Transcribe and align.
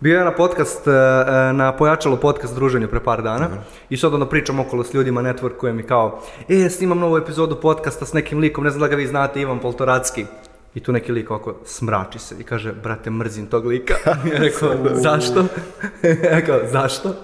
Bio 0.00 0.18
je 0.18 0.24
na 0.24 0.30
podcast, 0.30 0.86
e, 0.86 0.90
e, 0.90 1.52
na 1.52 1.72
pojačalo 1.76 2.16
podcast 2.16 2.54
druženju 2.54 2.88
pre 2.88 3.00
par 3.00 3.22
dana 3.22 3.48
i 3.90 3.96
sad 3.96 4.14
onda 4.14 4.26
pričam 4.26 4.60
okolo 4.60 4.84
s 4.84 4.94
ljudima, 4.94 5.22
networkujem 5.22 5.80
i 5.80 5.82
kao, 5.82 6.22
e, 6.48 6.70
snimam 6.70 6.98
novu 6.98 7.16
epizodu 7.16 7.60
podcasta 7.60 8.06
s 8.06 8.12
nekim 8.12 8.38
likom, 8.38 8.64
ne 8.64 8.70
znam 8.70 8.80
da 8.80 8.88
ga 8.88 8.96
vi 8.96 9.06
znate, 9.06 9.40
Ivan 9.40 9.58
Poltoracki. 9.58 10.26
I 10.74 10.80
tu 10.80 10.92
neki 10.92 11.12
lik 11.12 11.30
ovako 11.30 11.54
smrači 11.64 12.18
se 12.18 12.34
i 12.40 12.44
kaže, 12.44 12.72
brate, 12.72 13.10
mrzim 13.10 13.46
tog 13.46 13.66
lika. 13.66 13.94
Ja 14.32 14.38
rekao, 14.38 14.70
zašto? 14.94 15.40
ja 16.24 16.30
rekao, 16.30 16.60
zašto? 16.72 17.14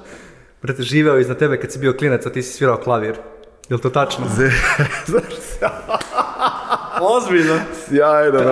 Brate, 0.62 0.82
živeo 0.82 1.18
iznad 1.18 1.38
tebe 1.38 1.60
kad 1.60 1.72
si 1.72 1.78
bio 1.78 1.92
klinac, 1.92 2.26
a 2.26 2.30
ti 2.30 2.42
si 2.42 2.52
svirao 2.52 2.76
klavir. 2.76 3.16
Jel 3.68 3.78
to 3.78 3.90
tačno? 3.90 4.26
Ozbiljno. 7.16 7.58
Sjajno, 7.88 8.51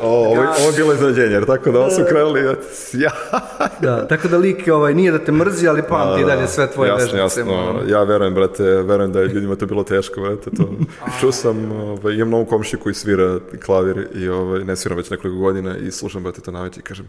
O, 0.00 0.08
ovo, 0.08 0.40
ovo 0.40 0.70
je 0.70 0.76
bilo 0.76 0.92
iznenađenje, 0.92 1.32
jer 1.32 1.46
tako 1.46 1.70
da 1.70 1.78
ovo 1.78 1.90
su 1.90 2.02
krenuli, 2.08 2.50
eto, 2.50 2.62
sja. 2.72 3.10
Da, 3.80 4.08
tako 4.08 4.28
da 4.28 4.38
lik 4.38 4.68
ovaj, 4.72 4.94
nije 4.94 5.12
da 5.12 5.18
te 5.18 5.32
mrzi, 5.32 5.68
ali 5.68 5.82
pamti 5.82 6.20
Da, 6.20 6.26
dalje 6.26 6.48
sve 6.48 6.70
tvoje 6.70 6.88
jasno, 6.88 7.02
vežbice. 7.02 7.18
Jasno, 7.18 7.54
ono. 7.54 7.80
Ja 7.88 8.02
verujem, 8.02 8.34
brate, 8.34 8.62
verujem 8.62 9.12
da 9.12 9.20
je 9.20 9.28
ljudima 9.28 9.56
to 9.56 9.66
bilo 9.66 9.84
teško, 9.84 10.20
brate, 10.20 10.50
to. 10.50 10.70
Čuo 11.20 11.32
sam, 11.32 11.72
ovaj, 11.72 12.14
imam 12.14 12.30
novu 12.30 12.44
komšiju 12.44 12.80
koji 12.80 12.94
svira 12.94 13.38
klavir 13.64 14.08
i 14.14 14.28
ovaj, 14.28 14.64
ne 14.64 14.76
sviram 14.76 14.96
već 14.98 15.10
nekoliko 15.10 15.40
godina 15.40 15.76
i 15.76 15.90
slušam, 15.90 16.22
brate, 16.22 16.40
to 16.40 16.50
naveće 16.50 16.80
i 16.80 16.82
kažem, 16.82 17.08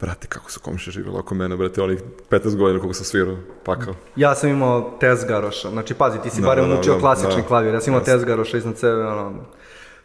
brate, 0.00 0.26
kako 0.26 0.50
su 0.50 0.60
komšije 0.60 0.92
živjeli 0.92 1.18
oko 1.18 1.34
mene, 1.34 1.56
brate, 1.56 1.82
onih 1.82 2.00
15 2.30 2.56
godina 2.56 2.80
koliko 2.80 2.94
sam 2.94 3.04
svirao, 3.04 3.36
pakao. 3.64 3.94
Ja 4.16 4.34
sam 4.34 4.50
imao 4.50 4.96
tezgaroša, 5.00 5.70
znači 5.70 5.94
pazi, 5.94 6.18
ti 6.22 6.30
si 6.30 6.40
Da, 6.40 6.46
barem 6.46 6.68
da, 6.68 6.74
da, 6.74 6.80
učio 6.80 6.94
da, 6.94 7.00
klasični 7.00 7.42
da. 7.42 7.48
klavir, 7.48 7.74
ja 7.74 7.80
sam 7.80 7.92
imao 7.92 8.04
tezgaroša 8.04 8.56
iznad 8.56 8.78
sebe, 8.78 9.02
ono, 9.02 9.32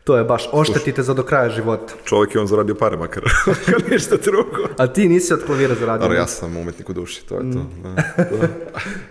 to 0.05 0.17
je 0.17 0.23
baš, 0.23 0.49
oštetite 0.51 1.03
za 1.03 1.13
do 1.13 1.23
kraja 1.23 1.49
života. 1.49 1.93
Čovjek 2.03 2.35
je 2.35 2.41
on 2.41 2.47
zaradio 2.47 2.75
pare 2.75 2.97
makar, 2.97 3.23
makar 3.47 3.91
ništa 3.91 4.15
drugo. 4.15 4.67
A 4.77 4.87
ti 4.87 5.09
nisi 5.09 5.33
od 5.33 5.43
klavira 5.45 5.75
zaradio. 5.75 6.05
Ali 6.07 6.15
ja 6.15 6.27
sam 6.27 6.57
umetnik 6.57 6.89
u 6.89 6.93
duši, 6.93 7.25
to 7.25 7.35
je 7.35 7.51
to. 7.51 7.59
Mm. 7.59 7.83
Da, 7.83 7.89
da, 8.39 8.47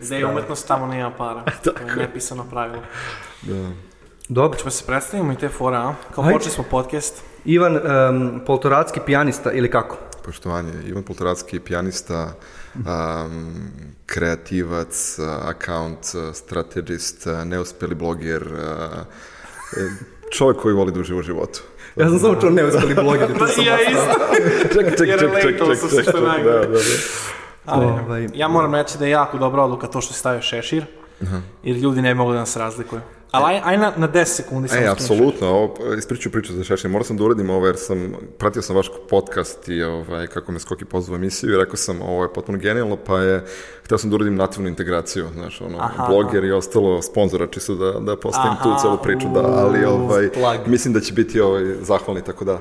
Da 0.08 0.16
je 0.16 0.26
umetnost 0.26 0.68
tamo 0.68 0.86
nema 0.86 1.10
para. 1.10 1.44
to 1.64 1.70
je 1.70 1.96
nepisano 1.96 2.44
pravilo. 2.50 2.82
da. 3.42 3.70
Dobro. 4.28 4.58
Ćemo 4.58 4.70
se 4.70 4.84
predstavimo 4.86 5.32
i 5.32 5.36
te 5.36 5.48
fora, 5.48 5.78
a? 5.78 5.94
Kao 6.14 6.24
Ajde. 6.24 6.34
počeli 6.34 6.54
smo 6.54 6.64
podcast. 6.70 7.22
Ivan 7.44 7.76
um, 7.76 8.40
Poltoracki, 8.46 9.00
pijanista 9.06 9.52
ili 9.52 9.70
kako? 9.70 9.98
Poštovanje, 10.24 10.72
Ivan 10.86 11.02
Poltoratski, 11.02 11.60
pijanista, 11.60 12.34
um, 12.74 13.54
kreativac, 14.06 15.18
account 15.42 15.98
strategist, 16.32 17.26
neuspeli 17.44 17.94
bloger, 17.94 18.42
uh, 18.42 19.84
čovjek 20.34 20.56
koji 20.62 20.74
voli 20.74 20.92
da 20.92 21.00
uživa 21.00 21.18
u 21.20 21.22
životu. 21.22 21.60
Ja 21.96 22.08
sam 22.08 22.18
samo 22.18 22.40
čuo 22.40 22.50
neuspeli 22.58 22.94
bloger. 22.94 23.38
to 23.38 23.46
sam 23.46 23.64
ja 23.64 23.76
isto. 23.90 24.14
Ček, 24.74 24.98
ček, 24.98 25.08
ček, 25.08 25.20
ček, 25.20 25.42
ček, 25.42 25.90
ček, 25.90 26.04
ček, 26.04 26.14
najgore. 26.22 26.58
da, 26.60 26.66
da, 26.66 26.72
da. 26.72 26.78
Ali, 27.64 27.86
Ovaj- 27.86 28.28
ja 28.34 28.48
moram 28.48 28.74
reći 28.74 28.98
da 28.98 29.04
je 29.04 29.10
jako 29.10 29.38
dobra 29.38 29.62
odluka 29.62 29.86
to 29.86 30.00
što 30.00 30.12
si 30.12 30.18
stavio 30.18 30.42
šešir, 30.42 30.84
jer 31.62 31.76
ljudi 31.76 32.02
ne 32.02 32.14
mogu 32.14 32.32
da 32.32 32.38
nas 32.38 32.56
razlikuju. 32.56 33.00
Ali 33.34 33.54
aj, 33.54 33.60
aj 33.64 33.78
na, 33.78 33.92
na 33.96 34.08
10 34.08 34.24
sekundi 34.24 34.68
samo 34.68 34.80
E, 34.80 34.86
apsolutno, 34.88 35.48
ovo, 35.48 35.74
ispriču 35.98 36.30
priču 36.30 36.52
za 36.52 36.64
šešir. 36.64 36.90
Morao 36.90 37.04
sam 37.04 37.16
da 37.16 37.24
uradim 37.24 37.50
ovo 37.50 37.66
jer 37.66 37.76
sam, 37.76 38.12
pratio 38.38 38.62
sam 38.62 38.76
vaš 38.76 38.90
podcast 39.10 39.68
i 39.68 39.82
ovaj, 39.82 40.26
kako 40.26 40.52
me 40.52 40.58
Skoki 40.58 40.84
pozvao 40.84 41.16
emisiju 41.16 41.54
i 41.54 41.56
rekao 41.56 41.76
sam 41.76 42.02
ovo 42.02 42.22
je 42.22 42.32
potpuno 42.32 42.58
genijalno, 42.58 42.96
pa 42.96 43.18
je, 43.18 43.44
htio 43.84 43.98
sam 43.98 44.10
da 44.10 44.16
uradim 44.16 44.36
nativnu 44.36 44.68
integraciju, 44.68 45.26
znaš, 45.34 45.60
ono, 45.60 45.78
Aha, 45.80 46.06
bloger 46.08 46.44
i 46.44 46.52
ostalo 46.52 47.02
sponzora, 47.02 47.46
čisto 47.46 47.74
da, 47.74 48.00
da 48.00 48.16
postavim 48.16 48.52
tu 48.62 48.68
Aha, 48.68 48.78
celu 48.78 48.98
priču, 49.02 49.28
da, 49.34 49.40
ali 49.40 49.84
ovaj, 49.84 50.30
plug. 50.32 50.56
mislim 50.66 50.94
da 50.94 51.00
će 51.00 51.12
biti 51.12 51.40
ovaj, 51.40 51.64
zahvalni, 51.80 52.22
tako 52.24 52.44
da. 52.44 52.52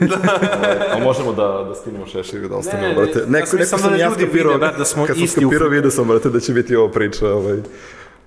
Ovaj, 0.00 0.76
a 0.92 0.98
možemo 1.04 1.32
da, 1.32 1.66
da 1.68 1.74
skinemo 1.74 2.06
šešir 2.06 2.44
i 2.44 2.48
da 2.48 2.56
ostanemo, 2.56 2.88
Ne, 2.88 2.94
brate. 2.94 3.18
ja 3.18 3.24
Neko, 3.28 3.46
sam 3.46 3.58
neko 3.58 3.78
sam 3.78 3.90
da 3.90 3.96
ja 3.96 4.10
skapirao, 4.10 4.58
da 4.58 4.84
smo 4.84 5.06
kad 5.06 5.16
sam 5.16 5.26
skapirao, 5.28 5.68
vidio 5.68 5.90
sam, 5.90 6.08
brate, 6.08 6.30
da 6.30 6.40
će 6.40 6.52
biti 6.52 6.76
ova 6.76 6.90
priča, 6.90 7.28
ovaj, 7.28 7.58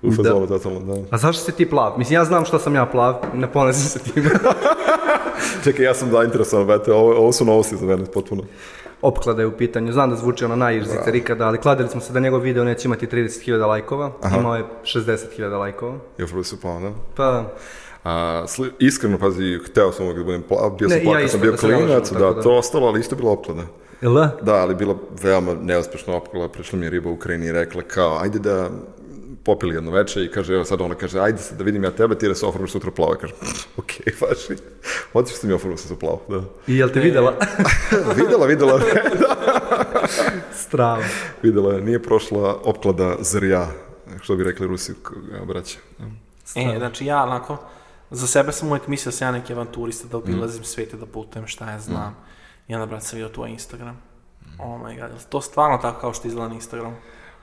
u 0.02 0.12
fazonu 0.12 0.46
totalno, 0.46 0.80
da. 0.80 1.02
A 1.10 1.18
zašto 1.18 1.44
si 1.44 1.52
ti 1.52 1.70
plav? 1.70 1.98
Mislim, 1.98 2.14
ja 2.14 2.24
znam 2.24 2.44
što 2.44 2.58
sam 2.58 2.74
ja 2.74 2.86
plav, 2.86 3.14
ne 3.34 3.52
ponosim 3.52 3.88
se 3.88 3.98
time. 3.98 4.30
Čekaj, 5.64 5.84
ja 5.84 5.94
sam 5.94 6.10
zainteresovan, 6.10 6.66
brate, 6.66 6.92
ovo, 6.92 7.14
ovo 7.16 7.32
su 7.32 7.44
novosti 7.44 7.76
za 7.76 7.86
mene, 7.86 8.04
potpuno. 8.14 8.42
Opklada 9.02 9.42
je 9.42 9.46
u 9.46 9.56
pitanju, 9.56 9.92
znam 9.92 10.10
da 10.10 10.16
zvuči 10.16 10.44
ono 10.44 10.56
najižzice 10.56 11.10
ikada, 11.14 11.46
ali 11.46 11.58
kladili 11.58 11.88
smo 11.88 12.00
se 12.00 12.12
da 12.12 12.20
njegov 12.20 12.40
video 12.40 12.64
neće 12.64 12.88
imati 12.88 13.06
30.000 13.06 13.66
lajkova, 13.66 14.12
imao 14.38 14.56
je 14.56 14.64
60.000 14.82 15.58
lajkova. 15.58 15.94
I 16.18 16.22
upravo 16.22 16.44
su 16.44 16.60
plavo, 16.60 16.80
da. 16.80 16.90
Pa, 17.16 17.44
A, 18.04 18.44
sli, 18.46 18.70
iskreno, 18.78 19.18
pazi, 19.18 19.58
hteo 19.66 19.92
sam 19.92 20.04
uvijek 20.04 20.18
da 20.18 20.24
budem 20.24 20.42
plav, 20.42 20.70
bio 20.70 20.88
sam 20.88 20.98
Ne, 20.98 21.22
ja 21.22 21.28
sam 21.28 21.40
bio 21.40 21.50
da 21.50 21.56
klinac, 21.56 22.10
da, 22.12 22.18
da. 22.18 22.42
to 22.42 22.56
ostalo, 22.56 22.86
ali 22.86 23.00
isto 23.00 23.14
je 23.14 23.16
bila 23.16 23.32
opklada. 23.32 23.62
jel 24.00 24.14
da? 24.14 24.36
Da, 24.42 24.54
ali 24.54 24.74
bila 24.74 24.94
veoma 25.22 25.54
neuspešna 25.62 26.16
opklada, 26.16 26.48
prišla 26.48 26.78
mi 26.78 26.86
je 26.86 26.90
riba 26.90 27.10
u 27.10 27.12
Ukrajini 27.12 27.46
i 27.46 27.52
rekla 27.52 27.82
kao, 27.82 28.18
ajde 28.22 28.38
da 28.38 28.70
popili 29.46 29.74
jedno 29.74 29.90
veče 29.90 30.24
i 30.24 30.30
kaže, 30.30 30.54
evo 30.54 30.64
sad 30.64 30.80
ona 30.80 30.94
kaže, 30.94 31.20
ajde 31.20 31.38
sad 31.38 31.58
da 31.58 31.64
vidim 31.64 31.84
ja 31.84 31.90
tebe, 31.90 32.18
ti 32.18 32.28
da 32.28 32.34
se 32.34 32.46
oformiš 32.46 32.70
sutra 32.70 32.90
plavo. 32.90 33.12
Ja 33.12 33.18
kažem, 33.18 33.36
okej, 33.76 34.12
vaši, 34.20 34.62
otišao 35.12 35.38
sam 35.38 35.50
i 35.50 35.54
oformio 35.54 35.76
sam 35.76 35.88
se 35.88 35.98
plavo, 35.98 36.22
da. 36.28 36.40
I 36.66 36.76
jel 36.76 36.88
te 36.88 37.00
videla? 37.00 37.34
videla, 38.16 38.46
videla, 38.46 38.80
Strava. 40.54 41.02
videla 41.42 41.74
je, 41.74 41.80
nije 41.80 42.02
prošla 42.02 42.56
opklada 42.64 43.16
zrja, 43.20 43.66
što 44.20 44.36
bi 44.36 44.44
rekli 44.44 44.66
Rusi, 44.66 44.94
k- 44.94 45.10
braća. 45.44 45.78
Da. 45.98 46.04
E, 46.56 46.78
znači 46.78 47.06
ja 47.06 47.22
onako, 47.22 47.56
za 48.10 48.26
sebe 48.26 48.52
sam 48.52 48.68
uvijek 48.68 48.86
mislio 48.86 49.10
da 49.10 49.16
sam 49.16 49.28
ja 49.28 49.32
neki 49.32 49.52
avanturista, 49.52 50.08
da 50.08 50.16
obilazim 50.16 50.64
svete, 50.64 50.96
da 50.96 51.06
putujem, 51.06 51.46
šta 51.46 51.70
ja 51.70 51.80
znam. 51.80 52.16
I 52.68 52.74
onda, 52.74 52.86
brat, 52.86 53.02
sam 53.02 53.16
vidio 53.16 53.34
tvoj 53.34 53.50
Instagram. 53.50 54.02
Oh 54.58 54.80
my 54.80 55.00
god, 55.00 55.28
to 55.28 55.40
stvarno 55.40 55.78
tako 55.78 56.00
kao 56.00 56.14
što 56.14 56.28
izgleda 56.28 56.48
na 56.48 56.54
Instagramu? 56.54 56.96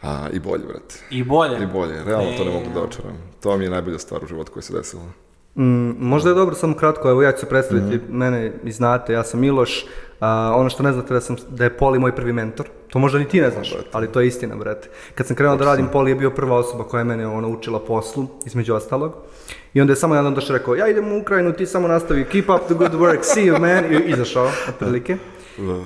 A, 0.04 0.30
i 0.34 0.40
bolje, 0.40 0.64
brate. 0.68 0.96
I 1.10 1.24
bolje. 1.24 1.64
I 1.64 1.66
bolje, 1.66 2.04
realno 2.04 2.32
to 2.38 2.44
ne 2.44 2.52
mogu 2.52 2.66
da 2.74 2.82
očaram. 2.82 3.18
To 3.42 3.58
mi 3.58 3.64
je 3.64 3.70
najbolja 3.70 4.00
stvar 4.00 4.24
u 4.24 4.28
životu 4.28 4.52
koja 4.52 4.64
se 4.64 4.74
desila. 4.74 5.04
Mm, 5.56 5.92
možda 6.00 6.30
je 6.30 6.36
dobro 6.36 6.56
samo 6.56 6.76
kratko, 6.76 7.10
evo 7.10 7.22
ja 7.22 7.32
ću 7.32 7.40
se 7.40 7.46
predstaviti, 7.46 8.00
mene 8.10 8.52
i 8.64 8.72
znate, 8.72 9.14
ja 9.14 9.24
sam 9.24 9.40
Miloš, 9.40 9.86
a, 10.20 10.54
ono 10.56 10.70
što 10.70 10.84
ne 10.84 10.94
znate 10.94 11.14
da, 11.14 11.22
sam, 11.22 11.36
da 11.50 11.64
je 11.64 11.78
Poli 11.78 12.00
moj 12.00 12.16
prvi 12.16 12.34
mentor, 12.34 12.68
to 12.90 13.00
možda 13.00 13.20
ni 13.20 13.28
ti 13.28 13.42
ne 13.42 13.50
znaš, 13.50 13.76
ali 13.92 14.12
to 14.12 14.22
je 14.22 14.28
istina, 14.28 14.56
brate. 14.56 14.90
Kad 15.16 15.28
sam 15.28 15.36
krenuo 15.36 15.56
da 15.56 15.66
radim, 15.66 15.88
Poli 15.88 16.12
je 16.12 16.16
bio 16.16 16.32
prva 16.32 16.58
osoba 16.58 16.84
koja 16.84 17.00
je 17.00 17.06
mene 17.06 17.28
ono, 17.28 17.50
učila 17.50 17.80
poslu, 17.80 18.28
između 18.46 18.74
ostalog. 18.74 19.14
I 19.74 19.82
onda 19.82 19.92
je 19.92 19.98
samo 19.98 20.16
jedan 20.16 20.34
došao 20.34 20.58
rekao, 20.58 20.76
ja 20.76 20.88
idem 20.88 21.12
u 21.12 21.22
Ukrajinu, 21.22 21.54
ti 21.54 21.66
samo 21.66 21.88
nastavi, 21.88 22.26
keep 22.26 22.50
up 22.50 22.66
the 22.66 22.74
good 22.74 22.94
work, 22.94 23.20
see 23.22 23.44
you 23.44 23.60
man, 23.60 23.94
i 23.94 24.12
izašao, 24.12 24.50
otprilike. 24.70 25.18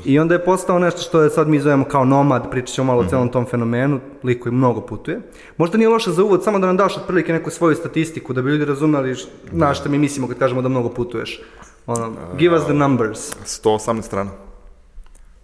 I 0.06 0.20
onda 0.20 0.34
je 0.34 0.46
postao 0.46 0.80
nešto 0.80 1.02
što 1.02 1.22
je 1.22 1.30
sad 1.30 1.48
mi 1.48 1.60
zovemo 1.60 1.86
kao 1.86 2.06
nomad, 2.06 2.52
pričat 2.52 2.76
ćemo 2.76 2.88
malo 2.88 3.02
o 3.02 3.06
celom 3.06 3.30
tom 3.30 3.46
fenomenu, 3.46 4.00
lik 4.24 4.44
koji 4.44 4.54
mnogo 4.54 4.82
putuje. 4.82 5.22
Možda 5.58 5.78
nije 5.78 5.90
loše 5.90 6.12
za 6.12 6.24
uvod, 6.24 6.44
samo 6.44 6.60
da 6.60 6.68
nam 6.68 6.78
daš 6.78 6.98
otprilike 6.98 7.34
neku 7.34 7.50
svoju 7.50 7.76
statistiku, 7.76 8.34
da 8.34 8.42
bi 8.42 8.50
ljudi 8.50 8.66
razumeli 8.66 9.12
š- 9.12 9.28
na 9.52 9.74
šta 9.74 9.90
mi 9.90 9.98
mislimo 9.98 10.28
kad 10.28 10.38
kažemo 10.38 10.62
da 10.62 10.70
mnogo 10.70 10.90
putuješ. 10.90 11.42
Ono, 11.88 12.14
give 12.38 12.56
us 12.56 12.64
the 12.64 12.74
numbers, 12.74 13.36
118 13.46 14.02
strana. 14.02 14.32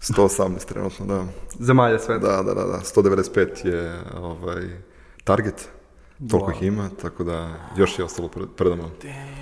118 0.02 0.66
trenutno, 0.66 1.06
da. 1.06 1.24
zemalja 1.60 2.00
sveta. 2.00 2.28
Da, 2.28 2.44
da, 2.44 2.54
da, 2.54 2.64
da. 2.64 2.80
195 2.86 3.66
je 3.66 4.00
ovaj, 4.18 4.64
target. 5.24 5.70
Toliko 6.29 6.51
ih 6.51 6.63
ima, 6.63 6.90
tako 7.01 7.24
da 7.24 7.50
još 7.78 8.00
je 8.00 8.06
ostalo 8.06 8.28
pred, 8.28 8.47
pred 8.56 8.72
nama. 8.72 8.90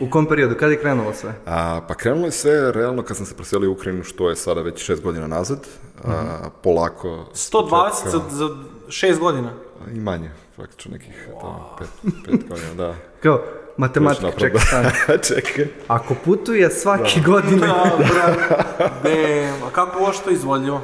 U 0.01 0.09
kom 0.09 0.25
periodu, 0.25 0.55
kada 0.59 0.71
je 0.71 0.81
krenulo 0.81 1.13
sve? 1.13 1.33
A, 1.45 1.81
pa 1.87 1.93
krenulo 1.93 2.25
je 2.25 2.31
sve 2.31 2.71
realno 2.71 3.03
kad 3.03 3.17
sam 3.17 3.25
se 3.25 3.35
preselio 3.35 3.69
u 3.69 3.73
Ukrajinu, 3.73 4.03
što 4.03 4.29
je 4.29 4.35
sada 4.35 4.61
već 4.61 4.83
šest 4.83 5.03
godina 5.03 5.27
nazad. 5.27 5.67
A, 6.03 6.49
polako... 6.63 7.25
120 7.33 7.91
za, 8.05 8.21
za 8.29 8.49
6 8.87 9.19
godina. 9.19 9.53
I 9.93 9.99
manje, 9.99 10.31
praktično 10.55 10.91
nekih 10.91 11.27
da, 11.41 11.75
pet, 11.79 11.87
pet 12.25 12.49
godina, 12.49 12.73
da. 12.77 12.95
Kao, 13.23 13.41
matematika, 13.77 14.31
čekaj, 14.39 14.59
stani. 14.59 14.89
Čekaj. 15.27 15.67
Ako 15.87 16.15
putuje 16.25 16.69
svake 16.69 17.21
godine, 17.25 17.67
Da, 17.67 17.91
brat. 18.13 18.37
Damn, 19.03 19.63
a 19.67 19.69
kako 19.71 19.99
ovo 19.99 20.13
što 20.13 20.29
je 20.29 20.33
izvodljivo? 20.33 20.81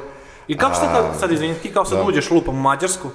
I 0.48 0.56
kako 0.56 0.74
ste 0.74 0.86
kao, 0.86 1.14
sad 1.20 1.32
izvini, 1.32 1.54
ti 1.54 1.72
kao 1.72 1.84
sad 1.84 2.08
uđeš 2.08 2.30
lupam 2.30 2.54
u 2.54 2.60
Mađarsku 2.60 3.08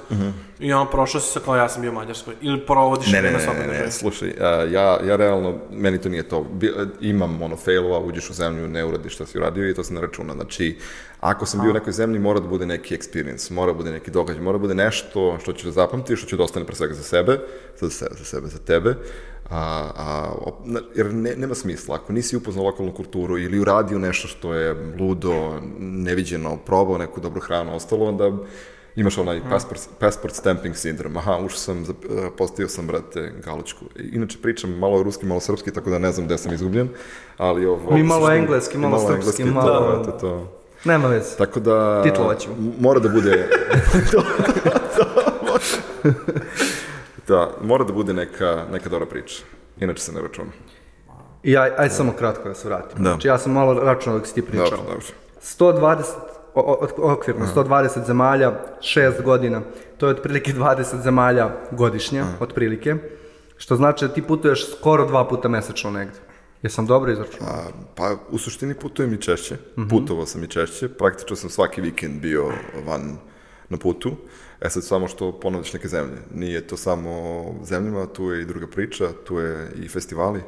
i 0.60 0.74
on 0.74 0.88
prošao 0.92 1.22
si 1.22 1.32
se 1.32 1.40
kao 1.46 1.56
ja 1.56 1.70
sam 1.70 1.82
bio 1.82 1.92
u 1.92 1.94
Mađarskoj 1.94 2.34
ili 2.42 2.66
provodiš 2.66 3.12
Ne, 3.12 3.22
ne, 3.22 3.32
ne, 3.32 3.38
ne, 3.38 3.60
ne, 3.60 3.68
države? 3.68 3.92
slušaj, 3.92 4.34
a, 4.42 4.46
ja, 4.72 5.00
ja 5.08 5.16
realno, 5.16 5.56
meni 5.72 6.02
to 6.02 6.10
nije 6.10 6.24
to. 6.24 6.44
Bi, 6.44 6.74
imam 7.02 7.42
ono 7.42 7.56
failova, 7.56 8.00
uđeš 8.00 8.30
u 8.30 8.34
zemlju, 8.34 8.68
ne 8.68 8.86
uradiš 8.86 9.14
šta 9.14 9.26
si 9.26 9.38
uradio 9.38 9.70
i 9.70 9.74
to 9.74 9.84
se 9.84 9.94
ne 9.94 10.02
računa. 10.02 10.34
Znači, 10.34 10.78
ako 11.20 11.46
sam 11.46 11.62
bio 11.62 11.72
u 11.72 11.74
nekoj 11.74 11.94
zemlji, 11.94 12.20
mora 12.20 12.40
da 12.40 12.48
bude 12.48 12.66
neki 12.66 12.98
experience, 12.98 13.52
mora 13.52 13.72
da 13.72 13.78
bude 13.78 13.92
neki 13.92 14.12
događaj, 14.12 14.44
mora 14.44 14.58
da 14.58 14.62
bude 14.62 14.76
nešto 14.76 15.38
što 15.42 15.54
ćeš 15.54 15.64
da 15.64 15.72
zapamtiš, 15.72 16.20
što 16.20 16.30
će 16.30 16.38
da 16.38 16.44
ostane 16.44 16.66
pre 16.66 16.76
svega 16.76 16.94
za 16.94 17.04
sebe, 17.04 17.40
za 17.80 17.90
sebe, 17.90 18.16
za 18.18 18.26
sebe, 18.26 18.48
za 18.48 18.60
tebe. 18.60 18.96
A, 19.50 19.90
a, 19.96 20.34
jer 20.96 21.14
ne, 21.14 21.36
nema 21.36 21.56
smisla, 21.56 21.96
ako 21.96 22.14
nisi 22.14 22.38
upoznao 22.38 22.66
lokalnu 22.66 22.94
kulturu 22.94 23.38
ili 23.38 23.60
uradio 23.60 24.00
nešto 24.00 24.28
što 24.28 24.54
je 24.54 24.96
ludo, 25.00 25.60
neviđeno, 25.80 26.58
probao 26.58 26.98
neku 26.98 27.22
dobru 27.22 27.42
hranu, 27.42 27.76
ostalo, 27.76 28.06
onda 28.06 28.32
Imaš 28.96 29.18
onaj 29.18 29.42
passport, 29.50 29.82
passport 30.00 30.36
stamping 30.36 30.76
sindrom. 30.76 31.18
Aha, 31.18 31.38
ušao 31.38 31.58
sam, 31.58 31.82
e, 31.82 31.86
postavio 32.38 32.68
sam, 32.70 32.88
brate, 32.88 33.34
galočku. 33.46 33.86
Inače 34.12 34.38
pričam 34.42 34.70
malo 34.70 35.04
ruski, 35.04 35.26
malo 35.26 35.40
srpski, 35.40 35.72
tako 35.72 35.90
da 35.90 35.98
ne 36.00 36.12
znam 36.12 36.26
gde 36.26 36.38
sam 36.38 36.54
izgubljen. 36.54 36.90
Ali 37.38 37.66
ovo... 37.66 37.94
Mi 37.96 38.04
malo 38.04 38.32
engleski, 38.32 38.76
i 38.78 38.80
malo 38.80 39.00
srpski, 39.00 39.44
malo- 39.44 39.74
Da, 39.74 40.04
brate, 40.04 40.20
to... 40.20 40.52
Nema 40.86 41.08
veze. 41.08 41.38
Tako 41.38 41.60
da... 41.60 42.04
Titlovat 42.04 42.44
m- 42.48 42.74
Mora 42.80 43.00
da 43.00 43.10
bude... 43.10 43.50
to, 44.12 44.22
to, 44.98 45.06
da, 47.28 47.52
mora 47.62 47.84
da 47.84 47.94
bude 47.94 48.14
neka, 48.14 48.66
neka 48.72 48.90
dobra 48.90 49.08
priča. 49.08 49.44
Inače 49.80 50.02
se 50.02 50.12
ne 50.12 50.22
računa. 50.22 50.52
I 51.44 51.58
aj, 51.58 51.72
aj 51.78 51.90
samo 51.90 52.12
kratko 52.12 52.50
da 52.50 52.56
se 52.56 52.68
vratim. 52.68 53.04
Da. 53.04 53.10
Znači 53.10 53.28
ja 53.28 53.38
sam 53.38 53.52
malo 53.52 53.74
računao 53.74 54.20
dok 54.20 54.28
si 54.28 54.34
ti 54.34 54.42
pričao. 54.42 54.70
Dobro, 54.70 54.84
dobro. 54.84 55.06
120, 55.42 56.04
o, 56.54 56.88
o, 56.98 57.14
okvirno, 57.14 57.46
120 57.56 58.06
zemalja, 58.06 58.52
6 58.80 59.22
godina, 59.24 59.62
to 59.98 60.08
je 60.08 60.12
otprilike 60.12 60.54
20 60.54 61.02
zemalja 61.02 61.50
godišnje, 61.72 62.24
otprilike, 62.40 62.96
što 63.58 63.76
znači 63.76 64.08
da 64.08 64.14
ti 64.14 64.22
putuješ 64.22 64.72
skoro 64.78 65.06
dva 65.06 65.28
puta 65.28 65.50
mesečno 65.50 65.92
negdje. 65.92 66.20
Jesam 66.62 66.86
dobro 66.86 67.12
izračunao? 67.12 67.54
A, 67.54 67.68
pa 67.96 68.16
u 68.30 68.38
suštini 68.38 68.74
putujem 68.74 69.14
i 69.14 69.22
češće, 69.22 69.58
putovao 69.90 70.26
sam 70.26 70.44
i 70.44 70.48
češće, 70.48 70.90
praktično 70.90 71.36
sam 71.36 71.50
svaki 71.50 71.82
vikend 71.82 72.22
bio 72.22 72.52
van 72.86 73.18
na 73.70 73.78
putu, 73.78 74.12
e 74.64 74.70
sad 74.70 74.84
samo 74.84 75.08
što 75.08 75.32
ponovdiš 75.32 75.74
neke 75.74 75.88
zemlje, 75.88 76.18
nije 76.34 76.68
to 76.68 76.78
samo 76.78 77.10
o 77.10 77.54
zemljama, 77.64 78.06
tu 78.06 78.32
je 78.32 78.42
i 78.42 78.46
druga 78.46 78.68
priča, 78.68 79.10
tu 79.24 79.40
je 79.40 79.72
i 79.76 79.88
festivali, 79.88 80.42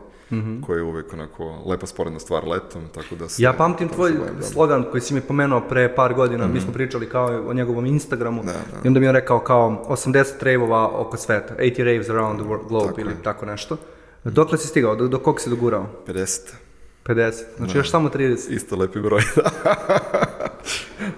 koji 0.65 0.77
je 0.77 0.83
uvek 0.83 1.13
onako 1.13 1.63
lepa 1.65 1.87
sporedna 1.87 2.19
stvar 2.19 2.47
letom, 2.47 2.81
tako 2.93 3.15
da 3.15 3.29
se... 3.29 3.43
Ja 3.43 3.53
pamtim 3.53 3.89
tvoj 3.89 4.11
da. 4.11 4.45
slogan 4.45 4.85
koji 4.91 5.01
si 5.01 5.13
mi 5.13 5.21
pomenuo 5.21 5.61
pre 5.69 5.95
par 5.95 6.13
godina, 6.13 6.47
mi 6.47 6.61
smo 6.61 6.73
pričali 6.73 7.09
kao 7.09 7.43
o 7.47 7.53
njegovom 7.53 7.85
Instagramu 7.85 8.43
Da, 8.43 8.51
da. 8.51 8.57
i 8.83 8.87
onda 8.87 8.99
mi 8.99 9.05
je 9.05 9.11
rekao 9.11 9.39
kao 9.39 9.85
80 9.89 10.25
rejvova 10.41 10.99
oko 10.99 11.17
sveta, 11.17 11.55
80 11.59 11.83
raves 11.83 12.09
around 12.09 12.39
the 12.39 12.49
world, 12.49 12.67
globe 12.67 12.87
Tako 12.87 13.01
ili 13.01 13.09
je. 13.11 13.23
tako 13.23 13.45
nešto. 13.45 13.77
Dokle 14.23 14.57
si 14.57 14.67
stigao, 14.67 14.95
do, 14.95 15.07
do 15.07 15.19
kog 15.19 15.41
si 15.41 15.49
dogurao? 15.49 15.87
50. 16.07 16.64
50, 17.05 17.31
znači 17.57 17.77
još 17.77 17.91
samo 17.91 18.09
30. 18.09 18.51
Isto 18.51 18.75
lepi 18.75 18.99
broj, 18.99 19.21
da. 19.35 19.49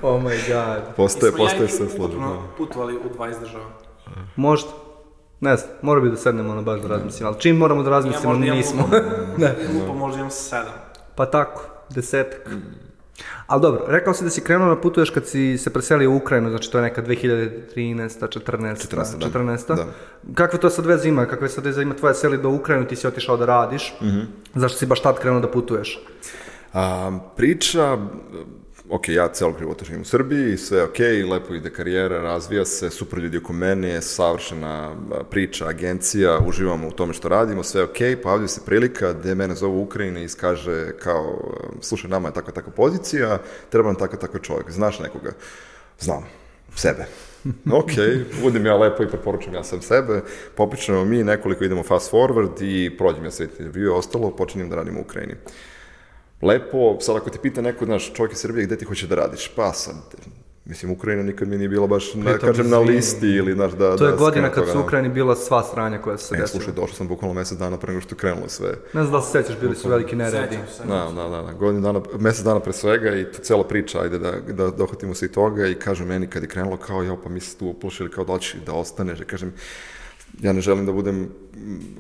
Oh 0.02 0.22
my 0.22 0.36
god. 0.48 0.84
Jesmo 1.42 1.60
ja 1.60 1.66
i 1.66 1.68
ti 1.68 1.74
sve 1.78 1.90
složeno. 1.90 2.08
putovno- 2.08 2.44
Putovali 2.58 2.96
u 2.96 3.10
20 3.18 3.40
država. 3.40 3.66
Možda. 4.36 4.70
Ne 5.40 5.56
znam, 5.56 5.70
mora 5.82 6.02
bi 6.02 6.10
da 6.10 6.18
sednemo 6.18 6.52
ono 6.52 6.62
baš 6.62 6.82
da 6.82 6.88
razmislimo, 6.88 7.30
ali 7.30 7.40
čim 7.40 7.56
moramo 7.56 7.84
da 7.84 7.90
Ja 7.90 7.92
razmislimo, 7.92 8.30
možda 8.30 8.46
imam 8.46 8.58
nismo. 8.58 8.90
ne. 9.38 9.56
Lupa 9.74 9.94
možda 9.94 10.20
imam 10.20 10.32
sedam. 10.32 10.74
pa 11.16 11.26
tako, 11.26 11.62
desetak. 11.90 12.50
Ali 13.48 13.62
dobro, 13.62 13.84
rekao 13.88 14.14
si 14.14 14.24
da 14.24 14.30
si 14.30 14.44
krenuo 14.44 14.76
da 14.76 14.82
putuješ 14.82 15.10
kad 15.10 15.28
si 15.28 15.58
se 15.58 15.74
preselio 15.74 16.12
u 16.12 16.16
Ukrajinu, 16.16 16.50
znači 16.50 16.72
to 16.72 16.78
je 16.78 16.82
neka 16.82 17.04
2013. 17.04 17.60
14. 17.76 18.96
14., 18.96 19.18
da. 19.18 19.40
14. 19.40 19.76
Da. 19.76 19.86
Kakve 20.34 20.60
to 20.60 20.70
sad 20.70 20.86
veze 20.86 21.10
ima? 21.10 21.26
Kakve 21.26 21.50
sad 21.50 21.66
veze 21.66 21.82
ima 21.82 21.96
tvoja 21.96 22.14
seli 22.14 22.38
do 22.38 22.50
Ukrajinu, 22.50 22.88
ti 22.88 22.96
si 22.96 23.08
otišao 23.08 23.38
da 23.38 23.46
radiš? 23.46 23.94
Mhm. 24.02 24.22
Zašto 24.56 24.78
si 24.78 24.86
baš 24.86 25.02
tad 25.02 25.20
krenuo 25.20 25.40
da 25.40 25.52
putuješ? 25.52 26.00
A, 26.74 27.12
priča, 27.36 27.98
ok, 28.90 29.10
ja 29.10 29.28
celo 29.28 29.54
život 29.60 29.84
živim 29.84 30.02
u 30.02 30.06
Srbiji, 30.06 30.58
sve 30.58 30.78
je 30.78 30.84
ok, 30.84 31.00
lepo 31.32 31.54
ide 31.54 31.70
karijera, 31.70 32.22
razvija 32.22 32.66
se, 32.66 32.90
super 32.90 33.20
ljudi 33.20 33.38
oko 33.38 33.54
mene, 33.54 34.02
savršena 34.02 34.96
priča, 35.30 35.68
agencija, 35.68 36.40
uživamo 36.48 36.88
u 36.88 36.92
tome 36.92 37.14
što 37.14 37.30
radimo, 37.30 37.64
sve 37.64 37.82
je 37.82 37.86
ok, 37.86 38.22
pojavljuje 38.24 38.48
se 38.48 38.62
prilika 38.66 39.14
gde 39.14 39.36
mene 39.36 39.56
zovu 39.56 39.80
u 39.80 39.84
Ukrajini 39.84 40.22
i 40.22 40.24
iskaže 40.24 40.98
kao, 41.00 41.52
slušaj, 41.82 42.10
nama 42.10 42.28
je 42.28 42.34
takva 42.34 42.54
takva 42.54 42.72
pozicija, 42.72 43.40
treba 43.70 43.88
nam 43.88 43.96
takav 43.96 44.20
takav 44.20 44.42
čovjek, 44.42 44.72
znaš 44.72 45.00
nekoga? 45.00 45.32
Znam, 46.00 46.24
sebe. 46.76 47.06
ok, 47.80 47.92
budem 48.42 48.66
ja 48.66 48.78
lepo 48.78 49.04
i 49.04 49.08
preporučam 49.08 49.54
ja 49.54 49.64
sam 49.64 49.82
sebe, 49.82 50.22
popričamo 50.56 51.06
mi, 51.06 51.24
nekoliko 51.24 51.64
idemo 51.64 51.84
fast 51.84 52.12
forward 52.12 52.62
i 52.62 52.98
prođem 52.98 53.26
ja 53.26 53.32
sve 53.32 53.46
intervju, 53.46 53.96
ostalo, 53.96 54.36
počinjem 54.36 54.70
da 54.70 54.76
radim 54.76 54.98
u 54.98 55.02
Ukrajini. 55.02 55.34
Lepo, 56.42 56.98
sad 57.02 57.16
ako 57.16 57.30
te 57.30 57.40
pita 57.42 57.62
neko, 57.62 57.86
znaš, 57.86 58.14
čovjek 58.14 58.34
iz 58.34 58.40
Srbije, 58.40 58.66
gde 58.66 58.78
ti 58.78 58.86
hoće 58.86 59.08
da 59.08 59.16
radiš? 59.16 59.52
Pa 59.56 59.74
sad, 59.74 59.96
mislim, 60.66 60.92
Ukrajina 60.92 61.24
nikad 61.24 61.48
mi 61.48 61.58
nije 61.58 61.70
bila 61.70 61.88
baš, 61.88 62.14
na, 62.14 62.24
Pritom, 62.32 62.50
kažem, 62.50 62.70
na 62.70 62.80
listi 62.80 63.28
ili, 63.28 63.54
znaš, 63.54 63.72
da... 63.72 63.96
To 63.98 64.06
je 64.06 64.12
da 64.12 64.18
godina 64.18 64.48
kad 64.50 64.56
toga, 64.64 64.72
su 64.72 64.78
da. 64.78 64.84
Ukrajini 64.84 65.10
bila 65.10 65.36
sva 65.36 65.64
sranja 65.64 66.02
koja 66.02 66.18
su 66.18 66.28
se 66.28 66.36
E, 66.36 66.38
desila. 66.38 66.62
slušaj, 66.62 66.74
došao 66.74 66.96
sam 66.96 67.08
bukvalno 67.08 67.34
mesec 67.34 67.58
dana 67.58 67.78
pre 67.78 67.94
nego 67.94 68.02
što 68.02 68.16
je 68.16 68.20
krenulo 68.20 68.50
sve. 68.50 68.70
Ne 68.70 69.02
znam 69.02 69.12
da 69.12 69.18
li 69.18 69.24
se 69.24 69.32
sećaš, 69.32 69.60
bili 69.62 69.76
su 69.76 69.90
veliki 69.90 70.16
neredi. 70.16 70.56
Sećam 70.56 70.68
se. 70.78 70.84
Da, 70.94 71.12
da, 71.16 71.30
da, 71.30 71.42
da, 71.42 71.54
godinu 71.54 71.82
dana, 71.82 72.02
mesec 72.20 72.44
dana 72.44 72.60
pre 72.60 72.74
svega 72.74 73.16
i 73.16 73.26
to 73.26 73.40
cela 73.42 73.64
priča, 73.64 74.02
ajde 74.02 74.20
da, 74.20 74.32
da 74.48 74.70
dohvatimo 74.70 75.14
se 75.16 75.26
i 75.26 75.32
toga 75.32 75.68
i 75.68 75.76
kažu 75.76 76.06
meni 76.06 76.28
kad 76.28 76.44
je 76.44 76.50
krenulo 76.50 76.78
kao, 76.78 77.04
ja 77.04 77.16
pa 77.24 77.30
mi 77.30 77.40
se 77.40 77.58
tu 77.58 77.68
uplašili 77.68 78.12
kao 78.12 78.24
da 78.26 78.34
hoćeš 78.34 78.56
da 78.66 78.74
ostaneš, 78.74 79.20
ja 79.20 79.26
kažem, 79.26 79.54
ja 80.42 80.54
ne 80.54 80.62
želim 80.62 80.86
da 80.86 80.92
budem 80.92 81.16
mm, 81.16 81.30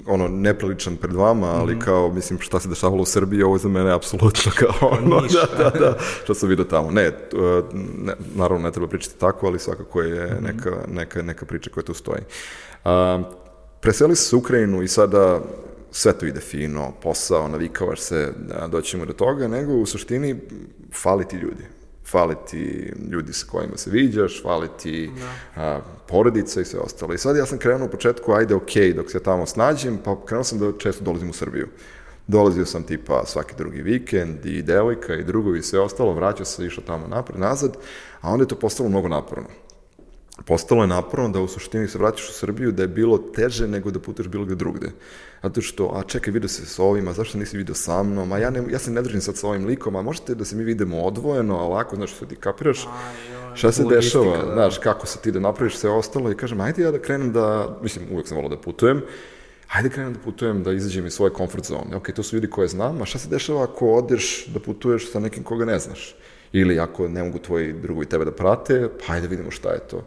ono 0.07 0.27
nepriličan 0.27 0.95
pred 0.97 1.15
vama, 1.15 1.47
ali 1.47 1.71
Mhm. 1.71 1.81
kao 1.81 2.11
mislim 2.11 2.39
šta 2.39 2.59
se 2.59 2.69
dešavalo 2.69 3.01
u 3.01 3.05
Srbiji, 3.05 3.43
ovo 3.43 3.55
je 3.55 3.59
za 3.59 3.69
mene 3.69 3.91
apsolutno 3.93 4.51
kao 4.55 4.89
ono, 4.91 5.21
da, 5.21 5.63
da, 5.63 5.79
da, 5.79 5.97
što 6.23 6.33
sam 6.33 6.49
vidio 6.49 6.65
tamo. 6.65 6.91
Ne, 6.91 7.07
uh, 7.07 7.65
ne, 7.97 8.13
naravno 8.35 8.63
ne 8.63 8.71
treba 8.71 8.87
pričati 8.87 9.19
tako, 9.19 9.47
ali 9.47 9.59
svakako 9.59 10.01
je 10.01 10.25
Mhm. 10.25 10.43
neka, 10.45 10.71
neka, 10.87 11.21
neka 11.21 11.45
priča 11.45 11.69
koja 11.69 11.83
tu 11.83 11.93
stoji. 11.93 12.21
Um, 12.85 13.25
preseli 13.81 14.15
se 14.15 14.35
u 14.35 14.39
Ukrajinu 14.39 14.81
i 14.83 14.87
sada 14.87 15.41
sve 15.91 16.13
to 16.13 16.25
ide 16.25 16.39
fino, 16.39 16.91
posao, 17.03 17.47
navikavaš 17.47 17.99
se, 17.99 18.33
da 18.37 18.67
doćemo 18.67 19.05
do 19.05 19.13
toga, 19.13 19.47
nego 19.47 19.73
u 19.73 19.85
suštini 19.85 20.35
fali 20.93 21.27
ti 21.27 21.35
ljudi. 21.35 21.63
Fali 22.09 22.35
ti 22.49 22.93
ljudi 23.11 23.33
sa 23.33 23.45
kojima 23.51 23.77
se 23.77 23.89
viđaš, 23.89 24.41
fali 24.43 24.67
ti 24.81 25.11
a, 25.55 25.79
porodica 26.07 26.61
i 26.61 26.65
sve 26.65 26.79
ostalo. 26.79 27.13
I 27.13 27.17
sad 27.17 27.37
ja 27.37 27.45
sam 27.45 27.57
krenuo 27.57 27.87
u 27.87 27.91
početku, 27.91 28.31
ajde, 28.31 28.55
ok, 28.55 28.71
dok 28.95 29.11
se 29.11 29.23
tamo 29.23 29.45
snađem, 29.45 29.97
pa 30.03 30.25
krenuo 30.25 30.43
sam 30.43 30.59
da 30.59 30.77
često 30.77 31.03
dolazim 31.03 31.29
u 31.29 31.33
Srbiju. 31.33 31.67
Dolazio 32.27 32.65
sam 32.65 32.83
tipa 32.83 33.25
svaki 33.25 33.55
drugi 33.57 33.81
vikend 33.81 34.45
i 34.45 34.61
devojka 34.61 35.15
i 35.15 35.23
drugovi 35.23 35.59
i 35.59 35.63
sve 35.63 35.79
ostalo, 35.79 36.13
vraćao 36.13 36.45
se, 36.45 36.65
išao 36.65 36.83
tamo 36.83 37.07
napred, 37.07 37.39
nazad, 37.39 37.77
a 38.21 38.29
onda 38.29 38.43
je 38.43 38.47
to 38.47 38.55
postalo 38.55 38.89
mnogo 38.89 39.07
naporno 39.07 39.47
postalo 40.45 40.83
je 40.83 40.87
naporno 40.87 41.29
da 41.29 41.41
u 41.41 41.47
suštini 41.47 41.87
se 41.87 41.97
vratiš 41.97 42.29
u 42.29 42.33
Srbiju 42.33 42.71
da 42.71 42.81
je 42.81 42.87
bilo 42.87 43.17
teže 43.17 43.67
nego 43.67 43.91
da 43.91 43.99
putuješ 43.99 44.27
bilo 44.27 44.45
gde 44.45 44.55
drugde. 44.55 44.91
Zato 45.43 45.61
što, 45.61 45.91
a 45.95 46.03
čekaj, 46.03 46.33
vidio 46.33 46.49
se 46.49 46.65
s 46.65 46.79
ovima, 46.79 47.13
zašto 47.13 47.37
nisi 47.37 47.57
vidio 47.57 47.75
sa 47.75 48.03
mnom, 48.03 48.31
a 48.31 48.37
ja, 48.37 48.49
ne, 48.49 48.63
ja 48.71 48.79
se 48.79 48.91
ne 48.91 49.01
držim 49.01 49.21
sad 49.21 49.37
sa 49.37 49.47
ovim 49.47 49.65
likom, 49.65 49.95
a 49.95 50.01
možete 50.01 50.35
da 50.35 50.45
se 50.45 50.55
mi 50.55 50.63
vidimo 50.63 51.01
odvojeno, 51.01 51.59
a 51.59 51.63
ovako, 51.63 51.95
znaš, 51.95 52.15
što 52.15 52.25
ti 52.25 52.35
kapiraš, 52.35 52.87
šta 53.53 53.71
se 53.71 53.83
dešava, 53.83 54.37
da. 54.37 54.53
znaš, 54.53 54.77
kako 54.77 55.07
se 55.07 55.19
ti 55.19 55.31
da 55.31 55.39
napraviš 55.39 55.77
sve 55.77 55.89
ostalo 55.89 56.31
i 56.31 56.35
kažem, 56.35 56.61
ajde 56.61 56.83
ja 56.83 56.91
da 56.91 56.99
krenem 56.99 57.31
da, 57.33 57.77
mislim, 57.81 58.05
uvek 58.11 58.27
sam 58.27 58.37
volao 58.37 58.49
da 58.49 58.61
putujem, 58.61 59.01
ajde 59.67 59.89
krenem 59.89 60.13
da 60.13 60.19
putujem, 60.19 60.63
da 60.63 60.73
izađem 60.73 61.05
iz 61.05 61.13
svoje 61.13 61.33
comfort 61.37 61.65
zone. 61.65 61.95
Ok, 61.95 62.11
to 62.11 62.23
su 62.23 62.35
ljudi 62.35 62.49
koje 62.49 62.67
znam, 62.67 63.01
a 63.01 63.05
šta 63.05 63.19
se 63.19 63.29
dešava 63.29 63.63
ako 63.63 63.93
odeš 63.93 64.47
da 64.47 64.59
putuješ 64.59 65.11
sa 65.11 65.19
nekim 65.19 65.43
koga 65.43 65.65
ne 65.65 65.79
znaš? 65.79 66.15
Ili 66.51 66.79
ako 66.79 67.07
ne 67.07 67.23
mogu 67.23 67.39
tvoji 67.39 67.73
drugovi 67.73 68.05
tebe 68.05 68.25
da 68.25 68.31
prate, 68.31 68.89
pa 69.07 69.13
ajde 69.13 69.27
vidimo 69.27 69.51
šta 69.51 69.69
je 69.69 69.79
to. 69.79 70.03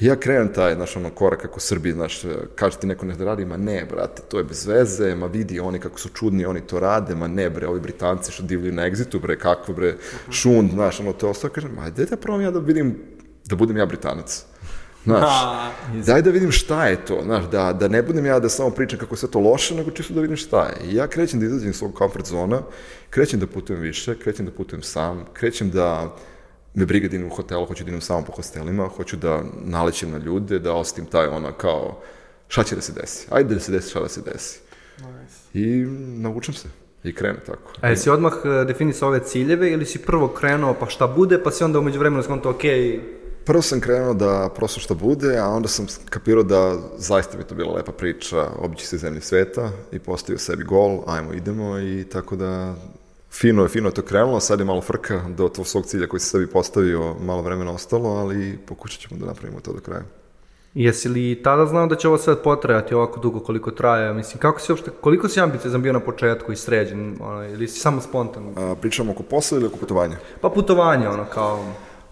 I 0.00 0.06
ja 0.06 0.16
krenem 0.16 0.52
taj, 0.52 0.74
znaš, 0.74 0.96
ono, 0.96 1.10
korak 1.10 1.42
kako 1.42 1.60
Srbiji, 1.60 1.92
znaš, 1.92 2.22
kaže 2.54 2.78
ti 2.78 2.86
neko 2.86 3.06
nešto 3.06 3.24
da 3.24 3.30
radi, 3.30 3.44
ma 3.44 3.56
ne, 3.56 3.86
brate, 3.90 4.22
to 4.28 4.38
je 4.38 4.44
bez 4.44 4.66
veze, 4.66 5.14
ma 5.14 5.26
vidi 5.26 5.60
oni 5.60 5.78
kako 5.78 5.98
su 5.98 6.08
čudni, 6.08 6.46
oni 6.46 6.60
to 6.60 6.80
rade, 6.80 7.14
ma 7.14 7.28
ne, 7.28 7.50
bre, 7.50 7.66
ovi 7.68 7.80
Britanci 7.80 8.32
što 8.32 8.42
divljaju 8.42 8.72
na 8.72 8.86
egzitu, 8.86 9.20
bre, 9.20 9.38
kako, 9.38 9.72
bre, 9.72 9.94
šund, 10.30 10.70
znaš, 10.70 11.00
ono, 11.00 11.12
to 11.12 11.30
ostao, 11.30 11.50
kažem, 11.50 11.78
ajde 11.78 12.06
da 12.06 12.16
probam 12.16 12.40
ja 12.40 12.50
da 12.50 12.58
vidim, 12.58 12.96
da 13.44 13.56
budem 13.56 13.76
ja 13.76 13.86
Britanac. 13.86 14.44
Znaš, 15.04 15.32
daj 16.06 16.22
da 16.22 16.30
vidim 16.30 16.50
šta 16.52 16.86
je 16.86 17.04
to, 17.04 17.20
znaš, 17.24 17.44
da, 17.50 17.72
da 17.72 17.88
ne 17.88 18.02
budem 18.02 18.26
ja 18.26 18.38
da 18.38 18.48
samo 18.48 18.70
pričam 18.70 18.98
kako 18.98 19.14
je 19.14 19.18
sve 19.18 19.30
to 19.30 19.40
loše, 19.40 19.74
nego 19.74 19.90
čisto 19.90 20.14
da 20.14 20.20
vidim 20.20 20.36
šta 20.36 20.62
je. 20.62 20.90
I 20.90 20.94
ja 20.94 21.06
krećem 21.06 21.40
da 21.40 21.46
izađem 21.46 21.70
iz 21.70 21.76
svog 21.76 21.98
comfort 21.98 22.26
zona, 22.26 22.62
krećem 23.10 23.40
da 23.40 23.46
putujem 23.46 23.82
više, 23.82 24.18
krećem 24.18 24.46
da 24.46 24.52
putujem 24.52 24.82
sam, 24.82 25.24
krećem 25.32 25.70
da 25.70 26.16
me 26.74 26.86
briga 26.86 27.08
da 27.08 27.16
idem 27.16 27.26
u 27.26 27.34
hotelu, 27.34 27.66
hoću 27.66 27.84
da 27.84 27.88
idem 27.88 28.00
samo 28.00 28.24
po 28.26 28.32
hostelima, 28.32 28.88
hoću 28.88 29.16
da 29.16 29.42
nalećem 29.64 30.10
na 30.10 30.18
ljude, 30.18 30.58
da 30.58 30.72
ostim 30.72 31.06
taj 31.06 31.26
ono 31.26 31.52
kao, 31.52 32.00
šta 32.48 32.64
će 32.64 32.74
da 32.74 32.80
se 32.80 32.92
desi? 32.92 33.26
Ajde 33.30 33.54
da 33.54 33.60
se 33.60 33.72
desi 33.72 33.90
šta 33.90 34.00
da 34.00 34.08
se 34.08 34.20
desi. 34.20 34.60
I 35.54 35.66
naučim 36.16 36.54
se. 36.54 36.68
I 37.04 37.14
krene 37.14 37.38
tako. 37.46 37.72
A 37.80 37.88
jesi 37.88 38.10
odmah 38.10 38.32
e, 38.44 38.64
definisao 38.64 39.08
ove 39.08 39.20
ciljeve 39.24 39.70
ili 39.72 39.86
si 39.86 39.98
prvo 39.98 40.28
krenuo 40.28 40.74
pa 40.80 40.86
šta 40.86 41.06
bude, 41.06 41.42
pa 41.42 41.50
si 41.50 41.64
onda 41.64 41.78
umeđu 41.78 41.98
vremenu 41.98 42.22
skonto, 42.22 42.50
ok, 42.50 42.62
Prvo 43.44 43.62
sam 43.62 43.80
krenuo 43.80 44.14
da 44.14 44.48
prosto 44.56 44.80
što 44.80 44.94
bude, 44.94 45.38
a 45.38 45.48
onda 45.48 45.68
sam 45.68 45.86
kapirao 46.10 46.42
da 46.42 46.78
zaista 46.98 47.36
bi 47.36 47.44
to 47.44 47.54
bila 47.54 47.74
lepa 47.74 47.92
priča, 47.92 48.46
obići 48.58 48.86
se 48.86 48.98
zemlje 48.98 49.20
sveta 49.20 49.70
i 49.92 49.98
postavio 49.98 50.38
sebi 50.38 50.64
gol, 50.64 51.02
ajmo 51.06 51.32
idemo 51.32 51.78
i 51.78 52.04
tako 52.12 52.36
da 52.36 52.74
fino 53.32 53.62
je, 53.62 53.68
fino 53.68 53.88
je 53.88 53.94
to 53.94 54.02
krenulo, 54.02 54.40
sad 54.40 54.58
je 54.58 54.64
malo 54.64 54.80
frka 54.80 55.22
do 55.28 55.48
tog 55.48 55.66
svog 55.66 55.86
cilja 55.86 56.06
koji 56.06 56.20
si 56.20 56.26
sebi 56.26 56.46
postavio, 56.46 57.14
malo 57.20 57.42
vremena 57.42 57.72
ostalo, 57.72 58.08
ali 58.08 58.58
pokušat 58.66 59.00
ćemo 59.00 59.20
da 59.20 59.26
napravimo 59.26 59.60
to 59.60 59.72
do 59.72 59.80
kraja. 59.80 60.02
Jesi 60.74 61.08
li 61.08 61.42
tada 61.42 61.66
znao 61.66 61.86
da 61.86 61.96
će 61.96 62.08
ovo 62.08 62.18
sve 62.18 62.42
potrajati 62.42 62.94
ovako 62.94 63.20
dugo 63.20 63.40
koliko 63.40 63.70
traje? 63.70 64.14
Mislim, 64.14 64.38
kako 64.38 64.60
si 64.60 64.72
uopšte, 64.72 64.90
koliko 65.00 65.28
si 65.28 65.40
ambiciozan 65.40 65.82
bio 65.82 65.92
na 65.92 66.00
početku 66.00 66.52
i 66.52 66.56
sređen, 66.56 67.16
ono, 67.20 67.44
ili 67.48 67.68
si 67.68 67.80
samo 67.80 68.00
spontan? 68.00 68.54
A, 68.56 68.74
pričamo 68.80 69.12
oko 69.12 69.22
posla 69.22 69.58
ili 69.58 69.66
oko 69.66 69.76
putovanja? 69.76 70.16
Pa 70.40 70.48
putovanje, 70.50 71.08
ono, 71.08 71.24
kao, 71.24 71.64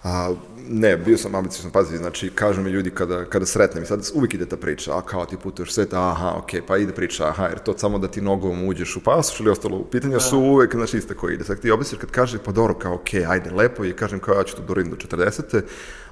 A, 0.02 0.34
ne, 0.70 0.96
bio 0.96 1.18
sam 1.18 1.34
ambiciozan, 1.34 1.70
pazi, 1.70 1.96
znači, 1.96 2.30
kažu 2.30 2.62
mi 2.62 2.70
ljudi 2.70 2.90
kada, 2.90 3.24
kada 3.24 3.46
sretnem, 3.46 3.82
i 3.82 3.86
sad 3.86 4.10
uvijek 4.14 4.34
ide 4.34 4.46
ta 4.46 4.56
priča, 4.56 4.98
a 4.98 5.02
kao 5.02 5.26
ti 5.26 5.36
putuješ 5.42 5.72
svet, 5.72 5.92
aha, 5.92 6.34
okej, 6.36 6.62
pa 6.66 6.76
ide 6.76 6.92
priča, 6.92 7.28
aha, 7.28 7.46
jer 7.46 7.58
to 7.58 7.78
samo 7.78 7.98
da 7.98 8.08
ti 8.08 8.20
nogom 8.20 8.68
uđeš 8.68 8.96
u 8.96 9.00
pasoš 9.00 9.40
ili 9.40 9.50
ostalo, 9.50 9.84
pitanja 9.84 10.20
su 10.20 10.38
uvijek, 10.38 10.74
znači, 10.74 10.96
iste 10.96 11.14
koji 11.14 11.34
ide. 11.34 11.44
Sad 11.44 11.60
ti 11.60 11.70
objasniš 11.70 12.00
kad 12.00 12.10
kaže, 12.10 12.38
pa 12.44 12.52
dobro, 12.52 12.74
kao, 12.74 12.94
okej, 12.94 13.26
ajde, 13.26 13.50
lepo, 13.50 13.84
i 13.84 13.92
kažem 13.92 14.20
kao, 14.20 14.34
ja 14.34 14.44
ću 14.44 14.56
to 14.56 14.62
da 14.62 14.72
uradim 14.72 14.90
do 14.90 14.96
40. 14.96 15.62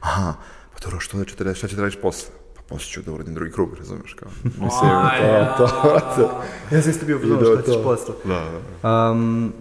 Aha, 0.00 0.34
pa 0.74 0.78
dobro, 0.84 1.00
što 1.00 1.18
da 1.18 1.24
40, 1.24 1.54
šta 1.54 1.68
će 1.68 1.76
da 1.76 1.82
radiš 1.82 2.00
posle? 2.02 2.45
Posle 2.68 2.90
ću 2.90 3.02
da 3.02 3.12
uradim 3.12 3.34
drugi 3.34 3.52
krug, 3.52 3.74
razumeš, 3.78 4.14
kao. 4.14 4.28
Mislim, 4.44 4.90
to, 5.58 5.66
to, 5.66 5.80
brate. 5.84 6.22
Ja 6.74 6.82
sam 6.82 6.90
isto 6.90 7.06
bio 7.06 7.18
pozorno 7.18 7.44
šta 7.44 7.62
ćeš 7.62 7.74
to. 7.74 7.82
posle. 7.82 8.14
Da, 8.24 8.44
da. 8.82 9.10
Um, 9.10 9.52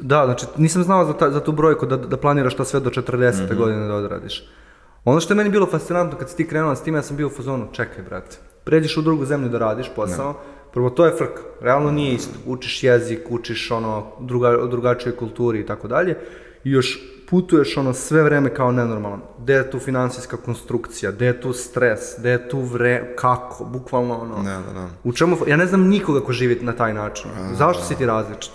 da, 0.00 0.24
znači 0.24 0.46
nisam 0.56 0.82
znao 0.82 1.04
za, 1.04 1.12
ta, 1.12 1.30
za 1.30 1.40
tu 1.40 1.52
brojku 1.52 1.86
da, 1.86 1.96
da 1.96 2.16
planiraš 2.16 2.56
to 2.56 2.64
sve 2.64 2.80
do 2.80 2.90
40. 2.90 3.56
godine 3.56 3.86
da 3.86 3.94
odradiš. 3.94 4.48
Ono 5.04 5.20
što 5.20 5.32
je 5.32 5.36
meni 5.36 5.50
bilo 5.50 5.66
fascinantno 5.66 6.18
kad 6.18 6.30
si 6.30 6.36
ti 6.36 6.48
krenula 6.48 6.76
s 6.76 6.82
tim, 6.82 6.94
ja 6.94 7.02
sam 7.02 7.16
bio 7.16 7.26
u 7.26 7.30
fazonu, 7.30 7.68
čekaj 7.72 8.04
brate, 8.04 8.36
pređeš 8.64 8.96
u 8.96 9.02
drugu 9.02 9.24
zemlju 9.24 9.48
da 9.48 9.58
radiš 9.58 9.90
posao, 9.96 10.34
prvo 10.72 10.90
to 10.90 11.06
je 11.06 11.16
frka, 11.18 11.42
realno 11.60 11.90
nije 11.90 12.14
isto, 12.14 12.38
učiš 12.46 12.82
jezik, 12.82 13.20
učiš 13.30 13.70
ono, 13.70 14.06
druga, 14.20 14.48
o 14.48 14.66
drugačijoj 14.66 15.16
kulturi 15.16 15.60
i 15.60 15.66
tako 15.66 15.88
dalje, 15.88 16.16
i 16.64 16.70
još 16.70 17.13
putuješ 17.26 17.76
ono 17.76 17.94
sve 17.94 18.22
vreme 18.22 18.54
kao 18.54 18.72
nenormalan. 18.72 19.20
Gde 19.38 19.54
je 19.54 19.70
tu 19.70 19.78
finansijska 19.78 20.36
konstrukcija, 20.36 21.12
gde 21.12 21.26
je 21.26 21.40
tu 21.40 21.52
stres, 21.52 22.00
gde 22.18 22.30
je 22.30 22.48
tu 22.48 22.60
vre, 22.60 23.14
kako, 23.16 23.64
bukvalno 23.64 24.18
ono. 24.18 24.42
Da, 24.42 24.62
da, 24.66 24.72
da. 24.72 24.88
U 25.04 25.12
čemu, 25.12 25.36
ja 25.46 25.56
ne 25.56 25.66
znam 25.66 25.88
nikoga 25.88 26.20
ko 26.20 26.32
živi 26.32 26.58
na 26.62 26.72
taj 26.72 26.94
način. 26.94 27.30
Zašto 27.58 27.84
si 27.84 27.94
ti 27.94 28.06
različit? 28.06 28.52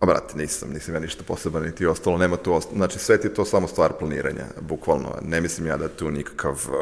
A 0.00 0.06
brate, 0.06 0.38
nisam, 0.38 0.70
nisam 0.72 0.94
ja 0.94 1.00
ništa 1.00 1.24
poseban 1.26 1.62
niti 1.62 1.86
ostalo, 1.86 2.18
nema 2.18 2.36
tu 2.36 2.52
ostalo, 2.52 2.76
znači 2.76 2.98
sve 2.98 3.20
ti 3.20 3.26
je 3.26 3.34
to 3.34 3.44
samo 3.44 3.68
stvar 3.68 3.92
planiranja, 3.98 4.44
bukvalno, 4.60 5.08
ne 5.22 5.40
mislim 5.40 5.66
ja 5.66 5.76
da 5.76 5.88
tu 5.88 6.10
nikakav 6.10 6.52
uh, 6.52 6.74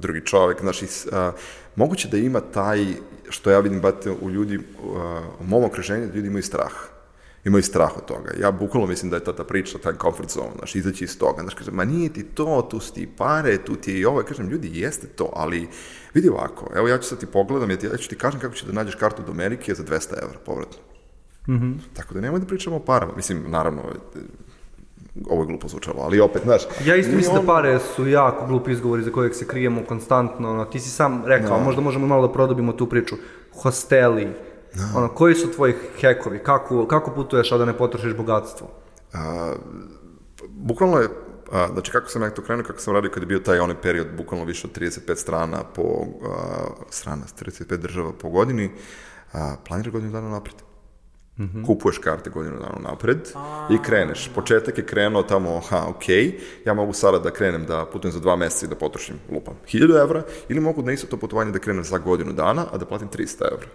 drugi 0.00 0.20
čovjek, 0.26 0.60
znači, 0.60 0.84
uh, 0.84 1.34
moguće 1.76 2.08
da 2.08 2.16
ima 2.16 2.40
taj, 2.40 2.86
što 3.28 3.50
ja 3.50 3.60
vidim, 3.60 3.80
brate, 3.80 4.10
u 4.10 4.30
ljudi, 4.30 4.56
uh, 4.56 4.64
u 5.40 5.44
mom 5.44 5.64
okruženju, 5.64 6.06
da 6.06 6.14
ljudi 6.14 6.28
imaju 6.28 6.42
strah, 6.42 6.72
imaju 7.44 7.62
strah 7.62 7.96
od 7.96 8.04
toga, 8.04 8.30
ja 8.40 8.50
bukvalno 8.50 8.86
mislim 8.88 9.10
da 9.10 9.16
je 9.16 9.24
ta, 9.24 9.32
ta 9.32 9.44
priča, 9.44 9.78
taj 9.78 9.92
comfort 10.02 10.30
zone, 10.30 10.50
znači, 10.58 10.78
izaći 10.78 11.04
iz 11.04 11.18
toga, 11.18 11.42
znači, 11.42 11.56
kažem, 11.56 11.74
ma 11.74 11.84
nije 11.84 12.12
ti 12.12 12.22
to, 12.22 12.66
tu 12.70 12.80
su 12.80 12.92
ti 12.92 13.08
pare, 13.16 13.58
tu 13.58 13.76
ti 13.76 13.92
je 13.92 13.98
i 13.98 14.04
ovo, 14.04 14.20
Ja 14.20 14.26
kažem, 14.26 14.48
ljudi, 14.48 14.70
jeste 14.80 15.06
to, 15.06 15.30
ali 15.36 15.68
vidi 16.14 16.28
ovako, 16.28 16.66
evo 16.76 16.88
ja 16.88 16.98
ću 16.98 17.08
sad 17.08 17.18
ti 17.20 17.26
pogledam, 17.26 17.70
ja, 17.70 17.76
ti, 17.76 17.86
ja 17.86 17.96
ću 17.96 18.08
ti 18.08 18.16
kažem 18.16 18.40
kako 18.40 18.54
će 18.54 18.66
da 18.66 18.72
nađeš 18.72 18.94
kartu 18.94 19.22
do 19.22 19.32
Amerike 19.32 19.74
za 19.74 19.82
200 19.84 20.22
evra 20.22 20.38
povratno. 20.46 20.78
Tako 21.94 22.14
da 22.14 22.20
nemoj 22.20 22.40
da 22.40 22.46
pričamo 22.46 22.76
o 22.76 22.80
parama. 22.80 23.12
Mislim, 23.16 23.44
naravno, 23.48 23.82
e, 23.82 24.18
ovo 25.30 25.42
je 25.42 25.46
glupo 25.46 25.68
zvučalo, 25.68 26.02
ali 26.02 26.20
opet, 26.20 26.42
znaš... 26.42 26.62
Ja 26.84 26.96
isto 26.96 27.16
mislim 27.16 27.34
da 27.34 27.40
on- 27.40 27.46
pare 27.46 27.78
su 27.96 28.08
jako 28.08 28.46
glupi 28.46 28.72
izgovori 28.72 29.02
za 29.02 29.10
kojeg 29.10 29.34
se 29.34 29.46
krijemo 29.46 29.82
konstantno. 29.88 30.50
Ono, 30.50 30.64
ti 30.64 30.80
si 30.80 30.90
sam 30.90 31.22
rekao, 31.26 31.60
možda 31.60 31.80
možemo 31.80 32.06
malo 32.06 32.26
da 32.26 32.32
produbimo 32.32 32.72
tu 32.72 32.86
priču. 32.86 33.14
Hosteli, 33.54 34.28
ono, 34.96 35.08
koji 35.08 35.34
su 35.34 35.52
tvoji 35.52 35.74
hekovi, 36.00 36.38
kako, 36.38 36.86
kako 36.86 37.10
putuješ, 37.10 37.52
a 37.52 37.58
da 37.58 37.64
ne 37.64 37.78
potrošiš 37.78 38.16
bogatstvo? 38.16 38.70
A, 39.12 39.52
bukvalno 40.48 40.98
je, 40.98 41.08
a, 41.52 41.68
znači 41.72 41.90
kako 41.92 42.08
sam 42.08 42.22
ja 42.22 42.30
to 42.30 42.42
krenuo, 42.42 42.64
kako 42.64 42.78
sam 42.78 42.94
radio 42.94 43.10
kad 43.10 43.22
je 43.22 43.26
bio 43.26 43.38
taj 43.38 43.58
onaj 43.58 43.80
period, 43.80 44.06
bukvalno 44.16 44.46
više 44.46 44.66
od 44.66 44.78
35 44.78 45.16
strana 45.16 45.64
po, 45.74 45.82
a, 45.82 46.36
strana, 46.90 47.22
35 47.40 47.76
država 47.76 48.12
po 48.12 48.30
godini, 48.30 48.70
a, 49.32 49.56
planiraš 49.66 49.92
godinu 49.92 50.12
dana 50.12 50.28
napred. 50.28 50.54
Kupuješ 51.66 51.98
karte 51.98 52.30
godinu 52.30 52.56
dana 52.58 52.88
napred 52.88 53.18
i 53.70 53.78
kreneš. 53.82 54.30
Početak 54.34 54.78
je 54.78 54.86
krenuo 54.86 55.22
tamo, 55.22 55.56
aha, 55.56 55.86
ok, 55.88 56.08
ja 56.64 56.74
mogu 56.74 56.92
sada 56.92 57.18
da 57.18 57.30
krenem 57.30 57.66
da 57.66 57.86
putujem 57.92 58.12
za 58.12 58.20
dva 58.20 58.36
meseca 58.36 58.66
i 58.66 58.68
da 58.68 58.74
potrošim, 58.74 59.16
lupam, 59.32 59.54
1000 59.72 60.02
evra, 60.02 60.22
ili 60.48 60.60
mogu 60.60 60.82
na 60.82 60.92
isto 60.92 61.06
to 61.06 61.16
putovanje 61.16 61.52
da 61.52 61.58
krenem 61.58 61.84
za 61.84 61.98
godinu 61.98 62.32
dana, 62.32 62.66
a 62.72 62.78
da 62.78 62.86
platim 62.86 63.08
300 63.08 63.52
evra. 63.52 63.66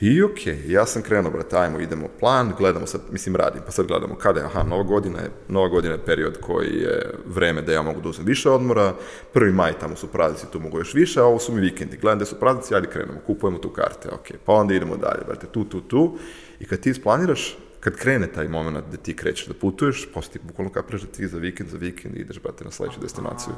I 0.00 0.22
okej, 0.22 0.62
ja 0.66 0.86
sam 0.86 1.02
krenuo, 1.02 1.30
brate, 1.30 1.56
ajmo, 1.56 1.80
idemo 1.80 2.08
plan, 2.20 2.52
gledamo 2.58 2.86
sad, 2.86 3.00
mislim 3.10 3.36
radim, 3.36 3.62
pa 3.66 3.70
sad 3.70 3.86
gledamo 3.86 4.14
kada 4.14 4.40
je, 4.40 4.46
aha, 4.46 4.62
nova 4.62 4.82
godina 4.82 5.18
je, 5.18 5.30
nova 5.48 5.68
godina 5.68 5.94
je 5.94 6.04
period 6.04 6.40
koji 6.40 6.74
je 6.74 7.14
vreme 7.26 7.62
da 7.62 7.72
ja 7.72 7.82
mogu 7.82 8.00
da 8.00 8.08
uzmem 8.08 8.26
više 8.26 8.50
odmora, 8.50 8.94
prvi 9.32 9.52
maj 9.52 9.72
tamo 9.80 9.96
su 9.96 10.06
praznici, 10.06 10.52
tu 10.52 10.60
mogu 10.60 10.78
još 10.78 10.94
više, 10.94 11.20
a 11.20 11.24
ovo 11.24 11.38
su 11.38 11.52
mi 11.52 11.60
vikendi, 11.60 11.96
gledam 11.96 12.18
da 12.18 12.24
su 12.24 12.40
praznici, 12.40 12.74
ajde 12.74 12.88
krenemo, 12.88 13.18
kupujemo 13.26 13.58
tu 13.58 13.70
karte, 13.70 14.08
ok, 14.12 14.26
pa 14.44 14.52
onda 14.52 14.74
idemo 14.74 14.96
dalje, 14.96 15.24
brate, 15.26 15.46
tu, 15.46 15.64
tu, 15.64 15.80
tu, 15.80 16.18
i 16.60 16.66
kad 16.66 16.80
ti 16.80 16.90
isplaniraš, 16.90 17.56
kad 17.80 17.96
krene 17.96 18.26
taj 18.26 18.48
moment 18.48 18.84
da 18.90 18.96
ti 18.96 19.16
krećeš 19.16 19.46
da 19.46 19.54
putuješ, 19.54 20.08
posle 20.14 20.32
ti 20.32 20.38
bukvalno 20.42 20.72
kapiraš 20.72 21.00
da 21.00 21.06
ti 21.06 21.28
za 21.28 21.38
vikend, 21.38 21.70
za 21.70 21.78
vikend 21.78 22.16
ideš, 22.16 22.42
brate, 22.42 22.64
na 22.64 22.70
sledeću 22.70 23.00
destinaciju. 23.00 23.54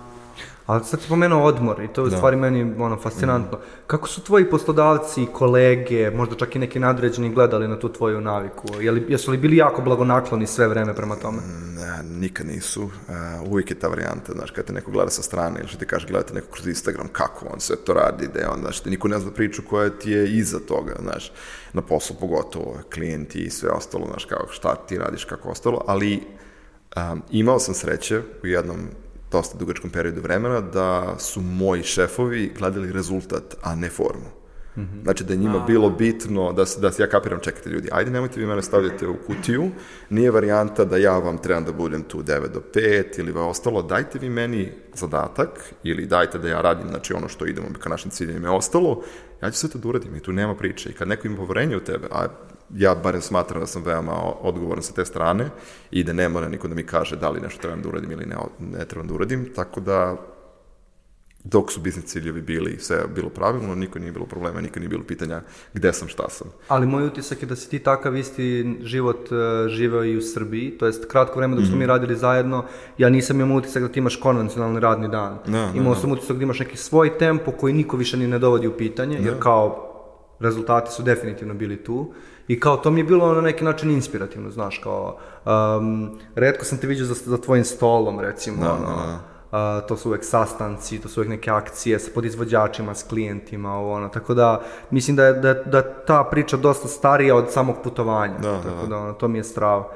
Ali 0.66 0.84
sad 0.84 1.00
si 1.00 1.08
pomenuo 1.08 1.42
odmor 1.42 1.82
i 1.82 1.88
to 1.88 2.00
je 2.00 2.06
u 2.06 2.10
stvari 2.10 2.36
meni 2.36 2.74
ono, 2.78 2.96
fascinantno. 2.96 3.58
Kako 3.86 4.08
su 4.08 4.24
tvoji 4.24 4.50
poslodavci, 4.50 5.26
kolege, 5.32 6.10
možda 6.10 6.36
čak 6.36 6.56
i 6.56 6.58
neki 6.58 6.78
nadređeni 6.78 7.34
gledali 7.34 7.68
na 7.68 7.78
tu 7.78 7.88
tvoju 7.92 8.20
naviku? 8.20 8.68
Je 8.80 8.90
li, 8.90 9.04
jesu 9.08 9.30
li 9.30 9.38
bili 9.38 9.56
jako 9.56 9.82
blagonakloni 9.82 10.46
sve 10.46 10.68
vreme 10.68 10.94
prema 10.94 11.16
tome? 11.16 11.38
Ne, 11.76 12.02
nikad 12.02 12.46
nisu. 12.46 12.82
Uh, 12.82 12.90
uvijek 13.50 13.70
je 13.70 13.78
ta 13.78 13.88
varijanta, 13.88 14.32
znaš, 14.32 14.50
kad 14.50 14.64
te 14.64 14.72
neko 14.72 14.90
gleda 14.90 15.10
sa 15.10 15.22
strane 15.22 15.60
ili 15.60 15.68
što 15.68 15.78
ti 15.78 15.86
kaže 15.86 16.06
gledate 16.06 16.34
neko 16.34 16.46
kroz 16.50 16.66
Instagram, 16.66 17.08
kako 17.12 17.46
on 17.52 17.60
sve 17.60 17.76
to 17.76 17.92
radi, 17.92 18.28
da 18.34 18.40
je 18.40 18.48
on, 18.48 18.60
znaš, 18.60 18.80
te 18.80 18.90
niko 18.90 19.08
ne 19.08 19.18
zna 19.18 19.30
priču 19.30 19.62
koja 19.68 19.90
ti 19.90 20.10
je 20.10 20.36
iza 20.36 20.58
toga, 20.58 20.94
znaš, 21.02 21.32
na 21.72 21.82
poslu 21.82 22.16
pogotovo, 22.20 22.78
klijenti 22.94 23.38
i 23.38 23.50
sve 23.50 23.70
ostalo, 23.70 24.06
znaš, 24.06 24.24
kao 24.24 24.46
šta 24.50 24.74
ti 24.74 24.98
radiš, 24.98 25.24
kako 25.24 25.48
ostalo, 25.48 25.84
ali 25.86 26.22
um, 26.96 27.22
imao 27.30 27.58
sam 27.58 27.74
sreće 27.74 28.22
u 28.42 28.46
jednom 28.46 28.78
dosta 29.32 29.58
dugačkom 29.58 29.90
periodu 29.90 30.20
vremena 30.20 30.60
da 30.60 31.14
su 31.18 31.40
moji 31.40 31.82
šefovi 31.82 32.52
gledali 32.58 32.92
rezultat, 32.92 33.56
a 33.62 33.74
ne 33.74 33.88
formu. 33.88 34.40
Znači 35.02 35.24
da 35.24 35.32
je 35.32 35.38
njima 35.38 35.58
bilo 35.66 35.90
bitno 35.90 36.52
da, 36.52 36.66
se, 36.66 36.80
da 36.80 36.92
se 36.92 37.02
ja 37.02 37.08
kapiram, 37.08 37.40
čekajte 37.40 37.70
ljudi, 37.70 37.88
ajde 37.92 38.10
nemojte 38.10 38.40
vi 38.40 38.46
mene 38.46 38.62
stavljate 38.62 39.08
u 39.08 39.16
kutiju, 39.26 39.70
nije 40.10 40.30
varijanta 40.30 40.84
da 40.84 40.96
ja 40.96 41.18
vam 41.18 41.38
trebam 41.38 41.64
da 41.64 41.72
budem 41.72 42.02
tu 42.02 42.22
9 42.22 42.48
do 42.48 42.62
5 42.74 43.18
ili 43.18 43.32
va 43.32 43.46
ostalo, 43.46 43.82
dajte 43.82 44.18
vi 44.18 44.28
meni 44.28 44.72
zadatak 44.94 45.74
ili 45.82 46.06
dajte 46.06 46.38
da 46.38 46.48
ja 46.48 46.60
radim 46.60 46.88
znači 46.88 47.14
ono 47.14 47.28
što 47.28 47.46
idemo 47.46 47.66
ka 47.80 47.88
našim 47.88 48.10
ciljevima 48.10 48.48
je 48.48 48.54
ostalo, 48.54 49.02
ja 49.42 49.50
ću 49.50 49.58
sve 49.58 49.68
to 49.68 49.78
da 49.78 49.88
uradim 49.88 50.16
i 50.16 50.20
tu 50.20 50.32
nema 50.32 50.54
priče. 50.54 50.90
I 50.90 50.92
kad 50.92 51.08
neko 51.08 51.26
ima 51.26 51.36
poverenje 51.36 51.76
u 51.76 51.84
tebe, 51.84 52.06
a 52.10 52.26
ja 52.76 52.94
barem 52.94 53.20
smatram 53.20 53.60
da 53.60 53.66
sam 53.66 53.82
veoma 53.82 54.12
odgovoran 54.40 54.82
sa 54.82 54.92
te 54.92 55.04
strane 55.04 55.50
i 55.90 56.04
da 56.04 56.12
ne 56.12 56.28
mora 56.28 56.48
niko 56.48 56.68
da 56.68 56.74
mi 56.74 56.86
kaže 56.86 57.16
da 57.16 57.30
li 57.30 57.40
nešto 57.40 57.62
trebam 57.62 57.82
da 57.82 57.88
uradim 57.88 58.10
ili 58.10 58.26
ne, 58.26 58.36
ne 58.78 58.84
trebam 58.84 59.08
da 59.08 59.14
uradim, 59.14 59.52
tako 59.54 59.80
da 59.80 60.16
dok 61.44 61.72
su 61.72 61.80
biznis 61.80 62.04
ciljevi 62.04 62.42
bili, 62.42 62.78
sve 62.78 62.96
je 62.96 63.06
bilo 63.14 63.28
pravilno, 63.28 63.74
niko 63.74 63.98
nije 63.98 64.12
bilo 64.12 64.26
problema, 64.26 64.60
nikad 64.60 64.82
nije 64.82 64.88
bilo 64.88 65.04
pitanja 65.04 65.42
gde 65.74 65.92
sam, 65.92 66.08
šta 66.08 66.28
sam. 66.28 66.48
Ali 66.68 66.86
moj 66.86 67.06
utisak 67.06 67.42
je 67.42 67.46
da 67.46 67.56
si 67.56 67.70
ti 67.70 67.78
takav 67.78 68.16
isti 68.16 68.76
život 68.82 69.32
e, 69.32 69.68
živeo 69.68 70.04
i 70.04 70.16
u 70.16 70.22
Srbiji, 70.22 70.70
to 70.70 70.86
jest 70.86 71.06
kratko 71.10 71.38
vreme 71.38 71.56
dok 71.56 71.66
smo 71.66 71.76
mi 71.76 71.86
radili 71.86 72.16
zajedno, 72.16 72.64
ja 72.98 73.08
nisam 73.08 73.40
imao 73.40 73.56
utisak 73.56 73.82
da 73.82 73.88
ti 73.88 73.98
imaš 73.98 74.16
konvencionalni 74.16 74.80
radni 74.80 75.08
dan. 75.08 75.38
Da, 75.46 75.72
imao 75.74 75.94
da, 75.94 76.00
sam 76.00 76.12
utisak 76.12 76.36
da 76.36 76.42
imaš 76.42 76.58
neki 76.58 76.76
svoj 76.76 77.18
tempo 77.18 77.52
koji 77.52 77.74
niko 77.74 77.96
više 77.96 78.16
ni 78.16 78.26
ne 78.26 78.38
dovodi 78.38 78.66
u 78.66 78.76
pitanje, 78.76 79.18
jer 79.22 79.34
kao 79.38 79.86
rezultati 80.40 80.92
su 80.92 81.02
definitivno 81.02 81.54
bili 81.54 81.84
tu. 81.84 82.12
I 82.48 82.60
kao 82.60 82.76
to 82.76 82.90
mi 82.90 83.00
je 83.00 83.04
bilo 83.04 83.34
na 83.34 83.40
neki 83.40 83.64
način 83.64 83.90
inspirativno, 83.90 84.50
znaš, 84.50 84.78
kao 84.78 85.18
um, 85.46 86.18
redko 86.34 86.64
sam 86.64 86.78
te 86.78 86.86
vidio 86.86 87.04
za, 87.04 87.14
za 87.14 87.38
tvojim 87.38 87.64
stolom, 87.64 88.20
recimo, 88.20 88.62
ono, 88.62 89.18
to 89.88 89.96
su 89.96 90.08
uvek 90.08 90.24
sastanci, 90.24 91.00
to 91.00 91.08
su 91.08 91.20
uvek 91.20 91.30
neke 91.30 91.50
akcije 91.50 91.98
sa 91.98 92.10
podizvođačima, 92.14 92.94
s 92.94 93.02
klijentima, 93.02 93.74
ovo, 93.74 93.94
ono, 93.94 94.08
tako 94.08 94.34
da 94.34 94.60
mislim 94.90 95.16
da 95.16 95.24
je 95.24 95.32
da, 95.32 95.54
da 95.54 95.82
ta 95.82 96.24
priča 96.24 96.56
dosta 96.56 96.88
starija 96.88 97.36
od 97.36 97.50
samog 97.50 97.76
putovanja, 97.84 98.38
Da, 98.38 98.56
tako 98.62 98.80
da. 98.80 98.86
da, 98.86 98.96
ono, 98.96 99.12
to 99.12 99.28
mi 99.28 99.38
je 99.38 99.44
strava. 99.44 99.88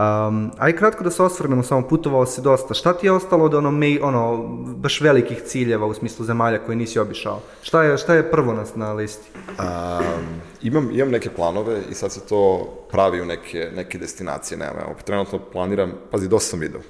Um, 0.00 0.50
aj 0.58 0.76
kratko 0.76 1.04
da 1.04 1.10
se 1.10 1.22
osvrnemo, 1.22 1.62
samo 1.62 1.88
putovao 1.88 2.26
si 2.26 2.40
dosta. 2.40 2.74
Šta 2.74 2.92
ti 2.92 3.06
je 3.06 3.12
ostalo 3.12 3.44
od 3.44 3.54
ono, 3.54 3.70
mej, 3.70 3.98
ono, 4.02 4.36
baš 4.76 5.00
velikih 5.00 5.42
ciljeva 5.42 5.86
u 5.86 5.94
smislu 5.94 6.24
zemalja 6.24 6.58
koje 6.58 6.76
nisi 6.76 6.98
obišao? 6.98 7.40
Šta 7.62 7.82
je, 7.82 7.98
šta 7.98 8.14
je 8.14 8.30
prvo 8.30 8.52
na, 8.52 8.64
na 8.74 8.92
listi? 8.92 9.30
Um, 9.48 10.40
imam, 10.62 10.90
imam 10.92 11.10
neke 11.10 11.30
planove 11.30 11.80
i 11.90 11.94
sad 11.94 12.12
se 12.12 12.20
to 12.20 12.68
pravi 12.90 13.20
u 13.20 13.24
neke, 13.24 13.70
neke 13.76 13.98
destinacije, 13.98 14.58
nema, 14.58 14.80
evo, 14.80 14.94
trenutno 15.04 15.38
planiram, 15.52 15.92
pazi, 16.10 16.28
dosta 16.28 16.50
sam 16.50 16.60
video. 16.60 16.80
E, 16.80 16.82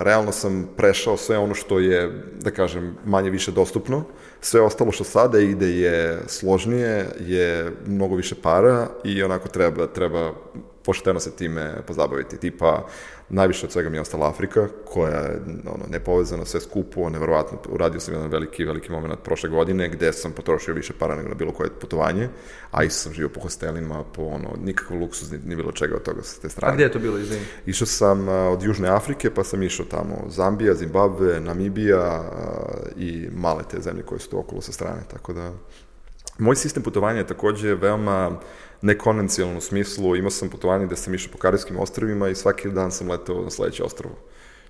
Realno 0.00 0.32
sam 0.32 0.68
prešao 0.76 1.16
sve 1.16 1.38
ono 1.38 1.54
što 1.54 1.78
je, 1.78 2.24
da 2.40 2.50
kažem, 2.50 2.96
manje 3.04 3.30
više 3.30 3.52
dostupno. 3.52 4.04
Sve 4.40 4.60
ostalo 4.60 4.92
što 4.92 5.04
sada 5.04 5.38
ide 5.38 5.66
je 5.66 6.20
složnije, 6.26 7.06
je 7.20 7.72
mnogo 7.86 8.14
više 8.14 8.34
para 8.42 8.86
i 9.04 9.22
onako 9.22 9.48
treba, 9.48 9.86
treba 9.86 10.32
pošteno 10.84 11.20
se 11.20 11.36
time 11.36 11.74
pozabaviti. 11.86 12.38
Tipa, 12.38 12.86
najviše 13.28 13.66
od 13.66 13.72
svega 13.72 13.88
mi 13.88 13.96
je 13.96 14.00
ostala 14.00 14.28
Afrika, 14.28 14.68
koja 14.84 15.18
je 15.18 15.40
ono, 15.66 15.86
nepovezana, 15.88 16.44
sve 16.44 16.60
skupo, 16.60 17.08
neverovatno. 17.08 17.58
Uradio 17.68 18.00
sam 18.00 18.14
jedan 18.14 18.30
veliki, 18.30 18.64
veliki 18.64 18.92
moment 18.92 19.22
prošle 19.22 19.48
godine, 19.48 19.88
gde 19.88 20.12
sam 20.12 20.32
potrošio 20.32 20.74
više 20.74 20.92
para 20.98 21.16
nego 21.16 21.28
na 21.28 21.34
bilo 21.34 21.52
koje 21.52 21.70
putovanje, 21.70 22.28
a 22.70 22.84
isto 22.84 23.02
sam 23.02 23.12
živio 23.12 23.28
po 23.28 23.40
hostelima, 23.40 24.04
po 24.04 24.22
ono, 24.22 24.48
nikakav 24.64 24.98
luksuz, 24.98 25.32
ni, 25.32 25.38
ni 25.44 25.56
bilo 25.56 25.72
čega 25.72 25.96
od 25.96 26.02
toga 26.02 26.22
sa 26.22 26.40
te 26.40 26.48
strane. 26.48 26.72
A 26.72 26.74
gdje 26.74 26.84
je 26.84 26.92
to 26.92 26.98
bilo, 26.98 27.18
izvini? 27.18 27.42
Išao 27.66 27.86
sam 27.86 28.28
od 28.28 28.62
Južne 28.62 28.88
Afrike, 28.88 29.30
pa 29.30 29.44
sam 29.44 29.62
išao 29.62 29.86
tamo 29.86 30.24
Zambija, 30.28 30.74
Zimbabwe, 30.74 31.40
Namibija 31.40 32.22
i 32.96 33.28
male 33.32 33.62
te 33.70 33.80
zemlje 33.80 34.02
koje 34.02 34.18
su 34.18 34.30
tu 34.30 34.38
okolo 34.38 34.60
sa 34.60 34.72
strane, 34.72 35.00
tako 35.10 35.32
da... 35.32 35.52
Moj 36.38 36.56
sistem 36.56 36.82
putovanja 36.82 37.18
je 37.18 37.26
takođe 37.26 37.74
veoma 37.74 38.40
u 39.56 39.60
smislu, 39.60 40.16
imao 40.16 40.30
sam 40.30 40.48
putovanje 40.48 40.86
gde 40.86 40.96
sam 40.96 41.14
išao 41.14 41.32
po 41.32 41.38
Karibskim 41.38 41.78
ostrovima 41.78 42.28
i 42.28 42.34
svaki 42.34 42.70
dan 42.70 42.92
sam 42.92 43.10
letao 43.10 43.42
na 43.42 43.50
sledeće 43.50 43.84
ostrovo 43.84 44.14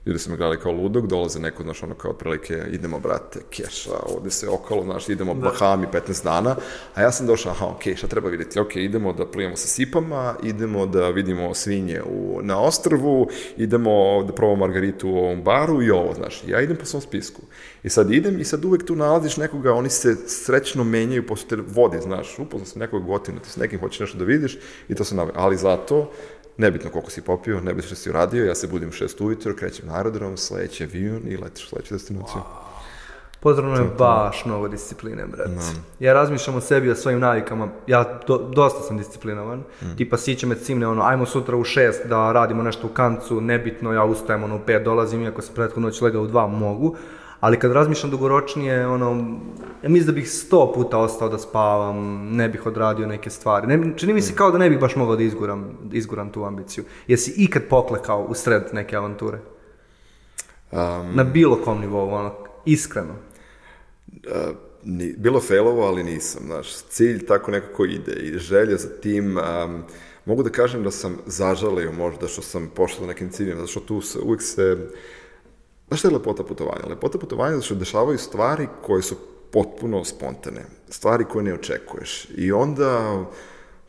ljudi 0.07 0.19
su 0.19 0.31
me 0.31 0.37
gledali 0.37 0.61
kao 0.61 0.73
ludog, 0.73 1.07
dolaze 1.07 1.41
neko, 1.41 1.63
znaš, 1.63 1.83
ono 1.83 1.95
kao 1.95 2.11
otprilike, 2.11 2.63
idemo, 2.71 2.99
brate, 2.99 3.41
keša, 3.51 3.91
ovde 4.17 4.31
se 4.31 4.49
okolo, 4.49 4.85
znaš, 4.85 5.09
idemo 5.09 5.35
da. 5.35 5.41
Bahami 5.41 5.87
15 5.93 6.25
dana, 6.25 6.57
a 6.95 7.03
ja 7.03 7.13
sam 7.13 7.27
došao, 7.27 7.53
aha, 7.53 7.67
okej, 7.67 7.95
okay, 7.95 7.97
šta 7.97 8.07
treba 8.07 8.29
vidjeti? 8.29 8.61
Okej, 8.61 8.83
okay, 8.83 8.85
idemo 8.85 9.13
da 9.13 9.27
plivamo 9.27 9.57
sa 9.57 9.67
sipama, 9.67 10.35
idemo 10.43 10.87
da 10.87 11.09
vidimo 11.09 11.55
svinje 11.55 12.03
u, 12.03 12.41
na 12.43 12.61
ostrvu, 12.61 13.29
idemo 13.57 14.23
da 14.27 14.33
probamo 14.33 14.67
margaritu 14.67 15.09
u 15.09 15.17
ovom 15.17 15.43
baru 15.43 15.83
i 15.83 15.91
ovo, 15.91 16.15
znaš, 16.15 16.43
ja 16.47 16.61
idem 16.61 16.77
po 16.77 16.85
svom 16.85 17.03
spisku. 17.03 17.43
I 17.83 17.89
sad 17.89 18.13
idem 18.13 18.41
i 18.41 18.45
sad 18.45 18.65
uvek 18.65 18.87
tu 18.87 18.97
nalaziš 18.97 19.37
nekoga, 19.37 19.75
oni 19.75 19.91
se 19.91 20.17
srećno 20.27 20.85
menjaju 20.85 21.27
posle 21.27 21.49
te 21.49 21.57
vode, 21.57 22.01
znaš, 22.01 22.39
upoznao 22.39 22.67
sam 22.67 22.81
nekog 22.81 23.07
gotivno, 23.07 23.41
ti 23.41 23.51
s 23.51 23.57
nekim 23.57 23.81
hoćeš 23.81 24.01
nešto 24.01 24.19
da 24.19 24.25
vidiš 24.25 24.59
i 24.89 24.95
to 24.95 25.05
se 25.05 25.15
nave. 25.15 25.31
Ali 25.35 25.57
zato, 25.57 26.11
nebitno 26.57 26.91
koliko 26.91 27.11
si 27.11 27.23
popio, 27.23 27.61
nebitno 27.61 27.87
što 27.87 27.95
si 27.95 28.11
uradio, 28.11 28.45
ja 28.45 28.55
se 28.55 28.67
budim 28.67 28.89
u 28.89 28.93
šest 28.93 29.21
ujutro, 29.21 29.55
krećem 29.55 29.87
na 29.87 29.97
aerodrom, 29.97 30.37
sledeći 30.37 30.85
avion 30.85 31.23
i 31.27 31.37
letiš 31.37 31.65
u 31.65 31.69
sledeću 31.69 31.95
destinaciju. 31.95 32.41
Potrebno 33.41 33.75
je 33.75 33.91
baš 33.99 34.45
mnogo 34.45 34.69
discipline, 34.69 35.27
bret. 35.27 35.49
No. 35.49 35.63
Ja 36.01 36.13
razmišljam 36.13 36.57
o 36.57 36.61
sebi, 36.61 36.91
o 36.91 36.95
svojim 36.95 37.21
navikama. 37.21 37.69
Ja 37.87 38.21
do, 38.27 38.39
dosta 38.39 38.81
sam 38.81 38.99
disciplinovan. 38.99 39.59
Mm. 39.59 39.97
Tipa, 39.97 40.17
siće 40.17 40.47
me 40.47 40.55
cimne, 40.55 40.87
ono, 40.87 41.03
ajmo 41.03 41.27
sutra 41.27 41.57
u 41.57 41.65
šest 41.65 42.07
da 42.07 42.33
radimo 42.33 42.63
nešto 42.63 42.87
u 42.87 42.91
kancu, 42.91 43.41
nebitno, 43.41 43.93
ja 43.93 44.05
ustajem, 44.05 44.45
ono, 44.45 44.57
u 44.57 44.61
pet 44.67 44.85
dolazim, 44.85 45.23
iako 45.23 45.43
sam 45.43 45.55
prethodno 45.55 45.89
noć 45.89 46.01
legao 46.01 46.23
u 46.23 46.27
dva, 46.27 46.47
mogu 46.47 46.97
ali 47.43 47.59
kad 47.59 47.73
razmišljam 47.73 48.11
dugoročnije, 48.11 48.87
ono, 48.87 49.11
ja 49.83 49.89
mislim 49.89 50.07
da 50.07 50.13
bih 50.13 50.31
sto 50.31 50.73
puta 50.75 50.99
ostao 50.99 51.29
da 51.29 51.39
spavam, 51.39 52.29
ne 52.37 52.49
bih 52.49 52.67
odradio 52.67 53.07
neke 53.07 53.31
stvari. 53.31 53.67
Ne, 53.67 53.93
čini 53.97 54.13
mi 54.13 54.23
se 54.23 54.35
kao 54.35 54.51
da 54.51 54.59
ne 54.59 54.71
bih 54.71 54.79
baš 54.79 54.97
mogao 54.97 55.17
da 55.17 55.23
izguram, 55.23 55.79
izguram 55.93 56.31
tu 56.33 56.45
ambiciju. 56.45 56.85
Jesi 57.07 57.35
ikad 57.37 57.63
poklekao 57.71 58.25
u 58.25 58.35
sred 58.35 58.63
neke 58.73 58.97
avanture? 58.97 59.39
Um, 60.73 60.79
Na 61.15 61.25
bilo 61.25 61.57
kom 61.57 61.81
nivou, 61.81 62.15
ono, 62.15 62.35
iskreno. 62.65 63.15
Uh, 64.07 64.57
ni, 64.85 65.15
bilo 65.19 65.41
failovo, 65.41 65.83
ali 65.83 66.05
nisam, 66.05 66.43
znaš, 66.47 66.77
cilj 66.77 67.27
tako 67.27 67.51
nekako 67.51 67.85
ide 67.85 68.13
i 68.13 68.39
želja 68.39 68.77
za 68.77 68.89
tim, 68.89 69.37
um, 69.37 69.83
mogu 70.25 70.43
da 70.43 70.51
kažem 70.51 70.83
da 70.83 70.91
sam 70.91 71.19
zažalio 71.27 71.93
možda 71.93 72.29
što 72.29 72.43
sam 72.43 72.71
pošao 72.75 73.07
nekim 73.07 73.31
ciljima, 73.31 73.61
zato 73.61 73.71
što 73.71 73.81
tu 73.81 74.01
se, 74.01 74.19
uvijek 74.19 74.43
se 74.43 74.77
Znaš 75.93 76.01
šta 76.01 76.09
je 76.09 76.15
lepota 76.15 76.45
putovanja? 76.45 76.87
Lepota 76.89 77.19
putovanja 77.19 77.51
je 77.51 77.57
da 77.57 77.63
se 77.63 77.75
dešavaju 77.75 78.19
stvari 78.19 78.69
koje 78.83 79.03
su 79.03 79.17
potpuno 79.51 80.05
spontane, 80.05 80.65
stvari 80.89 81.25
koje 81.25 81.43
ne 81.45 81.55
očekuješ. 81.55 82.29
I 82.37 82.53
onda 82.53 83.21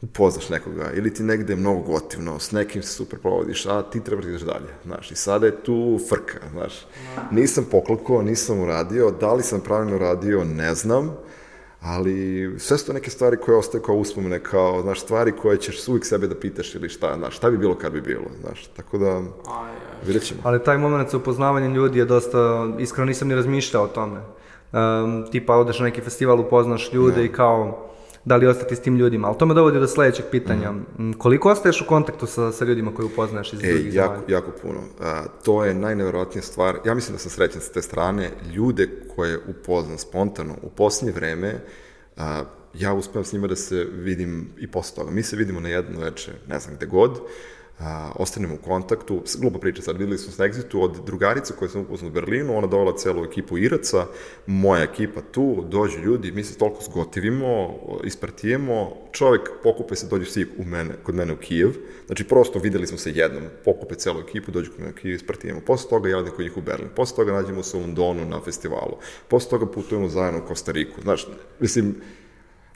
upoznaš 0.02 0.50
nekoga, 0.50 0.92
ili 0.94 1.14
ti 1.14 1.24
negde 1.24 1.56
mnogo 1.56 1.80
gotivno, 1.80 2.40
s 2.40 2.52
nekim 2.52 2.84
se 2.84 2.90
super 2.90 3.20
provodiš, 3.20 3.66
a 3.66 3.82
ti 3.82 4.04
treba 4.04 4.22
da 4.22 4.30
ideš 4.30 4.42
dalje, 4.42 4.74
znaš, 4.86 5.12
i 5.12 5.16
sada 5.16 5.46
je 5.46 5.64
tu 5.64 6.00
frka, 6.10 6.48
znaš. 6.52 6.88
Nisam 7.32 7.66
poklako, 7.72 8.22
nisam 8.22 8.60
uradio, 8.60 9.12
da 9.12 9.34
li 9.34 9.44
sam 9.44 9.62
pravilno 9.62 9.96
uradio, 9.96 10.44
ne 10.44 10.76
znam, 10.76 11.16
ali 11.84 12.56
sve 12.60 12.78
su 12.78 12.86
to 12.86 12.94
neke 12.94 13.10
stvari 13.10 13.38
koje 13.38 13.58
ostaju 13.58 13.82
kao 13.84 13.96
uspomene, 13.96 14.40
kao, 14.40 14.82
znaš, 14.82 15.02
stvari 15.02 15.32
koje 15.32 15.58
ćeš 15.58 15.88
uvijek 15.88 16.06
sebe 16.06 16.28
da 16.28 16.36
pitaš 16.36 16.76
ili 16.76 16.90
šta, 16.90 17.16
znaš, 17.18 17.36
šta 17.36 17.50
bi 17.50 17.58
bilo 17.58 17.76
kad 17.76 17.94
bi 17.94 18.02
bilo, 18.02 18.26
znaš, 18.42 18.68
tako 18.68 18.98
da, 18.98 19.22
vidjet 20.06 20.24
ćemo. 20.24 20.42
Ali 20.44 20.64
taj 20.64 20.78
moment 20.78 21.10
sa 21.10 21.18
upoznavanjem 21.18 21.74
ljudi 21.74 22.00
je 22.00 22.06
dosta, 22.06 22.70
iskreno 22.80 23.06
nisam 23.06 23.28
ni 23.28 23.36
razmišljao 23.36 23.84
o 23.84 23.88
tome. 23.88 24.20
Um, 24.72 25.26
tipa, 25.32 25.56
odeš 25.56 25.80
na 25.80 25.86
neki 25.86 26.02
festival, 26.02 26.40
upoznaš 26.40 26.94
ljude 26.94 27.18
ne. 27.18 27.26
i 27.26 27.32
kao, 27.32 27.90
da 28.26 28.36
li 28.36 28.48
ostati 28.48 28.76
s 28.76 28.80
tim 28.80 28.98
ljudima. 28.98 29.28
Ali 29.28 29.38
to 29.38 29.46
me 29.46 29.54
dovodi 29.54 29.80
do 29.80 29.88
sledećeg 29.88 30.26
pitanja. 30.32 30.72
Mm. 30.72 31.14
Koliko 31.14 31.52
ostaješ 31.52 31.82
u 31.82 31.86
kontaktu 31.86 32.26
sa, 32.26 32.52
sa 32.52 32.66
ljudima 32.66 32.96
koji 32.96 33.06
upoznaješ 33.06 33.54
iz 33.54 33.64
e, 33.64 33.68
drugih 33.68 33.94
jako, 33.94 34.14
zemalja? 34.14 34.34
jako 34.34 34.52
puno. 34.62 34.80
A, 35.02 35.24
to 35.46 35.66
je 35.66 35.74
najneverovatnija 35.74 36.42
stvar. 36.42 36.78
Ja 36.86 36.94
mislim 36.94 37.16
da 37.16 37.20
sam 37.20 37.32
srećan 37.32 37.62
sa 37.62 37.72
te 37.72 37.82
strane. 37.82 38.30
Ljude 38.54 38.90
koje 39.16 39.40
upoznam 39.48 39.98
spontano 39.98 40.56
u 40.62 40.70
posljednje 40.70 41.12
vreme, 41.12 41.60
a, 42.18 42.44
ja 42.74 42.94
uspevam 42.94 43.26
s 43.26 43.34
njima 43.34 43.48
da 43.48 43.56
se 43.56 43.88
vidim 43.92 44.50
i 44.58 44.72
posle 44.72 44.96
toga. 44.96 45.12
Mi 45.12 45.24
se 45.24 45.36
vidimo 45.36 45.60
na 45.60 45.70
jedno 45.70 46.00
veče, 46.00 46.32
ne 46.48 46.60
znam 46.60 46.76
gde 46.76 46.86
god, 46.86 47.20
a, 47.80 48.12
ostanemo 48.16 48.56
u 48.56 48.58
kontaktu, 48.58 49.24
glupa 49.40 49.60
priča 49.60 49.82
sad, 49.82 49.98
videli 49.98 50.18
smo 50.18 50.34
na 50.38 50.46
Exitu 50.52 50.82
od 50.82 51.06
drugarice 51.06 51.54
koje 51.60 51.70
sam 51.70 51.82
upoznao 51.82 52.10
u 52.10 52.14
Berlinu, 52.14 52.58
ona 52.58 52.68
dovala 52.68 52.98
celu 52.98 53.24
ekipu 53.24 53.58
Iraca, 53.58 54.06
moja 54.48 54.84
ekipa 54.84 55.22
tu, 55.32 55.66
dođu 55.70 56.00
ljudi, 56.00 56.32
mi 56.32 56.44
se 56.44 56.58
toliko 56.58 56.82
zgotivimo, 56.82 57.76
ispartijemo, 58.04 58.94
čovek 59.12 59.50
pokupe 59.64 59.96
se, 59.96 60.08
dođu 60.08 60.26
svi 60.26 60.48
u 60.58 60.66
mene, 60.66 60.94
kod 61.04 61.16
mene 61.16 61.34
u 61.34 61.38
Kijev, 61.38 61.74
znači 62.06 62.24
prosto 62.24 62.60
videli 62.60 62.88
smo 62.88 62.98
se 62.98 63.12
jednom, 63.12 63.44
pokupe 63.66 63.96
celu 63.96 64.20
ekipu, 64.20 64.52
dođu 64.52 64.72
kod 64.72 64.80
mene 64.80 64.92
u 64.92 64.96
Kijev, 64.96 65.16
ispartijemo, 65.16 65.62
posle 65.62 65.90
toga 65.90 66.10
ja 66.10 66.26
kod 66.26 66.46
njih 66.46 66.58
u 66.58 66.62
Berlin, 66.62 66.90
posle 66.96 67.16
toga 67.16 67.32
nađemo 67.32 67.64
se 67.64 67.78
u 67.78 67.80
Londonu 67.80 68.26
na 68.26 68.42
festivalu, 68.42 68.98
posle 69.28 69.50
toga 69.50 69.72
putujemo 69.72 70.10
zajedno 70.10 70.40
u 70.40 70.48
Kostariku, 70.48 71.02
znaš, 71.02 71.28
mislim, 71.60 71.96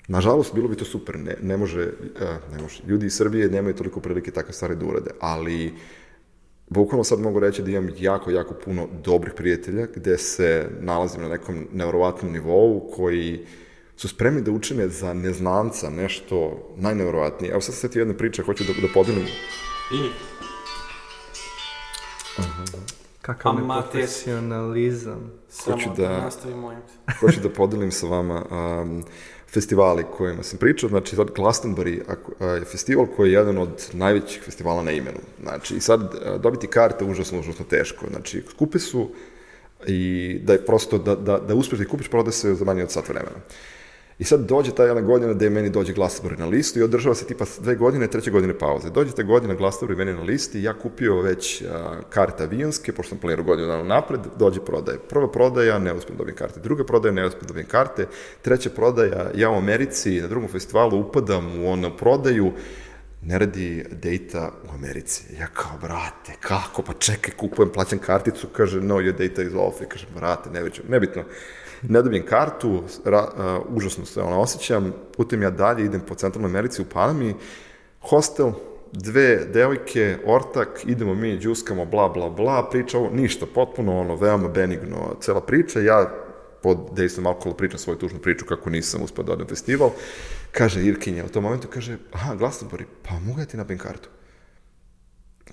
Nažalost, 0.07 0.53
bilo 0.53 0.67
bi 0.67 0.75
to 0.75 0.85
super, 0.85 1.19
ne, 1.19 1.35
ne, 1.41 1.57
može, 1.57 1.81
uh, 1.81 2.55
ne 2.55 2.61
može, 2.61 2.83
ljudi 2.87 3.05
iz 3.05 3.15
Srbije 3.15 3.49
nemaju 3.49 3.75
toliko 3.75 3.99
prilike 3.99 4.31
takve 4.31 4.53
stvari 4.53 4.75
da 4.75 4.85
urade, 4.85 5.11
ali 5.19 5.73
bukvalno 6.69 7.03
sad 7.03 7.19
mogu 7.19 7.39
reći 7.39 7.61
da 7.61 7.71
imam 7.71 7.89
jako, 7.99 8.31
jako 8.31 8.53
puno 8.53 8.87
dobrih 9.03 9.33
prijatelja 9.33 9.87
gde 9.95 10.17
se 10.17 10.69
nalazim 10.79 11.21
na 11.21 11.29
nekom 11.29 11.67
nevrovatnom 11.73 12.31
nivou 12.31 12.91
koji 12.95 13.45
su 13.95 14.07
spremni 14.07 14.41
da 14.41 14.51
učine 14.51 14.87
za 14.89 15.13
neznanca 15.13 15.89
nešto 15.89 16.67
najnevrovatnije. 16.77 17.51
Evo 17.51 17.61
sad 17.61 17.75
se 17.75 17.89
ti 17.89 17.99
jedna 17.99 18.13
priča, 18.13 18.43
hoću 18.43 18.63
da, 18.63 18.87
da 18.87 18.93
podelim. 18.93 19.25
I? 19.93 20.09
Aha. 22.37 22.63
Kakav 23.21 23.55
neprofesionalizam. 23.55 25.31
Hoću 25.65 25.89
da, 25.97 26.29
hoću 27.19 27.39
da 27.39 27.49
podelim 27.49 27.91
sa 27.91 28.07
vama. 28.07 28.45
Um, 28.51 29.03
festivali 29.49 30.05
kojima 30.17 30.43
sam 30.43 30.59
pričao, 30.59 30.89
znači 30.89 31.15
sad 31.15 31.27
Glastonbury 31.27 31.99
je 32.59 32.65
festival 32.65 33.05
koji 33.15 33.29
je 33.29 33.33
jedan 33.33 33.57
od 33.57 33.89
najvećih 33.93 34.41
festivala 34.43 34.83
na 34.83 34.91
imenu. 34.91 35.19
Znači, 35.41 35.75
i 35.75 35.79
sad 35.79 36.01
dobiti 36.41 36.67
karte 36.67 37.05
užasno, 37.05 37.39
užasno 37.39 37.65
teško. 37.69 38.05
Znači, 38.09 38.43
skupe 38.49 38.79
su 38.79 39.09
i 39.87 40.39
da 40.43 40.53
je 40.53 40.65
prosto, 40.65 40.97
da, 40.97 41.15
da, 41.15 41.37
da 41.39 41.55
uspeš 41.55 41.79
da 41.79 41.83
ih 41.83 41.89
kupiš, 41.89 42.07
prode 42.07 42.31
se 42.31 42.55
za 42.55 42.65
manje 42.65 42.83
od 42.83 42.91
sat 42.91 43.09
vremena. 43.09 43.37
I 44.19 44.23
sad 44.23 44.39
dođe 44.39 44.71
ta 44.71 44.83
jedna 44.83 45.01
godina 45.01 45.33
gde 45.33 45.49
meni 45.49 45.69
dođe 45.69 45.93
Glastonbury 45.93 46.39
na 46.39 46.45
listu 46.45 46.79
i 46.79 46.83
održava 46.83 47.15
se 47.15 47.25
tipa 47.25 47.45
dve 47.59 47.75
godine, 47.75 48.07
treće 48.07 48.31
godine 48.31 48.57
pauze. 48.59 48.89
Dođe 48.89 49.11
ta 49.11 49.23
godina 49.23 49.55
Glastonbury 49.55 49.97
meni 49.97 50.13
na 50.13 50.21
listi, 50.21 50.63
ja 50.63 50.73
kupio 50.73 51.21
već 51.21 51.61
a, 51.61 51.99
karte 52.09 52.43
avionske, 52.43 52.91
pošto 52.91 53.09
sam 53.09 53.17
planirao 53.17 53.45
godinu 53.45 53.67
dana 53.67 53.83
napred, 53.83 54.19
dođe 54.39 54.59
prodaje. 54.65 54.97
Prva 55.09 55.31
prodaja, 55.31 55.79
ne 55.79 55.93
uspijem 55.93 56.17
da 56.17 56.21
dobijem 56.21 56.37
karte. 56.37 56.59
Druga 56.59 56.83
prodaja, 56.83 57.13
ne 57.13 57.25
uspijem 57.25 57.41
da 57.41 57.47
dobijem 57.47 57.67
karte. 57.67 58.07
Treća 58.41 58.69
prodaja, 58.69 59.31
ja 59.35 59.49
u 59.49 59.57
Americi 59.57 60.21
na 60.21 60.27
drugom 60.27 60.49
festivalu 60.49 60.99
upadam 60.99 61.63
u 61.63 61.69
onu 61.71 61.97
prodaju, 61.97 62.51
ne 63.21 63.39
radi 63.39 63.85
data 63.91 64.51
u 64.69 64.73
Americi. 64.73 65.23
Ja 65.39 65.47
kao, 65.47 65.77
brate, 65.81 66.33
kako? 66.39 66.81
Pa 66.81 66.93
čekaj, 66.93 67.33
kupujem, 67.37 67.71
plaćam 67.71 67.99
karticu, 67.99 68.47
kaže, 68.47 68.81
no, 68.81 68.95
your 68.95 69.27
data 69.27 69.41
is 69.41 69.53
off. 69.55 69.81
I 69.81 69.85
kaže, 69.85 70.07
brate, 70.15 70.49
ne 70.49 70.69
nebitno 70.89 71.23
ne 71.81 72.01
dobijem 72.01 72.25
kartu, 72.25 72.83
ra, 73.05 73.27
uh, 73.67 73.75
užasno 73.75 74.05
se 74.05 74.21
ono 74.21 74.39
osjećam, 74.39 74.93
putem 75.17 75.41
ja 75.41 75.49
dalje, 75.49 75.85
idem 75.85 76.01
po 76.01 76.15
centralnoj 76.15 76.49
Americi 76.49 76.81
u 76.81 76.85
Panami, 76.85 77.35
hostel, 78.01 78.51
dve 78.91 79.45
devojke, 79.53 80.17
ortak, 80.25 80.81
idemo 80.85 81.15
mi, 81.15 81.39
džuskamo, 81.39 81.85
bla, 81.85 82.09
bla, 82.09 82.29
bla, 82.29 82.69
priča 82.69 82.97
ovo, 82.97 83.09
ništa, 83.13 83.45
potpuno 83.55 83.99
ono, 83.99 84.15
veoma 84.15 84.47
benigno, 84.47 85.15
cela 85.21 85.41
priča, 85.41 85.79
ja 85.79 86.11
pod 86.63 86.77
dejstvom 86.95 87.27
alkohola 87.27 87.55
pričam 87.55 87.79
svoju 87.79 87.97
tužnu 87.97 88.19
priču 88.19 88.45
kako 88.45 88.69
nisam 88.69 89.01
uspio 89.03 89.23
da 89.23 89.33
odem 89.33 89.47
festival, 89.47 89.91
kaže 90.51 90.85
Irkinja 90.85 91.25
u 91.25 91.29
tom 91.29 91.43
momentu, 91.43 91.67
kaže, 91.67 91.97
aha, 92.11 92.35
Glastonbury, 92.35 92.85
pa 93.03 93.19
mogu 93.19 93.39
ja 93.39 93.45
ti 93.45 93.57
nabijem 93.57 93.79
kartu? 93.79 94.09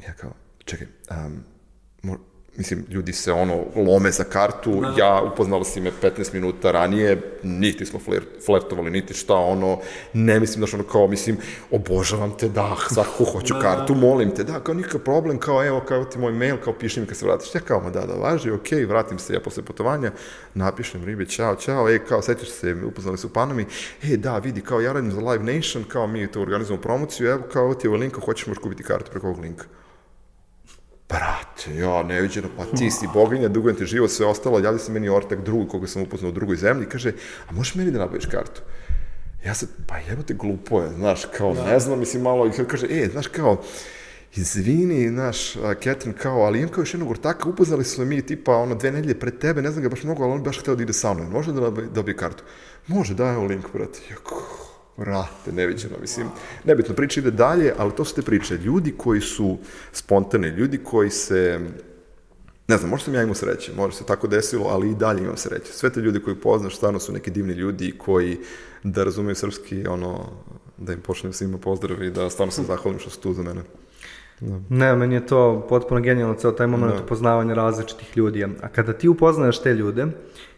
Ja 0.07 0.15
kao, 0.15 0.33
čekaj, 0.65 0.87
um, 1.11 1.45
mislim, 2.57 2.85
ljudi 2.89 3.13
se 3.13 3.33
ono 3.33 3.65
lome 3.77 4.11
za 4.11 4.25
kartu, 4.25 4.83
ja 4.99 5.23
upoznala 5.33 5.65
si 5.65 5.81
me 5.81 5.91
15 6.03 6.35
minuta 6.35 6.71
ranije, 6.71 7.39
niti 7.43 7.87
smo 7.87 7.99
flir, 7.99 8.23
flertovali, 8.47 8.91
niti 8.91 9.15
šta, 9.15 9.35
ono, 9.35 9.79
ne 10.13 10.41
mislim 10.41 10.61
da 10.61 10.67
što 10.67 10.77
ono 10.77 10.85
kao, 10.85 11.07
mislim, 11.07 11.37
obožavam 11.71 12.37
te, 12.39 12.49
da, 12.49 12.77
svakako 12.89 13.25
hoću 13.25 13.55
kartu, 13.63 13.95
molim 13.95 14.35
te, 14.35 14.45
da, 14.45 14.61
kao 14.61 14.75
nikakav 14.75 15.01
problem, 15.01 15.39
kao, 15.39 15.65
evo, 15.67 15.81
kao 15.81 16.05
ti 16.05 16.19
moj 16.19 16.33
mail, 16.33 16.57
kao 16.65 16.73
piši 16.73 17.01
mi 17.01 17.07
kad 17.07 17.17
se 17.17 17.27
vratiš, 17.27 17.55
ja 17.55 17.61
kao, 17.61 17.81
ma 17.81 17.91
da, 17.91 18.07
da, 18.07 18.15
važi, 18.15 18.51
okej, 18.51 18.85
vratim 18.85 19.19
se 19.19 19.35
ja 19.35 19.41
posle 19.41 19.63
putovanja, 19.63 20.13
napišem 20.55 21.05
ribi, 21.05 21.29
čao, 21.29 21.57
čao, 21.57 21.89
ej, 21.89 21.99
kao, 21.99 22.23
sećaš 22.23 22.49
se, 22.49 22.77
upoznali 22.85 23.19
su 23.19 23.33
Panami, 23.33 23.67
e, 24.03 24.17
da, 24.17 24.39
vidi, 24.39 24.61
kao, 24.61 24.81
ja 24.81 24.93
radim 24.93 25.13
za 25.13 25.21
Live 25.21 25.55
Nation, 25.55 25.85
kao, 25.85 26.07
mi 26.07 26.33
tu 26.33 26.41
organizujemo 26.41 26.83
promociju, 26.83 27.29
evo, 27.29 27.43
kao, 27.53 27.75
ti 27.75 27.87
je 27.87 27.89
ovaj 27.89 28.01
link, 28.01 28.15
hoćeš, 28.25 28.47
možeš 28.47 28.63
kupiti 28.63 28.83
kartu 28.83 29.11
preko 29.11 29.27
ovog 29.27 29.41
linka. 29.41 29.65
Brate, 31.15 31.77
ja, 31.79 32.03
neviđeno, 32.03 32.49
pa 32.57 32.65
ti 32.77 32.91
si 32.91 33.07
boginja, 33.15 33.49
dugujem 33.49 33.77
ti 33.77 33.87
život, 33.87 34.11
sve 34.11 34.27
ostalo, 34.27 34.59
javlja 34.59 34.79
se 34.79 34.93
meni 34.93 35.09
ortak 35.09 35.45
drugi 35.45 35.69
koga 35.69 35.87
sam 35.87 36.03
upoznao 36.03 36.31
u 36.31 36.35
drugoj 36.35 36.57
zemlji, 36.57 36.87
kaže, 36.87 37.13
a 37.49 37.53
možeš 37.53 37.75
meni 37.75 37.91
da 37.91 37.99
nabaviš 37.99 38.27
kartu? 38.27 38.63
Ja 39.47 39.55
sad, 39.55 39.69
pa 39.87 39.99
jebote, 39.99 40.35
glupo 40.35 40.81
je, 40.83 40.91
znaš, 40.95 41.25
kao, 41.37 41.55
ne 41.55 41.81
znam, 41.81 41.99
mislim, 41.99 42.23
malo, 42.23 42.47
i 42.47 42.51
kaže, 42.69 42.87
e, 42.91 43.09
znaš, 43.13 43.27
kao, 43.27 43.63
izvini, 44.35 45.09
znaš, 45.09 45.57
a, 45.57 45.75
Catherine, 45.75 46.19
kao, 46.19 46.41
ali 46.43 46.59
imam 46.59 46.71
kao 46.71 46.83
još 46.83 46.95
jednog 46.95 47.11
ortaka, 47.11 47.49
upoznali 47.49 47.85
smo 47.85 48.05
mi, 48.05 48.23
tipa, 48.23 48.57
ono, 48.57 48.75
dve 48.75 48.93
nedelje 48.93 49.19
pred 49.19 49.39
tebe, 49.39 49.63
ne 49.63 49.71
znam 49.71 49.83
ga 49.83 49.89
baš 49.89 50.03
mnogo, 50.03 50.25
ali 50.25 50.33
on 50.33 50.43
baš 50.43 50.61
hteo 50.61 50.75
da 50.75 50.83
ide 50.83 50.93
sa 50.93 51.15
mnom, 51.15 51.31
može 51.31 51.53
da 51.53 51.71
dobije 51.71 52.17
kartu? 52.17 52.45
Može, 52.87 53.15
daj, 53.15 53.35
evo 53.35 53.45
link, 53.45 53.73
brate. 53.73 54.01
Jako, 54.11 54.43
Vrate, 54.97 55.53
neviđeno, 55.53 55.97
mislim, 56.01 56.27
nebitno, 56.65 56.95
priča 56.95 57.21
ide 57.21 57.31
dalje, 57.31 57.73
ali 57.79 57.93
to 57.93 58.05
su 58.05 58.15
te 58.15 58.23
priče. 58.23 58.57
Ljudi 58.57 58.95
koji 58.97 59.21
su 59.21 59.59
spontani, 59.93 60.49
ljudi 60.49 60.79
koji 60.79 61.11
se, 61.11 61.61
ne 62.69 62.77
znam, 62.77 62.91
možda 62.91 63.05
sam 63.05 63.15
ja 63.15 63.23
imao 63.23 63.35
sreće, 63.35 63.73
možda 63.77 63.99
se 63.99 64.07
tako 64.07 64.27
desilo, 64.27 64.67
ali 64.69 64.91
i 64.91 64.95
dalje 64.95 65.23
imam 65.23 65.37
sreće. 65.37 65.73
Sve 65.73 65.91
te 65.91 66.01
ljudi 66.01 66.21
koji 66.21 66.37
poznaš, 66.37 66.77
stvarno 66.77 67.01
su 67.01 67.13
neki 67.13 67.31
divni 67.31 67.53
ljudi 67.53 67.95
koji, 67.99 68.39
da 68.83 69.05
razumeju 69.05 69.35
srpski, 69.35 69.87
ono, 69.87 70.29
da 70.77 70.93
im 70.93 71.01
počnem 71.01 71.33
svima 71.33 71.59
pozdrav 71.59 72.03
i 72.03 72.11
da 72.11 72.31
stvarno 72.31 72.53
se 72.53 72.63
zahvalim 72.63 72.99
što 72.99 73.11
su 73.11 73.21
tu 73.21 73.33
za 73.33 73.43
mene. 73.43 73.61
Ne, 74.69 74.97
meni 74.97 75.15
je 75.15 75.27
to 75.27 75.67
potpuno 75.69 76.01
genijalno, 76.01 76.35
ceo 76.35 76.53
taj 76.53 76.67
moment 76.67 77.01
upoznavanja 77.01 77.55
različitih 77.55 78.17
ljudi. 78.17 78.45
A 78.45 78.69
kada 78.69 78.93
ti 78.93 79.09
upoznaješ 79.09 79.63
te 79.63 79.75
ljude, 79.75 80.07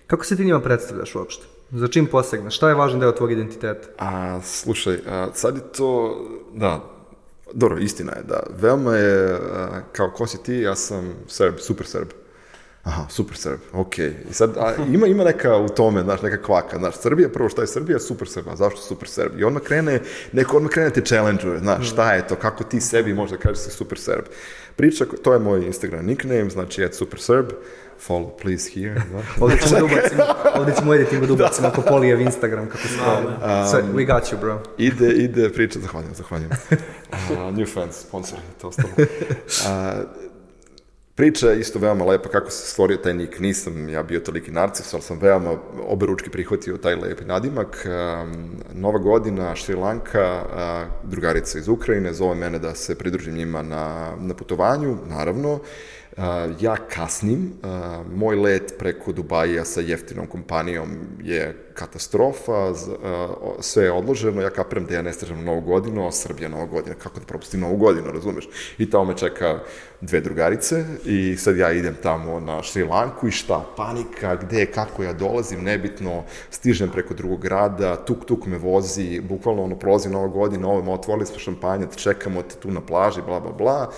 kako 0.06 0.24
se 0.24 0.36
ti 0.36 0.44
njima 0.44 0.60
predstavljaš 0.60 1.14
uopšte? 1.14 1.46
Za 1.70 1.88
čim 1.88 2.06
posegneš? 2.06 2.56
Šta 2.56 2.68
je 2.68 2.74
važan 2.74 3.00
deo 3.00 3.12
tvog 3.12 3.32
identiteta? 3.32 3.88
A, 3.98 4.40
slušaj, 4.42 4.98
a, 5.08 5.26
sad 5.34 5.56
je 5.56 5.62
to, 5.72 6.20
da, 6.54 6.84
dobro, 7.52 7.78
istina 7.78 8.12
je, 8.12 8.22
da, 8.22 8.42
veoma 8.60 8.96
je, 8.96 9.34
a, 9.34 9.80
kao, 9.92 10.10
ko 10.10 10.26
si 10.26 10.42
ti, 10.42 10.54
ja 10.54 10.74
sam 10.74 11.14
Srb, 11.28 11.54
super 11.58 11.86
Srb. 11.86 12.08
Aha, 12.82 13.06
super 13.10 13.36
Srb, 13.36 13.58
okej. 13.72 14.14
I 14.30 14.32
sad, 14.32 14.56
a, 14.56 14.74
ima, 14.92 15.06
ima 15.06 15.24
neka 15.24 15.56
u 15.56 15.68
tome, 15.68 16.02
znaš, 16.02 16.22
neka 16.22 16.42
kvaka, 16.42 16.78
znaš, 16.78 16.94
Srbija, 16.94 17.28
prvo 17.28 17.48
šta 17.48 17.62
je 17.62 17.66
Srbija, 17.66 17.98
super 17.98 18.28
Srb, 18.28 18.48
a 18.48 18.56
zašto 18.56 18.80
super 18.80 19.08
Srb? 19.08 19.38
I 19.38 19.44
odmah 19.44 19.62
krene, 19.62 20.00
neko 20.32 20.56
odmah 20.56 20.70
krene 20.72 20.90
te 20.90 21.00
challenge 21.04 21.58
znaš, 21.58 21.90
šta 21.90 22.12
je 22.14 22.26
to, 22.28 22.36
kako 22.36 22.64
ti 22.64 22.80
sebi 22.80 23.14
možda 23.14 23.36
kažeš 23.36 23.58
si 23.58 23.70
super 23.70 23.98
Srb. 23.98 24.24
Priča, 24.76 25.04
to 25.22 25.32
je 25.32 25.38
moj 25.38 25.66
Instagram 25.66 26.06
nickname, 26.06 26.50
znači, 26.50 26.82
je 26.82 26.92
super 26.92 27.20
Srb, 27.20 27.52
follow 28.08 28.36
please 28.42 28.70
here, 28.74 28.94
da. 28.94 29.22
Ovdje 29.44 29.58
ćemo 29.58 29.78
da 29.78 29.84
ubacimo, 29.84 30.24
ovdje 30.54 30.74
ćemo 30.78 30.94
editingu 30.94 31.26
da 31.26 31.32
ubacimo 31.32 31.68
ako 31.68 31.82
Polijev 31.82 32.20
Instagram, 32.20 32.66
kako 32.66 32.88
se 32.88 32.94
zove. 32.94 33.36
So, 33.70 33.76
we 33.76 34.06
got 34.06 34.32
you, 34.32 34.40
bro. 34.40 34.62
Ide, 34.78 35.12
ide 35.12 35.52
priča, 35.52 35.78
zahvaljujem, 35.78 36.14
zahvaljujem. 36.14 36.50
Uh, 36.50 37.56
new 37.58 37.66
fans, 37.66 38.00
sponsori, 38.00 38.42
to 38.60 38.68
ostalo. 38.68 38.88
Uh, 38.98 40.26
priča 41.14 41.50
je 41.50 41.60
isto 41.60 41.78
veoma 41.78 42.04
lepa 42.04 42.28
kako 42.28 42.50
se 42.50 42.70
stvorio 42.70 42.96
taj 42.96 43.14
nik. 43.14 43.40
Nisam 43.40 43.88
ja 43.88 44.02
bio 44.02 44.20
toliki 44.20 44.50
narcis, 44.50 44.94
ali 44.94 45.02
sam 45.02 45.18
veoma 45.18 45.50
oberučki 45.88 46.30
prihvatio 46.30 46.76
taj 46.76 46.94
lepi 46.94 47.24
nadimak. 47.24 47.86
Um, 47.86 48.50
Nova 48.72 48.98
godina, 48.98 49.54
Šri 49.54 49.74
Lanka, 49.74 50.42
uh, 50.44 51.10
drugarica 51.10 51.58
iz 51.58 51.68
Ukrajine, 51.68 52.12
zove 52.12 52.34
mene 52.34 52.58
da 52.58 52.74
se 52.74 52.98
pridružim 52.98 53.34
njima 53.34 53.62
na, 53.62 54.16
na 54.20 54.34
putovanju, 54.34 54.98
naravno. 55.06 55.60
Uh, 56.16 56.22
ja 56.60 56.76
kasnim, 56.76 57.52
uh, 57.62 58.06
moj 58.12 58.36
let 58.36 58.74
preko 58.78 59.12
Dubaja 59.12 59.64
sa 59.64 59.80
jeftinom 59.80 60.26
kompanijom 60.26 60.90
je 61.22 61.66
katastrofa, 61.74 62.70
uh, 62.70 62.76
sve 63.60 63.84
je 63.84 63.92
odloženo, 63.92 64.42
ja 64.42 64.50
kapiram 64.50 64.86
da 64.86 64.94
ja 64.94 65.02
ne 65.02 65.12
na 65.30 65.42
Novu 65.42 65.60
godinu, 65.60 66.06
a 66.06 66.12
Srbija 66.12 66.48
Nova 66.48 66.66
godina, 66.66 66.94
kako 66.94 67.20
da 67.20 67.26
propustim 67.26 67.60
Novu 67.60 67.76
godinu, 67.76 68.12
razumeš? 68.12 68.48
I 68.78 68.90
tamo 68.90 69.04
me 69.04 69.16
čeka 69.16 69.58
dve 70.00 70.20
drugarice 70.20 70.84
i 71.04 71.36
sad 71.36 71.56
ja 71.56 71.72
idem 71.72 71.96
tamo 72.02 72.40
na 72.40 72.62
Šri 72.62 72.84
Lanku 72.84 73.28
i 73.28 73.30
šta, 73.30 73.64
panika, 73.76 74.36
gde, 74.36 74.66
kako 74.66 75.02
ja 75.02 75.12
dolazim, 75.12 75.64
nebitno, 75.64 76.24
stižem 76.50 76.90
preko 76.90 77.14
drugog 77.14 77.40
grada, 77.40 77.96
tuk 77.96 78.24
tuk 78.24 78.46
me 78.46 78.58
vozi, 78.58 79.20
bukvalno 79.20 79.62
ono 79.62 79.78
prolazi 79.78 80.08
Nova 80.08 80.28
godina, 80.28 80.68
ovo, 80.68 80.94
otvorili 80.94 81.26
smo 81.26 81.38
šampanjac, 81.38 81.96
čekamo 81.96 82.42
te 82.42 82.56
tu 82.56 82.70
na 82.70 82.80
plaži, 82.80 83.20
bla, 83.26 83.40
bla, 83.40 83.52
bla, 83.52 83.90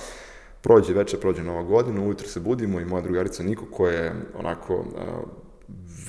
prođe 0.62 0.92
večer, 0.92 1.20
prođe 1.20 1.42
nova 1.42 1.62
godina, 1.62 2.02
ujutro 2.02 2.28
se 2.28 2.40
budimo 2.40 2.80
i 2.80 2.84
moja 2.84 3.02
drugarica 3.02 3.42
Niko 3.42 3.64
koja 3.70 3.92
je 3.92 4.14
onako 4.38 4.74
uh, 4.74 4.84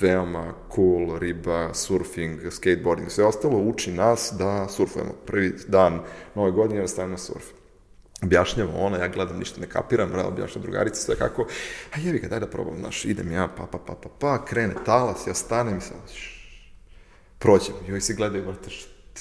veoma 0.00 0.54
cool, 0.74 1.18
riba, 1.18 1.74
surfing, 1.74 2.40
skateboarding, 2.50 3.10
sve 3.10 3.24
ostalo, 3.24 3.58
uči 3.58 3.92
nas 3.92 4.32
da 4.38 4.68
surfujemo. 4.68 5.12
Prvi 5.26 5.54
dan 5.68 6.00
nove 6.34 6.50
godine 6.50 6.80
da 6.80 6.88
stavimo 6.88 7.18
surf. 7.18 7.44
Objašnjava 8.22 8.72
ona, 8.76 8.98
ja 8.98 9.08
gledam, 9.08 9.38
ništa 9.38 9.60
ne 9.60 9.68
kapiram, 9.68 10.08
bravo, 10.08 10.28
objašnjava 10.28 10.62
drugarica, 10.62 11.00
sve 11.00 11.16
kako, 11.16 11.46
a 11.92 12.00
jevi 12.00 12.18
ga, 12.18 12.28
daj 12.28 12.40
da 12.40 12.46
probam, 12.46 12.78
znaš, 12.78 13.04
idem 13.04 13.32
ja, 13.32 13.48
pa, 13.56 13.66
pa, 13.66 13.78
pa, 13.78 13.94
pa, 13.94 14.08
pa, 14.18 14.44
krene 14.44 14.74
talas, 14.84 15.26
ja 15.26 15.34
stanem 15.34 15.78
i 15.78 15.80
sam, 15.80 15.96
prođem, 17.38 17.74
joj 17.88 18.00
se 18.00 18.14
gledaju, 18.14 18.44
brate, 18.44 18.70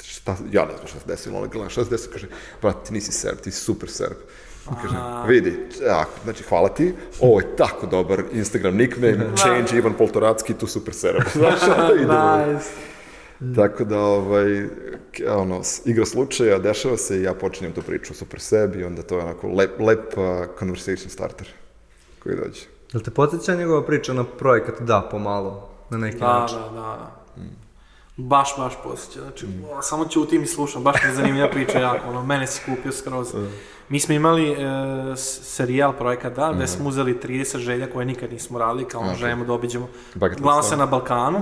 šta, 0.03 0.37
ja 0.51 0.65
ne 0.65 0.75
znam 0.75 0.87
šta 0.87 0.99
se 0.99 1.07
desilo, 1.07 1.37
ona 1.37 1.47
gleda 1.47 1.69
šta 1.69 1.83
se 1.83 1.89
desilo, 1.89 2.13
kaže, 2.13 2.27
brate, 2.61 2.87
ti 2.87 2.93
nisi 2.93 3.11
Serb, 3.11 3.39
ti 3.39 3.51
si 3.51 3.61
super 3.61 3.89
Serb. 3.89 4.17
I 4.65 4.73
kaže, 4.81 4.95
vidi, 5.27 5.57
tako, 5.87 6.11
znači, 6.23 6.43
hvala 6.43 6.69
ti, 6.69 6.93
ovo 7.19 7.39
je 7.39 7.55
tako 7.55 7.85
dobar 7.87 8.23
Instagram 8.33 8.75
nickname, 8.75 9.27
change 9.35 9.77
Ivan 9.77 9.93
Poltoracki, 9.93 10.53
tu 10.53 10.67
super 10.67 10.93
Serb. 10.93 11.21
Znaš, 11.33 11.59
onda 11.63 11.93
idemo. 12.03 12.53
Nice. 12.53 12.69
Tako 13.55 13.83
da, 13.83 13.99
ovaj, 13.99 14.65
ono, 15.27 15.61
igra 15.85 16.05
slučaja, 16.05 16.59
dešava 16.59 16.97
se 16.97 17.17
i 17.19 17.23
ja 17.23 17.33
počinjem 17.33 17.73
tu 17.73 17.81
priču 17.81 18.13
super 18.13 18.39
sebi, 18.39 18.83
onda 18.83 19.01
to 19.01 19.17
je 19.17 19.23
onako 19.23 19.47
lep, 19.47 19.79
lep 19.79 20.17
uh, 20.17 20.23
conversation 20.59 21.09
starter 21.09 21.47
koji 22.23 22.35
dođe. 22.35 22.61
Jel 22.93 23.01
te 23.01 23.11
podsjeća 23.11 23.55
njegova 23.55 23.85
priča 23.85 24.13
na 24.13 24.23
projekat 24.23 24.81
Da, 24.81 25.07
pomalo, 25.11 25.69
na 25.89 25.97
neki 25.97 26.17
Da, 26.17 26.39
način? 26.39 26.57
da, 26.57 26.69
da, 26.69 26.81
da. 26.81 27.18
Baš, 28.19 28.53
baš 28.57 28.73
posjeća. 28.83 29.19
Znači, 29.21 29.45
o, 29.71 29.81
samo 29.81 30.05
ćutim 30.05 30.43
i 30.43 30.47
slušam, 30.47 30.83
baš 30.83 30.95
mi 31.03 31.09
je 31.09 31.15
zanimljiva 31.15 31.47
priča 31.49 31.79
jako, 31.89 32.09
ono, 32.09 32.25
mene 32.25 32.47
si 32.47 32.61
kupio 32.65 32.91
skroz. 32.91 33.35
Mi 33.89 33.99
smo 33.99 34.13
imali 34.15 34.51
e, 34.51 34.55
serijal 35.41 35.93
projekat 35.93 36.35
Da, 36.35 36.53
gde 36.55 36.67
smo 36.67 36.89
uzeli 36.89 37.19
30 37.23 37.57
želja 37.57 37.89
koje 37.89 38.05
nikad 38.05 38.31
nismo 38.33 38.59
radili, 38.59 38.85
kao 38.85 39.01
ono, 39.01 39.15
želimo 39.15 39.45
da 39.45 39.53
obiđemo. 39.53 39.87
Glavno 40.15 40.61
da. 40.61 40.67
se 40.67 40.77
na 40.77 40.85
Balkanu 40.85 41.41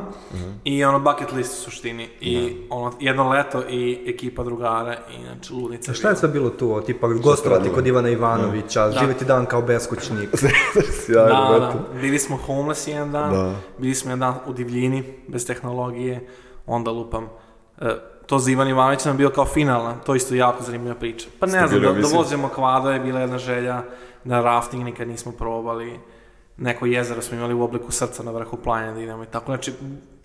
i 0.64 0.86
ono 0.86 1.00
bucket 1.00 1.32
list 1.32 1.52
u 1.54 1.62
suštini. 1.62 2.10
I 2.22 2.56
ono, 2.70 2.94
jedno 3.00 3.30
leto 3.30 3.64
i 3.70 4.04
ekipa 4.08 4.44
drugara 4.44 4.94
i 4.94 5.24
znači 5.26 5.54
ludnica. 5.54 5.92
A 5.92 5.94
Šta 5.94 6.10
je 6.10 6.16
sve 6.16 6.30
bilo 6.30 6.50
tu? 6.50 6.82
Tipa 6.86 7.08
gostovati 7.08 7.70
kod 7.70 7.88
Ivana 7.88 8.10
Ivanovića, 8.10 8.92
živjeti 9.00 9.26
dan 9.26 9.46
kao 9.46 9.62
beskućnik. 9.62 10.30
Sjajno, 11.06 11.52
Da, 11.52 11.60
da. 11.60 12.00
Bili 12.02 12.20
smo 12.20 12.38
homeless 12.38 12.88
jedan 12.88 13.12
dan, 13.12 13.34
Da. 13.34 13.56
bili 13.78 13.96
smo 13.96 14.12
jedan 14.12 14.20
dan 14.20 14.40
u 14.48 14.54
divljini, 14.54 15.04
bez 15.28 15.48
tehnologije, 15.48 16.28
onda 16.68 16.92
lupam. 16.92 17.30
E, 17.82 17.86
to 18.26 18.40
za 18.40 18.52
Ivan 18.52 18.68
Ivanović 18.68 19.06
nam 19.06 19.18
bio 19.18 19.30
kao 19.30 19.46
finalna, 19.46 19.94
to 19.96 20.16
isto 20.16 20.36
jako 20.36 20.64
zanimljiva 20.64 20.96
priča. 20.96 21.28
Pa 21.40 21.46
ne 21.46 21.68
znam, 21.68 21.82
da, 21.82 21.92
da 21.92 22.08
vozimo 22.08 22.50
kvado 22.50 22.92
je 22.92 23.00
bila 23.00 23.20
jedna 23.20 23.38
želja, 23.38 23.84
da 24.24 24.42
rafting 24.42 24.84
nikad 24.84 25.08
nismo 25.08 25.32
probali, 25.32 26.00
neko 26.58 26.86
jezero 26.86 27.22
smo 27.22 27.38
imali 27.38 27.54
u 27.54 27.64
obliku 27.64 27.92
srca 27.92 28.24
na 28.24 28.32
vrhu 28.32 28.58
planine 28.58 28.94
da 28.94 29.00
idemo 29.02 29.24
i 29.24 29.28
tako. 29.28 29.46
Znači, 29.46 29.74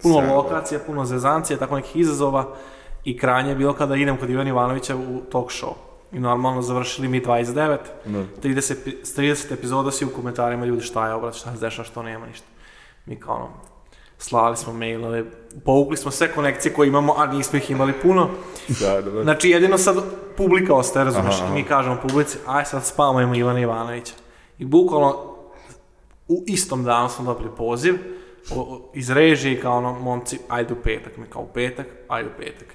puno 0.03 0.15
Sjajno. 0.15 0.37
lokacija, 0.37 0.81
puno 0.87 1.05
zezancija, 1.05 1.59
tako 1.59 1.77
nekih 1.77 1.97
izazova 1.97 2.55
i 3.05 3.19
krajnje 3.19 3.51
je 3.51 3.57
bilo 3.57 3.73
kada 3.73 3.97
idem 3.97 4.17
kod 4.17 4.31
Ivana 4.31 4.49
Ivanovića 4.49 4.97
u 4.97 5.21
talk 5.23 5.51
show. 5.51 5.73
I 6.13 6.21
normalno 6.21 6.63
završili 6.63 7.09
mi 7.09 7.21
29, 7.21 7.79
Da. 8.05 8.25
30, 8.43 8.75
epi- 8.75 9.05
s 9.05 9.15
30 9.15 9.53
epizoda 9.55 9.91
si 9.91 10.05
u 10.05 10.11
komentarima 10.11 10.65
ljudi 10.65 10.83
šta 10.83 11.09
je 11.09 11.15
obrat, 11.15 11.35
šta 11.35 11.53
se 11.53 11.61
dešava, 11.61 11.85
što 11.85 12.03
nema 12.03 12.27
ništa. 12.27 12.47
Mi 13.07 13.17
kao 13.17 13.35
ono, 13.37 13.49
slali 14.23 14.57
smo 14.57 14.73
mailove, 14.73 15.25
povukli 15.65 15.97
smo 15.97 16.11
sve 16.11 16.33
konekcije 16.35 16.73
koje 16.75 16.89
imamo, 16.89 17.15
a 17.17 17.27
nismo 17.27 17.59
ih 17.59 17.71
imali 17.71 17.93
puno. 18.03 18.29
Sjajno, 18.79 19.11
brate. 19.11 19.23
Znači 19.23 19.51
jedino 19.51 19.79
sad 19.79 19.97
publika 20.37 20.75
ostaje, 20.75 21.05
razumiješ, 21.05 21.35
Aha, 21.35 21.45
aha. 21.45 21.55
mi 21.55 21.65
kažemo 21.65 21.97
publici, 22.03 22.39
aj 22.47 22.65
sad 22.65 22.87
spavamo 22.87 23.35
Ivana 23.35 23.61
Ivanovića. 23.61 24.15
I 24.59 24.65
bukvalno 24.65 25.37
u 26.29 26.45
istom 26.47 26.85
danu 26.85 27.09
smo 27.09 27.25
dobili 27.25 27.51
poziv 27.57 27.95
o, 28.51 28.61
o, 28.61 28.91
iz 28.95 29.11
režije 29.11 29.61
kao 29.61 29.79
ono, 29.79 29.93
momci, 29.93 30.39
ajde 30.49 30.73
u 30.73 30.83
petak, 30.83 31.17
mi 31.17 31.27
kao 31.27 31.43
u 31.43 31.49
petak, 31.55 31.87
ajde 32.09 32.29
u 32.29 32.39
petak. 32.39 32.69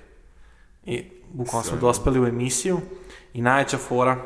I 0.86 1.04
bukvalno 1.34 1.64
smo 1.64 1.78
dospeli 1.78 2.20
u 2.20 2.28
emisiju 2.28 2.80
i 3.34 3.42
najveća 3.42 3.78
fora 3.78 4.18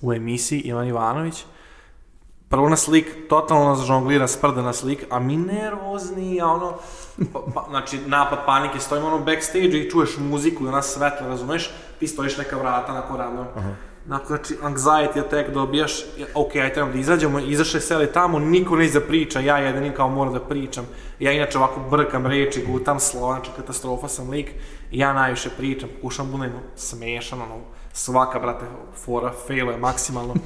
u 0.00 0.12
emisiji 0.12 0.60
Ivan 0.60 0.88
Ivanović 0.88 1.44
prvo 2.48 2.68
na 2.68 2.76
slik, 2.76 3.06
totalno 3.28 3.64
nas 3.64 3.86
žonglira, 3.86 4.28
sprda 4.28 4.62
na 4.62 4.72
slik, 4.72 5.04
a 5.10 5.18
mi 5.20 5.36
nervozni, 5.36 6.40
a 6.40 6.46
ono, 6.46 6.72
pa, 7.32 7.40
pa, 7.54 7.66
znači 7.70 7.98
napad 8.06 8.38
panike, 8.46 8.80
stojimo 8.80 9.06
ono 9.06 9.18
backstage 9.18 9.78
i 9.78 9.90
čuješ 9.90 10.16
muziku 10.18 10.64
i 10.64 10.68
ona 10.68 10.82
svetla, 10.82 11.26
razumeš, 11.26 11.70
ti 11.98 12.06
stojiš 12.06 12.36
neka 12.38 12.56
vrata 12.56 12.92
na 12.92 13.02
koradnom. 13.02 13.46
Nakon, 14.08 14.26
znači, 14.26 14.54
anxiety 14.62 15.20
attack 15.20 15.50
dobijaš, 15.50 16.00
ja, 16.18 16.26
ok, 16.34 16.56
aj 16.56 16.72
trebam 16.72 16.92
da 16.92 16.98
izađemo, 16.98 17.38
izašle 17.38 17.80
seli 17.80 18.12
tamo, 18.12 18.38
niko 18.38 18.76
ne 18.76 18.84
iza 18.84 19.00
priča, 19.00 19.40
ja 19.40 19.58
jedini 19.58 19.94
kao 19.94 20.08
moram 20.08 20.32
da 20.32 20.40
pričam. 20.40 20.86
Ja 21.18 21.32
inače 21.32 21.58
ovako 21.58 21.80
brkam 21.90 22.26
reči, 22.26 22.64
gutam 22.66 23.00
slova, 23.00 23.34
znači 23.34 23.50
katastrofa 23.56 24.08
sam 24.08 24.30
lik, 24.30 24.50
ja 24.90 25.12
najviše 25.12 25.50
pričam, 25.50 25.88
pokušam 25.96 26.30
budem 26.30 26.52
smešan, 26.76 27.42
ono, 27.42 27.56
svaka, 27.92 28.38
brate, 28.38 28.64
fora, 29.04 29.32
failo 29.46 29.70
je 29.70 29.78
maksimalno. 29.78 30.34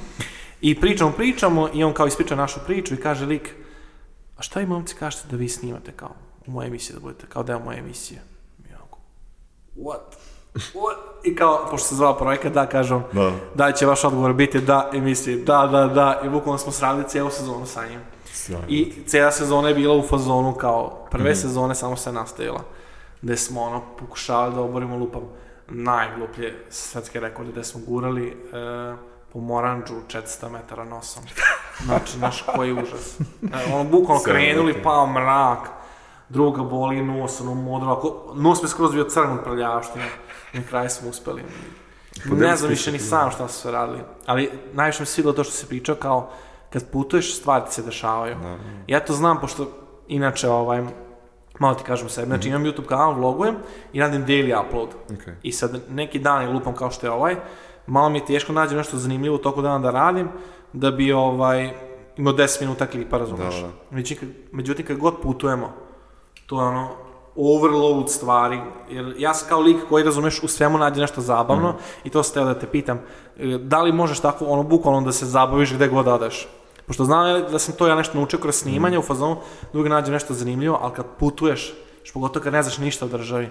I 0.61 0.79
pričamo, 0.79 1.11
pričamo, 1.11 1.69
i 1.73 1.83
on 1.83 1.93
kao 1.93 2.07
ispriča 2.07 2.35
našu 2.35 2.59
priču 2.65 2.93
i 2.93 2.97
kaže 2.97 3.25
lik, 3.25 3.55
a 4.37 4.41
šta 4.41 4.59
vi 4.59 4.65
momci 4.65 4.95
kažete 4.95 5.27
da 5.27 5.37
vi 5.37 5.49
snimate 5.49 5.91
kao 5.91 6.11
u 6.47 6.51
moje 6.51 6.67
emisije, 6.67 6.93
da 6.93 6.99
budete 6.99 7.25
kao 7.29 7.43
deo 7.43 7.59
moje 7.59 7.79
emisije? 7.79 8.21
I 8.69 8.73
onako, 8.73 8.99
what? 9.77 10.15
What? 10.55 10.95
I 11.23 11.35
kao, 11.35 11.67
pošto 11.71 11.87
se 11.87 11.95
zvao 11.95 12.17
projekat, 12.17 12.53
da, 12.53 12.65
kažem, 12.65 13.03
Da. 13.13 13.31
da 13.55 13.71
će 13.71 13.85
vaš 13.85 14.03
odgovor 14.03 14.33
biti 14.33 14.61
da 14.61 14.89
emisije, 14.93 15.37
da, 15.37 15.67
da, 15.71 15.87
da, 15.87 16.21
i 16.25 16.29
bukvalno 16.29 16.57
smo 16.57 16.71
sradili 16.71 17.07
cijelu 17.07 17.29
sezonu 17.29 17.65
sa 17.65 17.87
njim. 17.87 17.99
Sjajno. 18.33 18.65
I 18.69 18.93
cijela 19.07 19.31
sezona 19.31 19.67
je 19.67 19.75
bila 19.75 19.95
u 19.95 20.07
fazonu 20.07 20.53
kao, 20.53 21.07
prve 21.11 21.35
sezone 21.35 21.75
samo 21.75 21.97
se 21.97 22.11
nastavila, 22.11 22.63
gde 23.21 23.37
smo 23.37 23.61
ono, 23.61 23.81
pokušavali 23.99 24.55
da 24.55 24.61
oborimo 24.61 24.97
lupam 24.97 25.21
najgluplje 25.67 26.65
svetske 26.69 27.19
rekorde, 27.19 27.51
gde 27.51 27.63
smo 27.63 27.81
gurali 27.87 28.27
e, 28.27 29.10
po 29.33 29.39
Moranđu 29.39 29.93
400 30.07 30.49
metara 30.49 30.83
nosom. 30.83 31.23
Znači, 31.85 32.17
znaš, 32.17 32.43
koji 32.55 32.73
užas. 32.73 33.19
E, 33.19 33.73
ono, 33.73 33.83
bukvalno 33.83 34.23
krenuli, 34.23 34.83
pao 34.83 35.07
mrak, 35.07 35.69
druga 36.29 36.63
boli 36.63 37.01
nos, 37.01 37.41
ono 37.41 37.53
modro, 37.53 37.91
ako, 37.91 38.33
nos 38.35 38.63
mi 38.63 38.69
skroz 38.69 38.93
bio 38.93 39.03
crn 39.03 39.31
od 39.31 39.43
prljavštine. 39.43 40.05
Na 40.53 40.61
kraju 40.69 40.89
smo 40.89 41.09
uspeli. 41.09 41.43
Ne 42.25 42.55
znam 42.55 42.69
više 42.69 42.91
ni 42.91 42.99
sam 42.99 43.31
šta 43.31 43.47
su 43.47 43.61
sve 43.61 43.71
radili. 43.71 43.99
Ali 44.25 44.51
najviše 44.73 45.01
mi 45.01 45.05
se 45.05 45.13
svidilo 45.13 45.33
to 45.33 45.43
što 45.43 45.53
se 45.53 45.67
pričao 45.67 45.95
kao 45.95 46.29
kad 46.69 46.91
putuješ, 46.91 47.37
stvari 47.37 47.65
ti 47.65 47.73
se 47.73 47.81
dešavaju. 47.81 48.35
Ja 48.87 48.99
to 48.99 49.13
znam, 49.13 49.39
pošto 49.39 49.67
inače, 50.07 50.49
ovaj, 50.49 50.83
malo 51.59 51.75
ti 51.75 51.83
kažem 51.83 52.09
sebi, 52.09 52.27
znači 52.27 52.49
imam 52.49 52.63
YouTube 52.63 52.85
kanal, 52.85 53.13
vlogujem 53.13 53.55
i 53.93 53.99
radim 53.99 54.25
daily 54.25 54.65
upload. 54.65 54.89
Okej. 55.13 55.33
I 55.43 55.51
sad 55.51 55.81
neki 55.89 56.19
dan 56.19 56.41
je 56.41 56.49
lupam 56.49 56.75
kao 56.75 56.91
što 56.91 57.07
je 57.07 57.11
ovaj, 57.11 57.35
malo 57.87 58.09
mi 58.09 58.17
je 58.17 58.25
teško 58.25 58.53
nađem 58.53 58.77
nešto 58.77 58.97
zanimljivo 58.97 59.35
u 59.35 59.39
toku 59.39 59.61
dana 59.61 59.79
da 59.79 59.91
radim, 59.91 60.29
da 60.73 60.91
bi 60.91 61.11
ovaj, 61.13 61.69
imao 62.17 62.33
10 62.33 62.61
minuta 62.61 62.87
klipa, 62.87 63.17
razumeš? 63.17 63.55
Da, 63.55 63.61
da. 63.61 63.73
Međutim, 63.91 64.17
kad- 64.19 64.35
Međutim, 64.51 64.85
kad 64.85 64.97
god 64.97 65.13
putujemo, 65.17 65.73
to 66.45 66.61
je 66.61 66.67
ono, 66.67 66.89
overload 67.35 68.09
stvari, 68.09 68.59
jer 68.89 69.15
ja 69.17 69.33
sam 69.33 69.49
kao 69.49 69.59
lik 69.59 69.77
koji, 69.89 70.03
razumeš, 70.03 70.43
u 70.43 70.47
svemu 70.47 70.77
nađe 70.77 71.01
nešto 71.01 71.21
zabavno 71.21 71.69
Mhm. 71.69 71.77
i 72.03 72.09
to 72.09 72.23
sam 72.23 72.33
teo 72.33 72.45
da 72.45 72.53
te 72.53 72.67
pitam, 72.67 72.99
e, 73.37 73.47
da 73.57 73.81
li 73.81 73.91
možeš 73.93 74.19
tako, 74.19 74.45
ono, 74.45 74.63
bukvalno 74.63 75.01
da 75.01 75.11
se 75.11 75.25
zabaviš 75.25 75.73
gde 75.73 75.87
god 75.87 76.07
odeš? 76.07 76.47
Pošto 76.87 77.05
znam 77.05 77.21
da 77.43 77.59
sam 77.59 77.75
to 77.75 77.87
ja 77.87 77.95
nešto 77.95 78.17
naučio 78.17 78.39
kroz 78.39 78.55
snimanje 78.55 78.97
Mhm. 78.97 79.03
u 79.03 79.07
fazonu, 79.07 79.35
da 79.63 79.79
uvijek 79.79 79.89
nađem 79.89 80.13
nešto 80.13 80.33
zanimljivo, 80.33 80.79
ali 80.81 80.93
kad 80.93 81.05
putuješ, 81.19 81.73
što 82.03 82.13
pogotovo 82.13 82.43
kad 82.43 82.53
ne 82.53 82.63
znaš 82.63 82.77
ništa 82.77 83.05
o 83.05 83.09
državi, 83.09 83.49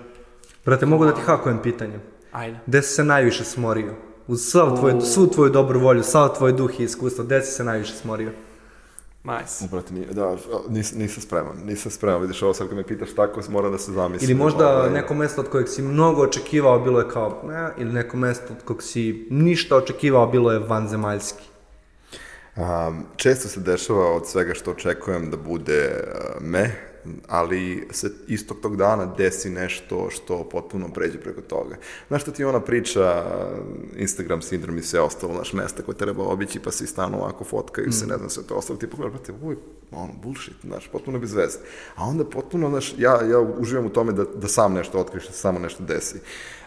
Brate, 0.64 0.86
mogu 0.86 1.04
da 1.04 1.14
ti 1.14 1.20
hakujem 1.20 1.58
pitanje. 1.58 2.00
ajde. 2.32 2.58
Gde 2.66 2.82
si 2.82 2.94
se 2.94 3.04
najviše 3.04 3.44
smorio? 3.44 3.94
Uz 4.30 4.50
sav 4.50 4.76
tvoj, 4.78 5.00
svu 5.00 5.26
tvoju 5.26 5.50
dobru 5.50 5.80
volju, 5.80 6.02
sav 6.02 6.36
tvoj 6.36 6.52
duh 6.52 6.80
i 6.80 6.84
iskustvo, 6.84 7.24
gde 7.24 7.42
si 7.42 7.52
se 7.52 7.64
najviše 7.64 7.94
smorio? 7.94 8.30
Nice. 9.24 9.68
Brate, 9.70 9.94
nije, 9.94 10.06
da, 10.06 10.36
nis, 10.68 10.92
nisam 10.94 11.22
spreman, 11.22 11.56
nisam 11.64 11.90
spreman, 11.92 12.20
vidiš 12.20 12.42
ovo 12.42 12.54
sad 12.54 12.68
kad 12.68 12.76
me 12.76 12.86
pitaš 12.86 13.14
tako, 13.16 13.40
moram 13.48 13.72
da 13.72 13.78
se 13.78 13.92
zamislim. 13.92 14.30
Ili 14.30 14.38
možda 14.38 14.76
ovaj, 14.76 14.90
neko 14.90 15.14
mesto 15.14 15.40
od 15.40 15.48
kojeg 15.48 15.68
si 15.68 15.82
mnogo 15.82 16.22
očekivao 16.22 16.80
bilo 16.80 17.00
je 17.00 17.08
kao, 17.08 17.42
ne, 17.48 17.70
ili 17.78 17.92
neko 17.92 18.16
mesto 18.16 18.52
od 18.52 18.64
kojeg 18.64 18.82
si 18.82 19.26
ništa 19.30 19.76
očekivao 19.76 20.26
bilo 20.26 20.52
je 20.52 20.58
vanzemaljski. 20.58 21.44
Um, 22.56 23.04
često 23.16 23.48
se 23.48 23.60
dešava 23.60 24.16
od 24.16 24.28
svega 24.28 24.54
što 24.54 24.70
očekujem 24.70 25.30
da 25.30 25.36
bude 25.36 25.90
uh, 25.90 26.42
me, 26.42 26.89
ali 27.28 27.88
se 27.90 28.10
istog 28.28 28.60
tog 28.62 28.76
dana 28.76 29.14
desi 29.18 29.50
nešto 29.50 30.10
što 30.10 30.48
potpuno 30.48 30.88
pređe 30.88 31.18
preko 31.20 31.40
toga. 31.40 31.76
Znaš 32.08 32.22
što 32.22 32.30
ti 32.30 32.44
ona 32.44 32.60
priča, 32.60 33.24
uh, 33.26 34.00
Instagram 34.00 34.42
sindrom 34.42 34.78
i 34.78 34.82
sve 34.82 35.00
ostalo, 35.00 35.34
naš 35.34 35.52
mesta 35.52 35.82
koje 35.82 35.96
treba 35.96 36.24
obići, 36.24 36.60
pa 36.60 36.70
se 36.70 36.84
i 36.84 36.86
stanu 36.86 37.18
ovako 37.18 37.44
fotkaju 37.44 37.92
se, 37.92 38.06
ne 38.06 38.16
znam 38.16 38.30
sve 38.30 38.42
to 38.42 38.54
ostalo, 38.54 38.78
ti 38.78 38.86
pogledaš, 38.86 39.12
brate, 39.12 39.32
je 39.32 39.56
ono, 39.90 40.12
bullshit, 40.22 40.56
znaš, 40.64 40.88
potpuno 40.92 41.18
bez 41.18 41.34
veze. 41.34 41.58
A 41.96 42.04
onda 42.04 42.24
potpuno, 42.24 42.68
znaš, 42.68 42.94
ja, 42.98 43.22
ja 43.30 43.38
uživam 43.38 43.86
u 43.86 43.90
tome 43.90 44.12
da, 44.12 44.24
da 44.24 44.48
sam 44.48 44.74
nešto 44.74 44.98
otkriš, 44.98 45.26
da 45.26 45.32
samo 45.32 45.58
nešto 45.58 45.84
desi. 45.84 46.18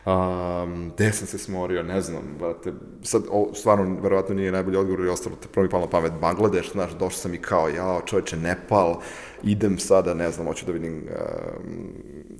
Um, 0.05 0.91
gde 0.95 1.11
sam 1.11 1.27
se 1.27 1.37
smorio, 1.37 1.83
ne 1.83 2.01
znam, 2.01 2.23
brate, 2.39 2.73
sad, 3.03 3.23
o, 3.31 3.51
stvarno, 3.55 4.01
verovatno 4.01 4.35
nije 4.35 4.51
najbolji 4.51 4.77
odgovor 4.77 5.05
i 5.05 5.09
ostalo, 5.09 5.35
te 5.35 5.47
prvo 5.47 5.63
mi 5.63 5.69
palo 5.69 5.85
na 5.85 5.89
pamet 5.89 6.13
Bangladeš, 6.21 6.71
znaš, 6.71 6.91
došao 6.91 7.09
sam 7.19 7.33
i 7.33 7.41
kao, 7.41 7.69
jao, 7.69 8.01
čovječe, 8.05 8.37
Nepal, 8.37 9.01
idem 9.43 9.79
sada, 9.79 10.13
ne 10.13 10.31
znam, 10.31 10.47
hoću 10.47 10.65
da 10.65 10.71
vidim 10.71 10.93
um, 10.93 11.93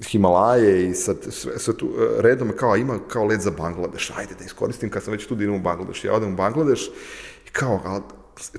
Himalaje 0.08 0.89
i 0.89 0.93
sad 0.93 1.17
sve, 1.30 1.60
sve 1.60 1.78
tu, 1.78 1.86
uh, 1.86 1.93
redom 2.19 2.52
kao, 2.56 2.76
ima 2.76 2.99
kao 3.08 3.26
let 3.26 3.41
za 3.41 3.52
Bangladeš, 3.52 4.12
ajde 4.17 4.36
da 4.39 4.45
iskoristim 4.45 4.89
kad 4.89 5.04
sam 5.04 5.12
već 5.12 5.28
tu 5.28 5.36
da 5.36 5.43
idem 5.43 5.56
u 5.56 5.62
Bangladeš, 5.62 6.04
ja 6.04 6.13
odem 6.13 6.34
u 6.34 6.36
Bangladeš 6.36 6.88
i 7.47 7.49
kao, 7.52 7.82
ali, 7.86 8.02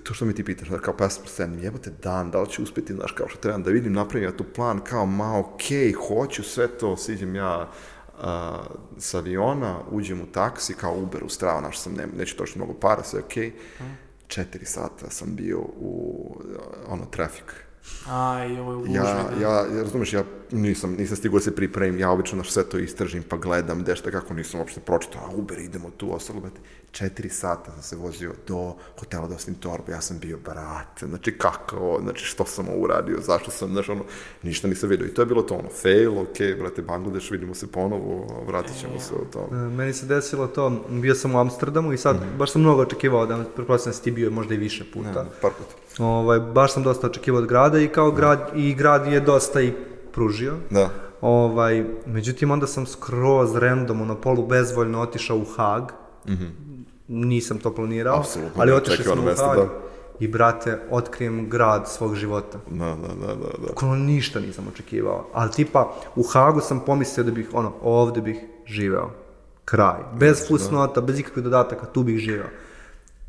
to 0.02 0.14
što 0.14 0.24
mi 0.24 0.34
ti 0.34 0.44
pitaš, 0.44 0.68
znaš, 0.68 0.80
kao 0.80 0.96
pa 0.96 1.04
ja 1.04 1.10
sam 1.10 1.58
jebote 1.58 1.90
dan, 2.02 2.30
da 2.30 2.40
li 2.40 2.48
ću 2.48 2.62
uspjeti, 2.62 2.94
znaš, 2.94 3.12
kao 3.12 3.28
što 3.28 3.38
trebam 3.38 3.62
da 3.62 3.70
vidim, 3.70 3.92
napravim 3.92 4.28
ja 4.28 4.36
tu 4.36 4.44
plan, 4.54 4.80
kao, 4.80 5.06
ma 5.06 5.38
okej, 5.38 5.92
hoću 5.92 6.42
sve 6.42 6.68
to, 6.68 6.96
siđem 6.96 7.34
ja 7.34 7.70
a, 8.20 8.62
s 8.98 9.14
aviona, 9.14 9.80
uđem 9.90 10.20
u 10.20 10.26
taksi, 10.26 10.74
kao 10.74 10.98
Uber 10.98 11.24
u 11.24 11.28
strava, 11.28 11.60
naš 11.60 11.78
sam, 11.78 11.92
ne, 11.92 12.06
neću 12.18 12.36
točno 12.36 12.64
mnogo 12.64 12.80
para, 12.80 13.02
sve 13.02 13.20
okej. 13.20 13.52
Četiri 14.26 14.66
sata 14.66 15.10
sam 15.10 15.34
bio 15.36 15.58
u, 15.58 16.36
ono, 16.88 17.04
trafik. 17.04 17.63
Aj, 18.10 18.60
ovo 18.60 18.72
je 18.72 18.78
gužvi, 18.78 18.94
Ja, 18.94 19.02
da. 19.02 19.30
ja, 19.42 19.50
ja, 19.76 19.82
razumeš, 19.82 20.12
ja 20.12 20.24
nisam, 20.50 20.94
nisam 20.98 21.16
stigao 21.16 21.38
da 21.38 21.44
se 21.44 21.56
pripremim, 21.56 22.00
ja 22.00 22.10
obično 22.10 22.44
sve 22.44 22.64
to 22.64 22.78
istražim, 22.78 23.22
pa 23.28 23.36
gledam, 23.36 23.78
gde 23.82 23.96
šta, 23.96 24.10
kako 24.10 24.34
nisam 24.34 24.60
uopšte 24.60 24.80
pročitao, 24.80 25.20
a 25.24 25.30
Uber, 25.36 25.58
idemo 25.58 25.90
tu, 25.96 26.14
ostalo, 26.14 26.40
brate, 26.40 26.60
četiri 26.90 27.28
sata 27.28 27.72
sam 27.72 27.82
se 27.82 27.96
vozio 27.96 28.32
do 28.48 28.74
hotela 28.98 29.28
da 29.28 29.34
ostavim 29.34 29.60
torbu, 29.60 29.90
ja 29.90 30.00
sam 30.00 30.18
bio, 30.18 30.38
brate, 30.44 31.06
znači 31.06 31.38
kako, 31.38 31.98
znači 32.02 32.24
što 32.24 32.44
sam 32.44 32.68
ovo 32.68 32.78
uradio, 32.78 33.18
zašto 33.20 33.50
sam, 33.50 33.72
znaš, 33.72 33.88
ono, 33.88 34.04
ništa 34.42 34.68
nisam 34.68 34.88
vidio, 34.88 35.06
i 35.06 35.14
to 35.14 35.22
je 35.22 35.26
bilo 35.26 35.42
to, 35.42 35.54
ono, 35.54 35.68
fail, 35.68 36.18
okej, 36.18 36.54
brate, 36.54 36.82
Bangladeš, 36.82 37.30
vidimo 37.30 37.54
se 37.54 37.66
ponovo, 37.72 38.44
vratit 38.46 38.80
ćemo 38.80 39.00
se 39.00 39.14
u 39.14 39.24
to. 39.32 39.48
E, 39.52 39.54
Meni 39.56 39.92
se 39.92 40.06
desilo 40.06 40.46
to, 40.46 40.84
bio 40.90 41.14
sam 41.14 41.34
u 41.34 41.38
Amsterdamu 41.38 41.92
i 41.92 41.98
sad 41.98 42.16
baš 42.38 42.52
sam 42.52 42.62
mnogo 42.62 42.82
očekivao 42.82 43.26
da 43.26 43.44
pretpostavljam 43.56 43.92
da 43.92 43.96
si 43.96 44.02
ti 44.04 44.10
bio 44.10 44.30
možda 44.30 44.54
i 44.54 44.58
više 44.58 44.84
puta. 44.92 45.22
Ne, 45.22 45.30
par 45.42 45.50
puta. 45.58 45.83
Ovaj, 45.98 46.40
baš 46.40 46.72
sam 46.72 46.82
dosta 46.82 47.06
očekivao 47.06 47.42
od 47.42 47.48
grada 47.48 47.78
i 47.78 47.88
kao 47.88 48.10
grad, 48.10 48.50
i 48.54 48.74
grad 48.74 49.06
je 49.06 49.20
dosta 49.20 49.60
i 49.60 49.72
pružio. 50.12 50.54
Da. 50.70 50.90
Ovaj, 51.20 51.84
međutim, 52.06 52.50
onda 52.50 52.66
sam 52.66 52.86
skroz 52.86 53.56
random, 53.56 54.00
ono, 54.00 54.14
polu 54.14 54.46
bezvoljno 54.46 55.00
otišao 55.00 55.36
u 55.36 55.44
Hag. 55.56 55.82
Nisam 57.08 57.58
to 57.58 57.74
planirao, 57.74 58.18
Apsolutno 58.18 58.62
ali 58.62 58.70
smo 58.70 58.76
očekivano 58.76 59.22
u 59.22 59.24
mesto, 59.24 59.46
Hag. 59.46 59.56
da. 59.56 59.68
I, 60.20 60.28
brate, 60.28 60.78
otkrijem 60.90 61.50
grad 61.50 61.88
svog 61.88 62.14
života. 62.14 62.58
Da, 62.70 62.84
da, 62.84 63.26
da, 63.26 63.26
da, 63.26 63.34
da. 63.34 63.68
Bukvalno 63.68 63.96
ništa 63.96 64.40
nisam 64.40 64.68
očekivao. 64.68 65.26
Ali 65.32 65.50
tipa, 65.50 65.94
u 66.16 66.22
Hagu 66.22 66.60
sam 66.60 66.80
pomislio 66.80 67.24
da 67.24 67.30
bih, 67.30 67.48
ono, 67.52 67.72
ovde 67.82 68.20
bih 68.20 68.36
živeo. 68.66 69.10
Kraj. 69.64 70.00
Bez 70.18 70.48
fusnota, 70.48 71.00
bez 71.00 71.18
ikakvih 71.18 71.44
dodataka, 71.44 71.86
tu 71.86 72.02
bih 72.02 72.18
živeo. 72.18 72.48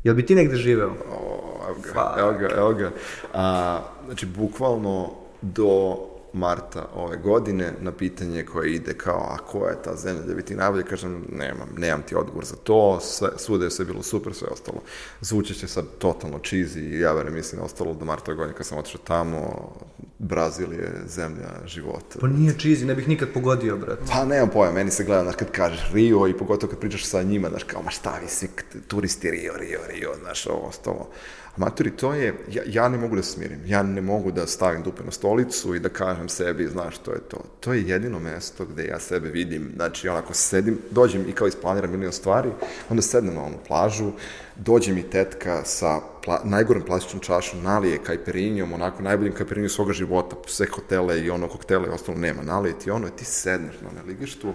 Jel 0.06 0.14
bi 0.14 0.26
ti 0.26 0.34
negde 0.34 0.56
živeo? 0.56 0.90
O, 1.10 1.66
evo 1.68 1.78
ga, 1.82 2.14
evo 2.18 2.32
ga, 2.32 2.48
evo 2.56 2.72
ga. 2.72 2.90
A, 3.34 3.80
znači, 4.06 4.26
bukvalno 4.26 5.10
do 5.42 5.96
marta 6.32 6.88
ove 6.94 7.16
godine 7.16 7.72
na 7.80 7.92
pitanje 7.92 8.44
koje 8.44 8.74
ide 8.74 8.94
kao, 8.94 9.26
a 9.30 9.36
koja 9.36 9.70
je 9.70 9.82
ta 9.82 9.96
zemlja 9.96 10.22
da 10.22 10.34
bi 10.34 10.42
ti 10.42 10.54
najbolje, 10.54 10.84
kažem, 10.84 11.24
nemam, 11.32 11.68
nemam 11.76 12.02
ti 12.02 12.14
odgovor 12.14 12.44
za 12.44 12.56
to, 12.56 13.00
sve, 13.00 13.28
svuda 13.36 13.64
je 13.64 13.70
sve 13.70 13.84
bilo 13.84 14.02
super, 14.02 14.34
sve 14.34 14.48
ostalo. 14.48 14.78
Zvuče 15.20 15.54
će 15.54 15.68
sad 15.68 15.84
totalno 15.98 16.38
cheesy 16.38 16.78
i 16.78 17.00
ja 17.00 17.12
verujem 17.12 17.34
mislim 17.34 17.62
ostalo 17.62 17.94
do 17.94 18.04
marta 18.04 18.30
ove 18.30 18.36
godine 18.36 18.56
kad 18.56 18.66
sam 18.66 18.78
otišao 18.78 19.00
tamo, 19.04 19.72
Brazil 20.18 20.72
je 20.72 20.92
zemlja 21.06 21.48
života. 21.66 22.18
Pa 22.20 22.26
nije 22.26 22.54
cheesy, 22.54 22.84
ne 22.84 22.94
bih 22.94 23.08
nikad 23.08 23.28
pogodio, 23.34 23.76
brate. 23.76 24.02
Pa 24.12 24.24
nemam 24.24 24.50
pojma, 24.50 24.72
meni 24.72 24.90
se 24.90 25.04
gleda, 25.04 25.22
znaš, 25.22 25.36
kad 25.36 25.50
kažeš 25.50 25.90
Rio 25.92 26.28
i 26.28 26.38
pogotovo 26.38 26.70
kad 26.70 26.80
pričaš 26.80 27.04
sa 27.04 27.22
njima, 27.22 27.48
znaš, 27.48 27.62
kao, 27.62 27.82
ma 27.82 27.90
šta 27.90 28.18
vi 28.22 28.28
svi 28.28 28.48
turisti 28.88 29.30
Rio, 29.30 29.52
Rio, 29.56 29.80
Rio, 29.88 30.10
znaš, 30.22 30.46
ovo, 30.46 30.66
ostalo. 30.68 31.08
A 31.56 31.60
maturi, 31.60 31.90
to 31.90 32.14
je, 32.14 32.34
ja, 32.50 32.62
ja 32.66 32.88
ne 32.88 32.98
mogu 32.98 33.16
da 33.16 33.22
se 33.22 33.32
smirim, 33.32 33.60
ja 33.66 33.82
ne 33.82 34.00
mogu 34.00 34.32
da 34.32 34.46
stavim 34.46 34.82
dupe 34.82 35.04
na 35.04 35.10
stolicu 35.10 35.74
i 35.74 35.80
da 35.80 35.88
kažem 35.88 36.28
sebi, 36.28 36.66
znaš, 36.66 36.98
to 36.98 37.12
je 37.12 37.20
to. 37.20 37.38
To 37.60 37.72
je 37.72 37.88
jedino 37.88 38.18
mesto 38.18 38.64
gde 38.64 38.84
ja 38.84 39.00
sebe 39.00 39.28
vidim, 39.28 39.72
znači, 39.76 40.08
onako, 40.08 40.34
sedim, 40.34 40.78
dođem 40.90 41.24
i 41.28 41.32
kao 41.32 41.46
isplaniram 41.46 41.90
milion 41.90 42.12
stvari, 42.12 42.50
onda 42.90 43.02
sednem 43.02 43.34
na 43.34 43.42
onu 43.42 43.56
plažu, 43.66 44.12
dođe 44.58 44.92
mi 44.92 45.10
tetka 45.10 45.64
sa 45.64 46.00
pla, 46.24 46.40
najgorom 46.44 46.82
plastičnom 46.82 47.20
čašu, 47.20 47.56
nalije 47.56 47.98
kajperinjom, 47.98 48.72
onako 48.72 49.02
najboljim 49.02 49.34
kajperinjom 49.34 49.70
svoga 49.70 49.92
života, 49.92 50.36
sve 50.46 50.66
hotele 50.66 51.20
i 51.20 51.30
ono 51.30 51.48
koktele 51.48 51.88
i 51.88 51.90
ostalo 51.90 52.18
nema, 52.18 52.42
nalije 52.42 52.78
ti 52.78 52.90
ono 52.90 53.08
i 53.08 53.16
ti 53.16 53.24
sedneš 53.24 53.74
na 53.80 53.90
naligištu, 54.00 54.54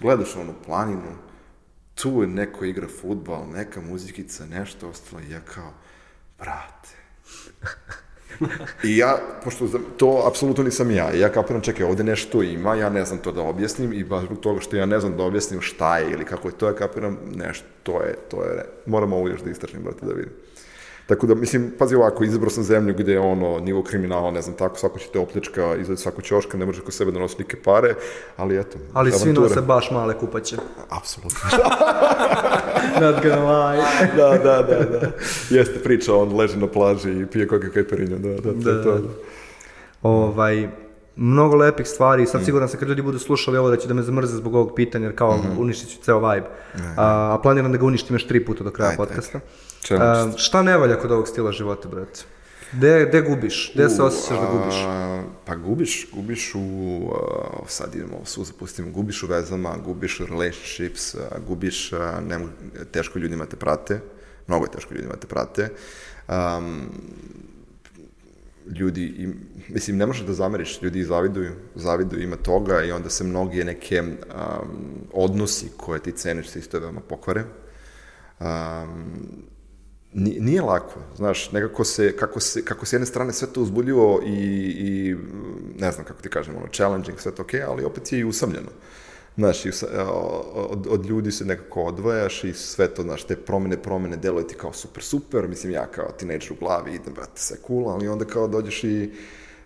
gledaš 0.00 0.36
onu 0.36 0.54
planinu, 0.66 1.16
tu 1.94 2.22
je 2.22 2.28
neko 2.28 2.64
igra 2.64 2.88
futbal, 3.00 3.46
neka 3.54 3.80
muzikica, 3.80 4.46
nešto 4.46 4.88
ostalo, 4.88 5.22
i 5.22 5.30
ja 5.30 5.40
kao, 5.40 5.72
brate, 6.38 6.88
I 8.84 8.96
ja, 8.96 9.18
pošto 9.44 9.68
to 9.96 10.24
apsolutno 10.26 10.64
nisam 10.64 10.90
ja, 10.90 11.10
ja 11.14 11.28
kapiram, 11.28 11.62
čekaj, 11.62 11.86
ovde 11.86 12.04
nešto 12.04 12.42
ima, 12.42 12.74
ja 12.74 12.90
ne 12.90 13.04
znam 13.04 13.18
to 13.18 13.32
da 13.32 13.42
objasnim 13.42 13.92
i 13.92 14.04
baš 14.04 14.24
zbog 14.24 14.40
toga 14.40 14.60
što 14.60 14.76
ja 14.76 14.86
ne 14.86 15.00
znam 15.00 15.16
da 15.16 15.22
objasnim 15.22 15.60
šta 15.60 15.98
je 15.98 16.10
ili 16.10 16.24
kako 16.24 16.48
je 16.48 16.54
to, 16.58 16.66
ja 16.66 16.74
kapiram, 16.74 17.18
nešto, 17.34 17.66
to 17.82 18.02
je, 18.02 18.14
to 18.30 18.44
je, 18.44 18.64
moramo 18.86 19.16
ovo 19.16 19.28
još 19.28 19.40
da 19.40 19.50
istražim, 19.50 19.82
brate, 19.82 20.06
da 20.06 20.12
vidim. 20.12 20.32
Tako 21.06 21.26
da, 21.26 21.34
mislim, 21.34 21.72
pazi 21.78 21.94
ovako, 21.94 22.24
izabrao 22.24 22.50
sam 22.50 22.64
zemlju 22.64 22.94
gde 22.98 23.12
je 23.12 23.20
ono, 23.20 23.58
nivo 23.58 23.82
kriminala, 23.82 24.30
ne 24.30 24.42
znam 24.42 24.56
tako, 24.56 24.78
svako 24.78 24.98
će 24.98 25.06
te 25.12 25.18
opljačka, 25.18 25.76
iza 25.80 25.96
svako 25.96 26.22
ćoška, 26.22 26.58
ne 26.58 26.66
može 26.66 26.80
kod 26.80 26.94
sebe 26.94 27.10
da 27.10 27.18
nosi 27.18 27.36
nike 27.38 27.56
pare, 27.62 27.94
ali 28.36 28.58
eto. 28.60 28.78
Ali 28.92 29.12
svi 29.12 29.32
nose 29.32 29.60
baš 29.60 29.90
male 29.90 30.18
kupaće. 30.18 30.56
Apsolutno. 30.88 31.40
Not 33.00 33.22
gonna 33.22 33.70
lie. 33.70 33.82
da, 34.16 34.28
da, 34.28 34.62
da, 34.62 34.98
da. 34.98 35.10
Jeste 35.50 35.78
priča, 35.84 36.14
on 36.14 36.36
leži 36.36 36.56
na 36.58 36.66
plaži 36.66 37.20
i 37.20 37.26
pije 37.26 37.48
koga 37.48 37.68
kajperinja, 37.68 38.16
da, 38.18 38.28
da, 38.28 38.52
Da, 38.52 38.70
je 38.70 38.82
to. 38.84 38.98
da. 38.98 39.08
Ovaj, 40.02 40.68
mnogo 41.16 41.56
lepih 41.56 41.86
stvari 41.86 42.22
i 42.22 42.26
sad 42.26 42.44
siguran 42.44 42.68
sam 42.68 42.78
kad 42.80 42.88
ljudi 42.88 43.02
budu 43.02 43.18
slušali 43.18 43.58
ovo 43.58 43.70
da 43.70 43.76
će 43.76 43.88
da 43.88 43.94
me 43.94 44.02
zamrze 44.02 44.36
zbog 44.36 44.54
ovog 44.54 44.72
pitanja 44.76 45.06
jer 45.06 45.16
kao 45.16 45.40
uništit 45.58 45.88
ću 45.90 46.02
ceo 46.02 46.30
vibe. 46.30 46.46
A, 46.96 47.34
a 47.34 47.38
planiram 47.42 47.72
da 47.72 47.78
ga 47.78 47.86
uništim 47.86 48.14
još 48.14 48.26
tri 48.28 48.44
puta 48.44 48.64
do 48.64 48.70
kraja 48.70 48.90
Ajde, 48.90 48.96
podcasta. 48.96 49.40
Challenge. 49.84 50.34
A, 50.34 50.38
šta 50.38 50.62
ne 50.62 50.78
valja 50.78 50.98
kod 50.98 51.10
ovog 51.10 51.28
stila 51.28 51.52
života, 51.52 51.88
brate? 51.88 52.20
Gde, 52.72 53.06
gde 53.08 53.20
gubiš? 53.20 53.72
Gde 53.74 53.88
se 53.88 54.02
osjećaš 54.02 54.38
da 54.40 54.46
gubiš? 54.46 54.74
a, 54.86 55.22
Pa 55.44 55.54
gubiš, 55.56 56.08
gubiš 56.12 56.52
u, 56.54 56.60
a, 57.14 57.68
sad 57.68 57.94
idemo 57.94 58.16
ovo 58.16 58.24
svu 58.24 58.44
zapustimo, 58.44 58.90
gubiš 58.90 59.22
u 59.22 59.26
vezama, 59.26 59.76
gubiš 59.84 60.20
u 60.20 60.26
relationships, 60.26 61.14
a, 61.14 61.38
gubiš, 61.46 61.92
a, 61.92 62.20
ne, 62.28 62.38
teško 62.90 63.18
ljudima 63.18 63.46
te 63.46 63.56
prate, 63.56 64.00
mnogo 64.46 64.64
je 64.64 64.70
teško 64.70 64.94
ljudima 64.94 65.16
te 65.16 65.26
prate. 65.26 65.68
Um, 66.28 66.90
ljudi, 68.78 69.06
im, 69.06 69.40
mislim, 69.68 69.96
ne 69.96 70.06
možeš 70.06 70.26
da 70.26 70.32
zameriš, 70.32 70.82
ljudi 70.82 71.04
zaviduju, 71.04 71.52
zaviduju, 71.74 72.22
ima 72.22 72.36
toga 72.36 72.82
i 72.82 72.92
onda 72.92 73.10
se 73.10 73.24
mnogi 73.24 73.64
neke 73.64 74.00
um, 74.02 74.16
odnosi 75.12 75.70
koje 75.76 76.00
ti 76.00 76.12
ceniš 76.12 76.48
se 76.48 76.58
isto 76.58 76.78
veoma 76.78 77.00
pokvare. 77.00 77.44
Um, 78.40 79.51
Nije 80.14 80.62
lako, 80.62 81.00
znaš, 81.16 81.52
nekako 81.52 81.84
se, 81.84 82.16
kako 82.16 82.40
se, 82.40 82.64
kako 82.64 82.86
se 82.86 82.96
jedne 82.96 83.06
strane 83.06 83.32
sve 83.32 83.48
to 83.52 83.60
uzbuljivo 83.60 84.22
i, 84.26 84.34
i 84.78 85.16
ne 85.78 85.92
znam 85.92 86.06
kako 86.06 86.22
ti 86.22 86.28
kažem, 86.28 86.56
ono, 86.56 86.66
challenging, 86.72 87.20
sve 87.20 87.34
to 87.34 87.42
okej, 87.42 87.62
ali 87.62 87.84
opet 87.84 88.12
je 88.12 88.18
i 88.18 88.24
usamljeno. 88.24 88.68
Znaš, 89.36 89.66
i 89.66 89.70
od, 90.54 90.86
od 90.90 91.06
ljudi 91.06 91.32
se 91.32 91.44
nekako 91.44 91.82
odvajaš 91.82 92.44
i 92.44 92.52
sve 92.52 92.94
to, 92.94 93.02
znaš, 93.02 93.24
te 93.24 93.36
promene, 93.36 93.82
promene, 93.82 94.16
deluje 94.16 94.48
ti 94.48 94.54
kao 94.54 94.72
super, 94.72 95.02
super, 95.02 95.48
mislim, 95.48 95.72
ja 95.72 95.86
kao 95.86 96.12
teenager 96.18 96.52
u 96.52 96.56
glavi 96.60 96.94
idem, 96.94 97.14
brate, 97.14 97.40
sve 97.40 97.56
cool, 97.66 97.88
ali 97.88 98.08
onda 98.08 98.24
kao 98.24 98.48
dođeš 98.48 98.84
i 98.84 99.10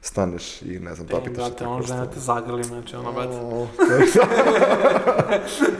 staneš 0.07 0.63
i 0.63 0.79
ne 0.79 0.95
znam, 0.95 1.07
E, 1.07 1.11
papitaš 1.11 1.37
brate, 1.37 1.67
ono 1.67 1.83
žena 1.83 2.07
te 2.07 2.21
zagrli, 2.21 2.65
znači, 2.65 2.97
ono, 2.97 3.13
brate. 3.13 3.37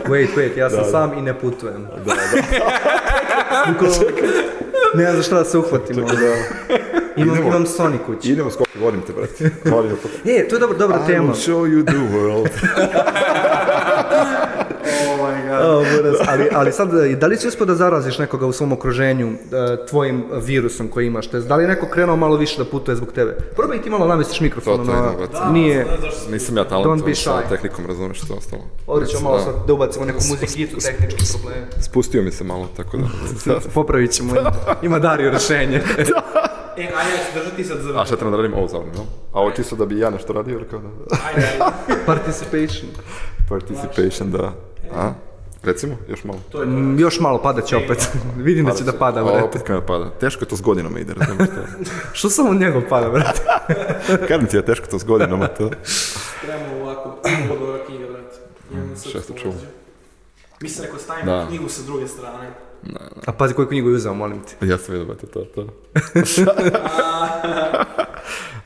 Wait, 0.09 0.29
wait, 0.37 0.57
ja 0.59 0.71
sam 0.71 0.85
sam 0.91 1.19
i 1.19 1.23
ne 1.23 1.39
putujem. 1.41 1.87
Da, 2.05 2.15
da. 2.15 2.15
ne 4.99 5.05
znam 5.05 5.17
za 5.17 5.23
šta 5.23 5.35
da 5.35 5.45
se 5.45 5.59
uhvatim. 5.59 5.99
ono. 5.99 6.09
Imam, 7.17 7.35
Idemo. 7.35 7.49
imam 7.49 7.65
Sony 7.67 7.99
kući. 8.07 8.33
Idemo 8.33 8.51
skoči, 8.51 8.79
volim 8.79 9.03
te, 9.03 9.13
brate, 9.13 9.51
volim 9.71 9.97
te. 10.25 10.33
E, 10.33 10.49
to 10.49 10.57
je 10.57 10.61
dobra, 10.61 10.79
dobra 10.79 11.01
I 11.05 11.07
tema. 11.07 11.33
will 11.33 11.51
show 11.51 11.67
you 11.67 11.85
the 11.85 12.17
world. 12.17 12.49
Oh 15.63 15.87
buraz, 15.97 16.17
ali, 16.29 16.49
ali 16.53 16.73
sad, 16.73 16.91
da 17.19 17.27
li 17.27 17.37
si 17.37 17.49
uspio 17.49 17.67
da 17.67 17.75
zaraziš 17.75 18.19
nekoga 18.19 18.47
u 18.47 18.53
svom 18.53 18.73
okruženju 18.73 19.27
e, 19.29 19.87
tvojim 19.87 20.25
virusom 20.47 20.89
koji 20.89 21.07
imaš? 21.07 21.31
Da 21.31 21.57
li 21.57 21.65
je 21.65 21.69
neko 21.69 21.87
krenuo 21.87 22.17
malo 22.17 22.37
više 22.37 22.59
da 22.59 22.65
putuje 22.65 22.97
zbog 22.97 23.13
tebe? 23.13 23.37
Probaj 23.57 23.83
ti 23.83 23.91
malo 23.91 24.07
namestiš 24.07 24.41
mikrofon. 24.41 24.77
To, 24.77 24.85
to 24.85 24.91
idemo, 24.93 25.15
brate. 25.19 25.53
nije... 25.53 25.87
Nisam 26.31 26.57
ja 26.57 26.65
talentovan 26.65 27.15
sa 27.15 27.43
tehnikom, 27.49 27.87
razumeš 27.87 28.23
što 28.23 28.35
je 28.35 28.39
ostalo. 28.39 28.63
Ovdje 28.87 29.09
ćemo 29.09 29.23
malo 29.23 29.37
Da. 29.37 29.45
sad 29.45 29.55
da 29.67 29.73
ubacimo 29.73 30.05
neku 30.05 30.21
muzikicu, 30.31 30.77
tehničke 30.77 31.25
probleme. 31.33 31.67
Spustio 31.81 32.23
mi 32.23 32.33
se 32.33 32.45
malo, 32.45 32.69
tako 32.77 32.97
da... 32.97 33.05
Popravit 33.75 34.11
ćemo. 34.11 34.35
Ima 34.83 34.99
Dario 34.99 35.31
rešenje. 35.31 35.83
E, 36.79 36.83
a 36.83 37.01
ja 37.01 37.17
ću 37.17 37.39
držati 37.39 37.65
sad 37.65 37.79
za... 37.79 38.01
A 38.01 38.05
šta 38.05 38.17
trebam 38.17 38.33
da 38.33 38.37
radim? 38.37 38.59
Ovo 38.59 38.69
zavrno, 38.69 38.93
jel? 38.95 39.05
A 39.33 39.41
ovo 39.41 39.51
čisto 39.51 39.77
da 39.77 39.87
bi 39.87 39.99
ja 39.99 40.11
nešto 40.11 40.33
radio, 40.33 40.55
ili 40.55 40.69
kao 40.69 40.79
da... 40.79 40.89
Ajde, 41.29 41.47
ajde. 41.47 42.05
Participation. 42.07 42.91
Participation, 43.49 44.31
da. 44.31 44.53
A? 44.97 45.13
Recimo, 45.67 45.97
još 46.09 46.25
malo. 46.25 46.41
Mm, 46.67 46.99
još 46.99 47.21
malo 47.21 47.43
padat 47.43 47.65
će 47.65 47.77
opet. 47.77 48.09
Vidim 48.37 48.67
da 48.67 48.73
će 48.73 48.85
da 48.85 48.93
pada, 48.93 49.23
brate. 49.25 49.43
opet 49.43 49.63
kad 49.63 49.77
me 49.77 49.87
pada. 49.87 50.11
Teško 50.11 50.45
je 50.45 50.49
to 50.49 50.57
s 50.57 50.61
godinama 50.61 50.99
ide, 50.99 51.15
razumiješ 51.15 51.49
to? 51.49 51.91
Što 52.19 52.31
samo 52.31 52.51
od 52.51 52.57
njegov 52.57 52.83
pada, 52.89 53.11
brate? 53.11 53.41
Kažem 54.29 54.47
ti 54.47 54.57
ja, 54.57 54.63
teško 54.63 54.87
to 54.87 54.99
s 54.99 55.05
godinama, 55.05 55.47
to... 55.47 55.71
Trebamo 56.43 56.83
ovako, 56.83 57.09
ovo 57.49 57.67
dobra 57.67 57.85
knjiga, 57.87 58.07
brate. 58.07 58.37
Imam 58.73 58.97
Šta 59.09 59.21
ste 59.21 59.33
čuli? 59.43 59.55
Mislim, 60.61 60.89
ako 60.91 60.99
stavim 60.99 61.27
Da. 61.27 61.47
knjigu 61.49 61.69
sa 61.69 61.83
druge 61.83 62.09
strane. 62.09 62.51
A 63.27 63.33
pazi 63.33 63.55
koju 63.55 63.69
knjigu 63.69 63.89
je 63.89 63.95
uzeo, 63.95 64.15
molim 64.15 64.41
te. 64.41 64.67
Ja 64.67 64.79
sam 64.79 64.95
vidio, 64.95 65.07
brate, 65.07 65.27
to, 65.27 65.41
to. 65.45 65.67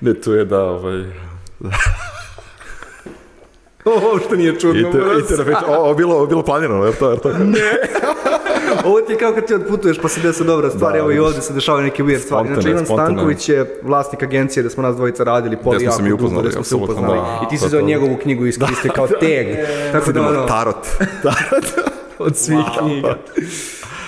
ne, 0.01 0.15
tu 0.21 0.33
je 0.33 0.45
da, 0.45 0.63
ovaj... 0.63 1.05
Ovo 3.85 4.19
što 4.19 4.37
nije 4.37 4.61
čudno, 4.61 4.81
Inter, 4.81 5.01
brate. 5.01 5.21
internet, 5.21 5.57
o, 5.69 5.75
ovo 5.75 5.95
bilo, 5.95 6.15
ovo 6.15 6.27
bilo 6.27 6.43
planirano, 6.43 6.85
je 6.85 6.93
to, 6.93 7.11
je 7.11 7.21
to? 7.21 7.31
Ovo 8.85 9.01
ti 9.01 9.13
je 9.13 9.19
kao 9.19 9.33
kad 9.33 9.47
ti 9.47 9.55
odputuješ 9.55 9.99
pa 10.03 10.09
se 10.09 10.21
desi 10.21 10.45
dobra 10.45 10.71
stvar, 10.71 10.93
Da, 10.93 10.99
evo 10.99 11.13
i 11.13 11.19
ovdje 11.19 11.43
se 11.43 11.53
dešavaju 11.53 11.85
neke 11.85 12.03
weird 12.03 12.19
stvari. 12.19 12.49
Znači, 12.49 12.69
Ivan. 12.69 12.87
Stanković 12.87 13.49
je 13.49 13.81
vlasnik 13.83 14.23
agencije 14.23 14.63
da 14.63 14.71
smo 14.71 14.83
nas 14.83 14.97
dvojica 14.97 15.25
radili, 15.25 15.57
poli 15.57 15.77
Gde 15.77 15.85
smo 15.85 15.93
se 15.93 15.97
jako 15.97 16.03
mi 16.03 16.11
dugo, 16.11 16.25
upoznali, 16.25 16.45
da 16.45 16.53
smo 16.53 16.65
se 16.65 16.75
apsolutno, 16.75 16.95
upoznali. 16.95 17.19
da. 17.19 17.47
I 17.47 17.49
ti 17.49 17.59
si 17.59 17.71
to. 17.71 17.81
njegovu 17.81 18.17
knjigu 18.23 18.47
i 18.47 18.49
iskoristio 18.49 18.93
kao 18.95 19.07
tag. 19.07 19.47
Tako 19.93 20.13
da, 20.13 20.29
ono, 20.29 20.47
Tarot. 20.47 20.87
od 22.19 22.37
svih 22.37 22.65
knjiga. 22.79 23.17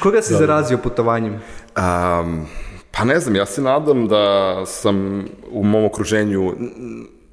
Koga 0.02 0.22
si 0.22 0.34
zarazio 0.34 0.78
putovanjem? 0.78 1.32
Um, 1.34 2.46
pa 2.90 3.04
ne 3.04 3.20
znam, 3.20 3.36
ja 3.36 3.46
se 3.46 3.62
nadam 3.62 4.08
da 4.08 4.56
sam 4.66 5.24
u 5.50 5.64
mom 5.64 5.84
okruženju, 5.84 6.54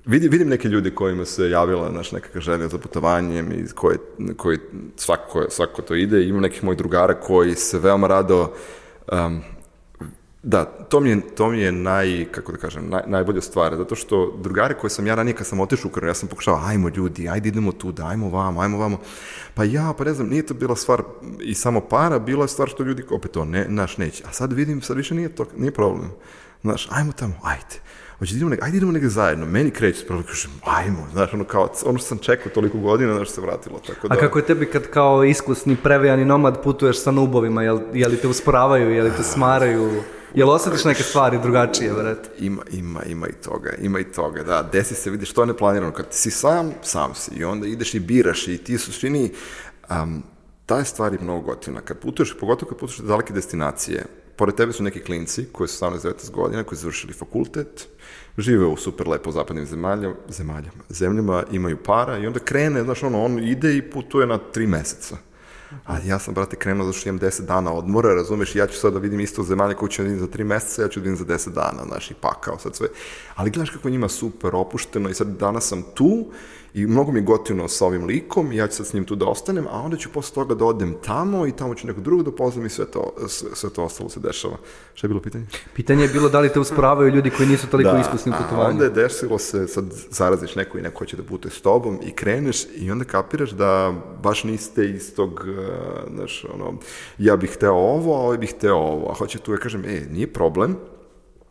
n- 0.09 0.11
vidi, 0.11 0.27
vidim 0.27 0.49
neke 0.49 0.67
ljudi 0.67 0.95
kojima 0.95 1.25
se 1.25 1.49
javila 1.49 1.89
naš 1.89 2.11
nekakva 2.11 2.41
želja 2.41 2.67
za 2.67 2.77
putovanjem 2.77 3.51
i 3.51 3.67
koji, 3.75 3.97
koji 4.37 4.57
svako, 4.95 5.45
svako 5.49 5.81
to 5.81 5.95
ide. 5.95 6.23
Imam 6.27 6.41
nekih 6.41 6.63
mojih 6.63 6.77
drugara 6.77 7.13
koji 7.13 7.55
se 7.55 7.79
veoma 7.79 8.07
rado 8.07 8.53
um, 9.11 9.41
Da, 10.43 10.65
to 10.65 10.99
mi 10.99 11.09
je, 11.09 11.21
to 11.35 11.49
mi 11.49 11.59
je 11.59 11.71
naj, 11.71 12.25
kako 12.31 12.51
da 12.51 12.57
kažem, 12.57 12.89
naj, 12.89 13.01
najbolja 13.07 13.41
stvar, 13.41 13.75
zato 13.75 13.95
što 13.95 14.37
drugare 14.41 14.73
koje 14.73 14.89
sam 14.89 15.07
ja 15.07 15.15
ranije 15.15 15.35
kad 15.35 15.47
sam 15.47 15.59
otišao 15.59 15.87
u 15.87 15.91
Ukrajinu, 15.91 16.09
ja 16.09 16.13
sam 16.13 16.29
pokušao, 16.29 16.61
ajmo 16.65 16.89
ljudi, 16.89 17.29
ajde 17.29 17.49
idemo 17.49 17.71
tu, 17.71 17.93
ajmo 18.03 18.29
vamo, 18.29 18.61
ajmo 18.61 18.77
vamo. 18.77 18.99
Pa 19.53 19.63
ja, 19.63 19.93
pa 19.97 20.03
ne 20.03 20.13
znam, 20.13 20.27
nije 20.29 20.45
to 20.45 20.53
bila 20.53 20.75
stvar 20.75 21.03
i 21.41 21.53
samo 21.53 21.81
para, 21.81 22.19
bila 22.19 22.43
je 22.43 22.47
stvar 22.47 22.69
što 22.69 22.83
ljudi, 22.83 23.03
opet 23.11 23.31
to, 23.31 23.45
ne, 23.45 23.65
naš 23.69 23.97
neće. 23.97 24.23
A 24.27 24.31
sad 24.31 24.53
vidim, 24.53 24.81
sad 24.81 24.97
više 24.97 25.15
nije 25.15 25.35
to, 25.35 25.45
nije 25.57 25.71
problem. 25.71 26.11
Znaš, 26.61 26.87
ajmo 26.91 27.11
tamo, 27.11 27.33
ajde. 27.43 27.75
Hoće 28.19 28.33
da 28.33 28.37
idemo 28.37 28.49
negdje, 28.49 28.65
ajde 28.65 28.77
idemo 28.77 28.91
negdje 28.91 29.09
zajedno. 29.09 29.45
Meni 29.45 29.71
kreće, 29.71 30.05
prvo 30.05 30.23
kažem, 30.27 30.51
ajmo, 30.65 31.07
znaš, 31.11 31.33
ono 31.33 31.43
kao, 31.43 31.69
ono 31.85 31.97
što 31.97 32.07
sam 32.07 32.17
čekao 32.17 32.51
toliko 32.51 32.77
godina, 32.77 33.13
znaš, 33.13 33.29
se 33.29 33.41
vratilo, 33.41 33.79
tako 33.87 34.07
da... 34.07 34.13
A 34.13 34.17
kako 34.17 34.39
je 34.39 34.45
tebi 34.45 34.65
kad 34.65 34.87
kao 34.87 35.23
iskusni 35.23 35.75
prevejani 35.75 36.25
nomad 36.25 36.63
putuješ 36.63 37.03
sa 37.03 37.11
nubovima, 37.11 37.63
jel, 37.63 37.79
je 37.93 38.07
li 38.07 38.17
te 38.17 38.27
usporavaju, 38.27 38.89
je 38.91 39.03
li 39.03 39.11
te 39.17 39.23
smaraju? 39.23 39.91
Jel 40.33 40.49
osjetiš 40.49 40.85
neke 40.85 41.03
stvari 41.03 41.39
drugačije, 41.41 41.93
brate? 41.93 42.29
Ima, 42.39 42.61
ima, 42.71 43.03
ima 43.03 43.27
i 43.27 43.33
toga, 43.33 43.71
ima 43.81 43.99
i 43.99 44.03
toga, 44.03 44.43
da, 44.43 44.69
desi 44.71 44.95
se, 44.95 45.09
vidiš, 45.09 45.33
to 45.33 45.41
je 45.41 45.47
neplanirano, 45.47 45.91
kad 45.91 46.05
si 46.11 46.31
sam, 46.31 46.71
sam 46.81 47.15
si, 47.15 47.31
i 47.35 47.43
onda 47.43 47.67
ideš 47.67 47.93
i 47.93 47.99
biraš 47.99 48.47
i 48.47 48.57
ti 48.57 48.75
u 48.75 48.79
suštini, 48.79 49.31
um, 49.89 50.23
ta 50.65 50.77
je 50.77 50.85
stvar 50.85 51.13
je 51.13 51.19
mnogo 51.21 51.41
gotivna, 51.41 51.81
kad 51.81 51.99
putuješ, 51.99 52.37
pogotovo 52.39 52.69
kad 52.69 52.77
putuješ 52.77 52.99
daleke 52.99 53.33
destinacije, 53.33 54.05
pored 54.35 54.55
tebe 54.55 54.73
su 54.73 54.83
neki 54.83 54.99
klinci 54.99 55.45
koji 55.51 55.67
su 55.67 55.85
18-19 55.85 56.31
godina, 56.31 56.63
koji 56.63 56.77
su 56.77 56.81
završili 56.81 57.13
fakultet, 57.13 57.87
žive 58.39 58.65
u 58.65 58.77
super 58.77 59.07
lepo 59.07 59.31
zapadnim 59.31 59.65
zemalja, 59.65 60.13
zemaljama, 60.29 60.83
zemljama, 60.89 61.43
imaju 61.51 61.77
para 61.83 62.17
i 62.17 62.27
onda 62.27 62.39
krene, 62.39 62.83
znaš, 62.83 63.03
ono, 63.03 63.23
on 63.23 63.39
ide 63.39 63.77
i 63.77 63.91
putuje 63.91 64.27
na 64.27 64.37
tri 64.37 64.67
meseca. 64.67 65.17
A 65.85 65.97
ja 66.05 66.19
sam, 66.19 66.33
brate, 66.33 66.55
krenuo 66.55 66.85
zato 66.85 66.97
što 66.97 67.09
imam 67.09 67.19
10 67.19 67.45
dana 67.45 67.73
odmora, 67.73 68.13
razumeš, 68.13 68.55
ja 68.55 68.67
ću 68.67 68.79
sad 68.79 68.93
da 68.93 68.99
vidim 68.99 69.19
isto 69.19 69.43
zemalje 69.43 69.75
koje 69.75 69.89
ću 69.89 70.01
da 70.01 70.09
vidim 70.09 70.19
za 70.19 70.27
3 70.27 70.43
meseca, 70.43 70.81
ja 70.81 70.87
ću 70.87 70.99
da 70.99 71.03
vidim 71.03 71.17
za 71.17 71.25
10 71.25 71.53
dana, 71.53 71.83
znaš, 71.87 72.11
i 72.11 72.13
pakao 72.13 72.59
sad 72.59 72.75
sve. 72.75 72.87
Ali 73.35 73.49
gledaš 73.49 73.69
kako 73.69 73.89
njima 73.89 74.07
super 74.07 74.55
opušteno 74.55 75.09
i 75.09 75.13
sad 75.13 75.27
danas 75.27 75.67
sam 75.67 75.83
tu 75.93 76.31
i 76.73 76.87
mnogo 76.87 77.11
mi 77.11 77.19
je 77.19 77.23
gotivno 77.23 77.67
sa 77.67 77.85
ovim 77.85 78.05
likom 78.05 78.51
i 78.51 78.55
ja 78.55 78.67
ću 78.67 78.75
sad 78.75 78.87
s 78.87 78.93
njim 78.93 79.05
tu 79.05 79.15
da 79.15 79.25
ostanem, 79.25 79.67
a 79.69 79.81
onda 79.81 79.97
ću 79.97 80.09
posle 80.13 80.35
toga 80.35 80.55
da 80.55 80.65
odem 80.65 80.95
tamo 81.05 81.47
i 81.47 81.51
tamo 81.51 81.75
ću 81.75 81.87
nekog 81.87 82.03
drugog 82.03 82.25
da 82.25 82.29
upoznam 82.29 82.65
i 82.65 82.69
sve 82.69 82.85
to, 82.85 83.13
sve, 83.27 83.69
to 83.69 83.83
ostalo 83.83 84.09
se 84.09 84.19
dešava. 84.19 84.57
Šta 84.93 85.07
je 85.07 85.09
bilo 85.09 85.21
pitanje? 85.21 85.45
Pitanje 85.73 86.03
je 86.03 86.09
bilo 86.09 86.29
da 86.29 86.39
li 86.39 86.49
te 86.49 86.59
usporavaju 86.59 87.15
ljudi 87.15 87.29
koji 87.29 87.49
nisu 87.49 87.67
toliko 87.67 87.97
iskusni 88.01 88.31
u 88.31 88.35
putovanju. 88.43 88.69
onda 88.69 88.83
je 88.83 88.89
desilo 88.89 89.37
se, 89.37 89.67
sad 89.67 89.85
zaraziš 90.09 90.55
neko 90.55 90.77
i 90.77 90.81
neko 90.81 90.99
hoće 90.99 91.17
da 91.17 91.23
putuje 91.23 91.51
s 91.51 91.61
tobom 91.61 91.99
i 92.03 92.11
kreneš 92.11 92.65
i 92.75 92.91
onda 92.91 93.05
kapiraš 93.05 93.49
da 93.49 93.93
baš 94.23 94.43
niste 94.43 94.89
istog, 94.89 95.45
uh, 95.47 96.13
znaš, 96.15 96.45
ono, 96.53 96.73
ja 97.17 97.35
bih 97.35 97.51
hteo 97.53 97.73
ovo, 97.73 98.15
a 98.15 98.19
ovaj 98.19 98.37
bih 98.37 98.53
hteo 98.57 98.75
ovo, 98.75 99.11
a 99.11 99.13
hoće 99.13 99.39
tu 99.39 99.51
ja 99.51 99.57
kažem, 99.57 99.85
e, 99.85 100.07
nije 100.11 100.33
problem, 100.33 100.75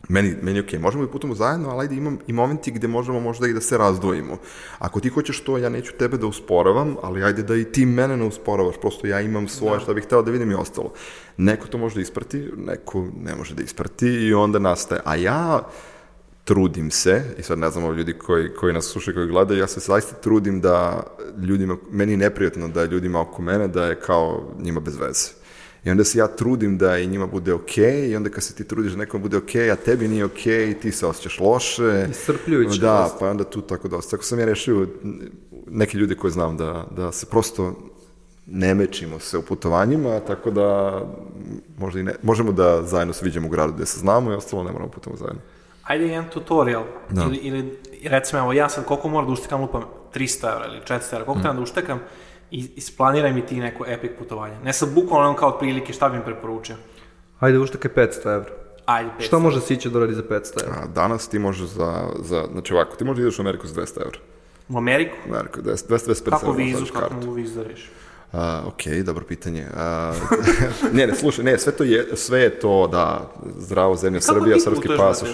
meni, 0.08 0.34
meni 0.42 0.58
je 0.58 0.62
okej, 0.62 0.78
možemo 0.78 1.04
da 1.04 1.12
putujemo 1.12 1.34
zajedno, 1.34 1.70
ali 1.70 1.82
ajde 1.82 1.94
imam 1.94 2.18
i 2.26 2.32
momenti 2.32 2.70
gde 2.70 2.88
možemo 2.88 3.20
možda 3.20 3.48
i 3.48 3.52
da 3.52 3.60
se 3.60 3.78
razdvojimo. 3.78 4.36
Ako 4.78 5.00
ti 5.00 5.08
hoćeš 5.08 5.40
to, 5.40 5.58
ja 5.58 5.68
neću 5.68 5.92
tebe 5.92 6.16
da 6.16 6.26
usporavam, 6.26 6.96
ali 7.02 7.24
ajde 7.24 7.42
da 7.42 7.56
i 7.56 7.64
ti 7.64 7.86
mene 7.86 8.16
ne 8.16 8.24
usporavaš, 8.24 8.74
prosto 8.80 9.06
ja 9.06 9.20
imam 9.20 9.48
svoje 9.48 9.78
da. 9.78 9.80
šta 9.80 9.94
bih 9.94 10.04
hteo 10.04 10.22
da 10.22 10.30
vidim 10.30 10.50
i 10.50 10.54
ostalo. 10.54 10.92
Neko 11.36 11.66
to 11.66 11.78
može 11.78 11.94
da 11.94 12.00
isprati, 12.00 12.50
neko 12.56 13.06
ne 13.24 13.34
može 13.34 13.54
da 13.54 13.62
isprati 13.62 14.08
i 14.08 14.34
onda 14.34 14.58
nastaje. 14.58 15.00
A 15.04 15.16
ja 15.16 15.68
trudim 16.44 16.90
se, 16.90 17.22
i 17.38 17.42
sad 17.42 17.58
ne 17.58 17.70
znam 17.70 17.84
ovo 17.84 17.92
ljudi 17.92 18.12
koji, 18.12 18.54
koji 18.54 18.72
nas 18.72 18.84
slušaju, 18.84 19.14
koji 19.14 19.26
gledaju, 19.26 19.60
ja 19.60 19.66
se 19.66 19.80
zaista 19.80 20.14
trudim 20.14 20.60
da 20.60 21.02
ljudima, 21.42 21.76
meni 21.90 22.12
je 22.12 22.16
neprijatno 22.16 22.68
da 22.68 22.84
ljudima 22.84 23.20
oko 23.20 23.42
mene 23.42 23.68
da 23.68 23.84
je 23.84 24.00
kao 24.00 24.54
njima 24.60 24.80
bez 24.80 24.96
veze. 24.96 25.37
I 25.88 25.90
onda 25.90 26.04
se 26.04 26.18
ja 26.18 26.26
trudim 26.26 26.78
da 26.78 26.98
i 26.98 27.06
njima 27.06 27.26
bude 27.26 27.54
okej, 27.54 27.84
okay, 27.84 28.10
i 28.10 28.16
onda 28.16 28.30
kad 28.30 28.44
se 28.44 28.54
ti 28.54 28.64
trudiš 28.64 28.92
da 28.92 28.98
nekom 28.98 29.22
bude 29.22 29.36
okej, 29.36 29.62
okay, 29.62 29.72
a 29.72 29.76
tebi 29.76 30.08
nije 30.08 30.24
okej, 30.24 30.66
okay, 30.66 30.80
ti 30.80 30.92
se 30.92 31.06
osjećaš 31.06 31.40
loše. 31.40 32.06
Iscrpljujuće. 32.10 32.80
Da, 32.80 33.16
pa 33.20 33.30
onda 33.30 33.44
tu 33.44 33.60
tako 33.60 33.88
dosta. 33.88 34.10
Tako 34.10 34.24
sam 34.24 34.38
ja 34.38 34.44
rešio, 34.44 34.86
neki 35.66 35.96
ljudi 35.96 36.16
koji 36.16 36.30
znam 36.30 36.56
da, 36.56 36.86
da 36.96 37.12
se 37.12 37.26
prosto 37.26 37.74
ne 38.46 38.74
mečimo 38.74 39.18
se 39.18 39.38
u 39.38 39.42
putovanjima, 39.42 40.20
tako 40.20 40.50
da 40.50 41.00
možda 41.78 42.00
i 42.00 42.02
ne, 42.02 42.14
možemo 42.22 42.52
da 42.52 42.82
zajedno 42.82 43.14
se 43.14 43.24
vidimo 43.24 43.46
u 43.46 43.50
gradu 43.50 43.72
gde 43.72 43.86
se 43.86 43.98
znamo 43.98 44.32
i 44.32 44.34
ostalo 44.34 44.64
ne 44.64 44.72
moramo 44.72 44.90
putamo 44.90 45.16
zajedno. 45.16 45.40
Ajde 45.82 46.06
jedan 46.06 46.30
tutorial, 46.30 46.84
da. 47.10 47.22
ili, 47.22 47.36
ili 47.36 47.78
recimo, 48.04 48.42
evo 48.42 48.52
ja 48.52 48.68
sad 48.68 48.84
koliko 48.84 49.08
moram 49.08 49.26
da 49.26 49.32
uštekam 49.32 49.60
lupam 49.60 49.82
300 50.14 50.52
evra 50.52 50.66
ili 50.66 50.80
400 50.80 51.12
evra, 51.12 51.24
koliko 51.24 51.38
mm. 51.38 51.42
trebam 51.42 51.56
da 51.56 51.62
uštekam, 51.62 52.00
i 52.50 52.70
isplaniraj 52.76 53.32
mi 53.32 53.46
ti 53.46 53.60
neko 53.60 53.84
epic 53.86 54.10
putovanje. 54.18 54.56
Ne 54.64 54.72
sad 54.72 54.94
bukvalno 54.94 55.34
kao 55.34 55.48
otprilike 55.48 55.92
šta 55.92 56.08
bi 56.08 56.16
im 56.16 56.22
preporučio. 56.22 56.76
Ajde, 57.40 57.58
uštekaj 57.58 57.90
500 58.06 58.34
evra. 58.34 58.50
Ajde, 58.86 59.10
500 59.18 59.22
Šta 59.22 59.38
može 59.38 59.60
sići 59.60 59.90
da 59.90 59.98
radi 59.98 60.14
za 60.14 60.22
500 60.22 60.64
evra? 60.64 60.76
A, 60.82 60.86
danas 60.86 61.28
ti 61.28 61.38
možeš 61.38 61.66
za, 61.66 62.08
za, 62.22 62.44
znači 62.52 62.74
ovako, 62.74 62.96
ti 62.96 63.04
možeš 63.04 63.16
da 63.16 63.22
ideš 63.22 63.38
u 63.38 63.42
Ameriku 63.42 63.66
za 63.66 63.82
200 63.82 64.00
evra. 64.06 64.18
U 64.68 64.78
Ameriku? 64.78 65.16
U 65.30 65.34
Ameriku, 65.34 65.60
225 65.60 66.26
evra. 66.26 66.38
Kako 66.38 66.52
vizu, 66.52 66.86
kako 66.92 67.14
mogu 67.14 67.32
vizu 67.32 67.60
da 67.60 67.68
rešiš? 67.68 67.90
Uh, 68.32 68.40
ok, 68.66 68.86
dobro 69.04 69.24
pitanje. 69.24 69.66
Uh, 69.72 70.92
ne, 70.96 71.06
ne, 71.06 71.14
slušaj, 71.14 71.44
ne, 71.44 71.58
sve, 71.58 71.72
to 71.72 71.84
je, 71.84 72.06
sve 72.16 72.40
je 72.40 72.58
to, 72.58 72.86
da, 72.86 73.30
zdravo 73.58 73.96
zemlja, 73.96 74.20
Srbija, 74.20 74.60
srpski 74.60 74.88
pasoš, 74.96 75.28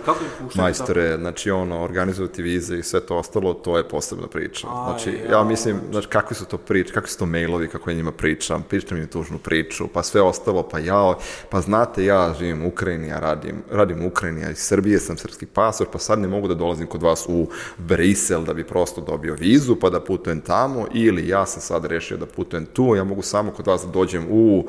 majstore, 0.54 1.16
znači 1.16 1.50
ono, 1.50 1.82
organizovati 1.82 2.42
vize 2.42 2.78
i 2.78 2.82
sve 2.82 3.00
to 3.00 3.16
ostalo, 3.16 3.54
to 3.54 3.76
je 3.78 3.88
posebna 3.88 4.26
priča. 4.26 4.66
Aj, 4.68 4.84
znači, 4.86 5.10
ja, 5.10 5.38
ja 5.38 5.44
mislim, 5.44 5.80
znači, 5.90 6.08
kakvi 6.08 6.36
su 6.36 6.44
to 6.44 6.58
priče, 6.58 6.92
kakvi 6.92 7.08
su 7.08 7.18
to 7.18 7.26
mailovi, 7.26 7.68
kako 7.68 7.90
ja 7.90 7.96
njima 7.96 8.12
pričam, 8.12 8.62
pričam 8.62 8.98
im 8.98 9.06
tužnu 9.06 9.38
priču, 9.38 9.88
pa 9.92 10.02
sve 10.02 10.22
ostalo, 10.22 10.62
pa 10.62 10.78
ja, 10.78 11.14
pa 11.50 11.60
znate, 11.60 12.04
ja 12.04 12.34
živim 12.38 12.64
u 12.64 12.68
Ukrajini, 12.68 13.08
ja 13.08 13.20
radim, 13.20 13.56
radim 13.70 14.04
u 14.04 14.06
Ukrajini, 14.06 14.40
ja 14.40 14.50
iz 14.50 14.58
Srbije 14.58 15.00
sam 15.00 15.18
srpski 15.18 15.46
pasoš, 15.46 15.88
pa 15.92 15.98
sad 15.98 16.18
ne 16.18 16.28
mogu 16.28 16.48
da 16.48 16.54
dolazim 16.54 16.86
kod 16.86 17.02
vas 17.02 17.24
u 17.28 17.46
Brisel 17.78 18.44
da 18.44 18.54
bi 18.54 18.64
prosto 18.64 19.00
dobio 19.00 19.34
vizu, 19.34 19.76
pa 19.76 19.90
da 19.90 20.00
putujem 20.00 20.40
tamo, 20.40 20.86
ili 20.92 21.28
ja 21.28 21.46
sam 21.46 21.62
sad 21.62 21.84
rešio 21.84 22.16
da 22.16 22.26
putujem 22.26 22.66
tu, 22.66 22.83
ja 22.96 23.04
mogu 23.04 23.22
samo 23.22 23.50
kod 23.50 23.66
vas 23.66 23.82
da 23.82 23.90
dođem 23.90 24.26
u 24.30 24.64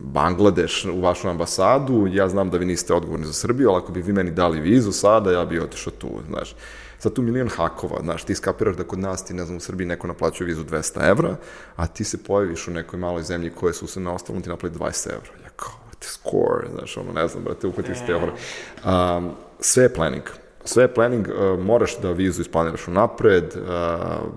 Bangladeš, 0.00 0.84
u 0.84 1.00
vašu 1.00 1.28
ambasadu, 1.28 2.06
ja 2.06 2.28
znam 2.28 2.50
da 2.50 2.58
vi 2.58 2.64
niste 2.64 2.94
odgovorni 2.94 3.26
za 3.26 3.32
Srbiju, 3.32 3.68
ali 3.70 3.78
ako 3.78 3.92
bi 3.92 4.02
vi 4.02 4.12
meni 4.12 4.30
dali 4.30 4.60
vizu 4.60 4.92
sada, 4.92 5.32
ja 5.32 5.44
bi 5.44 5.60
otišao 5.60 5.92
tu, 5.92 6.08
znaš. 6.28 6.54
Sad 6.98 7.12
tu 7.12 7.22
milion 7.22 7.48
hakova, 7.48 8.00
znaš, 8.02 8.24
ti 8.24 8.34
skapiraš 8.34 8.76
da 8.76 8.84
kod 8.84 8.98
nas, 8.98 9.24
ti 9.24 9.34
ne 9.34 9.44
znam, 9.44 9.56
u 9.56 9.60
Srbiji 9.60 9.86
neko 9.86 10.06
naplaćuje 10.06 10.46
vizu 10.46 10.64
200 10.64 11.08
evra, 11.10 11.36
a 11.76 11.86
ti 11.86 12.04
se 12.04 12.24
pojaviš 12.24 12.68
u 12.68 12.70
nekoj 12.70 12.98
maloj 12.98 13.22
zemlji 13.22 13.50
koje 13.50 13.72
su 13.72 13.86
se 13.86 14.00
na 14.00 14.14
ostalom 14.14 14.42
ti 14.42 14.48
naplati 14.48 14.78
20 14.78 15.08
evra. 15.08 15.30
Ja 15.44 15.50
kao, 15.56 15.80
te 15.98 16.06
score, 16.06 16.68
znaš, 16.74 16.96
ono, 16.96 17.12
ne 17.12 17.28
znam, 17.28 17.44
brate, 17.44 17.66
uhvati 17.66 17.94
ste 17.94 18.12
evra. 18.12 18.32
Um, 19.16 19.30
sve 19.60 19.82
je 19.82 19.94
planning. 19.94 20.24
Sve 20.64 20.84
je 20.84 20.94
planning, 20.94 21.28
uh, 21.28 21.60
moraš 21.60 21.98
da 21.98 22.12
vizu 22.12 22.40
isplaniraš 22.40 22.88
unapred, 22.88 23.44
uh, 23.56 24.28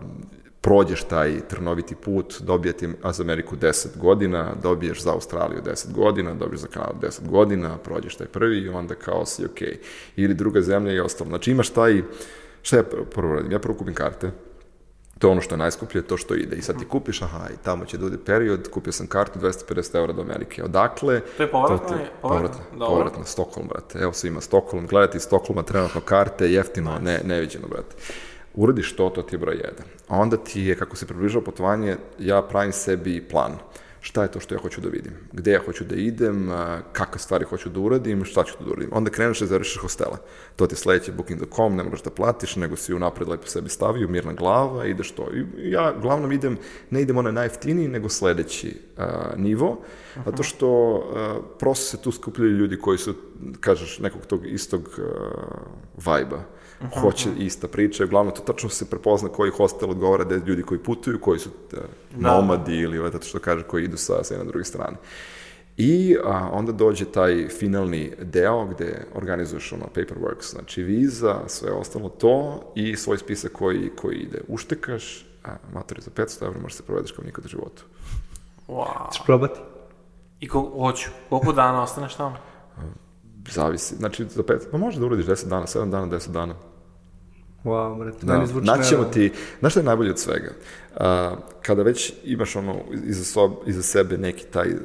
prođeš 0.63 1.03
taj 1.03 1.47
trnoviti 1.47 1.95
put, 1.95 2.35
dobijete 2.41 2.89
za 3.11 3.23
Ameriku 3.23 3.55
10 3.55 3.97
godina, 3.97 4.55
dobiješ 4.63 5.01
za 5.03 5.13
Australiju 5.13 5.61
10 5.65 5.91
godina, 5.91 6.33
dobiješ 6.33 6.61
za 6.61 6.67
Kanadu 6.67 6.99
10 7.01 7.29
godina, 7.29 7.77
prođeš 7.77 8.15
taj 8.15 8.27
prvi 8.27 8.57
i 8.57 8.69
onda 8.69 8.95
kao 8.95 9.25
si 9.25 9.45
ok. 9.45 9.61
Ili 10.15 10.33
druga 10.33 10.61
zemlja 10.61 10.93
i 10.93 10.99
ostalo. 10.99 11.29
Znači 11.29 11.51
imaš 11.51 11.69
taj, 11.69 12.01
šta 12.61 12.77
ja 12.77 12.83
prvo 13.15 13.33
radim? 13.33 13.51
Ja 13.51 13.59
prvo 13.59 13.77
kupim 13.77 13.93
karte, 13.93 14.31
to 15.19 15.27
je 15.27 15.31
ono 15.31 15.41
što 15.41 15.55
je 15.55 15.59
najskuplje, 15.59 16.01
to 16.01 16.17
što 16.17 16.35
ide. 16.35 16.55
I 16.55 16.61
sad 16.61 16.79
ti 16.79 16.85
kupiš, 16.85 17.21
aha, 17.21 17.47
i 17.53 17.63
tamo 17.63 17.85
će 17.85 17.97
da 17.97 18.03
bude 18.03 18.17
period, 18.25 18.69
kupio 18.69 18.93
sam 18.93 19.07
kartu 19.07 19.39
250 19.39 19.95
eura 19.95 20.13
do 20.13 20.21
Amerike. 20.21 20.63
Odakle? 20.63 21.19
To 21.37 21.43
je 21.43 21.51
povratno? 21.51 21.87
To 21.87 21.93
te, 21.93 22.09
povratno, 22.21 22.59
povratno, 22.79 23.25
Stokholm, 23.25 23.67
brate. 23.67 23.99
Evo 23.99 24.13
se 24.13 24.27
ima 24.27 24.41
Stokholm, 24.41 24.87
gledati 24.87 25.19
Stokholma 25.19 25.63
trenutno 25.63 26.01
karte, 26.01 26.51
jeftino, 26.51 26.99
ne, 26.99 27.21
neviđeno, 27.25 27.67
brate 27.67 27.95
uradiš 28.53 28.95
to, 28.95 29.09
to 29.09 29.21
ti 29.21 29.35
je 29.35 29.39
broj 29.39 29.55
jedan. 29.55 29.85
A 30.07 30.17
onda 30.17 30.37
ti 30.37 30.61
je, 30.61 30.75
kako 30.75 30.95
se 30.95 31.07
približava 31.07 31.45
putovanje, 31.45 31.97
ja 32.19 32.41
pravim 32.41 32.71
sebi 32.71 33.21
plan. 33.21 33.57
Šta 34.03 34.23
je 34.23 34.31
to 34.31 34.39
što 34.39 34.55
ja 34.55 34.59
hoću 34.59 34.81
da 34.81 34.89
vidim? 34.89 35.13
Gde 35.31 35.51
ja 35.51 35.59
hoću 35.65 35.83
da 35.83 35.95
idem? 35.95 36.49
Kakve 36.93 37.19
stvari 37.19 37.45
hoću 37.45 37.69
da 37.69 37.79
uradim? 37.79 38.25
Šta 38.25 38.43
ću 38.43 38.53
da 38.59 38.71
uradim? 38.71 38.89
Onda 38.91 39.11
kreneš 39.11 39.39
da 39.39 39.45
zavrišiš 39.45 39.81
hostele. 39.81 40.17
To 40.55 40.67
ti 40.67 40.73
je 40.73 40.77
sledeće 40.77 41.11
booking.com, 41.11 41.75
ne 41.75 41.83
moraš 41.83 42.03
da 42.03 42.09
platiš, 42.09 42.55
nego 42.55 42.75
si 42.75 42.93
unapred 42.93 43.29
lepo 43.29 43.47
sebi 43.47 43.69
stavio, 43.69 44.07
mirna 44.07 44.33
glava, 44.33 44.85
ideš 44.85 45.11
to. 45.11 45.27
I 45.33 45.71
ja 45.71 45.93
glavnom 46.01 46.31
idem, 46.31 46.57
ne 46.89 47.01
idem 47.01 47.17
onaj 47.17 47.31
najjeftiniji, 47.31 47.87
nego 47.87 48.09
sledeći 48.09 48.75
uh, 48.97 49.03
nivo, 49.37 49.69
uh 49.69 49.77
-huh. 50.15 50.25
zato 50.25 50.43
što 50.43 50.95
uh, 50.95 51.45
prosto 51.59 51.85
se 51.85 52.03
tu 52.03 52.11
skupljaju 52.11 52.51
ljudi 52.51 52.79
koji 52.79 52.97
su, 52.97 53.15
kažeš, 53.59 53.99
nekog 53.99 54.25
tog 54.25 54.47
istog 54.47 54.81
uh, 54.81 55.03
vajba 56.05 56.43
-huh. 56.83 57.01
hoće 57.01 57.29
ista 57.37 57.67
priča, 57.67 58.03
uglavnom 58.03 58.35
to 58.35 58.41
tačno 58.41 58.69
se 58.69 58.89
prepozna 58.89 59.29
koji 59.29 59.51
hostel 59.51 59.89
odgovara 59.89 60.23
da 60.23 60.35
ljudi 60.35 60.63
koji 60.63 60.79
putuju, 60.79 61.19
koji 61.19 61.39
su 61.39 61.49
da, 61.71 61.81
nomadi 62.17 62.75
ili 62.75 62.99
ovaj, 62.99 63.11
što 63.21 63.39
kaže, 63.39 63.63
koji 63.63 63.87
idu 63.93 63.97
sa, 63.97 64.23
sa 64.23 64.33
jedne 64.33 64.47
druge 64.47 64.65
strane. 64.65 64.97
I 65.77 66.17
a, 66.23 66.49
onda 66.51 66.71
dođe 66.71 67.05
taj 67.05 67.47
finalni 67.49 68.13
deo 68.21 68.65
gde 68.65 69.05
organizuješ 69.15 69.73
ono 69.73 69.85
paperwork, 69.95 70.51
znači 70.51 70.83
viza, 70.83 71.35
sve 71.47 71.71
ostalo 71.71 72.09
to 72.09 72.63
i 72.75 72.95
svoj 72.95 73.17
spisak 73.17 73.51
koji, 73.51 73.91
koji 73.95 74.15
ide. 74.15 74.41
Uštekaš, 74.47 75.25
a 75.43 75.49
matori 75.73 76.01
za 76.01 76.11
500 76.11 76.45
evra 76.45 76.59
možeš 76.59 76.77
se 76.77 76.83
provedeš 76.83 77.11
kao 77.11 77.25
nikad 77.25 77.45
u 77.45 77.47
životu. 77.47 77.83
Wow. 78.67 79.13
Češ 79.13 79.25
probati? 79.25 79.59
I 80.39 80.47
ko, 80.47 80.71
hoću. 80.77 81.09
Koliko 81.29 81.53
dana 81.53 81.83
ostaneš 81.83 82.15
tamo? 82.15 82.37
Zavisi. 83.51 83.95
Znači, 83.95 84.25
za 84.25 84.43
pet, 84.43 84.67
pa 84.71 84.77
može 84.77 84.99
da 84.99 85.05
uradiš 85.05 85.25
10 85.25 85.47
dana, 85.49 85.65
7 85.65 85.89
dana, 85.89 86.07
10 86.07 86.31
dana. 86.31 86.55
Wow, 87.63 87.97
brate, 87.99 88.25
da. 88.25 88.45
zvuči 88.45 88.67
Naći 88.67 88.89
ćemo 88.89 89.03
ti, 89.03 89.31
znaš 89.59 89.73
što 89.73 89.79
je 89.79 89.83
najbolje 89.83 90.11
od 90.11 90.19
svega? 90.19 90.51
Uh, 90.91 90.99
kada 91.61 91.83
već 91.83 92.13
imaš 92.23 92.55
ono 92.55 92.75
iza, 93.05 93.23
sob, 93.23 93.51
iza 93.65 93.81
sebe 93.81 94.17
neki 94.17 94.45
taj 94.45 94.67
uh, 94.67 94.77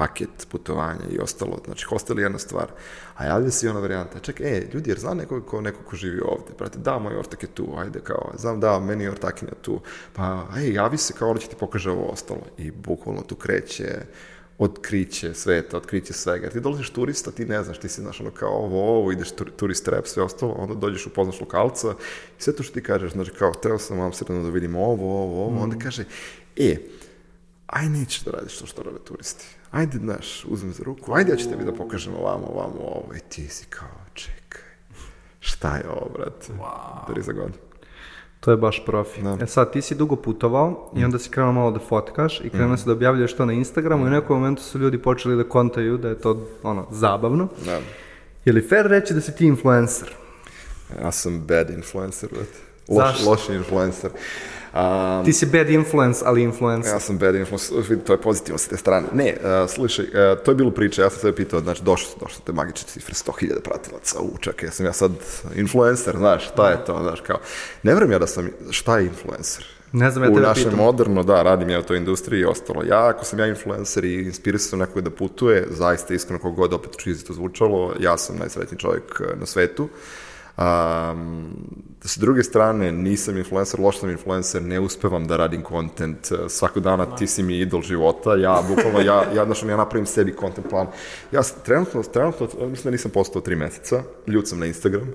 paket 0.00 0.46
putovanja 0.50 1.04
i 1.10 1.18
ostalo, 1.18 1.58
znači 1.64 1.84
hostel 1.84 2.18
je 2.18 2.22
jedna 2.22 2.38
stvar, 2.38 2.66
a 3.16 3.24
javlja 3.24 3.50
se 3.50 3.66
i 3.66 3.68
ona 3.68 3.80
varijanta, 3.80 4.18
ček, 4.18 4.40
e, 4.40 4.62
ljudi, 4.74 4.90
jer 4.90 4.98
zna 4.98 5.14
neko 5.14 5.42
ko, 5.42 5.60
neko 5.60 5.82
ko 5.84 5.96
živi 5.96 6.20
ovde, 6.20 6.52
brate, 6.58 6.78
da, 6.78 6.98
moj 6.98 7.18
ortak 7.18 7.42
je 7.42 7.48
tu, 7.48 7.66
ajde, 7.76 8.00
kao, 8.00 8.32
znam, 8.38 8.60
da, 8.60 8.80
meni 8.80 9.04
je 9.04 9.10
ortakinja 9.10 9.52
tu, 9.62 9.80
pa, 10.12 10.46
ej, 10.56 10.72
javi 10.72 10.96
se, 10.96 11.14
kao, 11.18 11.30
ona 11.30 11.40
će 11.40 11.48
ti 11.48 11.56
pokaže 11.56 11.90
ovo 11.90 12.06
ostalo, 12.06 12.40
i 12.58 12.70
bukvalno 12.70 13.22
tu 13.22 13.36
kreće, 13.36 13.88
otkriće 14.60 15.34
sveta, 15.34 15.76
otkriće 15.76 16.12
svega. 16.12 16.50
Ti 16.50 16.60
dolaziš 16.60 16.90
turista, 16.90 17.30
ti 17.30 17.44
ne 17.44 17.62
znaš, 17.64 17.78
ti 17.78 17.88
si, 17.88 18.00
znaš, 18.00 18.20
ono 18.20 18.30
kao 18.30 18.50
ovo, 18.50 18.98
ovo, 18.98 19.12
ideš 19.12 19.28
turist 19.56 19.88
rep, 19.88 20.06
sve 20.06 20.22
ostalo, 20.22 20.52
onda 20.52 20.74
dođeš 20.74 21.06
u 21.06 21.10
poznaš 21.10 21.40
lokalca 21.40 21.94
i 22.38 22.42
sve 22.42 22.56
to 22.56 22.62
što 22.62 22.74
ti 22.74 22.82
kažeš, 22.82 23.12
znači 23.12 23.30
kao, 23.30 23.54
trebao 23.54 23.78
sam 23.78 23.98
u 23.98 24.02
Amsterdamu 24.02 24.42
da 24.42 24.50
vidim 24.50 24.76
ovo, 24.76 25.22
ovo, 25.22 25.44
ovo, 25.44 25.50
mm. 25.50 25.62
onda 25.62 25.76
kaže, 25.78 26.04
e, 26.56 26.76
aj 27.66 27.88
nećeš 27.88 28.24
da 28.24 28.30
radiš 28.30 28.58
to 28.58 28.66
što 28.66 28.82
rade 28.82 28.98
turisti. 29.04 29.46
Ajde, 29.70 29.98
znaš, 29.98 30.44
uzmem 30.48 30.72
za 30.72 30.82
ruku, 30.84 31.12
ajde 31.14 31.32
ja 31.32 31.36
ću 31.36 31.50
tebi 31.50 31.64
da 31.64 31.72
pokažem 31.72 32.14
ovamo, 32.14 32.46
ovamo, 32.46 32.80
ovo, 32.80 33.14
i 33.16 33.20
ti 33.28 33.48
si 33.48 33.66
kao, 33.66 34.04
čekaj, 34.14 34.62
šta 35.40 35.76
je 35.76 35.88
ovo, 35.88 36.10
brate? 36.14 36.52
Wow. 36.52 37.08
Dari 37.08 37.22
za 37.22 37.32
god. 37.32 37.69
To 38.40 38.50
je 38.50 38.56
baš 38.56 38.82
profi. 38.86 39.22
Da. 39.22 39.36
E 39.42 39.46
sad, 39.46 39.72
ti 39.72 39.82
si 39.82 39.94
dugo 39.94 40.16
putovao 40.16 40.90
i 40.96 41.04
onda 41.04 41.18
si 41.18 41.30
krenuo 41.30 41.52
malo 41.52 41.70
da 41.70 41.78
fotkaš 41.78 42.40
i 42.44 42.50
krenuo 42.50 42.76
si 42.76 42.86
da 42.86 42.92
objavljuješ 42.92 43.36
to 43.36 43.46
na 43.46 43.52
Instagramu 43.52 44.04
i 44.04 44.08
u 44.08 44.10
nekom 44.10 44.36
momentu 44.36 44.62
su 44.62 44.78
ljudi 44.78 44.98
počeli 44.98 45.36
da 45.36 45.44
kontaju 45.48 45.98
da 45.98 46.08
je 46.08 46.18
to 46.18 46.46
ono, 46.62 46.86
zabavno. 46.90 47.48
Da. 47.64 47.80
Je 48.44 48.52
li 48.52 48.68
fair 48.68 48.86
reći 48.86 49.14
da 49.14 49.20
si 49.20 49.36
ti 49.36 49.46
influencer? 49.46 50.08
Ja 51.02 51.12
sam 51.12 51.40
bad 51.40 51.70
influencer, 51.70 52.28
brate. 52.32 52.58
Loš, 52.88 53.06
Zašto? 53.06 53.30
loš 53.30 53.48
influencer. 53.48 54.10
Um, 54.74 55.24
Ti 55.24 55.32
si 55.32 55.46
bad 55.46 55.70
influence, 55.70 56.22
ali 56.26 56.42
influencer. 56.42 56.92
Ja 56.92 57.00
sam 57.00 57.18
bad 57.18 57.34
influencer, 57.34 57.76
vidi, 57.88 58.04
to 58.04 58.12
je 58.12 58.20
pozitivno 58.20 58.58
sa 58.58 58.68
te 58.68 58.76
strane. 58.76 59.06
Ne, 59.12 59.36
uh, 59.36 59.70
slušaj, 59.70 60.04
uh, 60.04 60.38
to 60.44 60.50
je 60.50 60.54
bilo 60.54 60.70
priče, 60.70 61.02
ja 61.02 61.10
sam 61.10 61.20
sebe 61.20 61.36
pitao, 61.36 61.60
znači, 61.60 61.82
došlo 61.82 62.08
su, 62.10 62.16
došlo 62.20 62.34
su 62.34 62.42
te 62.42 62.52
magične 62.52 62.88
cifre, 62.88 63.14
100.000 63.14 63.60
pratilaca, 63.60 64.20
u, 64.20 64.38
čekaj, 64.40 64.66
jesam 64.66 64.86
ja 64.86 64.92
sad 64.92 65.12
influencer, 65.54 66.16
znaš, 66.16 66.48
šta 66.48 66.70
je 66.70 66.84
to, 66.84 67.02
znaš, 67.02 67.20
kao, 67.20 67.36
ne 67.82 67.94
vrem 67.94 68.12
ja 68.12 68.18
da 68.18 68.26
sam, 68.26 68.48
šta 68.70 68.98
je 68.98 69.06
influencer? 69.06 69.66
Ne 69.92 70.10
znam, 70.10 70.24
ja 70.24 70.30
u 70.30 70.34
tebe 70.34 70.46
našem 70.46 70.64
pitam. 70.64 70.78
moderno, 70.78 71.22
da, 71.22 71.42
radim 71.42 71.70
ja 71.70 71.78
u 71.78 71.82
toj 71.82 71.96
industriji 71.96 72.40
i 72.40 72.44
ostalo. 72.44 72.82
Ja, 72.84 73.08
ako 73.08 73.24
sam 73.24 73.38
ja 73.38 73.46
influencer 73.46 74.04
i 74.04 74.14
inspirisao 74.14 74.70
sam 74.70 74.78
nekog 74.78 75.02
da 75.02 75.10
putuje, 75.10 75.66
zaista 75.70 76.14
iskreno 76.14 76.40
kog 76.40 76.54
god 76.54 76.72
opet 76.72 76.96
čizi 76.96 77.24
to 77.24 77.32
zvučalo, 77.32 77.94
ja 78.00 78.18
sam 78.18 78.38
najsretniji 78.38 78.78
čovjek 78.78 79.20
eh, 79.20 79.36
na 79.40 79.46
svetu. 79.46 79.88
Um, 80.60 81.54
s 82.04 82.18
druge 82.18 82.42
strane, 82.42 82.92
nisam 82.92 83.36
influencer, 83.36 83.80
loš 83.80 83.98
sam 83.98 84.10
influencer, 84.10 84.62
ne 84.62 84.80
uspevam 84.80 85.26
da 85.26 85.36
radim 85.36 85.62
kontent. 85.62 86.32
Svakog 86.48 86.82
dana 86.82 87.16
ti 87.16 87.26
si 87.26 87.42
mi 87.42 87.58
idol 87.58 87.82
života, 87.82 88.36
ja 88.36 88.62
bukvalno, 88.68 89.00
ja, 89.00 89.24
ja, 89.34 89.44
znaš, 89.44 89.62
ja 89.62 89.76
napravim 89.76 90.06
sebi 90.06 90.34
content 90.40 90.68
plan. 90.68 90.86
Ja 91.32 91.42
trenutno, 91.64 92.02
trenutno, 92.02 92.48
mislim 92.68 92.84
da 92.84 92.90
nisam 92.90 93.10
postao 93.10 93.42
tri 93.42 93.56
meseca, 93.56 94.02
ljud 94.26 94.48
sam 94.48 94.58
na 94.58 94.66
Instagram, 94.66 95.08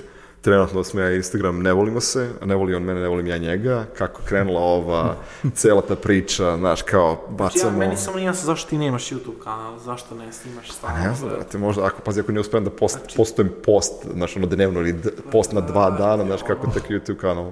trenutno 0.45 0.83
smo 0.83 1.01
ja 1.01 1.11
Instagram, 1.11 1.59
ne 1.61 1.73
volimo 1.73 2.01
se, 2.01 2.29
ne 2.45 2.55
voli 2.55 2.75
on 2.75 2.83
mene, 2.83 3.01
ne 3.01 3.07
volim 3.07 3.27
ja 3.27 3.37
njega, 3.37 3.85
kako 3.97 4.21
krenula 4.25 4.59
ova 4.61 5.15
cela 5.55 5.81
ta 5.81 5.95
priča, 5.95 6.57
znaš, 6.57 6.81
kao 6.81 7.11
Ja, 7.11 7.35
bacamo... 7.35 7.77
meni 7.77 7.97
samo 7.97 8.17
nije 8.17 8.25
jasno 8.25 8.45
zašto 8.45 8.69
ti 8.69 8.77
nemaš 8.77 9.09
YouTube 9.09 9.39
kanal, 9.43 9.79
zašto 9.79 10.15
ne 10.15 10.33
snimaš 10.33 10.71
stalno. 10.71 10.97
Ne 11.03 11.15
znam, 11.15 11.29
brate, 11.29 11.57
možda, 11.57 11.85
ako, 11.85 12.01
pazi, 12.01 12.19
ako 12.19 12.31
ne 12.31 12.39
uspijem 12.39 12.63
da 12.63 12.69
post, 12.69 12.99
postujem 13.17 13.51
post, 13.65 13.93
znaš, 14.13 14.37
ono 14.37 14.45
dnevno 14.47 14.79
ili 14.79 14.95
post 15.31 15.51
na 15.51 15.61
dva 15.61 15.89
dana, 15.89 16.25
znaš, 16.25 16.41
kako 16.47 16.67
tek 16.73 16.83
YouTube 16.89 17.17
kanal. 17.17 17.51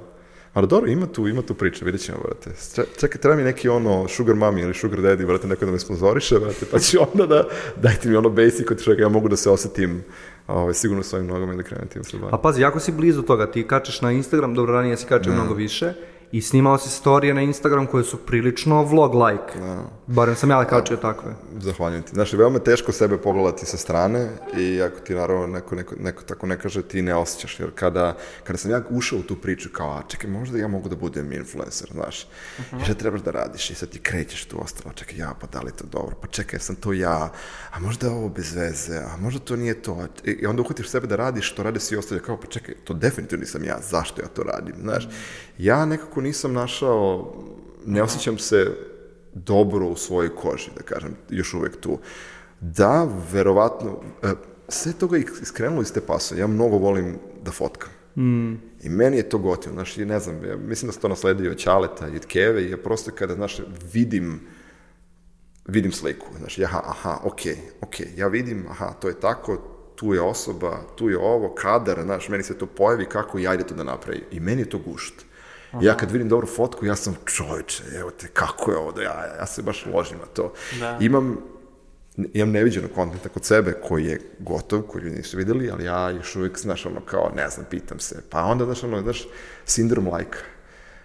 Ali 0.53 0.67
dobro, 0.67 0.89
ima 0.91 1.05
tu, 1.07 1.27
ima 1.27 1.41
tu 1.41 1.53
priče, 1.53 1.85
vidjet 1.85 2.01
ćemo, 2.01 2.17
brate. 2.23 2.49
Če- 2.75 2.85
Čekaj, 2.99 3.21
treba 3.21 3.35
mi 3.35 3.43
neki 3.43 3.69
ono 3.69 4.07
sugar 4.07 4.35
mami 4.35 4.61
ili 4.61 4.73
sugar 4.73 4.99
daddy, 4.99 5.25
brate, 5.25 5.47
neko 5.47 5.65
da 5.65 5.71
me 5.71 5.79
sponzoriše, 5.79 6.39
brate, 6.39 6.65
pa 6.71 6.79
ću 6.79 6.97
onda 7.11 7.25
da, 7.25 7.43
dajte 7.83 8.09
mi 8.09 8.15
ono 8.15 8.29
basic 8.29 8.71
od 8.71 8.83
čega 8.83 9.01
ja 9.01 9.09
mogu 9.09 9.29
da 9.29 9.35
se 9.35 9.49
osetim 9.49 10.03
ovaj, 10.47 10.73
sigurno 10.73 11.03
svojim 11.03 11.27
nogama 11.27 11.53
i 11.53 11.57
da 11.57 11.63
krenem 11.63 11.87
tim 11.87 12.03
se 12.03 12.17
bavim. 12.17 12.35
A 12.35 12.37
pazi, 12.37 12.61
jako 12.61 12.79
si 12.79 12.91
blizu 12.91 13.21
toga, 13.21 13.51
ti 13.51 13.67
kačeš 13.67 14.01
na 14.01 14.11
Instagram, 14.11 14.53
dobro 14.53 14.73
ranije 14.73 14.97
si 14.97 15.05
kačeo 15.05 15.33
mnogo 15.33 15.53
više 15.53 15.93
i 16.33 16.41
snimao 16.41 16.77
si 16.77 16.89
storije 16.89 17.33
na 17.33 17.41
Instagram 17.41 17.85
koje 17.85 18.03
su 18.03 18.17
prilično 18.17 18.83
vlog-like. 18.83 19.83
Barem 20.07 20.35
sam 20.35 20.49
ja 20.49 20.65
kačio 20.65 20.97
takve. 20.97 21.35
Zahvaljujem 21.59 22.03
ti. 22.03 22.11
Znaš, 22.13 22.33
veoma 22.33 22.55
je 22.55 22.63
teško 22.63 22.91
sebe 22.91 23.17
pogledati 23.17 23.65
sa 23.65 23.77
strane 23.77 24.29
i 24.57 24.81
ako 24.81 24.99
ti 24.99 25.15
naravno 25.15 25.47
neko, 25.47 25.75
neko, 25.75 25.95
neko 25.99 26.23
tako 26.23 26.47
ne 26.47 26.59
kaže, 26.59 26.81
ti 26.81 27.01
ne 27.01 27.15
osjećaš. 27.15 27.59
Jer 27.59 27.69
kada, 27.75 28.17
kada 28.43 28.57
sam 28.57 28.71
ja 28.71 28.81
ušao 28.89 29.19
u 29.19 29.23
tu 29.23 29.35
priču 29.35 29.69
kao, 29.73 29.91
a 29.91 30.01
čekaj, 30.07 30.29
možda 30.29 30.57
ja 30.57 30.67
mogu 30.67 30.89
da 30.89 30.95
budem 30.95 31.33
influencer, 31.33 31.89
znaš. 31.91 32.27
I 32.81 32.83
šta 32.83 32.93
trebaš 32.93 33.21
da 33.21 33.31
radiš? 33.31 33.69
I 33.69 33.75
sad 33.75 33.89
ti 33.89 33.99
krećeš 33.99 34.45
tu 34.45 34.61
ostalo, 34.61 34.93
čekaj, 34.93 35.17
ja, 35.17 35.33
pa 35.41 35.47
da 35.47 35.61
li 35.61 35.71
to 35.71 35.85
dobro? 35.91 36.15
Pa 36.21 36.27
čekaj, 36.27 36.59
sam 36.59 36.75
to 36.75 36.93
ja? 36.93 37.31
A 37.71 37.79
možda 37.79 38.07
je 38.07 38.13
ovo 38.13 38.29
bez 38.29 38.55
veze? 38.55 38.97
A 38.97 39.17
možda 39.17 39.39
to 39.39 39.55
nije 39.55 39.81
to? 39.81 40.07
I, 40.25 40.31
i 40.31 40.45
onda 40.45 40.61
uhvatiš 40.61 40.89
sebe 40.89 41.07
da 41.07 41.15
radiš 41.15 41.51
što 41.51 41.63
rade 41.63 41.79
svi 41.79 41.97
ostali, 41.97 42.21
kao, 42.21 42.37
pa 42.37 42.47
čekaj, 42.47 42.75
to 42.83 42.93
definitivno 42.93 43.41
nisam 43.41 43.63
ja, 43.63 43.77
zašto 43.89 44.21
ja 44.21 44.27
to 44.27 44.43
radim? 44.43 44.75
Znaš, 44.81 45.07
ja 45.57 45.85
nekako 45.85 46.22
nisam 46.23 46.53
našao, 46.53 47.33
ne 47.85 48.03
osjećam 48.03 48.37
se 48.37 48.71
dobro 49.33 49.87
u 49.87 49.95
svojoj 49.95 50.35
koži, 50.35 50.69
da 50.77 50.83
kažem, 50.83 51.15
još 51.29 51.53
uvek 51.53 51.79
tu. 51.79 51.99
Da, 52.59 53.07
verovatno, 53.31 54.01
e, 54.23 54.31
sve 54.67 54.93
toga 54.93 55.17
je 55.17 55.25
iskrenulo 55.41 55.81
iz 55.81 55.93
te 55.93 56.01
pasa. 56.01 56.35
Ja 56.35 56.47
mnogo 56.47 56.77
volim 56.77 57.17
da 57.43 57.51
fotkam. 57.51 57.89
I 58.83 58.89
meni 58.89 59.17
je 59.17 59.29
to 59.29 59.37
gotivno, 59.37 59.75
znaš, 59.75 59.97
i 59.97 60.05
ne 60.05 60.19
znam, 60.19 60.45
ja 60.45 60.57
mislim 60.57 60.87
da 60.87 60.93
se 60.93 60.99
to 60.99 61.07
nasledio 61.07 61.51
od 61.51 61.57
Ćaleta 61.57 62.07
i 62.07 62.15
od 62.15 62.25
Keve 62.25 62.63
i 62.63 62.69
ja 62.69 62.77
prosto 62.77 63.11
kada, 63.11 63.35
znaš, 63.35 63.61
vidim 63.93 64.41
vidim 65.67 65.91
sliku, 65.91 66.27
znaš, 66.39 66.59
aha, 66.59 66.81
aha, 66.85 67.17
okej, 67.23 67.57
okej, 67.81 68.07
ja 68.17 68.27
vidim, 68.27 68.65
aha, 68.69 68.93
to 68.99 69.07
je 69.07 69.19
tako, 69.19 69.57
tu 69.95 70.13
je 70.13 70.21
osoba, 70.21 70.81
tu 70.95 71.09
je 71.09 71.17
ovo, 71.17 71.55
kadar, 71.55 72.01
znaš, 72.03 72.29
meni 72.29 72.43
se 72.43 72.57
to 72.57 72.65
pojavi, 72.65 73.05
kako 73.05 73.39
i 73.39 73.47
ajde 73.47 73.63
to 73.63 73.75
da 73.75 73.83
napravi. 73.83 74.23
I 74.31 74.39
meni 74.39 74.61
je 74.61 74.69
to 74.69 74.77
gušt. 74.77 75.25
Ja 75.81 75.97
kad 75.97 76.11
vidim 76.11 76.29
dobru 76.29 76.47
fotku, 76.47 76.85
ja 76.85 76.95
sam 76.95 77.15
čovječe, 77.25 77.83
evo 77.99 78.11
te, 78.11 78.27
kako 78.27 78.71
je 78.71 78.77
ovo, 78.77 78.91
da 78.91 79.01
ja, 79.01 79.35
ja 79.39 79.45
se 79.45 79.61
baš 79.61 79.85
ložim 79.93 80.17
na 80.17 80.25
to. 80.25 80.53
Da. 80.79 80.97
Imam, 81.01 81.37
imam 82.33 82.51
neviđenog 82.51 82.91
kontenta 82.95 83.29
kod 83.29 83.45
sebe 83.45 83.73
koji 83.87 84.05
je 84.05 84.21
gotov, 84.39 84.81
koji 84.81 85.03
ljudi 85.03 85.15
nisu 85.15 85.37
vidjeli, 85.37 85.71
ali 85.71 85.85
ja 85.85 86.09
još 86.09 86.35
uvijek, 86.35 86.59
znaš, 86.59 86.85
ono, 86.85 87.01
kao, 87.01 87.31
ne 87.35 87.49
znam, 87.49 87.65
pitam 87.69 87.99
se. 87.99 88.23
Pa 88.29 88.43
onda, 88.43 88.65
znaš, 88.65 88.83
ono, 88.83 89.01
znaš, 89.01 89.27
sindrom 89.65 90.07
lajka. 90.07 90.39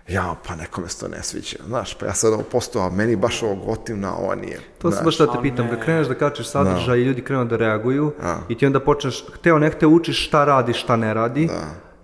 Ja, 0.09 0.35
pa 0.49 0.57
nekome 0.57 0.89
se 0.89 1.01
to 1.01 1.09
ne 1.09 1.23
sviđa, 1.23 1.57
znaš, 1.67 1.95
pa 1.95 2.07
ja 2.07 2.15
sad 2.15 2.33
ovo 2.33 2.43
postao, 2.43 2.87
a 2.87 2.91
meni 2.91 3.17
baš 3.17 3.43
ovo 3.43 3.55
gotivna, 3.55 4.09
a 4.09 4.17
ova 4.17 4.35
nije. 4.35 4.61
To 4.79 4.91
sam 4.91 5.03
znaš. 5.03 5.05
baš 5.05 5.19
da 5.19 5.33
te 5.33 5.39
pitam, 5.43 5.69
kad 5.71 5.85
kreneš 5.85 6.07
da 6.07 6.15
kačeš 6.15 6.51
sadržaj 6.51 6.99
i 6.99 7.05
ljudi 7.05 7.23
krenu 7.23 7.45
da 7.45 7.57
reaguju 7.57 8.13
A. 8.23 8.39
i 8.49 8.59
ti 8.59 8.67
onda 8.67 8.81
počneš, 8.81 9.25
hteo 9.35 9.59
ne 9.59 9.71
hteo 9.71 9.89
učiš 9.89 10.27
šta 10.27 10.45
radi, 10.45 10.73
šta 10.73 10.97
ne 10.97 11.15
radi 11.15 11.49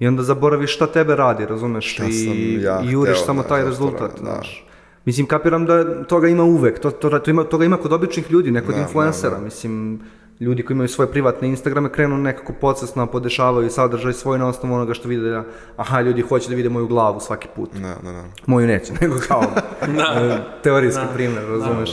i 0.05 0.09
onda 0.09 0.23
zaboraviš 0.23 0.75
šta 0.75 0.87
tebe 0.87 1.17
radi, 1.17 1.47
razumeš, 1.47 1.93
Šta 1.93 2.05
i, 2.05 2.59
ja 2.63 2.81
i 2.83 2.91
juriš 2.91 3.25
samo 3.25 3.43
da- 3.43 3.49
taj 3.49 3.63
da 3.63 3.69
rezultat, 3.69 4.11
da. 4.13 4.33
znaš. 4.33 4.67
Mislim, 5.05 5.27
kapiram 5.27 5.67
da 5.67 6.05
toga 6.05 6.29
ima 6.29 6.43
uvek, 6.45 6.79
to, 6.79 6.91
to, 6.91 7.11
to 7.11 7.31
ima, 7.31 7.45
toga 7.45 7.65
ima 7.65 7.77
kod 7.77 7.93
običnih 7.93 8.31
ljudi, 8.31 8.51
ne 8.51 8.61
kod 8.61 8.75
Da, 8.75 8.81
influencera, 8.81 9.31
da, 9.31 9.37
da. 9.37 9.45
mislim, 9.45 10.01
ljudi 10.41 10.63
koji 10.63 10.75
imaju 10.75 10.89
svoje 10.89 11.11
privatne 11.11 11.49
Instagrame 11.49 11.89
krenu 11.89 12.19
nekako 12.19 12.53
podsvesno 12.53 13.07
podešavaju 13.07 13.71
sadržaj 13.71 14.13
svoj 14.13 14.39
na 14.39 14.49
osnovu 14.49 14.75
onoga 14.75 14.95
što 14.95 15.09
vide 15.09 15.31
da, 15.31 15.45
aha, 15.77 16.01
ljudi 16.01 16.23
hoće 16.23 16.49
da 16.49 16.57
vide 16.57 16.69
moju 16.69 16.87
glavu 16.87 17.21
svaki 17.21 17.49
put. 17.57 17.71
Da, 17.75 17.95
da, 18.03 18.13
da. 18.13 18.25
Moju 18.47 18.67
neće, 18.67 18.93
nego 19.01 19.15
kao 19.29 19.43
e, 19.83 20.37
teorijski 20.63 21.05
primjer, 21.15 21.45
razumeš? 21.49 21.91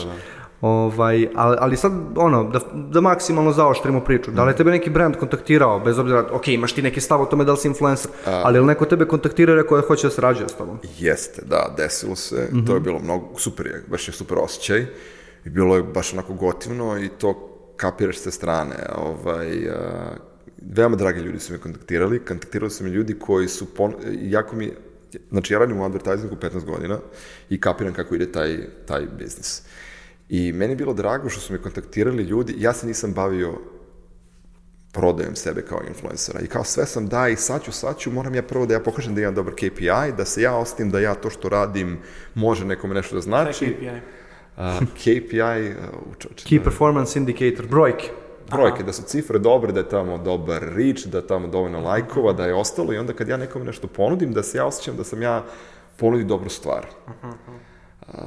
Ovaj, 0.62 1.28
ali, 1.36 1.58
ali 1.60 1.78
sad, 1.78 1.92
ono, 2.16 2.44
da, 2.44 2.60
da 2.74 3.02
maksimalno 3.02 3.52
zaoštrimo 3.52 4.00
priču. 4.00 4.32
Da 4.32 4.44
li 4.44 4.52
je 4.52 4.56
tebe 4.56 4.72
neki 4.72 4.90
brand 4.90 5.16
kontaktirao, 5.16 5.80
bez 5.80 6.00
obzira, 6.00 6.26
ok, 6.32 6.48
imaš 6.48 6.74
ti 6.74 6.82
neki 6.82 7.02
stav 7.02 7.22
o 7.22 7.26
tome 7.26 7.46
da 7.46 7.52
li 7.52 7.58
si 7.58 7.68
influencer, 7.68 8.12
ali 8.26 8.58
je 8.58 8.62
li 8.62 8.68
neko 8.68 8.86
tebe 8.86 9.06
kontaktirao 9.06 9.54
i 9.54 9.62
rekao 9.62 9.78
da 9.78 9.88
hoće 9.88 10.08
da 10.08 10.12
sarađuje 10.12 10.50
s 10.50 10.54
tobom? 10.54 10.80
Jeste, 10.98 11.42
da, 11.46 11.74
desilo 11.78 12.16
se, 12.16 12.50
to 12.68 12.74
je 12.74 12.80
bilo 12.80 13.00
mnogo, 13.00 13.38
super 13.38 13.66
je, 13.66 13.84
baš 13.88 14.08
je 14.08 14.14
super 14.14 14.38
osjećaj 14.38 14.86
i 15.46 15.50
bilo 15.50 15.76
je 15.76 15.84
baš 15.84 16.14
onako 16.14 16.34
gotivno 16.34 16.98
i 16.98 17.10
to 17.10 17.48
kapiraš 17.78 18.18
s 18.18 18.24
te 18.24 18.32
strane, 18.32 18.76
ovaj, 18.96 19.70
a, 19.70 19.76
veoma 20.76 20.96
dragi 20.96 21.20
ljudi 21.20 21.40
su 21.40 21.54
me 21.54 21.60
kontaktirali, 21.60 22.20
kontaktirali 22.20 22.72
su 22.72 22.84
me 22.84 22.90
ljudi 22.90 23.20
koji 23.20 23.48
su, 23.48 23.66
pon, 23.76 23.94
jako 24.22 24.56
mi, 24.56 24.72
znači 25.32 25.54
ja 25.54 25.60
radim 25.60 25.80
u 25.80 25.86
advertisingu 25.86 26.36
15 26.36 26.66
godina 26.66 27.00
i 27.50 27.62
kapiram 27.62 27.94
kako 27.94 28.16
ide 28.16 28.32
taj, 28.32 28.58
taj 28.86 29.06
biznis. 29.20 29.64
I 30.32 30.52
meni 30.54 30.72
je 30.72 30.76
bilo 30.76 30.94
drago 30.94 31.30
što 31.30 31.42
su 31.42 31.54
me 31.54 31.62
kontaktirali 31.62 32.24
ljudi, 32.24 32.56
ja 32.58 32.74
se 32.74 32.88
nisam 32.88 33.14
bavio 33.14 33.54
prodajem 34.92 35.36
sebe 35.36 35.62
kao 35.62 35.80
influencera. 35.88 36.40
I 36.40 36.48
kao 36.48 36.64
sve 36.64 36.86
sam 36.86 37.08
da 37.08 37.28
i 37.28 37.36
sad 37.36 37.64
ću, 37.64 37.72
sad 37.72 37.98
ću, 37.98 38.12
moram 38.12 38.36
ja 38.36 38.44
prvo 38.44 38.66
da 38.66 38.74
ja 38.74 38.80
pokažem 38.80 39.16
da 39.16 39.22
imam 39.22 39.36
dobar 39.36 39.54
KPI, 39.54 40.16
da 40.18 40.26
se 40.26 40.42
ja 40.42 40.56
ostim 40.56 40.90
da 40.92 41.00
ja 41.00 41.16
to 41.16 41.30
što 41.30 41.50
radim 41.50 42.00
može 42.36 42.66
nekome 42.66 42.96
nešto 42.96 43.16
da 43.16 43.22
znači. 43.22 43.76
KPI. 43.76 43.90
A, 44.58 44.80
KPI, 44.94 45.70
uh, 45.70 46.12
učoče, 46.12 46.50
Key 46.50 46.64
performance 46.64 47.20
indicator, 47.20 47.68
brojke. 47.68 48.10
brojke, 48.52 48.84
da 48.84 48.94
su 48.94 49.04
cifre 49.04 49.40
dobre, 49.40 49.72
da 49.72 49.80
je 49.80 49.90
tamo 49.90 50.18
dobar 50.18 50.62
reach, 50.62 51.06
da 51.06 51.18
je 51.18 51.28
tamo 51.28 51.48
dovoljno 51.48 51.80
lajkova, 51.80 52.34
da 52.34 52.46
je 52.46 52.54
ostalo 52.54 52.94
i 52.94 52.98
onda 52.98 53.14
kad 53.14 53.28
ja 53.28 53.38
nekome 53.38 53.66
nešto 53.66 53.88
ponudim, 53.88 54.34
da 54.34 54.44
se 54.44 54.58
ja 54.58 54.66
osjećam 54.66 54.98
da 54.98 55.04
sam 55.04 55.22
ja 55.22 55.44
ponudio 55.98 56.28
dobru 56.28 56.50
stvar. 56.50 56.86
Uh, 58.14 58.20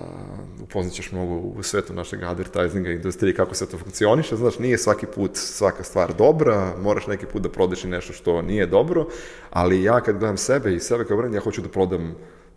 upoznat 0.63 0.95
ćeš 0.95 1.13
mnogo 1.13 1.35
u 1.35 1.63
svetu 1.63 1.95
našeg 1.95 2.23
advertisinga 2.23 2.91
industrije 2.91 3.35
kako 3.35 3.55
se 3.55 3.69
to 3.69 3.79
funkcioniše, 3.79 4.37
znaš, 4.37 4.59
nije 4.59 4.79
svaki 4.79 5.07
put 5.07 5.31
svaka 5.37 5.83
stvar 5.83 6.15
dobra, 6.15 6.73
moraš 6.83 7.07
neki 7.07 7.27
put 7.27 7.43
da 7.43 7.49
prodeš 7.49 7.85
i 7.85 7.89
nešto 7.89 8.13
što 8.13 8.43
nije 8.43 8.67
dobro, 8.67 9.07
ali 9.51 9.83
ja 9.83 10.01
kad 10.01 10.19
gledam 10.19 10.37
sebe 10.37 10.75
i 10.75 10.81
sebe 10.81 11.05
kao 11.05 11.17
brand, 11.17 11.35
ja 11.35 11.41
hoću 11.41 11.63
da 11.63 11.69
prodam 11.69 12.15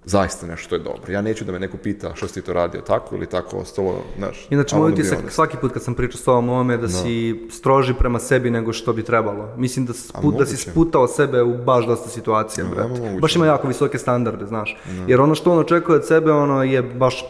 zaista 0.07 0.47
nešto 0.47 0.63
što 0.63 0.75
je 0.75 0.79
dobro. 0.79 1.11
Ja 1.11 1.21
neću 1.21 1.45
da 1.45 1.51
me 1.51 1.59
neko 1.59 1.77
pita 1.77 2.11
što 2.15 2.27
si 2.27 2.33
ti 2.33 2.41
to 2.41 2.53
radio 2.53 2.81
tako 2.81 3.15
ili 3.15 3.25
tako 3.25 3.57
ostalo, 3.57 4.03
znaš. 4.17 4.47
Inače, 4.49 4.75
moj 4.75 4.91
utisak 4.91 5.19
svaki 5.29 5.57
put 5.57 5.73
kad 5.73 5.83
sam 5.83 5.93
pričao 5.93 6.17
s 6.17 6.23
tobom 6.23 6.49
o 6.49 6.53
ovome 6.53 6.73
je 6.73 6.77
da 6.77 6.87
si 6.89 7.47
stroži 7.51 7.93
prema 7.93 8.19
sebi 8.19 8.51
nego 8.51 8.73
što 8.73 8.93
bi 8.93 9.03
trebalo. 9.03 9.49
Mislim 9.57 9.85
da, 9.85 9.93
spu, 9.93 10.31
da 10.31 10.45
si 10.45 10.57
sputao 10.57 11.07
sebe 11.07 11.41
u 11.43 11.57
baš 11.57 11.85
dosta 11.85 12.09
situacija, 12.09 12.63
Da, 12.63 12.69
brate. 12.69 12.89
moguće. 12.89 13.19
Baš 13.21 13.35
ima 13.35 13.45
jako 13.45 13.67
visoke 13.67 13.97
standarde, 13.97 14.45
znaš. 14.45 14.77
Jer 15.07 15.21
ono 15.21 15.35
što 15.35 15.51
on 15.51 15.59
očekuje 15.59 15.95
od 15.95 16.07
sebe, 16.07 16.31
ono 16.31 16.63
je 16.63 16.81
baš 16.81 17.25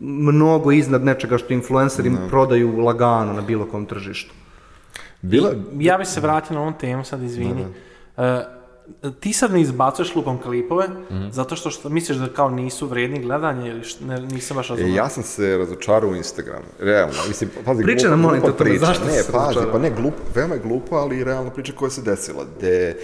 mnogo 0.00 0.72
iznad 0.72 1.04
nečega 1.04 1.38
što 1.38 1.52
influenceri 1.52 2.12
prodaju 2.28 2.78
lagano 2.78 3.32
na 3.32 3.40
bilo 3.42 3.66
kom 3.66 3.86
tržištu. 3.86 4.34
Bila, 5.22 5.50
Ja 5.78 5.98
bih 5.98 6.08
se 6.08 6.20
vratio 6.20 6.54
na 6.54 6.62
ovu 6.62 6.72
temu, 6.80 7.04
sad 7.04 7.22
izvini. 7.22 7.64
E, 8.16 8.44
ti 9.12 9.32
sad 9.32 9.52
ne 9.52 9.60
izbacuješ 9.60 10.14
lupom 10.14 10.38
klipove, 10.38 10.88
Mhm. 11.10 11.30
zato 11.30 11.56
što, 11.56 11.70
što 11.70 11.88
misliš 11.88 12.18
da 12.18 12.28
kao 12.28 12.50
nisu 12.50 12.86
vredni 12.86 13.20
gledanja 13.20 13.66
ili 13.66 13.84
što, 13.84 14.04
ne, 14.04 14.20
nisam 14.20 14.56
baš 14.56 14.66
E, 14.66 14.70
razumio. 14.70 14.94
ja 14.94 15.08
sam 15.08 15.22
se 15.22 15.56
razočarao 15.58 16.10
u 16.10 16.16
Instagramu, 16.16 16.66
realno, 16.80 17.14
mislim, 17.28 17.50
pazi, 17.64 17.82
Pričaj 17.82 18.10
nam, 18.10 18.18
glupa- 18.18 18.22
molim 18.22 18.40
te, 18.40 18.42
glupa 18.42 18.54
o 18.54 18.58
tome, 18.58 18.70
priča. 18.70 18.86
zašto 18.86 19.04
Ne, 19.04 19.12
se 19.12 19.32
pazi, 19.32 19.38
razočarao? 19.38 19.72
pa 19.72 19.78
ne, 19.78 19.90
glup, 19.92 20.14
veoma 20.34 20.54
je 20.54 20.60
glupa, 20.60 20.96
ali 20.96 21.18
i 21.18 21.24
realna 21.24 21.50
priča 21.50 21.72
koja 21.72 21.90
se 21.90 22.02
desila, 22.02 22.44
gde 22.58 22.96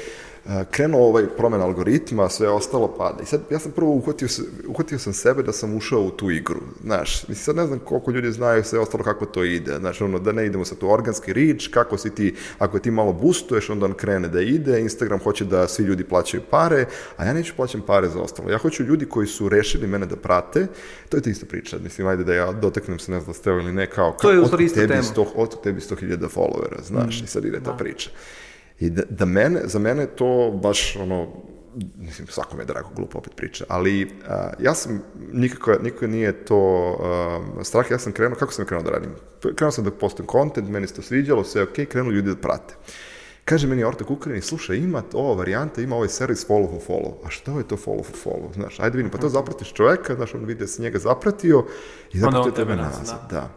krenuo 0.70 1.06
ovaj 1.06 1.26
promjena 1.36 1.64
algoritma, 1.64 2.28
sve 2.28 2.48
ostalo 2.48 2.88
pada. 2.98 3.22
I 3.22 3.26
sad, 3.26 3.40
ja 3.50 3.58
sam 3.58 3.72
prvo 3.72 3.90
uhvatio, 3.90 4.28
se, 4.28 4.42
uhvatio 4.68 4.98
sam 4.98 5.12
sebe 5.12 5.42
da 5.42 5.52
sam 5.52 5.76
ušao 5.76 6.00
u 6.00 6.10
tu 6.10 6.30
igru, 6.30 6.60
znaš, 6.84 7.28
mislim, 7.28 7.44
sad 7.44 7.56
ne 7.56 7.66
znam 7.66 7.78
koliko 7.78 8.10
ljudi 8.10 8.32
znaju 8.32 8.64
sve 8.64 8.78
ostalo 8.78 9.04
kako 9.04 9.26
to 9.26 9.44
ide, 9.44 9.76
znaš, 9.78 10.00
ono, 10.00 10.18
da 10.18 10.32
ne 10.32 10.46
idemo 10.46 10.64
sa 10.64 10.74
tu 10.74 10.90
organski 10.90 11.32
reach, 11.32 11.70
kako 11.70 11.98
si 11.98 12.14
ti, 12.14 12.34
ako 12.58 12.78
ti 12.78 12.90
malo 12.90 13.12
boostuješ, 13.12 13.70
onda 13.70 13.86
on 13.86 13.92
krene 13.92 14.28
da 14.28 14.40
ide, 14.40 14.80
Instagram 14.80 15.18
hoće 15.18 15.44
da 15.44 15.68
svi 15.68 15.84
ljudi 15.84 16.04
plaćaju 16.04 16.42
pare, 16.50 16.84
a 17.16 17.24
ja 17.24 17.32
neću 17.32 17.52
plaćam 17.56 17.80
pare 17.80 18.08
za 18.08 18.20
ostalo. 18.20 18.50
Ja 18.50 18.58
hoću 18.58 18.82
ljudi 18.82 19.06
koji 19.06 19.26
su 19.26 19.48
rešili 19.48 19.86
mene 19.86 20.06
da 20.06 20.16
prate, 20.16 20.66
to 21.08 21.16
je 21.16 21.22
ta 21.22 21.30
ista 21.30 21.46
priča, 21.46 21.78
mislim, 21.78 22.06
ajde 22.06 22.24
da 22.24 22.34
ja 22.34 22.52
dotaknem 22.52 22.98
se, 22.98 23.12
ne 23.12 23.20
znam 23.20 23.32
da 23.32 23.38
ste 23.38 23.50
ili 23.50 23.72
ne, 23.72 23.86
kao, 23.86 24.16
To 24.22 24.30
je 24.30 24.36
kao, 24.36 24.46
stvari 24.46 24.64
otkud 24.64 24.66
ista 24.66 24.80
tebi 24.80 24.92
tema. 24.92 25.02
100 25.02 25.26
od 25.34 25.62
tebi 25.62 25.80
100.000 25.80 26.28
followera, 26.34 26.82
znaš, 26.82 27.22
i 27.22 27.26
sad 27.26 27.44
ide 27.44 27.60
ta 27.60 27.72
priča. 27.72 28.10
I 28.80 28.90
da, 28.90 29.02
da 29.10 29.24
mene, 29.24 29.60
za 29.64 29.78
mene 29.78 30.06
to 30.06 30.58
baš 30.62 30.96
ono, 30.96 31.28
mislim, 31.98 32.28
svakome 32.28 32.62
je 32.62 32.66
drago 32.66 32.88
glupo 32.96 33.18
opet 33.18 33.36
priča, 33.36 33.64
ali 33.68 34.10
a, 34.28 34.50
ja 34.60 34.74
sam, 34.74 35.02
nikako, 35.32 35.72
nikako 35.82 36.06
nije 36.06 36.44
to 36.44 36.96
a, 37.02 37.64
strah, 37.64 37.90
ja 37.90 37.98
sam 37.98 38.12
krenuo, 38.12 38.38
kako 38.38 38.52
sam 38.52 38.64
krenuo 38.64 38.84
da 38.84 38.90
radim? 38.90 39.10
Krenuo 39.56 39.70
sam 39.70 39.84
da 39.84 39.90
postavim 39.90 40.28
content, 40.32 40.68
meni 40.68 40.86
se 40.86 40.94
to 40.94 41.02
sviđalo, 41.02 41.44
sve 41.44 41.60
je 41.60 41.68
okej, 41.68 41.86
krenuli 41.86 42.14
ljudi 42.14 42.28
da 42.28 42.36
prate. 42.36 42.74
Kaže 43.44 43.66
meni 43.66 43.84
Orta 43.84 44.04
Kukarin, 44.04 44.42
slušaj, 44.42 44.76
ima 44.76 45.02
ova 45.12 45.34
varijanta, 45.34 45.80
ima 45.80 45.96
ovaj 45.96 46.08
servis 46.08 46.46
follow 46.48 46.68
for 46.70 46.80
follow. 46.88 47.14
A 47.26 47.30
što 47.30 47.58
je 47.58 47.68
to 47.68 47.76
follow 47.76 48.04
for 48.04 48.16
follow? 48.24 48.54
Znaš, 48.54 48.80
ajde 48.80 48.96
vidim, 48.96 49.10
pa 49.10 49.18
to 49.18 49.28
zapratiš 49.28 49.72
čoveka, 49.72 50.14
znaš, 50.14 50.34
on 50.34 50.44
vidi 50.44 50.60
da 50.60 50.66
si 50.66 50.82
njega 50.82 50.98
zapratio 50.98 51.64
i 52.12 52.18
zapratio 52.18 52.42
on 52.42 52.54
tebe 52.54 52.76
nazad. 52.76 53.00
nazad, 53.00 53.30
Da. 53.30 53.48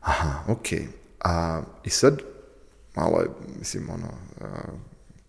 Aha, 0.00 0.52
okej. 0.52 0.86
A, 1.20 1.62
I 1.84 1.90
sad, 1.90 2.18
malo 2.94 3.20
je, 3.20 3.28
mislim, 3.58 3.90
ono, 3.90 4.08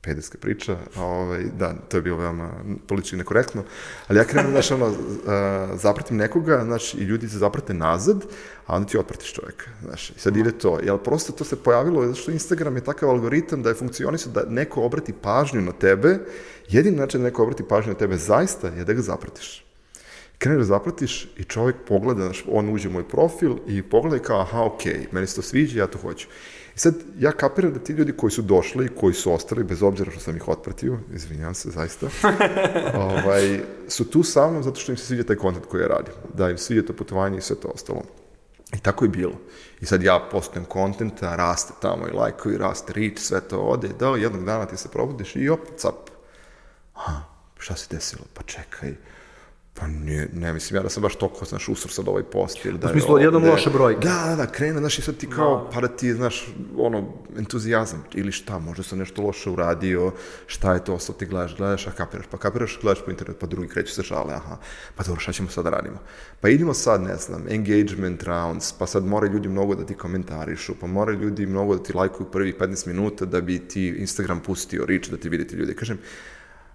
pederska 0.02 0.38
priča, 0.42 0.78
ovaj, 0.98 1.44
da, 1.60 1.74
to 1.90 1.98
je 1.98 2.02
bilo 2.02 2.18
veoma 2.18 2.50
politički 2.88 3.16
nekorektno, 3.16 3.64
ali 4.08 4.20
ja 4.20 4.24
krenem, 4.24 4.52
znaš, 4.52 4.72
ono, 4.72 4.94
zapratim 5.76 6.18
nekoga, 6.18 6.62
znaš, 6.66 6.94
i 6.94 6.98
ljudi 6.98 7.30
se 7.30 7.38
zaprate 7.38 7.74
nazad, 7.74 8.26
a 8.66 8.76
onda 8.76 8.88
ti 8.88 8.98
otpratiš 8.98 9.34
čovjeka, 9.34 9.66
znaš, 9.84 10.10
i 10.10 10.20
sad 10.20 10.38
ide 10.38 10.52
to, 10.52 10.80
jel 10.84 10.98
prosto 10.98 11.32
to 11.32 11.44
se 11.44 11.56
pojavilo, 11.56 12.06
zato 12.08 12.20
što 12.20 12.32
Instagram 12.32 12.76
je 12.76 12.84
takav 12.84 13.10
algoritam 13.10 13.64
da 13.64 13.70
je 13.70 13.76
funkcionisao 13.76 14.32
da 14.32 14.44
neko 14.50 14.82
obrati 14.82 15.14
pažnju 15.14 15.62
na 15.62 15.72
tebe, 15.72 16.20
jedini 16.70 16.98
način 16.98 17.22
da 17.22 17.28
neko 17.28 17.44
obrati 17.44 17.68
pažnju 17.68 17.94
na 17.94 18.00
tebe 18.00 18.18
zaista 18.18 18.68
je 18.68 18.86
da 18.86 18.94
ga 18.94 19.02
zapratiš 19.02 19.64
kreneš 20.44 20.60
da 20.60 20.66
zapratiš 20.66 21.28
i 21.38 21.44
čovjek 21.44 21.76
pogleda, 21.88 22.24
znaš, 22.24 22.44
on 22.48 22.70
uđe 22.70 22.90
u 22.90 22.92
moj 22.92 23.08
profil 23.08 23.56
i 23.68 23.82
pogleda 23.82 24.18
i 24.18 24.20
kao, 24.20 24.42
aha, 24.42 24.64
okej, 24.64 25.08
meni 25.12 25.28
se 25.28 25.36
to 25.36 25.42
sviđa, 25.42 25.80
ja 25.80 25.88
to 25.88 26.00
hoću. 26.00 26.28
I 26.76 26.80
sad, 26.80 26.96
ja 27.20 27.32
kapiram 27.32 27.74
da 27.74 27.80
ti 27.80 27.94
ljudi 27.94 28.14
koji 28.18 28.32
su 28.32 28.42
došli, 28.42 28.90
koji 29.00 29.14
su 29.14 29.34
ostali, 29.34 29.64
bez 29.64 29.84
obzira 29.84 30.12
što 30.12 30.20
sam 30.20 30.36
ih 30.36 30.48
otpratio, 30.48 31.00
izvinjam 31.14 31.54
se, 31.54 31.70
zaista, 31.70 32.08
ovaj, 33.10 33.60
su 33.88 34.10
tu 34.10 34.24
sa 34.24 34.48
mnom 34.48 34.64
zato 34.64 34.80
što 34.80 34.92
im 34.92 34.98
se 34.98 35.06
sviđa 35.06 35.24
taj 35.24 35.36
kontent 35.36 35.66
koji 35.66 35.82
ja 35.82 35.88
radim, 35.88 36.14
da 36.34 36.50
im 36.50 36.58
sviđa 36.58 36.82
to 36.82 36.94
putovanje 36.94 37.38
i 37.38 37.42
sve 37.42 37.56
to 37.56 37.68
ostalo. 37.68 38.02
I 38.76 38.80
tako 38.80 39.06
je 39.06 39.10
bilo. 39.10 39.34
I 39.82 39.86
sad 39.86 40.04
ja 40.04 40.28
postujem 40.32 40.66
kontenta, 40.66 41.36
raste 41.36 41.74
tamo 41.82 42.08
i 42.08 42.12
lajkovi, 42.12 42.58
raste 42.58 42.94
reach, 42.94 43.20
sve 43.20 43.42
to 43.42 43.60
ode, 43.60 43.88
da 44.00 44.08
jednog 44.08 44.46
dana 44.46 44.66
ti 44.66 44.78
se 44.78 44.90
probudiš 44.90 45.36
i 45.36 45.50
opet 45.50 45.74
cap. 45.78 46.10
Aha, 46.94 47.22
šta 47.58 47.76
se 47.76 47.88
desilo? 47.96 48.24
Pa 48.34 48.44
čekaj, 48.44 48.96
pa 49.76 49.88
nije, 49.88 50.30
ne 50.34 50.54
mislim 50.54 50.76
ja 50.76 50.84
da 50.84 50.90
sam 50.90 51.04
baš 51.04 51.16
toliko, 51.16 51.46
znaš, 51.46 51.70
usur 51.70 51.92
sad 51.92 52.08
ovaj 52.08 52.24
post 52.24 52.66
ili 52.66 52.78
da 52.78 52.88
U 52.88 52.90
je 52.90 52.92
smislu, 52.94 53.16
odjednom 53.16 53.42
ovde- 53.44 53.52
loše 53.52 53.70
brojke. 53.70 54.08
Da, 54.08 54.26
da, 54.30 54.36
da, 54.36 54.52
krene, 54.52 54.80
znaš, 54.80 55.00
i 55.00 55.02
sad 55.02 55.18
ti 55.18 55.30
kao, 55.30 55.70
pa 55.74 55.82
da 55.82 55.88
ti, 55.88 56.14
znaš, 56.14 56.48
ono, 56.78 57.14
entuzijazam, 57.38 58.04
ili 58.14 58.32
šta, 58.32 58.60
možda 58.60 58.84
sam 58.84 59.00
nešto 59.00 59.22
loše 59.22 59.50
uradio, 59.50 60.12
šta 60.48 60.74
je 60.74 60.84
to, 60.84 61.00
sad 61.00 61.18
ti 61.18 61.26
gledaš, 61.26 61.58
gledaš, 61.58 61.88
a 61.88 61.92
kapiraš, 61.92 62.26
pa 62.32 62.38
kapiraš, 62.38 62.80
gledaš 62.82 63.06
po 63.06 63.12
internetu, 63.12 63.40
pa 63.40 63.48
drugi 63.48 63.68
kreću 63.68 63.94
se 63.94 64.02
žale, 64.02 64.34
aha, 64.34 64.58
pa 64.96 65.04
dobro, 65.04 65.20
šta 65.22 65.32
ćemo 65.32 65.50
sad 65.50 65.64
da 65.64 65.70
radimo? 65.70 65.98
Pa 66.42 66.50
idemo 66.50 66.74
sad, 66.74 67.02
ne 67.02 67.16
znam, 67.16 67.46
engagement 67.50 68.24
rounds, 68.24 68.72
pa 68.72 68.88
sad 68.88 69.06
moraju 69.06 69.34
ljudi 69.34 69.50
mnogo 69.50 69.76
da 69.76 69.86
ti 69.86 69.94
komentarišu, 69.94 70.74
pa 70.82 70.88
moraju 70.88 71.20
ljudi 71.20 71.46
mnogo 71.46 71.76
da 71.76 71.84
ti 71.84 71.94
lajkuju 71.94 72.32
prvih 72.32 72.56
15 72.56 72.88
minuta 72.88 73.26
da 73.26 73.42
bi 73.42 73.60
ti 73.60 73.88
Instagram 73.88 74.40
pustio 74.40 74.86
reach, 74.86 75.10
da 75.10 75.18
ti 75.18 75.30
vidite 75.30 75.56
ljudi. 75.56 75.76
Kažem, 75.76 75.98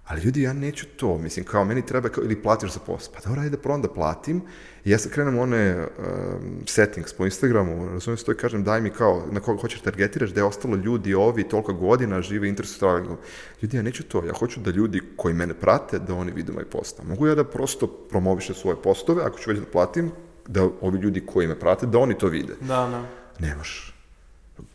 ali 0.09 0.21
ljudi, 0.21 0.41
ja 0.41 0.53
neću 0.53 0.85
to, 0.95 1.17
mislim, 1.17 1.45
kao 1.45 1.65
meni 1.65 1.85
treba, 1.85 2.09
kao, 2.09 2.23
ili 2.23 2.41
platiš 2.41 2.71
za 2.71 2.79
post. 2.79 3.11
Pa 3.13 3.19
dobro, 3.25 3.41
ajde 3.41 3.55
da 3.55 3.61
probam 3.61 3.81
da 3.81 3.93
platim. 3.93 4.41
I 4.85 4.91
ja 4.91 4.97
sad 4.97 5.11
krenem 5.11 5.39
one 5.39 5.77
um, 5.77 6.63
settings 6.65 7.13
po 7.13 7.25
Instagramu, 7.25 7.89
razumijem 7.89 8.17
se 8.17 8.25
to 8.25 8.31
i 8.31 8.35
kažem, 8.35 8.63
daj 8.63 8.81
mi 8.81 8.89
kao, 8.89 9.23
na 9.31 9.39
koga 9.39 9.61
hoćeš 9.61 9.81
targetiraš, 9.81 10.29
da 10.29 10.39
je 10.39 10.45
ostalo 10.45 10.75
ljudi 10.75 11.13
ovi 11.13 11.43
toliko 11.43 11.73
godina 11.73 12.21
žive 12.21 12.49
interesu 12.49 12.79
travelingu. 12.79 13.17
Ljudi, 13.61 13.77
ja 13.77 13.83
neću 13.83 14.03
to, 14.03 14.25
ja 14.25 14.33
hoću 14.33 14.59
da 14.59 14.71
ljudi 14.71 15.01
koji 15.17 15.33
mene 15.33 15.53
prate, 15.53 15.99
da 15.99 16.13
oni 16.13 16.31
vide 16.31 16.51
moj 16.53 16.65
post. 16.65 16.99
A 16.99 17.03
mogu 17.03 17.27
ja 17.27 17.35
da 17.35 17.43
prosto 17.43 17.87
promoviše 17.87 18.53
svoje 18.53 18.81
postove, 18.81 19.23
ako 19.23 19.39
ću 19.39 19.49
već 19.49 19.59
da 19.59 19.65
platim, 19.65 20.11
da 20.47 20.67
ovi 20.81 20.99
ljudi 20.99 21.25
koji 21.25 21.47
me 21.47 21.59
prate, 21.59 21.85
da 21.85 21.99
oni 21.99 22.17
to 22.17 22.27
vide. 22.27 22.53
Da, 22.61 22.67
da. 22.67 23.03
Ne 23.39 23.55
možeš. 23.55 23.95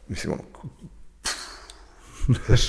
Mislim, 0.08 0.32
ono, 0.32 0.42
Znaš, 2.46 2.68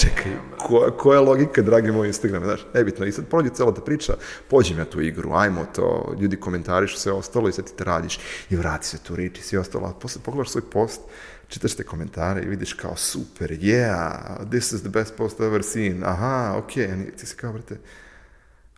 čekaj, 0.00 0.32
koja, 0.58 0.90
koja 0.90 1.16
je 1.16 1.26
logika, 1.26 1.62
dragi 1.62 1.92
moj 1.92 2.06
Instagram, 2.06 2.44
znaš, 2.44 2.66
nebitno, 2.74 3.06
i 3.06 3.12
sad 3.12 3.26
prođe 3.28 3.50
cela 3.54 3.74
ta 3.74 3.80
priča, 3.80 4.14
pođem 4.48 4.78
ja 4.78 4.84
tu 4.84 5.00
igru, 5.00 5.32
ajmo 5.32 5.66
to, 5.74 6.14
ljudi 6.20 6.36
komentarišu 6.36 6.96
sve 6.96 7.12
ostalo 7.12 7.48
i 7.48 7.52
sad 7.52 7.64
ti 7.64 7.72
te 7.76 7.84
radiš 7.84 8.20
i 8.50 8.56
vrati 8.56 8.86
se 8.86 8.98
tu 8.98 9.16
rič 9.16 9.38
i 9.38 9.42
sve 9.42 9.58
ostalo, 9.58 9.86
a 9.86 9.92
posle 10.00 10.22
pogledaš 10.24 10.50
svoj 10.50 10.70
post, 10.70 11.00
čitaš 11.48 11.74
te 11.74 11.84
komentare 11.84 12.42
i 12.42 12.48
vidiš 12.48 12.72
kao 12.72 12.96
super, 12.96 13.50
yeah, 13.50 14.50
this 14.50 14.72
is 14.72 14.80
the 14.80 14.90
best 14.90 15.14
post 15.16 15.40
I've 15.40 15.46
ever 15.46 15.62
seen, 15.62 16.04
aha, 16.04 16.54
okej, 16.56 16.86
okay. 16.86 17.16
ti 17.16 17.26
se 17.26 17.36
kao, 17.36 17.52
brate, 17.52 17.76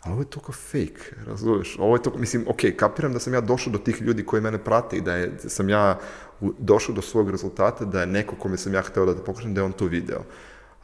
ali 0.02 0.12
ovo 0.12 0.22
je 0.22 0.26
toliko 0.26 0.52
fake, 0.52 1.14
razumiješ? 1.26 1.76
Ovo 1.78 1.96
je 1.96 2.02
toliko, 2.02 2.20
mislim, 2.20 2.44
ok, 2.48 2.60
kapiram 2.76 3.12
da 3.12 3.18
sam 3.18 3.34
ja 3.34 3.40
došao 3.40 3.72
do 3.72 3.78
tih 3.78 4.02
ljudi 4.02 4.24
koji 4.24 4.42
mene 4.42 4.58
prate 4.58 4.96
i 4.96 5.00
da, 5.00 5.14
je, 5.14 5.26
da 5.42 5.48
sam 5.48 5.68
ja 5.68 5.98
došao 6.58 6.94
do 6.94 7.02
svog 7.02 7.30
rezultata, 7.30 7.84
da 7.84 8.00
je 8.00 8.06
neko 8.06 8.36
kome 8.36 8.56
sam 8.56 8.74
ja 8.74 8.82
hteo 8.82 9.06
da, 9.06 9.14
da 9.14 9.22
pokažem 9.22 9.54
da 9.54 9.60
je 9.60 9.64
on 9.64 9.72
to 9.72 9.84
video. 9.84 10.20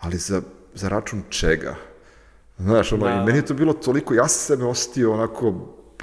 Ali 0.00 0.16
za, 0.16 0.42
za 0.74 0.88
račun 0.88 1.22
čega? 1.28 1.74
Znaš, 2.58 2.92
ono, 2.92 3.04
Da. 3.06 3.12
i 3.12 3.24
meni 3.24 3.38
je 3.38 3.46
to 3.46 3.54
bilo 3.54 3.72
toliko, 3.72 4.14
ja 4.14 4.28
sam 4.28 4.56
sebe 4.56 4.64
osetio 4.64 5.12
onako, 5.12 5.54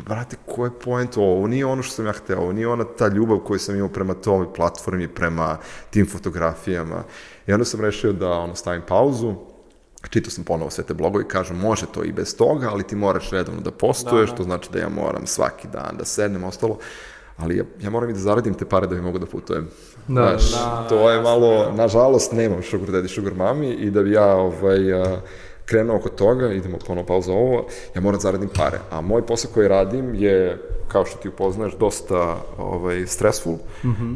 brate, 0.05 0.35
ko 0.45 0.65
je 0.65 0.79
point 0.79 1.17
ovo? 1.17 1.37
Ovo 1.37 1.47
nije 1.47 1.65
ono 1.65 1.83
što 1.83 1.95
sam 1.95 2.05
ja 2.05 2.11
hteo, 2.11 2.39
ovo 2.39 2.53
nije 2.53 2.67
ona 2.67 2.83
ta 2.83 3.07
ljubav 3.07 3.39
koju 3.39 3.59
sam 3.59 3.75
imao 3.75 3.89
prema 3.89 4.13
toj 4.13 4.53
platformi, 4.53 5.07
prema 5.07 5.57
tim 5.89 6.07
fotografijama. 6.09 7.03
I 7.47 7.53
onda 7.53 7.65
sam 7.65 7.81
rešio 7.81 8.13
da 8.13 8.29
ono, 8.29 8.55
stavim 8.55 8.81
pauzu, 8.87 9.35
čitao 10.09 10.31
sam 10.31 10.43
ponovo 10.43 10.69
sve 10.69 10.83
te 10.83 10.93
blogove 10.93 11.23
i 11.23 11.27
kažem, 11.27 11.57
može 11.57 11.85
to 11.93 12.03
i 12.03 12.11
bez 12.11 12.37
toga, 12.37 12.69
ali 12.69 12.83
ti 12.83 12.95
moraš 12.95 13.29
redovno 13.29 13.61
da 13.61 13.71
postuješ, 13.71 14.29
Da, 14.29 14.31
da. 14.31 14.37
to 14.37 14.43
znači 14.43 14.69
da 14.73 14.79
ja 14.79 14.89
moram 14.89 15.27
svaki 15.27 15.67
dan 15.67 15.97
da 15.97 16.05
sednem, 16.05 16.43
ostalo, 16.43 16.77
ali 17.37 17.57
ja, 17.57 17.63
ja 17.81 17.89
moram 17.89 18.09
i 18.09 18.13
da 18.13 18.19
zaradim 18.19 18.53
te 18.53 18.65
pare 18.65 18.87
da 18.87 18.95
bi 18.95 19.01
mogu 19.01 19.19
da 19.19 19.25
putujem. 19.25 19.67
Da, 20.07 20.37
Znaš, 20.37 20.51
da, 20.51 20.85
to 20.89 21.09
je 21.09 21.15
jasno, 21.15 21.29
malo, 21.29 21.71
nažalost, 21.71 22.31
nemam 22.31 22.63
sugar 22.63 22.89
daddy, 22.89 23.07
sugar 23.07 23.33
mami 23.33 23.69
i 23.69 23.91
da 23.91 24.03
bi 24.03 24.11
ja 24.11 24.35
ovaj, 24.35 24.93
a, 24.93 25.21
krenuo 25.65 25.95
oko 25.95 26.09
toga, 26.09 26.47
idemo 26.47 26.77
ponovo 26.77 27.07
pauza 27.07 27.33
ovo, 27.33 27.65
ja 27.95 28.01
moram 28.01 28.17
da 28.17 28.21
zaradim 28.21 28.49
pare. 28.49 28.79
A 28.91 29.01
moj 29.01 29.21
posao 29.23 29.51
koji 29.53 29.67
radim 29.67 30.15
je, 30.15 30.57
kao 30.87 31.05
što 31.05 31.17
ti 31.17 31.29
upoznaš, 31.29 31.73
dosta 31.73 32.19
ovaj, 32.57 33.07
stressful. 33.07 33.55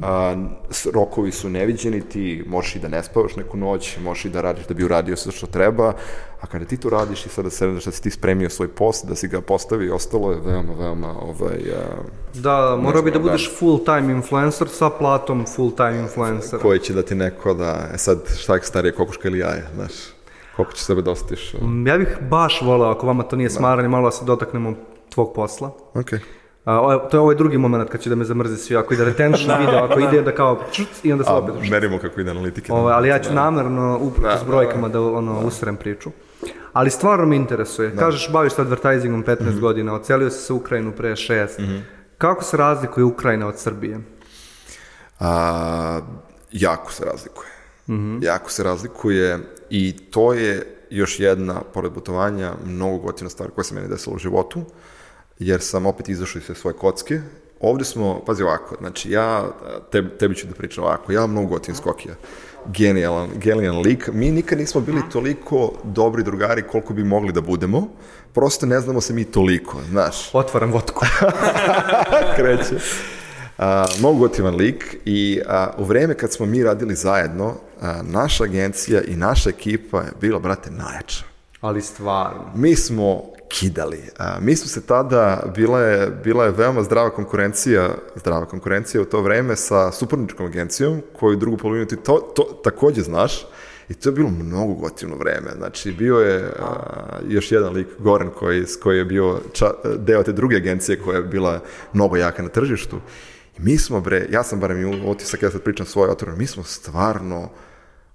a, 0.01 0.35
s- 0.69 0.85
rokovi 0.85 1.31
su 1.31 1.49
neviđeni, 1.49 2.01
ti 2.01 2.43
možeš 2.47 2.75
i 2.75 2.79
da 2.79 2.87
ne 2.87 3.03
spavaš 3.03 3.35
neku 3.35 3.57
noć, 3.57 3.97
možeš 3.97 4.25
i 4.25 4.29
da 4.29 4.41
radiš 4.41 4.65
da 4.65 4.73
bi 4.73 4.83
uradio 4.83 5.15
sve 5.15 5.31
što 5.31 5.47
treba, 5.47 5.93
a 6.41 6.47
kada 6.47 6.65
ti 6.65 6.77
to 6.77 6.89
radiš 6.89 7.25
i 7.25 7.29
sada 7.29 7.49
sedneš 7.49 7.85
da 7.85 7.91
si 7.91 8.03
ti 8.03 8.11
spremio 8.11 8.49
svoj 8.49 8.67
post, 8.67 9.05
da 9.05 9.15
si 9.15 9.27
ga 9.27 9.41
postavio 9.41 9.87
i 9.87 9.91
ostalo 9.91 10.31
je 10.31 10.39
veoma, 10.41 10.73
veoma 10.75 11.15
ovaj, 11.21 11.57
a, 11.73 12.01
Da, 12.33 12.77
morao 12.77 13.01
bi 13.01 13.11
da 13.11 13.17
da. 13.17 13.23
budeš 13.23 13.51
full 13.55 13.79
time 13.79 14.13
influencer 14.13 14.67
sa 14.69 14.89
platom 14.89 15.45
full 15.47 15.71
time 15.71 15.99
influencer. 15.99 16.59
koji 16.59 16.79
će 16.79 16.93
da 16.93 17.01
ti 17.01 17.15
neko 17.15 17.53
da, 17.53 17.89
e 17.93 17.97
sad 17.97 18.19
šta 18.37 18.55
je 18.55 18.61
starije 18.63 18.91
kokoška 18.93 19.27
ili 19.27 19.39
jaje, 19.39 19.63
znaš, 19.75 19.91
koliko 20.57 20.73
će 20.73 20.83
sebe 20.83 21.01
da 21.01 21.11
osjetiš. 21.11 21.53
uh, 21.53 21.61
Mm, 21.63 21.87
Ja 21.87 21.97
bih 21.97 22.17
baš 22.21 22.61
voleo, 22.61 22.89
ako 22.89 23.07
vama 23.07 23.23
to 23.23 23.35
nije 23.35 23.49
smaranje, 23.49 23.87
malo 23.89 24.05
da 24.05 24.11
se 24.11 24.25
dotaknemo 24.25 24.73
tvog 25.09 25.33
posla. 25.35 25.71
Ok. 25.93 26.11
A, 26.65 26.73
ovo 26.73 26.91
je- 26.91 26.99
to 27.11 27.17
je 27.17 27.21
ovaj 27.21 27.35
drugi 27.35 27.57
moment 27.57 27.89
kad 27.89 28.01
će 28.01 28.09
da 28.09 28.15
me 28.15 28.25
zamrzi 28.25 28.57
svi, 28.57 28.75
ako 28.75 28.93
ide 28.93 29.05
retention 29.05 29.51
video, 29.61 29.79
ako 29.79 29.99
ide 29.99 30.21
da 30.21 30.31
kao 30.31 30.59
čuc, 30.71 30.87
i 31.03 31.11
onda 31.11 31.23
se 31.23 31.29
A, 31.29 31.35
opet 31.35 31.69
merimo 31.69 31.99
kako 31.99 32.21
ide 32.21 32.31
analitike. 32.31 32.71
Ovaj, 32.73 32.93
ali 32.93 33.09
ja 33.09 33.19
ću 33.19 33.33
namerno 33.33 33.97
upravo 33.97 34.37
s 34.37 34.39
Da, 34.39 34.45
brojkama 34.45 34.89
da 34.89 35.01
ono, 35.01 35.39
usrem 35.39 35.75
priču. 35.75 36.09
Ali 36.73 36.89
stvarno 36.89 37.25
me 37.25 37.35
interesuje. 37.35 37.95
Kažeš, 37.95 38.31
baviš 38.31 38.53
se 38.53 38.61
advertisingom 38.61 39.23
15 39.23 39.49
Mhm. 39.49 39.59
godina, 39.59 39.93
ocelio 39.95 40.29
si 40.29 40.39
se 40.39 40.53
u 40.53 40.57
Ukrajinu 40.57 40.91
pre 40.91 41.09
6. 41.11 41.47
Kako 42.17 42.43
se 42.43 42.57
razlikuje 42.57 43.03
Ukrajina 43.03 43.47
od 43.47 43.59
Srbije? 43.59 43.99
A, 45.19 45.99
jako 46.51 46.91
se 46.91 47.05
razlikuje. 47.05 47.47
Jako 48.21 48.51
se 48.51 48.63
razlikuje 48.63 49.39
i 49.69 49.95
to 50.11 50.33
je 50.33 50.77
još 50.89 51.19
jedna, 51.19 51.61
pored 51.73 51.93
putovanja, 51.93 52.53
mnogo 52.65 52.97
gotivna 52.97 53.29
stvar 53.29 53.49
koja 53.49 53.63
se 53.63 53.75
meni 53.75 53.87
desila 53.87 54.15
u 54.15 54.19
životu, 54.19 54.61
jer 55.39 55.61
sam 55.61 55.85
opet 55.85 56.09
izašao 56.09 56.39
iz 56.39 56.45
sve 56.45 56.55
svoje 56.55 56.73
kocke. 56.73 57.21
Ovde 57.59 57.85
smo, 57.85 58.21
pazi 58.25 58.43
ovako, 58.43 58.75
znači 58.79 59.11
ja, 59.11 59.51
tebi, 59.91 60.09
tebi 60.17 60.35
ću 60.35 60.47
da 60.47 60.53
pričam 60.53 60.83
ovako, 60.83 61.11
ja 61.11 61.27
mnogo 61.27 61.47
gotivim 61.47 61.75
skokija. 61.75 62.15
Genijalan, 62.65 63.29
genijalan 63.35 63.81
lik. 63.81 64.09
Mi 64.13 64.31
nikad 64.31 64.57
nismo 64.59 64.81
bili 64.81 65.01
toliko 65.11 65.73
dobri 65.83 66.23
drugari 66.23 66.61
koliko 66.61 66.93
bi 66.93 67.03
mogli 67.03 67.31
da 67.31 67.41
budemo. 67.41 67.87
Prosto 68.33 68.65
ne 68.65 68.79
znamo 68.79 69.01
se 69.01 69.13
mi 69.13 69.23
toliko, 69.23 69.81
znaš. 69.89 70.29
Otvaram 70.33 70.71
vodku. 70.71 71.05
Kreće. 72.35 72.75
A, 73.57 73.85
mnogo 73.99 74.19
gotivan 74.19 74.55
lik 74.55 74.97
i 75.05 75.41
a, 75.47 75.69
u 75.77 75.83
vreme 75.83 76.13
kad 76.13 76.33
smo 76.33 76.45
mi 76.45 76.63
radili 76.63 76.95
zajedno, 76.95 77.55
a, 77.81 78.01
naša 78.03 78.43
agencija 78.43 79.01
i 79.01 79.15
naša 79.15 79.49
ekipa 79.49 80.01
je 80.01 80.11
bila, 80.21 80.39
brate, 80.39 80.71
najjača. 80.71 81.23
Ali 81.61 81.81
stvarno. 81.81 82.51
Mi 82.55 82.75
smo 82.75 83.23
kidali. 83.49 84.01
A, 84.17 84.37
mi 84.41 84.55
smo 84.55 84.67
se 84.67 84.81
tada, 84.81 85.43
bila 85.55 85.79
je, 85.79 86.11
bila 86.23 86.45
je 86.45 86.51
veoma 86.51 86.83
zdrava 86.83 87.09
konkurencija, 87.09 87.89
zdrava 88.15 88.45
konkurencija 88.45 89.01
u 89.01 89.05
to 89.05 89.21
vreme 89.21 89.55
sa 89.55 89.91
suporničkom 89.91 90.45
agencijom, 90.45 91.01
koju 91.19 91.35
drugu 91.35 91.57
polovinu 91.57 91.85
ti 91.85 91.95
to, 91.95 92.33
to 92.35 92.43
takođe 92.63 93.01
znaš, 93.01 93.45
I 93.89 93.93
to 93.93 94.09
je 94.09 94.13
bilo 94.13 94.29
mnogo 94.29 94.73
gotivno 94.73 95.15
vreme. 95.15 95.51
Znači, 95.57 95.91
bio 95.91 96.17
je 96.17 96.51
a, 96.59 96.73
još 97.27 97.51
jedan 97.51 97.73
lik, 97.73 97.87
Goran, 97.99 98.29
koji, 98.29 98.65
koji 98.83 98.97
je 98.97 99.05
bio 99.05 99.39
ča, 99.53 99.71
deo 99.97 100.23
te 100.23 100.31
druge 100.31 100.55
agencije 100.55 100.99
koja 100.99 101.17
je 101.17 101.23
bila 101.23 101.59
mnogo 101.93 102.17
jaka 102.17 102.43
na 102.43 102.49
tržištu. 102.49 102.99
I 103.57 103.61
mi 103.61 103.77
smo, 103.77 104.01
bre, 104.01 104.27
ja 104.31 104.43
sam 104.43 104.59
barem 104.59 104.81
i 104.81 105.09
otisak, 105.09 105.41
ja 105.41 105.51
sad 105.51 105.61
pričam 105.61 105.85
svoje 105.85 106.11
otvoreno, 106.11 106.37
mi 106.37 106.47
smo 106.47 106.63
stvarno, 106.63 107.49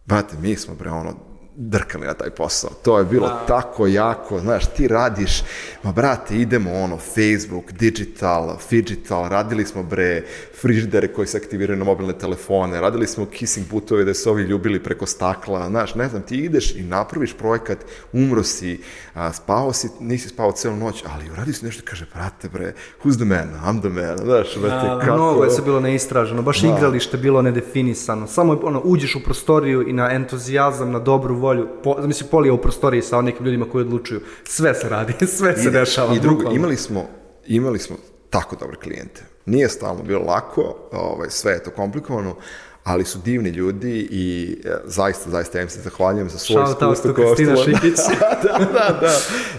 brate, 0.05 0.37
mi 0.41 0.57
smo, 0.57 0.75
bre, 0.75 0.91
ono, 0.91 1.32
drkali 1.57 2.07
na 2.07 2.15
taj 2.15 2.31
posao. 2.31 2.71
To 2.83 2.99
je 2.99 3.05
bilo 3.05 3.29
da. 3.29 3.45
tako 3.47 3.87
jako, 3.87 4.41
znaš, 4.41 4.67
ti 4.67 4.89
radiš, 4.89 5.43
ma 5.83 5.93
brate, 5.93 6.37
idemo 6.37 6.73
ono, 6.73 6.97
Facebook, 6.97 7.73
digital, 7.73 8.57
digital, 8.71 9.29
radili 9.29 9.65
smo 9.65 9.83
bre, 9.83 10.23
frižidere 10.61 11.09
koji 11.09 11.27
se 11.27 11.37
aktiviraju 11.37 11.79
na 11.79 11.85
mobilne 11.85 12.19
telefone, 12.19 12.81
radili 12.81 13.07
smo 13.07 13.27
kissing 13.27 13.67
butove 13.71 14.05
da 14.05 14.15
se 14.15 14.31
ovi 14.31 14.43
ljubili 14.43 14.83
preko 14.83 15.07
stakla, 15.07 15.69
znaš, 15.69 15.95
ne 15.95 16.09
znam, 16.09 16.23
ti 16.23 16.37
ideš 16.37 16.75
i 16.77 16.83
napraviš 16.83 17.33
projekat, 17.33 17.79
umro 18.13 18.43
si, 18.43 18.81
a, 19.15 19.33
spao 19.33 19.73
si, 19.73 19.89
nisi 20.01 20.29
spao 20.29 20.53
celu 20.53 20.77
noć, 20.77 21.05
ali 21.15 21.31
uradi 21.31 21.53
si 21.53 21.65
nešto, 21.65 21.83
kaže, 21.85 22.07
brate, 22.15 22.49
bre, 22.49 22.73
who's 23.05 23.17
the 23.17 23.25
man, 23.25 23.51
I'm 23.67 23.81
the 23.81 23.89
man, 23.89 24.19
znaš, 24.19 24.59
brate, 24.61 24.89
da, 24.89 24.99
kako... 25.01 25.15
Mnogo 25.15 25.45
je 25.45 25.51
se 25.51 25.63
bilo 25.63 25.81
neistraženo, 25.81 26.43
baš 26.43 26.61
da. 26.61 26.69
igralište 26.69 27.17
bilo 27.17 27.43
nedefinisano, 27.43 28.27
samo 28.27 28.61
ono, 28.63 28.81
uđeš 28.85 29.15
u 29.15 29.25
prostoriju 29.25 29.89
i 29.89 29.93
na 29.93 30.13
entuzijazam, 30.13 30.91
na 30.91 30.99
dobru 30.99 31.42
volju, 31.43 31.69
po, 31.83 31.97
mislim, 32.07 32.29
polija 32.31 32.53
u 32.55 32.59
prostoriji 32.59 33.03
sa 33.03 33.23
nekim 33.23 33.47
ljudima 33.47 33.67
koji 33.73 33.83
odlučuju, 33.83 34.21
sve 34.45 34.75
se 34.75 34.89
radi, 34.89 35.27
sve 35.39 35.57
se 35.57 35.69
I, 35.69 35.71
dešava. 35.71 36.15
I 36.15 36.21
drugo, 36.21 36.51
imali 36.51 36.77
smo, 36.77 37.07
imali 37.47 37.79
smo 37.79 37.97
tako 38.31 38.57
dobre 38.57 38.77
klijente. 38.77 39.23
Nije 39.47 39.69
stalno 39.69 40.03
bilo 40.03 40.25
lako, 40.25 40.77
ovaj, 40.93 41.31
sve 41.31 41.53
je 41.53 41.63
to 41.63 41.71
komplikovano, 41.71 42.37
ali 42.85 43.05
su 43.05 43.19
divni 43.25 43.51
ljudi 43.51 44.09
i 44.11 44.57
e, 44.65 44.69
zaista, 44.85 45.31
zaista 45.31 45.59
ja 45.59 45.63
im 45.63 45.69
se 45.69 45.81
zahvaljujem 45.81 46.31
za 46.31 46.39
svoj 46.39 46.63
iskustvo. 46.63 46.95
Šao 46.95 47.35
Kristina 47.35 47.57
Šikić. 47.65 47.97
da, 48.43 48.59
da, 48.59 48.99
da. 49.01 49.19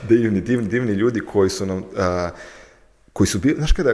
Divni, 0.10 0.42
divni, 0.42 0.68
divni 0.68 0.92
ljudi 0.92 1.20
koji 1.20 1.50
su 1.50 1.66
nam, 1.66 1.78
uh, 1.78 1.84
koji 3.14 3.28
su 3.28 3.40
bili, 3.40 3.56
znaš 3.56 3.72
kada 3.72 3.94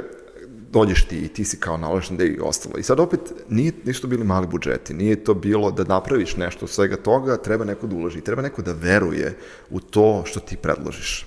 dođeš 0.72 1.08
ti 1.08 1.18
i 1.18 1.28
ti 1.28 1.46
si 1.46 1.60
kao 1.60 1.78
naložen 1.78 2.18
da 2.18 2.24
i 2.24 2.40
ostalo. 2.42 2.78
I 2.78 2.84
sad 2.84 3.00
opet 3.00 3.20
nije, 3.50 3.72
nisu 3.86 4.08
bili 4.08 4.24
mali 4.24 4.48
budžeti, 4.48 4.94
nije 4.94 5.24
to 5.24 5.34
bilo 5.34 5.72
da 5.72 5.84
napraviš 5.84 6.38
nešto 6.38 6.66
od 6.66 6.70
svega 6.70 6.96
toga, 6.98 7.38
treba 7.38 7.66
neko 7.66 7.88
da 7.88 7.96
uloži, 7.96 8.22
treba 8.22 8.42
neko 8.42 8.62
da 8.62 8.74
veruje 8.74 9.38
u 9.70 9.80
to 9.80 10.24
što 10.26 10.40
ti 10.40 10.58
predložiš. 10.58 11.26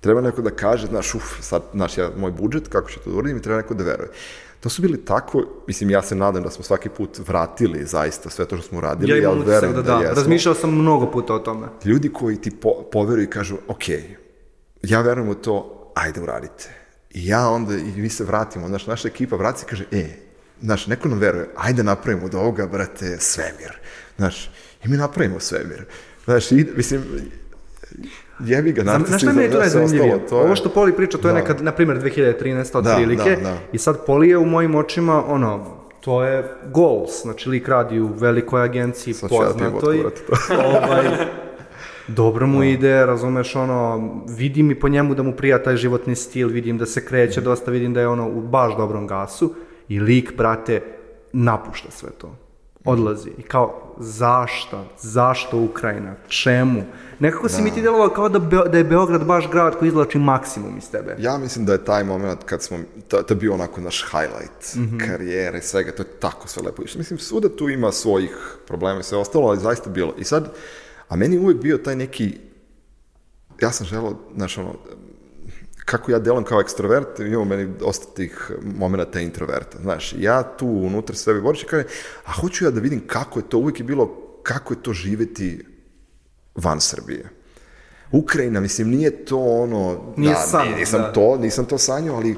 Treba 0.00 0.20
neko 0.20 0.42
da 0.42 0.50
kaže, 0.50 0.86
znaš, 0.86 1.14
uf, 1.14 1.40
sad, 1.40 1.62
znaš, 1.72 1.98
ja, 1.98 2.10
moj 2.16 2.32
budžet, 2.32 2.68
kako 2.68 2.90
ću 2.90 3.00
to 3.00 3.10
da 3.10 3.16
uradim 3.16 3.36
i 3.36 3.42
treba 3.42 3.60
neko 3.60 3.74
da 3.74 3.84
veruje. 3.84 4.08
To 4.60 4.68
su 4.68 4.82
bili 4.82 5.04
tako, 5.04 5.44
mislim, 5.66 5.90
ja 5.90 6.02
se 6.02 6.14
nadam 6.14 6.42
da 6.42 6.50
smo 6.50 6.64
svaki 6.64 6.88
put 6.88 7.18
vratili 7.28 7.84
zaista 7.84 8.30
sve 8.30 8.44
to 8.44 8.56
što 8.56 8.66
smo 8.66 8.78
uradili, 8.78 9.10
ja, 9.10 9.16
ja 9.16 9.30
verujem 9.30 9.74
da, 9.74 9.82
da, 9.82 9.94
da 9.94 10.00
jesmo. 10.00 10.14
Razmišljao 10.14 10.54
sam 10.54 10.74
mnogo 10.74 11.10
puta 11.10 11.34
o 11.34 11.38
tome. 11.38 11.66
Ljudi 11.84 12.12
koji 12.12 12.36
ti 12.36 12.50
po, 12.50 12.70
poveruju 12.92 13.24
i 13.24 13.30
kažu, 13.30 13.56
ok, 13.68 13.88
ja 14.82 15.00
verujem 15.00 15.28
u 15.28 15.34
to, 15.34 15.92
ajde 15.94 16.20
uradite. 16.20 16.79
I 17.10 17.26
ja 17.26 17.48
onda, 17.48 17.74
i 17.74 18.00
mi 18.00 18.08
se 18.08 18.24
vratimo, 18.24 18.68
znaš, 18.68 18.86
naša 18.86 19.08
ekipa 19.08 19.36
vrati 19.36 19.60
se 19.60 19.66
i 19.66 19.68
kaže, 19.68 19.84
e, 19.92 20.06
znaš, 20.62 20.86
neko 20.86 21.08
nam 21.08 21.18
veruje, 21.18 21.48
ajde 21.56 21.82
napravimo 21.82 22.26
od 22.26 22.34
ovoga, 22.34 22.66
brate, 22.66 23.16
svemir. 23.18 23.78
Znaš, 24.16 24.50
i 24.84 24.88
mi 24.88 24.96
napravimo 24.96 25.40
svemir. 25.40 25.84
Znaš, 26.24 26.52
i, 26.52 26.66
mislim, 26.76 27.02
jebi 28.40 28.72
ga, 28.72 28.82
Znaš 28.82 29.22
mi 29.22 29.42
je 29.42 29.50
to 29.50 29.62
je 29.62 29.68
zanimljivije? 29.68 30.26
To 30.26 30.38
je... 30.38 30.44
Ovo 30.44 30.56
što 30.56 30.68
Poli 30.68 30.96
priča, 30.96 31.18
to 31.18 31.28
je 31.28 31.34
da. 31.34 31.40
nekad, 31.40 31.62
na 31.62 31.72
primjer, 31.72 31.98
2013. 32.02 32.78
otprilike. 32.78 33.30
Da, 33.30 33.36
da, 33.36 33.42
da. 33.42 33.58
I 33.72 33.78
sad 33.78 34.06
Poli 34.06 34.28
je 34.28 34.38
u 34.38 34.46
mojim 34.46 34.74
očima, 34.74 35.24
ono, 35.26 35.80
to 36.00 36.24
je 36.24 36.54
goals, 36.72 37.22
znači 37.22 37.48
lik 37.48 37.68
radi 37.68 38.00
u 38.00 38.06
velikoj 38.06 38.62
agenciji, 38.62 39.14
poznatoj. 39.28 39.98
Ja 39.98 40.06
ovaj, 40.58 41.04
dobro 42.08 42.46
mu 42.46 42.58
da. 42.58 42.64
ide, 42.64 43.06
razumeš, 43.06 43.56
ono, 43.56 44.10
vidim 44.28 44.70
i 44.70 44.80
po 44.80 44.88
njemu 44.88 45.14
da 45.14 45.22
mu 45.22 45.32
prija 45.32 45.62
taj 45.62 45.76
životni 45.76 46.16
stil, 46.16 46.48
vidim 46.48 46.78
da 46.78 46.86
se 46.86 47.04
kreće 47.06 47.40
dosta, 47.40 47.70
vidim 47.70 47.94
da 47.94 48.00
je 48.00 48.08
ono 48.08 48.28
u 48.28 48.40
baš 48.40 48.76
dobrom 48.76 49.06
gasu 49.06 49.54
i 49.88 50.00
lik, 50.00 50.36
brate, 50.36 50.82
napušta 51.32 51.90
sve 51.90 52.10
to 52.10 52.36
odlazi. 52.84 53.30
I 53.38 53.42
kao, 53.42 53.94
zašto? 53.98 54.84
Zašto 55.00 55.58
Ukrajina? 55.58 56.14
Čemu? 56.28 56.82
Nekako 57.18 57.48
si 57.48 57.56
da. 57.56 57.62
mi 57.62 57.70
ti 57.70 57.82
delovao 57.82 58.08
kao 58.08 58.28
da, 58.28 58.38
Be 58.38 58.56
da 58.72 58.78
je 58.78 58.84
Beograd 58.84 59.24
baš 59.24 59.50
grad 59.50 59.78
koji 59.78 59.88
izlači 59.88 60.18
maksimum 60.18 60.78
iz 60.78 60.90
tebe. 60.90 61.16
Ja 61.18 61.38
mislim 61.38 61.64
da 61.64 61.72
je 61.72 61.84
taj 61.84 62.04
moment 62.04 62.44
kad 62.44 62.62
smo, 62.62 62.78
to, 63.08 63.22
to 63.22 63.34
je 63.34 63.38
bio 63.38 63.54
onako 63.54 63.80
naš 63.80 64.04
highlight 64.10 64.74
mm 64.76 64.80
-hmm. 64.80 65.06
karijere 65.06 65.58
i 65.58 65.62
svega, 65.62 65.92
to 65.92 66.02
je 66.02 66.06
tako 66.20 66.48
sve 66.48 66.62
lepo 66.62 66.82
išlo. 66.82 66.98
Mislim, 66.98 67.18
svuda 67.18 67.48
tu 67.56 67.68
ima 67.68 67.92
svojih 67.92 68.56
problema 68.66 69.00
i 69.00 69.02
sve 69.02 69.18
ostalo, 69.18 69.48
ali 69.48 69.58
zaista 69.58 69.90
bilo. 69.90 70.14
I 70.18 70.24
sad, 70.24 70.52
a 71.10 71.16
meni 71.16 71.38
uvek 71.38 71.56
bio 71.56 71.78
taj 71.78 71.96
neki, 71.96 72.38
ja 73.60 73.72
sam 73.72 73.86
želao, 73.86 74.18
znaš, 74.36 74.58
ono, 74.58 74.74
kako 75.84 76.12
ja 76.12 76.18
delam 76.18 76.44
kao 76.44 76.60
ekstrovert, 76.60 77.18
imamo 77.18 77.44
meni 77.44 77.68
dosta 77.78 78.06
tih 78.14 78.50
momenta 78.62 79.20
introverta. 79.20 79.78
Znaš, 79.82 80.14
ja 80.18 80.42
tu 80.42 80.66
unutra 80.66 81.16
sebe 81.16 81.40
boriš 81.40 81.62
i 81.62 81.66
kažem, 81.66 81.86
a 82.24 82.32
hoću 82.32 82.64
ja 82.64 82.70
da 82.70 82.80
vidim 82.80 83.02
kako 83.06 83.38
je 83.38 83.48
to, 83.48 83.58
uvijek 83.58 83.80
je 83.80 83.84
bilo 83.84 84.06
kako 84.42 84.74
je 84.74 84.82
to 84.82 84.92
živeti 84.92 85.66
van 86.54 86.80
Srbije. 86.80 87.28
Ukrajina, 88.12 88.60
mislim, 88.60 88.88
nije 88.88 89.24
to 89.24 89.38
ono... 89.38 90.14
Nije 90.16 90.34
da, 90.34 90.40
san, 90.40 90.68
nisam 90.78 91.00
da. 91.00 91.12
to, 91.12 91.36
nisam 91.36 91.64
to 91.64 91.78
sanjao, 91.78 92.16
ali 92.16 92.36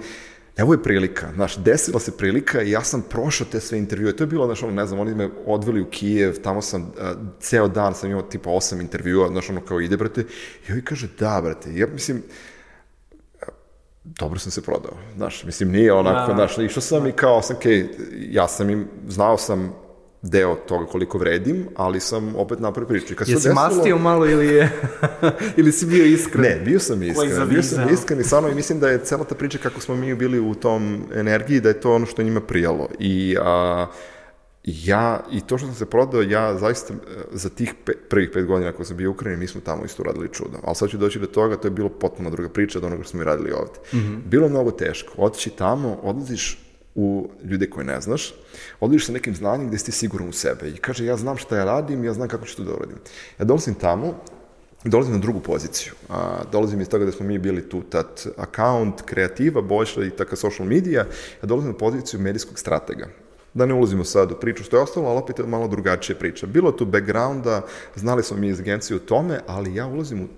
evo 0.56 0.72
je 0.72 0.82
prilika, 0.82 1.32
znaš, 1.34 1.56
desila 1.56 2.00
se 2.00 2.16
prilika 2.16 2.62
i 2.62 2.70
ja 2.70 2.84
sam 2.84 3.02
prošao 3.02 3.46
te 3.52 3.60
sve 3.60 3.78
intervjue, 3.78 4.16
to 4.16 4.22
je 4.22 4.26
bilo, 4.28 4.46
znaš, 4.46 4.62
ono, 4.62 4.72
ne 4.72 4.86
znam, 4.86 5.00
oni 5.00 5.14
me 5.14 5.30
odveli 5.46 5.80
u 5.80 5.90
Kijev, 5.90 6.42
tamo 6.42 6.62
sam, 6.62 6.82
uh, 6.82 6.88
ceo 7.40 7.68
dan 7.68 7.94
sam 7.94 8.10
imao 8.10 8.22
tipa 8.22 8.50
osam 8.50 8.80
intervjua, 8.80 9.28
znaš, 9.28 9.50
ono, 9.50 9.60
kao 9.60 9.80
ide, 9.80 9.96
brate, 9.96 10.20
i 10.68 10.72
ovaj 10.72 10.82
kaže, 10.84 11.08
da, 11.18 11.40
brate, 11.44 11.74
ja 11.74 11.86
mislim, 11.86 12.22
dobro 14.04 14.38
sam 14.38 14.52
se 14.52 14.62
prodao, 14.62 14.96
znaš, 15.16 15.44
mislim, 15.44 15.70
nije 15.70 15.92
onako, 15.92 16.32
da. 16.32 16.34
znaš, 16.34 16.58
išao 16.58 16.82
sam 16.82 17.06
i 17.06 17.12
kao 17.12 17.42
sam, 17.42 17.56
okay, 17.56 17.88
ja 18.30 18.48
sam 18.48 18.70
im, 18.70 18.88
znao 19.08 19.38
sam 19.38 19.74
deo 20.22 20.54
toga 20.54 20.86
koliko 20.86 21.18
vredim, 21.18 21.66
ali 21.76 22.00
sam 22.00 22.36
opet 22.36 22.60
napravio 22.60 22.88
priču. 22.88 23.14
Kad 23.14 23.28
Jesi 23.28 23.48
desilo... 23.48 23.54
mastio 23.54 23.98
malo 23.98 24.26
ili 24.26 24.46
je, 24.46 24.70
ili 25.58 25.72
si 25.72 25.86
bio 25.86 26.04
iskren? 26.04 26.42
Ne, 26.42 26.60
bio 26.64 26.80
sam 26.80 27.02
iskren, 27.02 27.48
bio 27.48 27.62
sam 27.62 27.88
iskren 27.94 28.20
i 28.20 28.24
stvarno 28.24 28.48
i 28.48 28.54
mislim 28.54 28.80
da 28.80 28.88
je 28.88 28.98
cela 28.98 29.24
ta 29.24 29.34
priča 29.34 29.58
kako 29.58 29.80
smo 29.80 29.94
mi 29.94 30.14
bili 30.14 30.40
u 30.40 30.54
tom 30.54 31.02
energiji, 31.14 31.60
da 31.60 31.68
je 31.68 31.80
to 31.80 31.94
ono 31.94 32.06
što 32.06 32.22
njima 32.22 32.40
prijalo. 32.40 32.88
I 32.98 33.36
a, 33.42 33.86
ja, 34.64 35.20
i 35.32 35.40
to 35.40 35.58
što 35.58 35.66
sam 35.66 35.76
se 35.76 35.86
prodao, 35.86 36.22
ja 36.22 36.58
zaista 36.58 36.94
e, 36.94 36.98
za 37.32 37.48
tih 37.48 37.74
pe, 37.84 37.92
prvih 37.92 38.30
pet 38.32 38.46
godina 38.46 38.72
koje 38.72 38.86
sam 38.86 38.96
bio 38.96 39.10
u 39.10 39.12
Ukrajini, 39.12 39.40
mi 39.40 39.46
smo 39.46 39.60
tamo 39.60 39.84
isto 39.84 40.02
radili 40.02 40.28
čudo. 40.32 40.58
Ali 40.64 40.74
sad 40.74 40.90
ću 40.90 40.98
doći 40.98 41.18
do 41.18 41.26
toga, 41.26 41.56
to 41.56 41.66
je 41.66 41.72
bilo 41.72 41.88
potpuno 41.88 42.30
druga 42.30 42.48
priča 42.48 42.78
od 42.78 42.84
onoga 42.84 43.02
što 43.02 43.10
smo 43.10 43.18
mi 43.18 43.24
radili 43.24 43.52
ovde. 43.52 43.78
Mm 43.92 43.96
-hmm. 43.96 44.18
Bilo 44.24 44.48
mnogo 44.48 44.70
teško. 44.70 45.12
Otići 45.16 45.50
tamo, 45.50 45.98
odlaziš 46.02 46.71
u 46.94 47.30
ljude 47.44 47.70
koje 47.70 47.86
ne 47.86 48.00
znaš, 48.00 48.34
odlaziš 48.80 49.06
sa 49.06 49.12
nekim 49.12 49.34
znanjem 49.34 49.68
gde 49.68 49.78
si 49.78 49.92
siguran 49.92 50.28
u 50.28 50.32
sebe 50.32 50.68
i 50.68 50.76
kaže 50.76 51.04
ja 51.04 51.16
znam 51.16 51.36
šta 51.36 51.56
ja 51.56 51.64
radim, 51.64 52.04
ja 52.04 52.12
znam 52.12 52.28
kako 52.28 52.46
ću 52.46 52.56
to 52.56 52.64
da 52.64 52.74
uradim. 52.74 52.96
Ja 53.38 53.44
dolazim 53.44 53.74
tamo, 53.74 54.14
dolazim 54.84 55.12
na 55.12 55.18
drugu 55.18 55.40
poziciju. 55.40 55.92
A, 56.08 56.42
dolazim 56.52 56.80
iz 56.80 56.88
toga 56.88 57.04
da 57.04 57.12
smo 57.12 57.26
mi 57.26 57.38
bili 57.38 57.68
tu 57.68 57.82
tad 57.82 58.26
account, 58.36 59.02
kreativa, 59.04 59.62
boljša 59.62 60.04
i 60.04 60.10
taka 60.10 60.36
social 60.36 60.68
media, 60.68 61.06
ja 61.42 61.46
dolazim 61.46 61.70
na 61.70 61.76
poziciju 61.76 62.20
medijskog 62.20 62.58
stratega. 62.58 63.08
Da 63.54 63.66
ne 63.66 63.74
ulazimo 63.74 64.04
sad 64.04 64.32
u 64.32 64.34
priču 64.40 64.64
što 64.64 64.76
je 64.76 64.82
ostalo, 64.82 65.08
ali 65.08 65.18
opet 65.18 65.38
je 65.38 65.46
malo 65.46 65.68
drugačija 65.68 66.16
priča. 66.16 66.46
Bilo 66.46 66.72
tu 66.72 66.86
backgrounda, 66.86 67.62
znali 67.96 68.22
smo 68.22 68.36
mi 68.36 68.48
iz 68.48 68.60
agencije 68.60 68.96
u 68.96 69.00
tome, 69.00 69.40
ali 69.46 69.74
ja 69.74 69.86
ulazim 69.86 70.22
u 70.22 70.28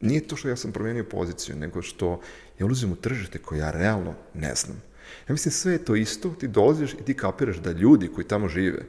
nije 0.00 0.28
to 0.28 0.36
što 0.36 0.48
ja 0.48 0.56
sam 0.56 0.72
promijenio 0.72 1.04
poziciju, 1.04 1.56
nego 1.56 1.82
što 1.82 2.20
ja 2.58 2.66
ulazim 2.66 2.92
u 2.92 2.96
tržište 2.96 3.38
koje 3.38 3.58
ja 3.58 3.70
realno 3.70 4.14
ne 4.34 4.54
znam. 4.54 4.82
Ja 5.28 5.32
mislim 5.32 5.52
sve 5.52 5.72
je 5.72 5.84
to 5.84 5.94
isto, 5.94 6.28
ti 6.40 6.48
dolaziš 6.48 6.92
i 6.92 7.04
ti 7.04 7.16
kapiraš 7.16 7.56
da 7.56 7.72
ljudi 7.72 8.10
koji 8.14 8.28
tamo 8.28 8.48
žive 8.48 8.82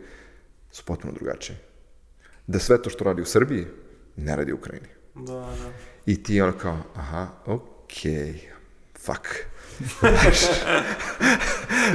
su 0.72 0.84
potpuno 0.86 1.14
drugačiji. 1.14 1.58
Da 2.48 2.60
sve 2.60 2.82
to 2.82 2.90
što 2.90 3.04
radi 3.04 3.22
u 3.22 3.26
Srbiji 3.26 3.66
ne 4.16 4.36
radi 4.36 4.52
u 4.52 4.56
Ukrajini. 4.56 4.88
Da, 5.16 5.34
da. 5.34 5.72
I 6.06 6.24
ti 6.24 6.42
ono 6.42 6.54
kao, 6.58 6.78
aha, 6.96 7.28
okej, 7.46 8.50
fuck. 9.00 9.28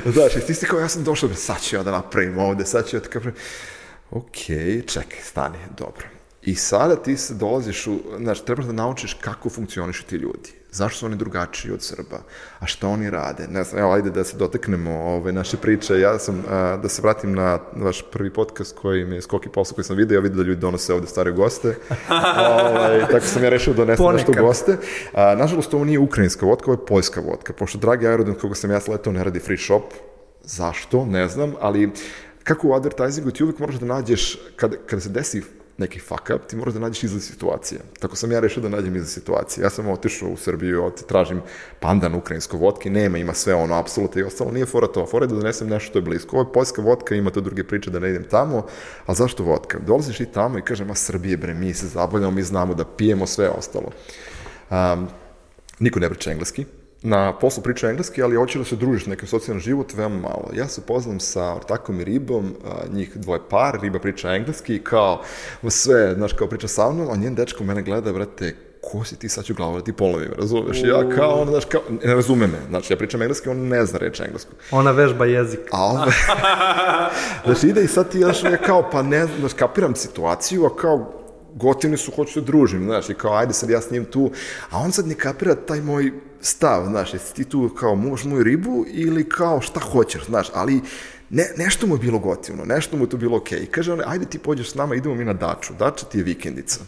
Znaš, 0.06 0.36
i 0.42 0.46
ti 0.46 0.54
si 0.54 0.66
kao, 0.66 0.80
ja 0.80 0.88
sam 0.88 1.04
došao, 1.04 1.34
sad 1.34 1.62
ću 1.62 1.76
ja 1.76 1.82
da 1.82 1.90
napravim 1.90 2.38
ovde, 2.38 2.66
sad 2.66 2.88
ću 2.88 2.96
ja 2.96 3.00
da 3.00 3.06
napravim. 3.06 3.34
Ok, 4.10 4.36
čekaj, 4.86 5.18
stani, 5.22 5.58
dobro. 5.78 6.06
I 6.42 6.54
sada 6.54 6.96
ti 6.96 7.16
se 7.16 7.34
dolaziš 7.34 7.86
u, 7.86 8.00
znaš, 8.18 8.44
trebaš 8.44 8.64
da 8.64 8.72
naučiš 8.72 9.14
kako 9.14 9.50
funkcionišu 9.50 10.06
ti 10.06 10.16
ljudi. 10.16 10.59
Zašto 10.72 10.98
su 10.98 11.06
oni 11.06 11.16
drugačiji 11.16 11.72
od 11.72 11.82
Srba? 11.82 12.18
A 12.58 12.66
šta 12.66 12.88
oni 12.88 13.10
rade? 13.10 13.46
Ne 13.48 13.64
znam, 13.64 13.80
evo, 13.80 13.92
ajde 13.92 14.10
da 14.10 14.24
se 14.24 14.36
dotaknemo 14.36 14.90
ove 14.90 15.32
naše 15.32 15.56
priče. 15.56 16.00
Ja 16.00 16.18
sam, 16.18 16.44
a, 16.48 16.78
da 16.82 16.88
se 16.88 17.02
vratim 17.02 17.32
na 17.32 17.58
vaš 17.76 18.04
prvi 18.12 18.32
podcast 18.32 18.76
koji 18.78 19.04
mi 19.04 19.14
je 19.14 19.22
Skoki 19.22 19.48
posao 19.48 19.74
koji 19.74 19.84
sam 19.84 19.96
vidio. 19.96 20.14
Ja 20.14 20.20
vidio 20.20 20.42
da 20.42 20.48
ljudi 20.48 20.60
donose 20.60 20.94
ovde 20.94 21.06
stare 21.06 21.32
goste. 21.32 21.68
ovaj, 22.64 23.00
tako 23.10 23.26
sam 23.26 23.44
ja 23.44 23.50
rešio 23.50 23.72
da 23.72 23.76
donesem 23.76 24.06
nešto 24.12 24.32
goste. 24.32 24.76
A, 25.14 25.34
nažalost, 25.34 25.74
ovo 25.74 25.84
nije 25.84 25.98
ukrajinska 25.98 26.46
vodka, 26.46 26.70
ovo 26.70 26.82
je 26.82 26.86
poljska 26.86 27.20
vodka. 27.20 27.52
Pošto 27.52 27.78
dragi 27.78 28.06
aerodrom 28.06 28.36
koga 28.38 28.54
sam 28.54 28.70
ja 28.70 28.80
sletao 28.80 29.12
ne 29.12 29.24
radi 29.24 29.40
free 29.40 29.58
shop, 29.58 29.84
zašto, 30.42 31.06
ne 31.06 31.28
znam, 31.28 31.54
ali 31.60 31.90
kako 32.44 32.68
u 32.68 32.72
advertisingu 32.74 33.30
ti 33.30 33.42
uvijek 33.42 33.58
moraš 33.58 33.74
da 33.76 33.86
nađeš, 33.86 34.38
kada, 34.56 34.76
kada 34.86 35.00
se 35.00 35.08
desi 35.08 35.42
neki 35.80 36.00
fuck 36.00 36.30
up, 36.34 36.46
ti 36.46 36.56
moraš 36.56 36.74
da 36.74 36.80
nađeš 36.80 37.02
izlaz 37.02 37.24
situacije. 37.24 37.80
Tako 37.98 38.16
sam 38.16 38.32
ja 38.32 38.40
rešio 38.40 38.62
da 38.62 38.68
nađem 38.68 38.96
izlaz 38.96 39.12
situacije. 39.12 39.64
Ja 39.64 39.70
sam 39.70 39.88
otišao 39.88 40.28
u 40.28 40.36
Srbiju, 40.36 40.84
oti, 40.84 41.06
tražim 41.08 41.42
pandan 41.80 42.14
ukrajinsko 42.14 42.56
vodke, 42.56 42.90
nema, 42.90 43.18
ima 43.18 43.34
sve 43.34 43.54
ono, 43.54 43.74
apsolutno 43.74 44.20
i 44.20 44.24
ostalo, 44.24 44.50
nije 44.50 44.66
fora 44.66 44.86
to. 44.86 45.06
Fora 45.06 45.24
je 45.24 45.28
da 45.28 45.34
donesem 45.34 45.68
nešto 45.68 45.88
što 45.88 45.98
je 45.98 46.02
blisko. 46.02 46.36
Ovo 46.36 46.48
je 46.48 46.52
poljska 46.52 46.82
vodka, 46.82 47.14
ima 47.14 47.30
to 47.30 47.40
druge 47.40 47.64
priče 47.64 47.90
da 47.90 47.98
ne 47.98 48.10
idem 48.10 48.24
tamo, 48.30 48.66
a 49.06 49.14
zašto 49.14 49.44
vodka? 49.44 49.78
Dolaziš 49.78 50.20
i 50.20 50.26
tamo 50.26 50.58
i 50.58 50.62
kažem, 50.62 50.90
a 50.90 50.94
Srbije 50.94 51.36
bre, 51.36 51.54
mi 51.54 51.74
se 51.74 51.86
zabavljamo, 51.86 52.30
mi 52.30 52.42
znamo 52.42 52.74
da 52.74 52.84
pijemo 52.84 53.26
sve 53.26 53.48
ostalo. 53.48 53.90
Um, 54.70 55.08
niko 55.78 56.00
ne 56.00 56.10
priča 56.10 56.30
engleski, 56.30 56.64
na 57.02 57.38
poslu 57.38 57.62
priča 57.62 57.90
engleski, 57.90 58.22
ali 58.22 58.36
hoće 58.36 58.58
da 58.58 58.64
se 58.64 58.76
družiš 58.76 59.06
na 59.06 59.10
nekim 59.10 59.28
socijalnom 59.28 59.60
život 59.60 59.92
veoma 59.94 60.20
malo. 60.20 60.50
Ja 60.52 60.68
se 60.68 60.80
poznam 60.80 61.20
sa 61.20 61.54
ortakom 61.54 62.00
i 62.00 62.04
ribom, 62.04 62.54
njih 62.92 63.16
dvoje 63.16 63.40
par, 63.50 63.78
riba 63.82 63.98
priča 63.98 64.34
engleski, 64.34 64.78
kao 64.84 65.22
sve, 65.68 66.14
znaš, 66.14 66.32
kao 66.32 66.48
priča 66.48 66.68
sa 66.68 66.90
mnom, 66.90 67.10
a 67.10 67.16
njen 67.16 67.34
dečko 67.34 67.64
mene 67.64 67.82
gleda, 67.82 68.12
brate, 68.12 68.56
ko 68.80 69.04
si 69.04 69.16
ti, 69.16 69.28
sad 69.28 69.44
ću 69.44 69.54
glavu 69.54 69.76
da 69.76 69.84
ti 69.84 69.92
polovim, 69.92 70.30
razumeš? 70.38 70.82
Ja 70.82 71.16
kao, 71.16 71.40
ono, 71.40 71.50
znaš, 71.50 71.64
kao, 71.64 71.80
ne 72.04 72.14
razume 72.14 72.46
me, 72.46 72.58
znači, 72.68 72.92
ja 72.92 72.96
pričam 72.96 73.22
engleski, 73.22 73.48
on 73.48 73.58
ne 73.58 73.86
zna 73.86 73.98
reći 73.98 74.22
englesku. 74.22 74.52
Ona 74.70 74.90
vežba 74.90 75.24
jezik. 75.24 75.60
A 75.72 75.84
ove... 75.84 76.12
znači 77.44 77.68
ide 77.68 77.84
i 77.84 77.88
sad 77.88 78.08
ti 78.08 78.18
znaš, 78.18 78.42
ja 78.42 78.56
kao, 78.56 78.90
pa 78.92 79.02
ne 79.02 79.26
znaš, 79.38 79.52
kapiram 79.52 79.94
situaciju, 79.94 80.64
a 80.64 80.76
kao, 80.76 81.19
gotivni 81.54 81.96
su, 81.96 82.12
hoću 82.16 82.40
da 82.40 82.46
družim, 82.46 82.84
znaš, 82.84 83.10
i 83.10 83.14
kao, 83.14 83.34
ajde 83.34 83.52
sad 83.52 83.70
ja 83.70 83.80
s 83.80 83.90
njim 83.90 84.04
tu, 84.04 84.30
a 84.70 84.78
on 84.78 84.92
sad 84.92 85.06
ne 85.06 85.14
kapira 85.14 85.54
taj 85.54 85.80
moj 85.80 86.12
stav, 86.40 86.86
znaš, 86.86 87.14
jesi 87.14 87.34
ti 87.34 87.44
tu 87.44 87.70
kao 87.78 87.94
muvaš 87.94 88.24
moju 88.24 88.42
ribu 88.42 88.84
ili 88.88 89.28
kao 89.28 89.60
šta 89.60 89.80
hoćeš, 89.80 90.26
znaš, 90.26 90.50
ali 90.54 90.80
ne, 91.30 91.44
nešto 91.56 91.86
mu 91.86 91.94
je 91.94 91.98
bilo 91.98 92.18
gotivno, 92.18 92.64
nešto 92.64 92.96
mu 92.96 93.04
je 93.04 93.10
to 93.10 93.16
bilo 93.16 93.36
okej. 93.36 93.58
I 93.58 93.66
kaže 93.66 93.92
on, 93.92 94.00
ajde 94.06 94.26
ti 94.26 94.38
pođeš 94.38 94.70
s 94.70 94.74
nama, 94.74 94.94
idemo 94.94 95.14
mi 95.14 95.24
na 95.24 95.32
daču, 95.32 95.74
dača 95.78 96.06
ti 96.06 96.18
je 96.18 96.24
vikendica. 96.24 96.80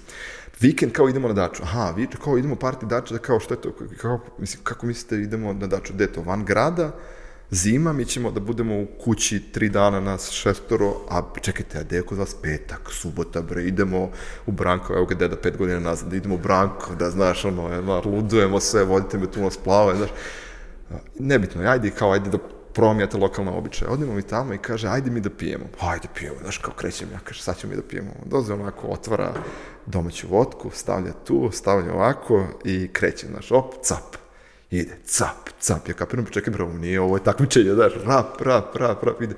Vikend 0.60 0.92
kao 0.92 1.08
idemo 1.08 1.28
na 1.28 1.34
daču. 1.34 1.62
Aha, 1.62 1.90
vi 1.96 2.06
kao 2.24 2.38
idemo 2.38 2.56
parti 2.56 2.86
dača, 2.86 3.18
kao 3.18 3.40
što 3.40 3.54
je 3.54 3.60
to, 3.60 3.72
kao, 4.00 4.20
mislim, 4.38 4.64
kako 4.64 4.86
mislite 4.86 5.16
idemo 5.16 5.52
na 5.52 5.66
daču, 5.66 5.92
gde 5.92 6.12
to, 6.12 6.22
van 6.22 6.44
grada, 6.44 6.92
zima, 7.52 7.92
mi 7.92 8.04
ćemo 8.04 8.30
da 8.30 8.40
budemo 8.40 8.80
u 8.80 8.86
kući 9.04 9.40
tri 9.52 9.68
dana 9.68 10.00
nas 10.00 10.30
šestoro, 10.30 10.94
a 11.08 11.22
čekajte, 11.40 11.78
a 11.78 11.94
je 11.94 12.02
kod 12.02 12.18
vas 12.18 12.36
petak, 12.42 12.80
subota, 12.90 13.42
bre, 13.42 13.64
idemo 13.64 14.10
u 14.46 14.52
Branko, 14.52 14.92
evo 14.94 15.06
ga 15.06 15.14
deda 15.14 15.36
pet 15.36 15.56
godina 15.56 15.80
nazad, 15.80 16.08
da 16.10 16.16
idemo 16.16 16.34
u 16.34 16.38
Branko, 16.38 16.94
da 16.94 17.10
znaš, 17.10 17.44
ono, 17.44 17.64
ono, 17.64 18.02
ludujemo 18.04 18.60
sve, 18.60 18.84
vodite 18.84 19.18
me 19.18 19.30
tu 19.30 19.40
na 19.40 19.50
splave, 19.50 19.96
znaš, 19.96 20.10
nebitno, 21.18 21.62
ajde 21.62 21.90
kao, 21.90 22.12
ajde 22.12 22.30
da 22.30 22.38
promijate 22.74 23.16
lokalne 23.16 23.50
običaje. 23.50 23.90
Odemo 23.90 24.14
mi 24.14 24.22
tamo 24.22 24.54
i 24.54 24.58
kaže, 24.58 24.88
ajde 24.88 25.10
mi 25.10 25.20
da 25.20 25.30
pijemo. 25.30 25.64
Ajde 25.80 26.08
pijemo, 26.14 26.36
znaš, 26.42 26.58
kao 26.58 26.74
krećem 26.74 27.08
ja, 27.12 27.18
kaže, 27.24 27.42
sad 27.42 27.58
ćemo 27.58 27.70
mi 27.70 27.76
da 27.76 27.82
pijemo. 27.88 28.10
Doze 28.26 28.54
onako, 28.54 28.86
otvara 28.86 29.34
domaću 29.86 30.26
vodku, 30.28 30.70
stavlja 30.70 31.12
tu, 31.24 31.50
stavlja 31.52 31.94
ovako 31.94 32.46
i 32.64 32.88
kreće, 32.92 33.26
znaš, 33.26 33.52
op, 33.52 33.74
cap. 33.82 34.21
Ide, 34.72 34.96
cap, 35.04 35.50
cap. 35.60 35.88
Ja 35.88 35.94
kapiram, 35.94 36.26
čekaj, 36.26 36.52
bro, 36.52 36.72
nije, 36.72 37.00
ovo 37.00 37.16
je 37.16 37.24
takmičenje, 37.24 37.74
znaš, 37.74 37.92
rap, 38.06 38.40
rap, 38.40 38.76
rap, 38.76 39.04
rap, 39.04 39.22
ide. 39.22 39.34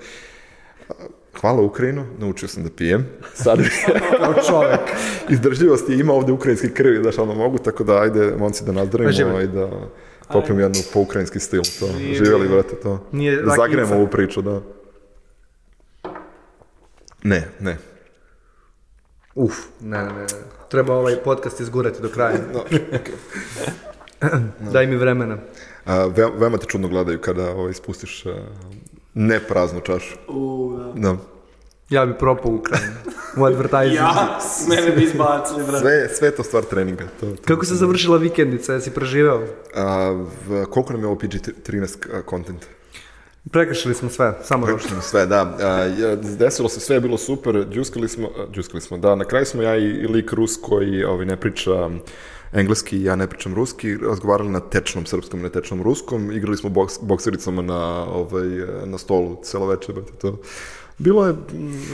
Hvala 1.41 1.62
Ukrajinu, 1.62 2.07
naučio 2.18 2.49
sam 2.49 2.62
da 2.64 2.70
pijem. 2.70 3.07
Sad 3.35 3.59
Kao 4.20 4.35
čovek. 4.49 4.80
izdržljivost 5.28 5.89
je 5.89 5.99
ima 5.99 6.12
ovde 6.12 6.32
ukrajinski 6.32 6.68
krvi, 6.68 7.03
znaš, 7.03 7.18
ono 7.18 7.35
mogu, 7.35 7.59
tako 7.59 7.85
da 7.85 8.01
ajde, 8.01 8.35
momci, 8.39 8.64
da 8.64 8.72
nazdravimo 8.72 9.41
i 9.41 9.47
da 9.47 9.70
popijemo 10.32 10.61
jednu 10.61 10.80
po 10.93 11.01
ukrajinski 11.01 11.41
stil, 11.41 11.62
to. 11.80 11.87
Živjeli, 12.12 12.49
brate, 12.49 12.76
to. 12.82 13.07
Nije 13.12 13.43
da 13.43 13.55
zagremo 13.57 13.95
ovu 13.95 14.07
priču, 14.07 14.43
da. 14.43 14.61
Ne, 17.22 17.49
ne. 17.61 17.76
Uf, 19.35 19.55
ne, 19.80 19.99
ne, 19.99 20.12
ne. 20.12 20.26
Treba 20.70 20.95
ovaj 20.95 21.16
podcast 21.16 21.61
izgurati 21.61 22.03
do 22.03 22.09
kraja. 22.09 22.39
Daj 24.72 24.86
mi 24.86 24.96
vremena. 24.96 25.38
A, 25.84 26.06
ve, 26.06 26.30
veoma 26.38 26.58
te 26.58 26.66
čudno 26.66 26.88
gledaju 26.88 27.20
kada 27.20 27.50
ovaj, 27.50 27.74
spustiš 27.74 28.26
a, 28.26 28.34
ne 29.14 29.40
praznu 29.40 29.80
čašu. 29.80 30.16
U, 30.28 30.76
da. 30.94 31.00
Da. 31.00 31.16
Ja 31.90 32.06
bi 32.06 32.14
propao 32.18 32.52
u 32.52 32.54
Ukrajinu. 32.54 32.94
U 33.36 33.44
advertisingu. 33.44 33.94
Ja, 33.94 34.38
mene 34.68 34.96
bi 34.96 35.04
izbacili, 35.04 35.64
brate. 35.64 35.78
Sve, 35.78 36.08
sve 36.08 36.30
to 36.30 36.42
stvar 36.42 36.62
treninga. 36.62 37.04
To, 37.20 37.26
to. 37.26 37.42
Kako 37.44 37.64
se 37.64 37.74
završila 37.74 38.16
vikendica? 38.16 38.72
Jesi 38.72 38.90
preživeo? 38.90 39.46
A, 39.74 40.24
v, 40.48 40.64
koliko 40.70 40.92
nam 40.92 41.02
je 41.02 41.06
ovo 41.06 41.16
PG-13 41.16 42.22
content? 42.30 42.66
Prekršili 43.50 43.94
smo 43.94 44.10
sve, 44.10 44.34
samo 44.44 44.66
došli. 44.66 44.78
Prekršili 44.78 45.02
sve, 45.02 45.26
da. 45.26 45.56
A, 45.60 45.68
ja, 45.84 46.16
desilo 46.16 46.68
se, 46.68 46.80
sve 46.80 46.96
je 46.96 47.00
bilo 47.00 47.18
super, 47.18 47.66
džuskali 47.70 48.08
smo, 48.08 48.28
džuskali 48.52 48.80
smo, 48.80 48.98
da, 48.98 49.14
na 49.14 49.24
kraju 49.24 49.46
smo 49.46 49.62
ja 49.62 49.76
i, 49.76 49.84
i 49.84 50.06
lik 50.06 50.32
Rus 50.32 50.56
koji 50.62 51.04
ovaj, 51.04 51.26
ne 51.26 51.36
priča 51.36 51.90
engleski, 52.55 53.02
ja 53.02 53.16
ne 53.16 53.26
pričam 53.26 53.55
ruski, 53.55 53.96
razgovarali 53.96 54.50
na 54.50 54.61
tečnom 54.61 55.07
srpskom, 55.07 55.42
ne 55.42 55.50
tečnom 55.50 55.82
ruskom, 55.82 56.32
igrali 56.32 56.57
smo 56.57 56.70
boks, 56.70 56.98
boksericama 57.02 57.62
na, 57.62 57.80
ovaj, 58.05 58.46
na 58.86 58.98
stolu 58.98 59.40
celo 59.42 59.66
večer, 59.66 59.94
brate, 59.94 60.12
to. 60.20 60.38
Bilo 60.99 61.26
je 61.26 61.34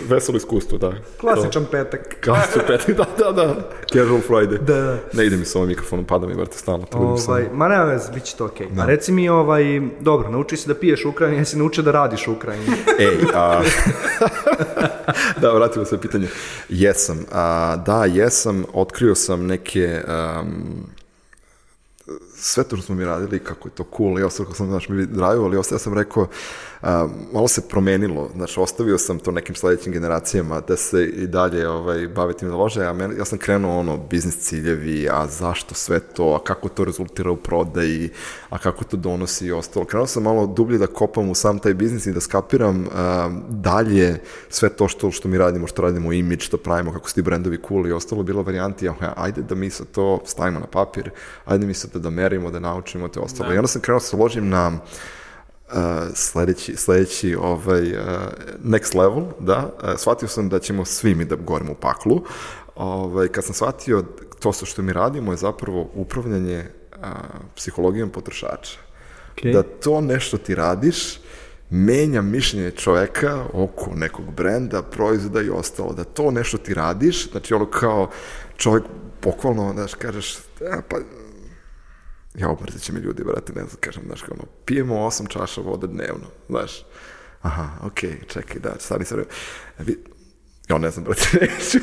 veselo 0.08 0.36
iskustvo, 0.36 0.78
da. 0.78 0.92
Klasičan 1.20 1.66
petak. 1.70 2.16
Klasičan 2.24 2.62
petak, 2.66 2.96
da, 2.96 3.24
da, 3.24 3.32
da. 3.32 3.70
Casual 3.92 4.20
Friday. 4.28 4.58
Da, 4.58 4.74
da. 4.74 4.98
Ne 5.12 5.26
ide 5.26 5.36
mi 5.36 5.44
sa 5.44 5.58
ovim 5.58 5.68
mikrofonom, 5.68 6.04
pada 6.04 6.26
mi, 6.26 6.34
brate, 6.34 6.58
stalno. 6.58 6.86
se. 7.18 7.30
Ovaj, 7.30 7.48
ma 7.52 7.68
nema 7.68 7.84
veze, 7.84 8.12
bit 8.12 8.24
će 8.24 8.36
to 8.36 8.44
okej. 8.44 8.66
A 8.78 8.86
reci 8.86 9.12
mi, 9.12 9.28
ovaj, 9.28 9.80
dobro, 10.00 10.30
nauči 10.30 10.56
se 10.56 10.68
da 10.68 10.74
piješ 10.74 11.04
u 11.04 11.08
Ukrajini, 11.08 11.38
jesi 11.38 11.58
naučio 11.58 11.84
da 11.84 11.90
radiš 11.90 12.28
u 12.28 12.32
Ukrajini. 12.32 12.66
Ej, 12.98 13.18
a... 13.34 13.62
da, 15.40 15.52
vratimo 15.52 15.84
se 15.84 15.94
na 15.94 16.00
pitanje. 16.00 16.28
Jesam. 16.68 17.18
A, 17.32 17.76
da, 17.86 18.04
jesam. 18.04 18.64
Otkrio 18.72 19.14
sam 19.14 19.46
neke... 19.46 20.02
Um, 20.08 20.86
sve 22.34 22.64
to 22.64 22.76
što 22.76 22.86
smo 22.86 22.94
mi 22.94 23.04
radili, 23.04 23.38
kako 23.38 23.68
je 23.68 23.72
to 23.72 23.84
cool, 23.96 24.18
i 24.18 24.22
ostalo 24.22 24.46
kako 24.46 24.56
sam, 24.56 24.66
znaš, 24.66 24.88
mi 24.88 25.06
draju, 25.06 25.44
ali 25.44 25.56
ostao 25.56 25.78
sam 25.78 25.94
rekao, 25.94 26.26
a, 26.82 27.08
malo 27.32 27.48
se 27.48 27.68
promenilo, 27.68 28.30
znači, 28.36 28.60
ostavio 28.60 28.98
sam 28.98 29.18
to 29.18 29.30
nekim 29.30 29.54
sledećim 29.54 29.92
generacijama 29.92 30.60
da 30.60 30.76
se 30.76 31.04
i 31.04 31.26
dalje 31.26 31.68
ovaj, 31.68 32.08
bave 32.08 32.32
tim 32.32 32.48
da 32.48 32.56
lože, 32.56 32.84
a 32.84 32.92
men, 32.92 33.18
ja 33.18 33.24
sam 33.24 33.38
krenuo 33.38 33.78
ono, 33.78 33.96
biznis 33.96 34.38
ciljevi, 34.38 35.08
a 35.12 35.26
zašto 35.26 35.74
sve 35.74 36.00
to, 36.00 36.38
a 36.40 36.44
kako 36.44 36.68
to 36.68 36.84
rezultira 36.84 37.30
u 37.30 37.36
prodaji, 37.36 38.10
a 38.50 38.58
kako 38.58 38.84
to 38.84 38.96
donosi 38.96 39.46
i 39.46 39.52
ostalo. 39.52 39.84
Krenuo 39.84 40.06
sam 40.06 40.22
malo 40.22 40.46
dublje 40.46 40.78
da 40.78 40.86
kopam 40.86 41.30
u 41.30 41.34
sam 41.34 41.58
taj 41.58 41.74
biznis 41.74 42.06
i 42.06 42.12
da 42.12 42.20
skapiram 42.20 42.86
a, 42.94 43.30
dalje 43.48 44.20
sve 44.48 44.68
to 44.68 44.88
što, 44.88 45.10
što 45.10 45.28
mi 45.28 45.38
radimo, 45.38 45.66
što 45.66 45.82
radimo, 45.82 46.12
imidž, 46.12 46.42
što 46.42 46.56
pravimo, 46.56 46.92
kako 46.92 47.08
su 47.08 47.14
ti 47.14 47.22
brendovi 47.22 47.58
cool 47.68 47.86
i 47.86 47.92
ostalo, 47.92 48.22
bilo 48.22 48.42
varijanti, 48.42 48.86
ja, 48.86 48.94
ajde 49.16 49.42
da 49.42 49.54
mi 49.54 49.70
sad 49.70 49.86
to 49.86 50.20
stavimo 50.24 50.60
na 50.60 50.66
papir, 50.66 51.10
ajde 51.44 51.66
mi 51.66 51.74
sad 51.74 51.96
da 51.96 52.10
merimo, 52.10 52.50
da 52.50 52.58
naučimo 52.58 53.08
te 53.08 53.20
ostalo. 53.20 53.48
Da. 53.48 53.54
I 53.54 53.58
onda 53.58 53.68
sam 53.68 53.82
krenuo 53.82 53.98
da 53.98 54.06
se 54.06 54.16
ložim 54.16 54.48
na 54.48 54.68
uh, 54.68 55.19
sledeći, 56.14 56.76
sledeći 56.76 57.36
ovaj, 57.36 57.92
uh, 57.92 57.98
next 58.64 58.94
level, 58.98 59.24
da, 59.40 59.70
uh, 59.82 59.98
shvatio 59.98 60.28
sam 60.28 60.48
da 60.48 60.58
ćemo 60.58 60.84
svi 60.84 61.14
mi 61.14 61.24
da 61.24 61.36
gorimo 61.36 61.72
u 61.72 61.74
paklu. 61.74 62.20
Ovaj, 62.74 63.28
kad 63.28 63.44
sam 63.44 63.54
shvatio 63.54 64.04
to 64.40 64.52
sa 64.52 64.66
što 64.66 64.82
mi 64.82 64.92
radimo 64.92 65.32
je 65.32 65.36
zapravo 65.36 65.90
upravljanje 65.94 66.64
uh, 66.92 67.06
psihologijom 67.56 68.10
potrošača. 68.10 68.78
Okej. 69.32 69.52
Da 69.52 69.62
to 69.62 70.00
nešto 70.00 70.38
ti 70.38 70.54
radiš, 70.54 71.20
menja 71.70 72.22
mišljenje 72.22 72.70
čoveka 72.70 73.44
oko 73.52 73.90
nekog 73.94 74.34
brenda, 74.34 74.82
proizvoda 74.82 75.42
i 75.42 75.50
ostalo. 75.50 75.92
Da 75.92 76.04
to 76.04 76.30
nešto 76.30 76.58
ti 76.58 76.74
radiš, 76.74 77.30
znači 77.30 77.54
ono 77.54 77.66
kao 77.70 78.10
čovjek 78.56 78.84
bukvalno, 79.22 79.72
znaš, 79.72 79.94
kažeš, 79.94 80.36
a, 80.70 80.80
pa 80.88 80.96
ja 82.34 82.48
obrzit 82.48 82.82
će 82.82 82.92
mi 82.92 83.00
ljudi, 83.00 83.24
brate, 83.24 83.52
ne 83.52 83.60
znam, 83.60 83.76
kažem, 83.80 84.02
znaš, 84.06 84.22
kao 84.22 84.34
ono, 84.34 84.44
pijemo 84.64 85.04
osam 85.06 85.26
čaša 85.26 85.60
vode 85.60 85.86
dnevno, 85.86 86.26
znaš, 86.48 86.86
aha, 87.42 87.68
okej, 87.82 88.20
čekaj, 88.28 88.60
da, 88.60 88.74
stani 88.78 89.04
se, 89.04 89.24
vi, 89.78 89.96
Ja 90.70 90.78
ne 90.78 90.90
znam, 90.90 91.04
brate, 91.04 91.22
neću, 91.40 91.78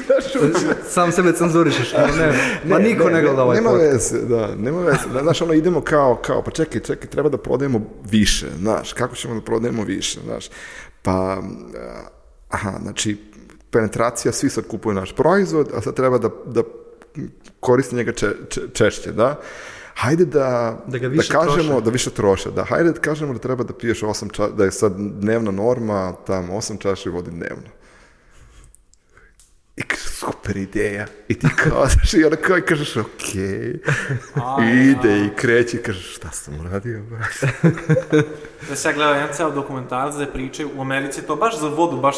Sam 0.90 1.12
sebe 1.12 1.34
cenzurišeš. 1.34 1.94
Ne, 1.94 2.08
ne, 2.18 2.60
ma 2.66 2.80
niko 2.80 3.10
ne, 3.10 3.22
gleda 3.22 3.44
ovaj 3.44 3.56
nema 3.58 3.70
podcast. 3.70 4.12
veze, 4.14 4.26
da, 4.26 4.56
nema 4.56 4.82
veze. 4.82 5.10
Da, 5.14 5.20
Znaš, 5.24 5.42
ono, 5.42 5.54
idemo 5.54 5.82
kao, 5.82 6.16
kao, 6.26 6.44
pa 6.44 6.52
čekaj, 6.52 6.82
čekaj, 6.82 7.10
treba 7.10 7.30
da 7.30 7.38
prodajemo 7.38 7.82
više, 8.12 8.48
znaš, 8.60 8.94
kako 8.94 9.16
ćemo 9.16 9.36
da 9.36 9.42
prodajemo 9.42 9.84
više, 9.84 10.20
znaš. 10.26 10.50
Pa, 11.02 11.42
aha, 12.50 12.74
znači, 12.82 13.18
penetracija, 13.72 14.32
svi 14.32 14.50
sad 14.50 14.68
kupuju 14.68 14.94
naš 14.94 15.16
proizvod, 15.16 15.70
a 15.74 15.82
sad 15.82 15.96
treba 15.96 16.18
da, 16.18 16.30
da 16.46 16.64
koriste 17.60 17.96
njega 17.96 18.12
če, 18.12 18.32
če, 18.50 18.62
češće, 18.74 19.12
da? 19.12 19.40
Hajde 19.98 20.26
da, 20.26 20.78
Da 20.88 20.98
ga 20.98 21.08
više 21.08 21.32
kažemo, 21.34 21.70
troše. 21.70 21.82
da 21.86 21.92
više 21.92 22.10
troše, 22.10 22.52
da, 22.52 22.64
hajde 22.64 22.92
da 22.92 23.00
kažemo 23.00 23.34
da 23.34 23.40
treba 23.40 23.64
da 23.64 23.74
piješ 23.74 24.02
8 24.02 24.32
ča, 24.34 24.48
da 24.48 24.64
je 24.66 24.72
sad 24.72 24.94
dnevna 24.98 25.52
norma, 25.52 26.14
tamo 26.28 26.54
8 26.54 26.82
čaša 26.82 27.10
vode 27.10 27.32
dnevno. 27.32 27.70
I 29.76 29.82
kaže, 29.82 30.04
super 30.10 30.58
ideja. 30.58 31.06
I 31.28 31.40
ti 31.40 31.48
znaš, 31.94 32.14
i 32.14 32.24
onda 32.24 32.36
kao 32.36 32.58
i 32.58 32.62
kažeš, 32.62 32.96
okej. 32.98 33.80
Ide 34.74 35.26
i 35.26 35.30
kreće 35.36 35.78
i 35.78 35.84
kažeš, 35.84 36.16
šta 36.16 36.32
sam 36.32 36.60
uradio, 36.60 37.04
brate? 37.04 37.52
Da 38.70 38.76
se 38.76 38.90
ja 38.90 38.94
gledao 38.94 39.14
jedan 39.16 39.34
ceo 39.34 39.52
dokumentarac 39.52 40.16
da 40.16 40.28
pričaju, 40.28 40.70
u 40.76 40.82
Americi 40.82 41.20
je 41.20 41.28
to 41.28 41.36
baš 41.36 41.60
za 41.60 41.68
vodu, 41.68 41.98
baš 41.98 42.16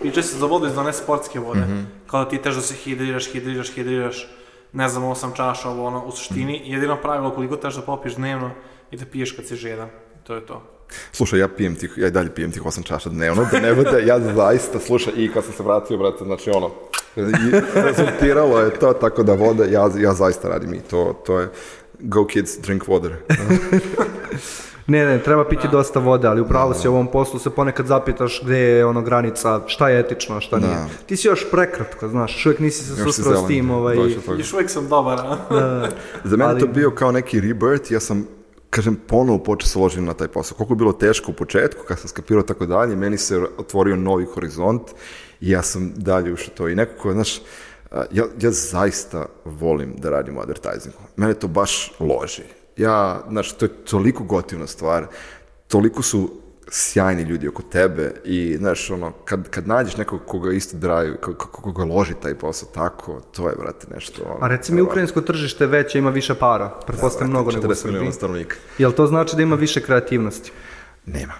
pričaju 0.00 0.22
se 0.22 0.38
za 0.38 0.46
vodu 0.46 0.66
iz 0.66 0.76
one 0.76 0.92
sportske 0.92 1.38
vode. 1.38 1.66
Kao 2.06 2.24
da 2.24 2.30
ti 2.30 2.42
tež 2.42 2.54
da 2.54 2.60
se 2.62 2.74
hidriraš, 2.74 3.32
hidriraš, 3.32 3.74
hidriraš, 3.74 4.28
ne 4.72 4.88
znam, 4.88 5.04
osam 5.04 5.32
čaša, 5.36 5.68
ovo 5.68 5.86
ono, 5.86 6.04
u 6.04 6.10
suštini, 6.10 6.62
jedino 6.64 6.96
pravilo 6.96 7.30
koliko 7.34 7.56
tež 7.56 7.76
da 7.76 7.82
popiješ 7.82 8.14
dnevno 8.14 8.50
i 8.90 8.96
da 8.96 9.06
piješ 9.06 9.32
kad 9.32 9.46
si 9.46 9.56
žedan. 9.56 9.88
To 10.22 10.34
je 10.34 10.46
to. 10.46 10.62
Slušaj, 11.12 11.38
ja 11.38 11.48
pijem 11.48 11.76
tih, 11.76 11.94
ja 11.96 12.08
i 12.08 12.10
dalje 12.10 12.34
pijem 12.34 12.52
tih 12.52 12.62
8 12.62 12.84
čaša 12.84 13.10
dnevno, 13.10 13.46
da 13.52 13.60
ne 13.60 13.74
bude, 13.74 14.02
ja 14.06 14.20
zaista, 14.20 14.80
slušaj, 14.80 15.12
i 15.16 15.30
kad 15.32 15.44
sam 15.44 15.52
se 15.52 15.62
vratio, 15.62 15.98
brate, 15.98 16.24
znači 16.24 16.50
ono, 16.50 16.70
i 17.16 17.20
rezultiralo 17.74 18.60
je 18.60 18.70
to, 18.70 18.92
tako 18.92 19.22
da 19.22 19.34
voda, 19.34 19.64
ja, 19.64 19.90
ja 19.98 20.14
zaista 20.14 20.48
radim 20.48 20.74
i 20.74 20.80
to, 20.80 21.22
to 21.26 21.38
je, 21.40 21.48
go 21.98 22.26
kids, 22.26 22.58
drink 22.58 22.84
water. 22.84 23.14
Ne, 24.90 25.06
ne, 25.06 25.18
treba 25.22 25.44
piti 25.44 25.68
dosta 25.72 26.00
vode, 26.00 26.28
ali 26.28 26.40
upravo 26.40 26.74
si 26.74 26.88
u 26.88 26.92
ovom 26.92 27.06
poslu 27.06 27.38
se 27.38 27.50
ponekad 27.50 27.86
zapitaš 27.86 28.40
gde 28.44 28.58
je 28.58 28.86
ono 28.86 29.02
granica, 29.02 29.60
šta 29.66 29.88
je 29.88 30.00
etično, 30.00 30.36
a 30.36 30.40
šta 30.40 30.58
nije. 30.58 30.76
Ti 31.06 31.16
si 31.16 31.28
još 31.28 31.50
prekratko, 31.50 32.08
znaš, 32.08 32.36
još 32.36 32.46
uvijek 32.46 32.60
nisi 32.60 32.84
se 32.84 33.02
susreo 33.04 33.44
s 33.44 33.46
tim, 33.46 33.70
ovaj, 33.70 33.96
do 33.96 34.08
toga. 34.26 34.38
Još 34.38 34.52
uvijek 34.52 34.70
sam 34.70 34.88
dobar, 34.88 35.18
a? 35.18 35.36
Za 36.24 36.36
mene 36.36 36.50
Ali- 36.50 36.60
to 36.60 36.66
bio 36.66 36.90
kao 36.90 37.12
neki 37.12 37.40
rebirth, 37.40 37.92
ja 37.92 38.00
sam, 38.00 38.26
kažem, 38.70 38.96
ponovo 39.06 39.38
počeo 39.38 39.68
se 39.68 39.78
ložiti 39.78 40.00
na 40.00 40.14
taj 40.14 40.28
posao. 40.28 40.56
Koliko 40.56 40.72
je 40.72 40.76
bilo 40.76 40.92
teško 40.92 41.30
u 41.30 41.34
početku, 41.34 41.84
kad 41.88 41.98
sam 41.98 42.08
skapirao 42.08 42.42
tako 42.42 42.66
dalje, 42.66 42.96
meni 42.96 43.18
se 43.18 43.40
otvorio 43.58 43.96
novi 43.96 44.24
horizont 44.24 44.82
i 45.40 45.50
ja 45.50 45.62
sam 45.62 45.92
dalje 45.96 46.32
ušao 46.32 46.54
to. 46.54 46.68
I 46.68 46.74
nekako, 46.74 47.12
znaš, 47.12 47.40
ja, 47.92 48.24
ja 48.40 48.50
zaista 48.50 49.26
volim 49.44 49.94
da 49.98 50.10
radim 50.10 50.36
u 50.36 50.40
advertisingu. 50.40 50.98
Mene 51.16 51.34
to 51.34 51.48
baš 51.48 51.92
loži. 52.00 52.59
Ja, 52.80 53.24
znaš, 53.28 53.52
to 53.52 53.64
je 53.64 53.68
toliko 53.68 54.24
gotivna 54.24 54.66
stvar, 54.66 55.06
toliko 55.68 56.02
su 56.02 56.30
sjajni 56.72 57.22
ljudi 57.22 57.48
oko 57.48 57.62
tebe 57.62 58.12
i, 58.24 58.56
znaš, 58.58 58.90
ono, 58.90 59.12
kad, 59.24 59.48
kad 59.50 59.68
nađeš 59.68 59.96
nekog 59.96 60.20
koga 60.26 60.52
isto 60.52 60.76
drive, 60.76 61.16
ko- 61.16 61.34
ko- 61.34 61.62
koga 61.62 61.84
loži 61.84 62.14
taj 62.22 62.34
posao 62.34 62.68
tako, 62.74 63.20
to 63.32 63.48
je, 63.48 63.54
brate, 63.58 63.86
nešto... 63.94 64.22
ono, 64.26 64.44
A 64.44 64.48
reci 64.48 64.72
mi, 64.72 64.80
ukrajinsko 64.82 65.20
tržište 65.20 65.66
veće 65.66 65.98
ima 65.98 66.10
više 66.10 66.34
para, 66.34 66.68
pretpostavljam 66.86 67.30
mnogo 67.30 67.50
nego 67.50 67.66
u 67.66 67.70
40 67.70 67.74
Srbiji. 67.74 68.12
stanovnika. 68.12 68.56
Jel 68.78 68.92
to 68.92 69.06
znači 69.06 69.36
da 69.36 69.42
ima 69.42 69.56
više 69.56 69.80
kreativnosti? 69.80 70.52
Nema. 71.06 71.32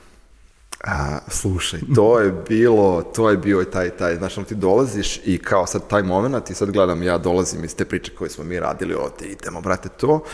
A, 0.84 1.18
slušaj, 1.28 1.80
to 1.94 2.20
je 2.20 2.34
bilo, 2.48 3.02
to 3.02 3.30
je 3.30 3.36
bio 3.36 3.62
i 3.62 3.70
taj, 3.70 3.90
taj, 3.90 4.16
znaš, 4.16 4.38
ono 4.38 4.46
ti 4.46 4.54
dolaziš 4.54 5.20
i 5.24 5.38
kao 5.38 5.66
sad 5.66 5.86
taj 5.86 6.02
moment 6.02 6.50
i 6.50 6.54
sad 6.54 6.70
gledam, 6.70 7.02
ja 7.02 7.18
dolazim 7.18 7.64
iz 7.64 7.76
te 7.76 7.84
priče 7.84 8.12
koje 8.14 8.30
smo 8.30 8.44
mi 8.44 8.60
radili 8.60 8.94
ovde, 8.94 9.26
idemo, 9.26 9.60
brate, 9.60 9.88
to, 9.88 10.24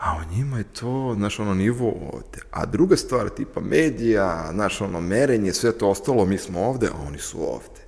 a 0.00 0.16
u 0.16 0.34
njima 0.36 0.58
je 0.58 0.64
to, 0.64 1.14
znaš, 1.16 1.40
ono, 1.40 1.54
nivo 1.54 1.88
ovde. 2.12 2.38
A 2.50 2.66
druga 2.66 2.96
stvar, 2.96 3.28
tipa 3.28 3.60
medija, 3.60 4.50
znaš, 4.52 4.80
ono, 4.80 5.00
merenje, 5.00 5.52
sve 5.52 5.72
to 5.72 5.88
ostalo, 5.88 6.24
mi 6.24 6.38
smo 6.38 6.60
ovde, 6.60 6.86
a 6.86 7.06
oni 7.06 7.18
su 7.18 7.52
ovde. 7.52 7.80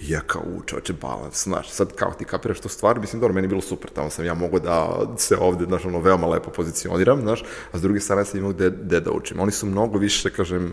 I 0.00 0.10
ja 0.10 0.20
kao, 0.20 0.42
u, 0.42 0.62
čoveče, 0.62 0.92
balans, 0.92 1.44
znaš, 1.44 1.70
sad 1.70 1.94
kao 1.94 2.12
ti 2.12 2.24
kapiraš 2.24 2.60
tu 2.60 2.68
stvar, 2.68 3.00
mislim, 3.00 3.20
dobro, 3.20 3.34
meni 3.34 3.44
je 3.44 3.48
bilo 3.48 3.60
super, 3.60 3.90
tamo 3.90 4.10
sam 4.10 4.24
ja 4.24 4.34
mogu 4.34 4.60
da 4.60 5.06
se 5.16 5.36
ovde, 5.36 5.64
znaš, 5.64 5.84
ono, 5.84 6.00
veoma 6.00 6.26
lepo 6.26 6.50
pozicioniram, 6.50 7.20
znaš, 7.20 7.44
a 7.72 7.78
s 7.78 7.82
druge 7.82 8.00
strane 8.00 8.24
sam 8.24 8.38
imao 8.38 8.52
gde, 8.52 8.70
gde 8.70 9.00
da 9.00 9.10
učim. 9.10 9.40
Oni 9.40 9.52
su 9.52 9.66
mnogo 9.66 9.98
više, 9.98 10.30
kažem, 10.30 10.72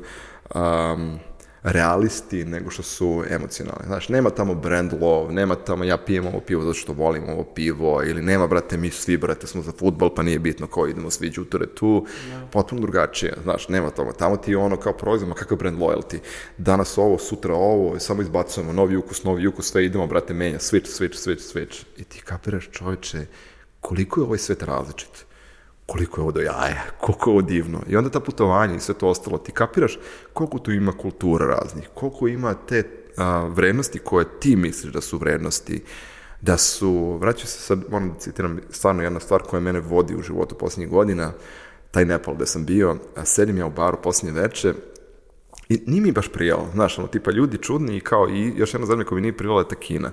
um, 0.55 1.19
realisti 1.65 2.45
nego 2.45 2.69
što 2.69 2.83
su 2.83 3.23
emocionalni. 3.29 3.85
Znaš, 3.85 4.09
nema 4.09 4.29
tamo 4.29 4.55
brand 4.55 4.93
love, 5.01 5.33
nema 5.33 5.55
tamo 5.55 5.83
ja 5.83 5.97
pijem 5.97 6.27
ovo 6.27 6.39
pivo 6.39 6.61
zato 6.61 6.73
što 6.73 6.93
volim 6.93 7.29
ovo 7.29 7.43
pivo, 7.43 8.03
ili 8.03 8.21
nema, 8.21 8.47
brate, 8.47 8.77
mi 8.77 8.89
svi, 8.89 9.17
brate, 9.17 9.47
smo 9.47 9.61
za 9.61 9.71
futbol, 9.71 10.15
pa 10.15 10.23
nije 10.23 10.39
bitno 10.39 10.67
ko 10.67 10.87
idemo 10.87 11.09
svi 11.09 11.29
đuture 11.29 11.65
tu, 11.67 12.05
potpuno 12.51 12.81
drugačije, 12.81 13.33
znaš, 13.43 13.69
nema 13.69 13.89
toga. 13.89 14.13
Tamo 14.13 14.37
ti 14.37 14.51
je 14.51 14.57
ono 14.57 14.77
kao 14.77 14.93
proizvod, 14.93 15.29
ma 15.29 15.35
kakav 15.35 15.57
brand 15.57 15.79
loyalty. 15.79 16.17
Danas 16.57 16.97
ovo, 16.97 17.17
sutra 17.17 17.53
ovo, 17.53 17.99
samo 17.99 18.21
izbacujemo 18.21 18.73
novi 18.73 18.97
ukus, 18.97 19.23
novi 19.23 19.47
ukus, 19.47 19.71
sve 19.71 19.85
idemo, 19.85 20.07
brate, 20.07 20.33
menja, 20.33 20.57
switch, 20.57 20.99
switch, 20.99 21.27
switch, 21.27 21.55
switch. 21.55 21.83
I 21.97 22.03
ti 22.03 22.21
kapiraš, 22.25 22.69
čovječe, 22.71 23.25
koliko 23.81 24.19
je 24.19 24.25
ovaj 24.25 24.37
svet 24.37 24.63
različit 24.63 25.24
koliko 25.85 26.21
je 26.21 26.23
ovo 26.23 26.31
do 26.31 26.41
jaja, 26.41 26.81
koliko 26.99 27.29
je 27.29 27.31
ovo 27.31 27.41
divno. 27.41 27.81
I 27.87 27.95
onda 27.95 28.09
ta 28.09 28.19
putovanja 28.19 28.75
i 28.75 28.79
sve 28.79 28.95
to 28.95 29.07
ostalo, 29.07 29.37
ti 29.37 29.51
kapiraš 29.51 29.99
koliko 30.33 30.59
tu 30.59 30.71
ima 30.71 30.91
kultura 30.91 31.45
raznih, 31.45 31.89
koliko 31.93 32.27
ima 32.27 32.53
te 32.53 32.83
a, 33.17 33.47
vrednosti 33.53 33.99
koje 33.99 34.39
ti 34.39 34.55
misliš 34.55 34.93
da 34.93 35.01
su 35.01 35.17
vrednosti, 35.17 35.83
da 36.41 36.57
su, 36.57 37.17
vraćam 37.17 37.47
se 37.47 37.59
sad, 37.59 37.79
moram 37.89 38.09
da 38.09 38.19
citiram, 38.19 38.59
stvarno 38.69 39.03
jedna 39.03 39.19
stvar 39.19 39.41
koja 39.41 39.59
mene 39.59 39.79
vodi 39.79 40.15
u 40.15 40.21
životu 40.21 40.55
posljednjih 40.55 40.89
godina, 40.89 41.31
taj 41.91 42.05
Nepal 42.05 42.35
gde 42.35 42.45
sam 42.45 42.65
bio, 42.65 42.97
a 43.15 43.25
sedim 43.25 43.57
ja 43.57 43.65
u 43.65 43.71
baru 43.71 43.97
posljednje 44.03 44.41
veče, 44.41 44.73
i 45.69 45.81
nije 45.85 46.01
mi 46.01 46.11
baš 46.11 46.27
prijalo, 46.27 46.69
znaš, 46.73 46.99
ono, 46.99 47.07
tipa 47.07 47.31
ljudi 47.31 47.57
čudni 47.57 47.97
i 47.97 47.99
kao 47.99 48.29
i 48.29 48.53
još 48.57 48.73
jedna 48.73 48.87
zemlja 48.87 49.05
koja 49.05 49.15
mi 49.15 49.21
nije 49.21 49.37
prijala 49.37 49.61
je 49.61 49.67
ta 49.67 49.75
Kina. 49.75 50.11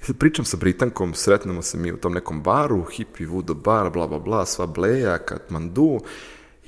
I 0.00 0.04
sad 0.04 0.16
pričam 0.16 0.44
sa 0.44 0.56
Britankom, 0.56 1.14
sretnemo 1.14 1.62
se 1.62 1.78
mi 1.78 1.92
u 1.92 1.96
tom 1.96 2.12
nekom 2.12 2.42
baru, 2.42 2.84
hippie 2.84 3.26
voodoo 3.26 3.54
bar, 3.54 3.90
bla, 3.90 4.06
bla, 4.06 4.18
bla, 4.18 4.46
sva 4.46 4.66
bleja, 4.66 5.18
Katmandu, 5.18 6.00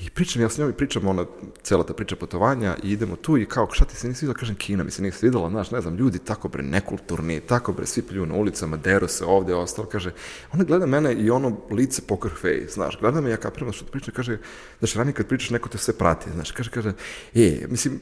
i 0.01 0.11
pričam, 0.11 0.43
ja 0.43 0.49
s 0.49 0.59
njom 0.59 0.71
i 0.71 0.73
pričam, 0.73 1.07
ona, 1.07 1.25
cela 1.63 1.85
ta 1.85 1.95
priča 1.95 2.17
putovanja 2.17 2.77
i 2.83 2.91
idemo 2.91 3.17
tu 3.17 3.39
i 3.39 3.47
kao, 3.47 3.69
šta 3.73 3.85
ti 3.85 3.97
se 3.97 4.07
nije 4.07 4.15
svidjela, 4.15 4.39
kažem 4.39 4.57
Kina, 4.57 4.85
mi 4.85 4.91
se 4.91 5.03
nije 5.03 5.13
svidjela, 5.13 5.51
znaš, 5.51 5.71
ne 5.71 5.81
znam, 5.81 5.97
ljudi 5.97 6.19
tako 6.19 6.49
bre 6.49 6.63
nekulturni, 6.63 7.41
tako 7.41 7.73
bre 7.73 7.87
svi 7.87 8.03
pljuju 8.03 8.27
na 8.27 8.35
ulicama, 8.35 8.77
deru 8.77 9.09
se 9.09 9.25
ovde, 9.25 9.55
ostalo, 9.55 9.89
kaže, 9.89 10.13
ona 10.53 10.65
gleda 10.65 10.87
mene 10.87 11.15
i 11.15 11.31
ono 11.31 11.57
lice 11.71 12.03
poker 12.03 12.31
face, 12.31 12.69
znaš, 12.69 12.99
gleda 13.01 13.21
me, 13.21 13.31
ja 13.31 13.37
kapiram 13.37 13.73
što 13.73 13.85
pričam, 13.85 14.15
kaže, 14.15 14.39
znaš, 14.79 14.95
ranije 14.95 15.15
kad 15.15 15.27
pričaš, 15.27 15.51
neko 15.51 15.69
te 15.69 15.79
sve 15.79 15.95
prati, 15.95 16.31
znaš, 16.31 16.51
kaže, 16.51 16.71
kaže, 16.71 16.93
e, 17.35 17.67
mislim, 17.69 18.01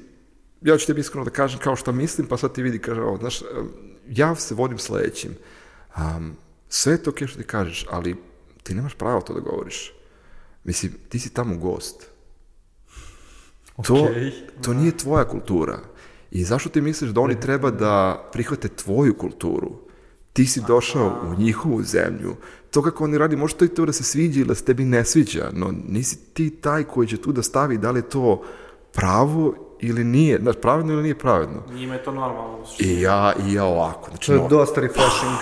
ja 0.64 0.78
ću 0.78 0.86
tebi 0.86 1.00
iskreno 1.00 1.24
da 1.24 1.30
kažem 1.30 1.60
kao 1.60 1.76
što 1.76 1.92
mislim, 1.92 2.26
pa 2.26 2.36
sad 2.36 2.54
ti 2.54 2.62
vidi, 2.62 2.78
kaže, 2.78 3.00
ovo, 3.00 3.16
znaš, 3.16 3.42
ja 4.08 4.34
se 4.34 4.54
vodim 4.54 4.78
sledećim. 4.78 5.34
Um, 5.96 6.36
sve 6.68 6.92
je 6.92 7.02
to 7.02 7.10
okej 7.10 7.28
što 7.28 7.38
ti 7.38 7.46
kažeš, 7.46 7.86
ali 7.90 8.16
ti 8.62 8.74
nemaš 8.74 8.94
pravo 8.94 9.20
to 9.20 9.34
da 9.34 9.40
govoriš. 9.40 9.92
Mislim, 10.64 10.92
ti 11.08 11.18
si 11.18 11.34
tamo 11.34 11.56
gost. 11.56 12.06
To, 13.86 14.08
to 14.62 14.74
nije 14.74 14.96
tvoja 14.96 15.24
kultura. 15.24 15.78
I 16.30 16.44
zašto 16.44 16.68
ti 16.70 16.80
misliš 16.80 17.10
da 17.10 17.20
oni 17.20 17.40
treba 17.40 17.70
da 17.70 18.28
prihvate 18.32 18.68
tvoju 18.68 19.14
kulturu? 19.14 19.70
Ti 20.32 20.46
si 20.46 20.60
došao 20.66 21.20
u 21.26 21.40
njihovu 21.40 21.82
zemlju. 21.82 22.36
To 22.70 22.82
kako 22.82 23.04
oni 23.04 23.18
radi, 23.18 23.36
može 23.36 23.54
to 23.54 23.64
i 23.64 23.68
to 23.68 23.86
da 23.86 23.92
se 23.92 24.04
sviđa 24.04 24.40
ili 24.40 24.48
da 24.48 24.54
se 24.54 24.64
tebi 24.64 24.84
ne 24.84 25.04
sviđa, 25.04 25.50
no 25.52 25.74
nisi 25.88 26.18
ti 26.32 26.50
taj 26.50 26.84
koji 26.84 27.08
će 27.08 27.16
tu 27.16 27.32
da 27.32 27.42
stavi 27.42 27.78
da 27.78 27.90
li 27.90 27.98
je 27.98 28.08
to 28.08 28.42
pravo 28.92 29.54
ili 29.82 30.04
nije, 30.04 30.38
znaš, 30.42 30.56
pravedno 30.62 30.92
ili 30.92 31.02
nije 31.02 31.18
pravedno. 31.18 31.62
Njima 31.74 31.94
je 31.94 32.04
to 32.04 32.12
normalno. 32.12 32.66
suštini. 32.66 32.92
I 32.92 33.00
ja, 33.00 33.32
i 33.46 33.52
ja 33.52 33.64
ovako, 33.64 34.10
znači, 34.10 34.26
To 34.26 34.32
je 34.32 34.48
dosta 34.50 34.80
refreshing. 34.80 35.38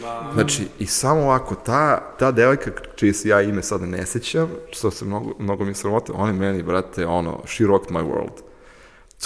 Da. 0.00 0.30
Znači, 0.34 0.68
i 0.78 0.86
samo 0.86 1.20
ovako, 1.20 1.54
ta, 1.54 2.14
ta 2.18 2.30
devojka 2.30 2.70
čije 2.96 3.12
se 3.12 3.28
ja 3.28 3.42
ime 3.42 3.62
sada 3.62 3.86
ne 3.86 4.06
sećam, 4.06 4.48
što 4.70 4.90
se 4.90 5.04
mnogo, 5.04 5.32
mnogo 5.38 5.64
mi 5.64 5.70
je 5.70 5.74
sramota, 5.74 6.12
ona 6.12 6.26
je 6.26 6.32
meni, 6.32 6.62
brate, 6.62 7.06
ono, 7.06 7.40
she 7.46 7.66
rocked 7.66 7.90
my 7.90 8.04
world. 8.04 8.42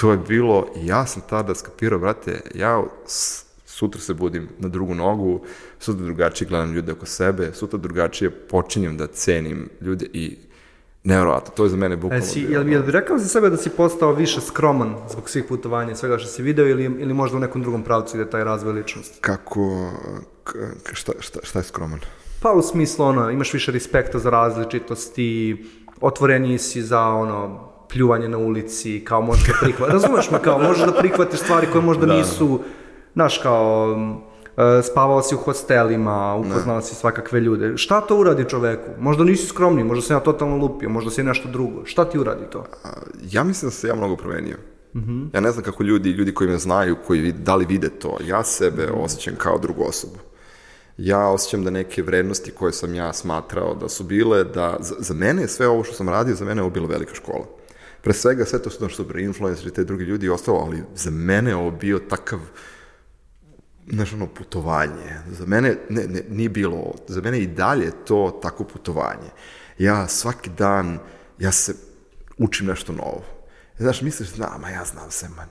To 0.00 0.10
je 0.10 0.16
bilo, 0.16 0.66
i 0.76 0.86
ja 0.86 1.06
sam 1.06 1.22
tada 1.28 1.54
skapirao, 1.54 1.98
brate, 1.98 2.40
ja 2.54 2.82
sutra 3.66 4.00
se 4.00 4.14
budim 4.14 4.48
na 4.58 4.68
drugu 4.68 4.94
nogu, 4.94 5.40
sutra 5.78 6.04
drugačije 6.04 6.48
gledam 6.48 6.72
ljude 6.72 6.92
oko 6.92 7.06
sebe, 7.06 7.52
sutra 7.54 7.78
drugačije 7.78 8.30
počinjem 8.30 8.96
da 8.96 9.06
cenim 9.06 9.68
ljude 9.80 10.06
i 10.12 10.36
nevjerovatno, 11.04 11.52
to 11.56 11.64
je 11.64 11.70
za 11.70 11.76
mene 11.76 11.94
E, 11.94 11.96
bukvalno 11.96 12.24
si, 12.24 12.40
bilo, 12.40 12.52
jel, 12.52 12.68
jel 12.68 12.82
bi 12.82 12.92
rekao 12.92 13.18
za 13.18 13.28
sebe 13.28 13.50
da 13.50 13.56
si 13.56 13.70
postao 13.70 14.12
više 14.12 14.40
skroman 14.40 14.96
zbog 15.10 15.30
svih 15.30 15.44
putovanja 15.48 15.92
i 15.92 15.96
svega 15.96 16.18
što 16.18 16.28
si 16.28 16.42
video 16.42 16.68
ili, 16.68 16.84
ili 16.84 17.14
možda 17.14 17.36
u 17.36 17.40
nekom 17.40 17.62
drugom 17.62 17.82
pravcu 17.82 18.16
ide 18.16 18.30
taj 18.30 18.44
razvoj 18.44 18.72
ličnosti? 18.72 19.18
Kako, 19.20 19.90
šta, 20.92 21.12
šta, 21.18 21.38
šta 21.42 21.58
je 21.58 21.62
skroman? 21.62 22.00
Pa 22.42 22.52
u 22.52 22.62
smislu 22.62 23.04
ono, 23.04 23.30
imaš 23.30 23.52
više 23.52 23.72
respekta 23.72 24.18
za 24.18 24.30
različitosti, 24.30 25.64
otvoreniji 26.00 26.58
si 26.58 26.82
za 26.82 27.00
ono, 27.00 27.70
pljuvanje 27.88 28.28
na 28.28 28.38
ulici, 28.38 29.04
kao 29.04 29.22
možeš 29.22 29.46
da 29.46 29.52
prihvatiš, 29.60 29.92
razumeš 30.02 30.30
me, 30.30 30.38
kao 30.42 30.58
možeš 30.58 30.86
da 30.86 30.92
prihvatiš 30.92 31.40
stvari 31.40 31.66
koje 31.72 31.82
možda 31.82 32.06
nisu 32.06 32.60
Znaš, 33.14 33.38
kao, 33.38 33.96
spavao 34.90 35.22
si 35.22 35.34
u 35.34 35.38
hostelima, 35.38 36.34
upoznao 36.34 36.80
si 36.82 36.94
svakakve 36.94 37.40
ljude. 37.40 37.76
Šta 37.76 38.00
to 38.00 38.18
uradi 38.18 38.44
čoveku? 38.48 38.90
Možda 38.98 39.24
nisi 39.24 39.46
skromni, 39.46 39.84
možda 39.84 40.02
sam 40.02 40.16
ja 40.16 40.20
totalno 40.20 40.56
lupio, 40.56 40.88
možda 40.88 41.10
si 41.10 41.22
nešto 41.22 41.48
drugo. 41.48 41.84
Šta 41.84 42.04
ti 42.04 42.18
uradi 42.18 42.44
to? 42.50 42.64
Ja 43.30 43.44
mislim 43.44 43.70
da 43.70 43.74
se 43.74 43.88
ja 43.88 43.94
mnogo 43.94 44.16
promenio. 44.16 44.56
Ja 45.34 45.40
ne 45.40 45.50
znam 45.52 45.64
kako 45.64 45.82
ljudi, 45.82 46.10
ljudi 46.10 46.34
koji 46.34 46.50
me 46.50 46.58
znaju, 46.58 46.96
koji 47.06 47.20
vid- 47.20 47.42
da 47.42 47.56
li 47.56 47.64
vide 47.64 47.88
to, 47.88 48.16
ja 48.26 48.44
sebe 48.44 48.88
osjećam 48.90 49.34
kao 49.38 49.58
drugu 49.58 49.82
osobu. 49.84 50.18
Ja 50.96 51.28
osjećam 51.28 51.64
da 51.64 51.70
neke 51.70 52.02
vrednosti 52.02 52.50
koje 52.50 52.72
sam 52.72 52.94
ja 52.94 53.12
smatrao 53.12 53.74
da 53.74 53.88
su 53.88 54.04
bile, 54.04 54.44
da 54.44 54.76
za, 54.80 54.94
za 54.98 55.14
mene 55.14 55.48
sve 55.48 55.68
ovo 55.68 55.84
što 55.84 55.94
sam 55.94 56.08
radio, 56.08 56.34
za 56.34 56.44
mene 56.44 56.58
je 56.58 56.62
ovo 56.62 56.70
bila 56.70 56.86
velika 56.86 57.14
škola. 57.14 57.44
Pre 58.02 58.12
svega 58.12 58.44
sve 58.44 58.62
to 58.62 58.70
su 58.70 58.82
naši 58.82 58.96
super 58.96 59.16
influenceri, 59.16 59.70
te 59.70 59.84
drugi 59.84 60.04
ljudi 60.04 60.26
i 60.26 60.30
ostalo, 60.30 60.58
ali 60.66 60.82
za 60.94 61.10
mene 61.10 61.50
je 61.50 61.56
ovo 61.56 61.70
bio 61.70 61.98
takav 61.98 62.38
znaš, 63.92 64.12
ono, 64.12 64.26
putovanje. 64.26 65.20
Za 65.30 65.46
mene 65.46 65.76
ne, 65.88 66.06
ne, 66.06 66.22
nije 66.28 66.48
bilo, 66.48 66.94
za 67.08 67.20
mene 67.20 67.38
i 67.38 67.46
dalje 67.46 67.84
je 67.84 68.04
to 68.06 68.38
tako 68.42 68.64
putovanje. 68.64 69.30
Ja 69.78 70.08
svaki 70.08 70.50
dan, 70.50 70.98
ja 71.38 71.52
se 71.52 71.74
učim 72.38 72.66
nešto 72.66 72.92
novo. 72.92 73.24
Znaš, 73.78 74.02
misliš, 74.02 74.28
znam, 74.28 74.64
a 74.64 74.70
ja 74.70 74.84
znam 74.84 75.10
sve, 75.10 75.28
man, 75.28 75.48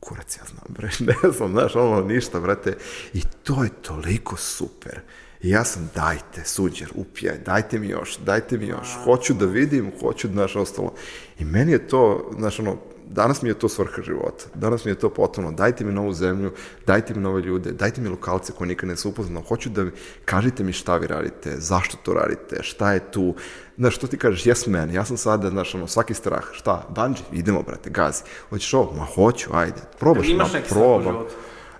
kurac 0.00 0.36
ja 0.36 0.44
znam, 0.50 0.64
bre, 0.68 0.90
ne 1.12 1.30
znam, 1.36 1.50
znaš, 1.50 1.76
ono, 1.76 2.04
ništa, 2.04 2.40
brate. 2.40 2.76
I 3.14 3.22
to 3.42 3.64
je 3.64 3.70
toliko 3.82 4.36
super. 4.36 5.00
I 5.42 5.50
ja 5.50 5.64
sam, 5.64 5.90
dajte, 5.94 6.44
suđer, 6.44 6.88
upijaj, 6.94 7.38
dajte 7.38 7.78
mi 7.78 7.88
još, 7.88 8.18
dajte 8.18 8.58
mi 8.58 8.66
još, 8.66 8.88
hoću 9.04 9.34
da 9.34 9.46
vidim, 9.46 9.92
hoću, 10.00 10.28
znaš, 10.28 10.56
ostalo. 10.56 10.94
I 11.38 11.44
meni 11.44 11.72
je 11.72 11.88
to, 11.88 12.30
znaš, 12.38 12.58
ono, 12.58 12.76
danas 13.12 13.42
mi 13.42 13.48
je 13.48 13.54
to 13.54 13.68
svrha 13.68 14.02
života, 14.02 14.44
danas 14.54 14.84
mi 14.84 14.90
je 14.90 14.94
to 14.94 15.10
potpuno, 15.10 15.52
dajte 15.52 15.84
mi 15.84 15.92
novu 15.92 16.12
zemlju, 16.12 16.52
dajte 16.86 17.14
mi 17.14 17.20
nove 17.20 17.42
ljude, 17.42 17.72
dajte 17.72 18.00
mi 18.00 18.08
lokalce 18.08 18.52
koje 18.52 18.68
nikad 18.68 18.88
ne 18.88 18.96
su 18.96 19.08
upoznao, 19.08 19.42
hoću 19.42 19.70
da 19.70 19.84
mi, 19.84 19.90
kažite 20.24 20.64
mi 20.64 20.72
šta 20.72 20.96
vi 20.96 21.06
radite, 21.06 21.56
zašto 21.56 21.96
to 22.02 22.12
radite, 22.14 22.62
šta 22.62 22.92
je 22.92 23.10
tu, 23.10 23.34
znaš, 23.76 23.96
što 23.96 24.06
ti 24.06 24.18
kažeš, 24.18 24.44
yes 24.44 24.68
man, 24.68 24.90
ja 24.90 25.04
sam 25.04 25.16
sada, 25.16 25.50
znaš, 25.50 25.74
ono, 25.74 25.86
svaki 25.86 26.14
strah, 26.14 26.44
šta, 26.52 26.86
bungee, 26.88 27.22
idemo, 27.32 27.62
brate, 27.62 27.90
gazi, 27.90 28.22
hoćeš 28.50 28.74
ovo, 28.74 28.92
ma 28.92 29.04
hoću, 29.04 29.50
ajde, 29.52 29.80
probaš, 29.98 30.28
imaš 30.28 30.52
ma 30.52 30.60
probam. 30.68 31.16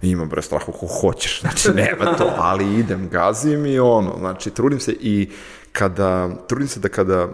Ima 0.02 0.24
bre 0.24 0.42
strah 0.42 0.62
ako 0.68 0.86
hoćeš, 0.86 1.40
znači 1.40 1.70
nema 1.70 2.16
to, 2.16 2.34
ali 2.36 2.78
idem, 2.78 3.08
gazim 3.08 3.66
i 3.66 3.78
ono, 3.78 4.14
znači 4.18 4.50
trudim 4.50 4.80
se 4.80 4.92
i 5.00 5.30
kada, 5.72 6.28
trudim 6.48 6.68
se 6.68 6.80
da 6.80 6.88
kada 6.88 7.28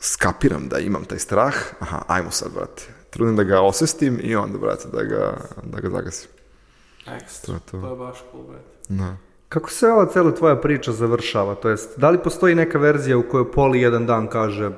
skapiram 0.00 0.68
da 0.68 0.78
imam 0.78 1.04
taj 1.04 1.18
strah, 1.18 1.54
aha, 1.80 2.02
ajmo 2.06 2.30
sad, 2.30 2.52
brate, 2.54 2.93
trudim 3.14 3.36
da 3.36 3.44
ga 3.44 3.60
osvestim 3.60 4.20
i 4.22 4.36
onda, 4.36 4.58
brate, 4.58 4.88
da 4.92 5.02
ga, 5.02 5.36
da 5.62 5.80
ga 5.80 5.90
zagasim. 5.90 6.30
Ekstra. 7.16 7.46
To 7.46 7.52
je 7.52 7.60
to. 7.70 7.86
To 7.86 7.90
je 7.90 7.96
baš 7.96 8.18
cool, 8.32 8.42
brate. 8.42 8.64
Da. 8.88 9.16
Kako 9.48 9.70
se 9.70 9.88
ova 9.88 10.06
cela 10.06 10.34
tvoja 10.34 10.56
priča 10.56 10.92
završava? 10.92 11.54
To 11.54 11.68
jest, 11.68 11.98
da 11.98 12.10
li 12.10 12.18
postoji 12.18 12.54
neka 12.54 12.78
verzija 12.78 13.18
u 13.18 13.22
kojoj 13.22 13.52
Poli 13.52 13.80
jedan 13.80 14.06
dan 14.06 14.26
kaže 14.26 14.70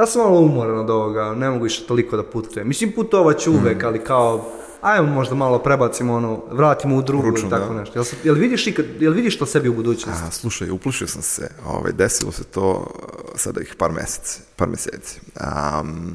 ja 0.00 0.06
sam 0.06 0.22
malo 0.22 0.40
umoran 0.40 0.78
od 0.78 0.90
ovoga, 0.90 1.34
ne 1.34 1.50
mogu 1.50 1.64
više 1.64 1.86
toliko 1.86 2.16
da 2.16 2.22
putujem. 2.22 2.68
Mislim, 2.68 2.92
putovat 2.92 3.38
ću 3.38 3.52
uvek, 3.52 3.84
ali 3.84 4.04
kao, 4.04 4.52
ajmo 4.82 5.08
možda 5.14 5.34
malo 5.34 5.58
prebacimo 5.58 6.14
ono, 6.14 6.42
vratimo 6.50 6.96
u 6.96 7.02
drugu 7.02 7.30
Ručno, 7.30 7.40
ili 7.48 7.50
tako 7.50 7.74
da. 7.74 7.80
nešto. 7.80 7.98
Jel, 7.98 8.04
se- 8.04 8.16
jel, 8.24 8.34
vidiš 8.34 8.66
ikad, 8.66 8.86
jel 9.00 9.12
vidiš 9.12 9.38
to 9.38 9.46
sebi 9.46 9.68
u 9.68 9.74
budućnosti? 9.74 10.22
A, 10.28 10.30
slušaj, 10.30 10.70
uplašio 10.70 11.06
sam 11.06 11.22
se, 11.22 11.50
ovaj, 11.66 11.92
desilo 11.92 12.32
se 12.32 12.44
to 12.44 12.70
uh, 12.70 13.30
sada 13.36 13.60
ih 13.60 13.74
par 13.78 13.92
meseci, 13.92 14.40
par 14.56 14.68
meseci. 14.68 15.20
Um, 15.80 16.12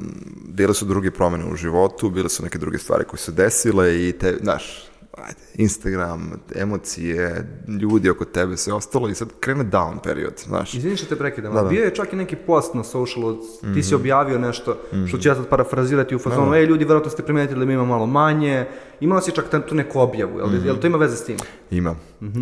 bile 0.47 0.73
su 0.73 0.85
druge 0.85 1.11
promene 1.11 1.45
u 1.45 1.55
životu, 1.55 2.09
bile 2.09 2.29
su 2.29 2.43
neke 2.43 2.57
druge 2.57 2.77
stvari 2.77 3.03
koje 3.05 3.19
su 3.19 3.31
desile 3.31 4.07
i 4.07 4.11
te, 4.19 4.37
znaš, 4.41 4.85
ajde, 5.17 5.39
Instagram, 5.55 6.31
emocije, 6.55 7.47
ljudi 7.81 8.09
oko 8.09 8.25
tebe, 8.25 8.57
sve 8.57 8.73
ostalo 8.73 9.09
i 9.09 9.15
sad 9.15 9.29
krene 9.39 9.63
down 9.63 10.01
period, 10.03 10.33
znaš. 10.37 10.73
Izvini 10.73 10.97
što 10.97 11.05
te 11.05 11.15
prekidam, 11.15 11.53
Da, 11.53 11.59
da. 11.59 11.65
Mhm. 11.65 11.75
bio 11.75 11.83
je 11.83 11.95
čak 11.95 12.13
i 12.13 12.15
neki 12.15 12.35
post 12.37 12.73
na 12.73 12.83
socialu, 12.83 13.37
ti 13.73 13.83
si 13.83 13.95
objavio 13.95 14.39
nešto, 14.39 14.77
što 15.07 15.17
ću 15.17 15.29
ja 15.29 15.35
sad 15.35 15.47
parafrazirati 15.47 16.15
u 16.15 16.19
fazonu, 16.19 16.53
ej 16.53 16.65
ljudi, 16.65 16.85
verovatno 16.85 17.11
ste 17.11 17.23
primetili 17.23 17.59
da 17.59 17.65
mi 17.65 17.73
ima 17.73 17.85
malo 17.85 18.05
manje, 18.05 18.65
imala 18.99 19.21
si 19.21 19.31
čak 19.31 19.45
tu 19.67 19.75
neku 19.75 19.99
objavu, 19.99 20.37
jel, 20.39 20.47
Mhm. 20.47 20.65
jel 20.65 20.75
to 20.75 20.87
ima 20.87 20.97
veze 20.97 21.15
s 21.15 21.25
tim? 21.25 21.37
Ima, 21.71 21.95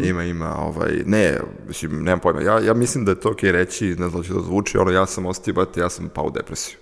ima, 0.04 0.24
ima, 0.24 0.56
ovaj, 0.58 1.02
ne, 1.06 1.38
mislim, 1.68 2.04
nemam 2.04 2.20
pojma, 2.20 2.42
ja, 2.42 2.60
ja 2.60 2.74
mislim 2.74 3.06
da 3.06 3.12
je 3.12 3.20
to 3.20 3.32
okej 3.32 3.52
reći, 3.52 3.86
ne 3.90 4.10
znam 4.10 4.22
da 4.22 4.28
će 4.28 4.34
zvuči, 4.36 4.78
ono, 4.78 4.92
ja 4.92 5.06
sam 5.06 5.26
ostio, 5.26 5.54
brate, 5.54 5.80
ja 5.80 5.90
sam 5.90 6.10
pao 6.10 6.26
u 6.26 6.32
depresiju. 6.32 6.78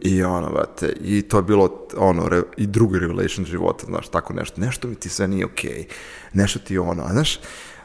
I 0.00 0.22
ono, 0.22 0.50
brate, 0.50 0.92
i 1.00 1.22
to 1.22 1.36
je 1.36 1.42
bilo, 1.42 1.86
ono, 1.96 2.28
re, 2.28 2.42
i 2.56 2.66
drugi 2.66 2.98
revelation 2.98 3.44
života, 3.44 3.86
znaš, 3.86 4.08
tako 4.08 4.32
nešto, 4.32 4.60
nešto 4.60 4.88
mi 4.88 4.94
ti 4.94 5.08
sve 5.08 5.28
nije 5.28 5.44
okej, 5.44 5.86
nešto 6.32 6.58
ti 6.58 6.78
ono, 6.78 7.02
a 7.02 7.12
znaš, 7.12 7.40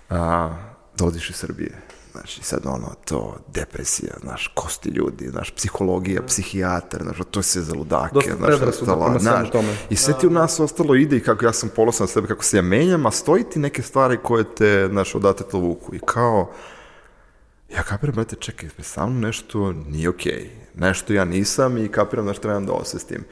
a, 0.09 0.55
dolaziš 0.97 1.29
iz 1.29 1.35
Srbije, 1.35 1.81
znaš, 2.11 2.37
i 2.37 2.43
sad 2.43 2.65
ono, 2.65 2.93
to, 3.05 3.37
depresija, 3.53 4.13
znaš, 4.21 4.51
kosti 4.55 4.89
ljudi, 4.89 5.27
znaš, 5.27 5.51
psihologija, 5.51 6.21
psihijatar, 6.27 7.03
znaš, 7.03 7.17
to 7.31 7.41
sve 7.41 7.61
za 7.61 7.75
ludake, 7.75 8.13
Dosta 8.13 8.35
znaš, 8.35 8.61
ostalo, 8.61 9.19
znaš, 9.19 9.51
tome. 9.51 9.75
i 9.89 9.95
sve 9.95 10.13
ti 10.19 10.27
u 10.27 10.29
nas 10.29 10.59
ostalo 10.59 10.95
ide 10.95 11.17
i 11.17 11.23
kako 11.23 11.45
ja 11.45 11.53
sam 11.53 11.69
polosan 11.75 12.03
na 12.03 12.07
sebe, 12.07 12.27
kako 12.27 12.43
se 12.43 12.57
ja 12.57 12.61
menjam, 12.61 13.05
a 13.05 13.11
stoji 13.11 13.43
ti 13.43 13.59
neke 13.59 13.81
stvari 13.81 14.17
koje 14.23 14.55
te, 14.55 14.87
znaš, 14.91 15.15
odate 15.15 15.43
to 15.43 15.59
vuku. 15.59 15.95
I 15.95 15.99
kao, 16.05 16.51
ja 17.75 17.83
kapiram, 17.83 18.15
brate, 18.15 18.35
čekaj, 18.35 18.69
sa 18.79 19.05
mnom 19.05 19.21
nešto 19.21 19.71
nije 19.71 20.09
okej. 20.09 20.49
Nešto 20.75 21.13
ja 21.13 21.25
nisam 21.25 21.77
i 21.77 21.87
kapiram 21.87 22.25
da 22.25 22.33
trebam 22.33 22.65
da 22.65 22.73
osvestim. 22.73 23.23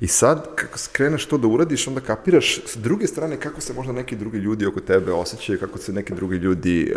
I 0.00 0.06
sad, 0.06 0.54
kako 0.54 0.78
kreneš 0.92 1.26
to 1.26 1.38
da 1.38 1.46
uradiš, 1.46 1.88
onda 1.88 2.00
kapiraš 2.00 2.60
s 2.66 2.76
druge 2.76 3.06
strane 3.06 3.40
kako 3.40 3.60
se 3.60 3.72
možda 3.72 3.92
neki 3.92 4.16
drugi 4.16 4.38
ljudi 4.38 4.66
oko 4.66 4.80
tebe 4.80 5.12
osjećaju, 5.12 5.58
kako 5.58 5.78
se 5.78 5.92
neki 5.92 6.14
drugi 6.14 6.36
ljudi 6.36 6.94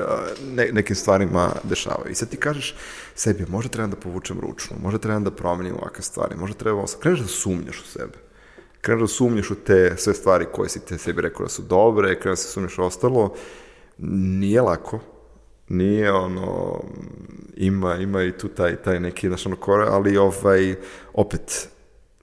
ne, 0.54 0.70
nekim 0.72 0.95
stvarima 0.95 1.52
dešavaju. 1.64 2.12
I 2.12 2.16
sad 2.16 2.30
ti 2.30 2.38
kažeš 2.38 2.76
sebi, 3.16 3.45
možda 3.50 3.70
trebam 3.72 3.89
da 3.91 3.98
povučem 3.98 4.39
ručnu, 4.39 4.78
možda 4.82 5.00
trebam 5.00 5.24
da 5.24 5.32
promenim 5.32 5.76
ovakve 5.76 6.02
stvari, 6.04 6.36
možda 6.36 6.58
treba, 6.58 6.78
ovo- 6.78 7.00
kreneš 7.00 7.20
da 7.20 7.28
sumnjaš 7.28 7.80
u 7.82 7.88
sebe 7.88 8.28
kreneš 8.82 9.02
da 9.02 9.08
sumnjaš 9.08 9.52
u 9.52 9.56
te 9.56 9.93
sve 9.98 10.14
stvari 10.14 10.45
koje 10.54 10.70
si 10.70 10.86
te 10.86 10.98
sebi 10.98 11.22
rekao 11.22 11.43
da 11.45 11.50
su 11.50 11.62
dobre, 11.62 12.20
kreneš 12.20 12.39
da 12.39 12.43
sumnjaš 12.43 12.80
ostalo, 12.80 13.34
nije 13.98 14.62
lako, 14.62 15.00
nije 15.70 16.11
ono, 16.11 16.80
ima, 17.55 17.95
ima 17.95 18.24
i 18.24 18.38
tu 18.38 18.47
taj, 18.47 18.76
taj 18.76 18.99
neki, 18.99 19.28
znaš, 19.28 19.45
ono, 19.45 19.55
kore, 19.55 19.86
ali 19.89 20.18
ovaj, 20.18 20.76
opet, 21.13 21.70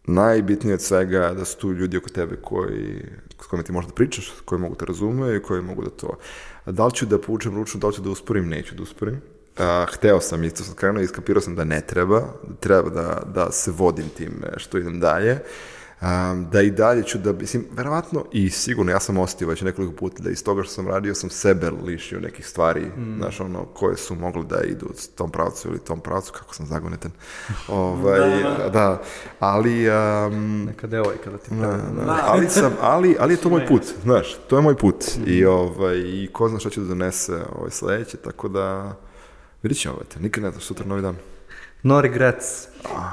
najbitnije 0.07 0.75
od 0.75 0.81
svega 0.81 1.19
je 1.19 1.35
da 1.35 1.45
su 1.45 1.59
tu 1.59 1.73
ljudi 1.73 1.97
oko 1.97 2.09
tebe 2.09 2.37
koji, 2.37 3.03
s 3.43 3.47
kojima 3.47 3.63
ti 3.63 3.73
možeš 3.73 3.89
da 3.89 3.95
pričaš, 3.95 4.33
koji 4.45 4.61
mogu 4.61 4.75
te 4.75 4.85
razumeju 4.85 5.37
i 5.37 5.43
koji 5.43 5.63
mogu 5.63 5.85
da 5.85 5.91
to... 5.91 6.19
Da 6.67 6.87
li 6.87 6.93
ću 6.93 7.07
da 7.07 7.19
povučem 7.19 7.55
ručnu, 7.55 7.81
da 7.81 7.87
li 7.87 7.93
ću 7.93 8.03
da 8.03 8.11
usporim, 8.11 8.49
neću 8.49 8.75
da 8.75 8.83
usporim. 8.83 9.21
A, 9.59 9.87
hteo 9.93 10.21
sam, 10.21 10.45
isto 10.45 10.65
sam 10.65 10.75
krenuo 10.75 11.03
i 11.03 11.05
iskapirao 11.05 11.41
sam 11.41 11.55
da 11.55 11.65
ne 11.65 11.81
treba, 11.81 12.21
da 12.21 12.55
treba 12.61 12.91
da, 12.91 13.23
da 13.35 13.53
se 13.53 13.71
vodim 13.71 14.09
tim 14.17 14.43
što 14.57 14.79
idem 14.79 15.01
dalje. 15.01 15.39
Um, 16.05 16.47
da 16.53 16.63
i 16.63 16.71
dalje 16.71 17.03
ću 17.03 17.19
da, 17.19 17.33
mislim, 17.33 17.65
verovatno 17.73 18.25
i 18.33 18.51
sigurno, 18.51 18.93
ja 18.93 19.01
sam 19.01 19.19
ostio 19.19 19.49
već 19.49 19.63
nekoliko 19.63 19.95
puta 19.95 20.23
da 20.23 20.31
iz 20.31 20.45
toga 20.45 20.63
što 20.63 20.73
sam 20.73 20.89
radio 20.89 21.15
sam 21.15 21.31
sebe 21.31 21.71
lišio 21.87 22.21
nekih 22.21 22.47
stvari, 22.47 22.81
Mm. 22.97 23.17
znaš, 23.19 23.41
ono, 23.41 23.65
koje 23.65 23.97
su 23.97 24.15
mogle 24.15 24.45
da 24.45 24.61
idu 24.63 24.87
s 24.97 25.09
tom 25.09 25.31
pravcu 25.31 25.69
ili 25.69 25.79
tom 25.79 26.01
pravcu, 26.01 26.33
kako 26.33 26.55
sam 26.55 26.67
zagonetan. 26.67 27.11
ovaj, 27.69 28.21
da, 28.73 29.03
ali, 29.41 29.89
um, 29.91 30.65
Neka 30.65 30.87
devojka 30.87 31.31
da 31.31 31.39
ti 31.39 31.51
da, 31.51 31.61
pravi. 31.61 31.83
da, 32.07 32.21
ali, 32.27 32.49
sam, 32.49 32.73
ali, 32.81 33.17
ali 33.21 33.33
je 33.35 33.39
to 33.39 33.49
moj 33.49 33.67
put, 33.67 33.83
znaš, 34.03 34.37
to 34.49 34.57
je 34.57 34.63
moj 34.63 34.77
put 34.77 35.05
i, 35.27 35.45
ovaj, 35.45 35.97
i 35.97 36.29
ko 36.33 36.49
zna 36.49 36.59
šta 36.59 36.71
će 36.71 36.81
da 36.81 36.87
donese 36.87 37.33
ovaj 37.57 37.71
sledeće, 37.71 38.17
tako 38.17 38.49
da 38.49 38.97
vidit 39.63 39.79
ćemo, 39.79 39.97
vete, 39.99 40.21
nikad 40.21 40.43
ne 40.45 40.51
znaš, 40.51 40.65
sutra 40.65 40.87
novi 40.87 41.03
dan. 41.03 41.17
No 41.83 42.01
regrets. 42.01 42.67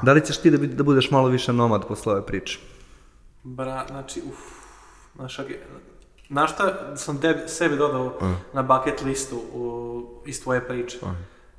Da 0.03 0.13
li 0.13 0.25
ćeš 0.25 0.37
ti 0.37 0.49
da, 0.51 0.57
da 0.57 0.83
budeš 0.83 1.11
malo 1.11 1.27
više 1.27 1.53
nomad 1.53 1.87
posle 1.87 2.13
ove 2.13 2.25
priče? 2.25 2.59
Bra, 3.43 3.85
znači, 3.89 4.21
uf, 4.29 4.39
znaš, 5.15 5.39
znaš 6.29 6.53
šta 6.53 6.97
sam 6.97 7.19
debi, 7.19 7.39
sebi 7.47 7.77
dodao 7.77 8.17
na 8.53 8.61
bucket 8.61 9.01
listu 9.01 9.35
u, 9.53 10.03
iz 10.25 10.43
tvoje 10.43 10.67
priče? 10.67 10.97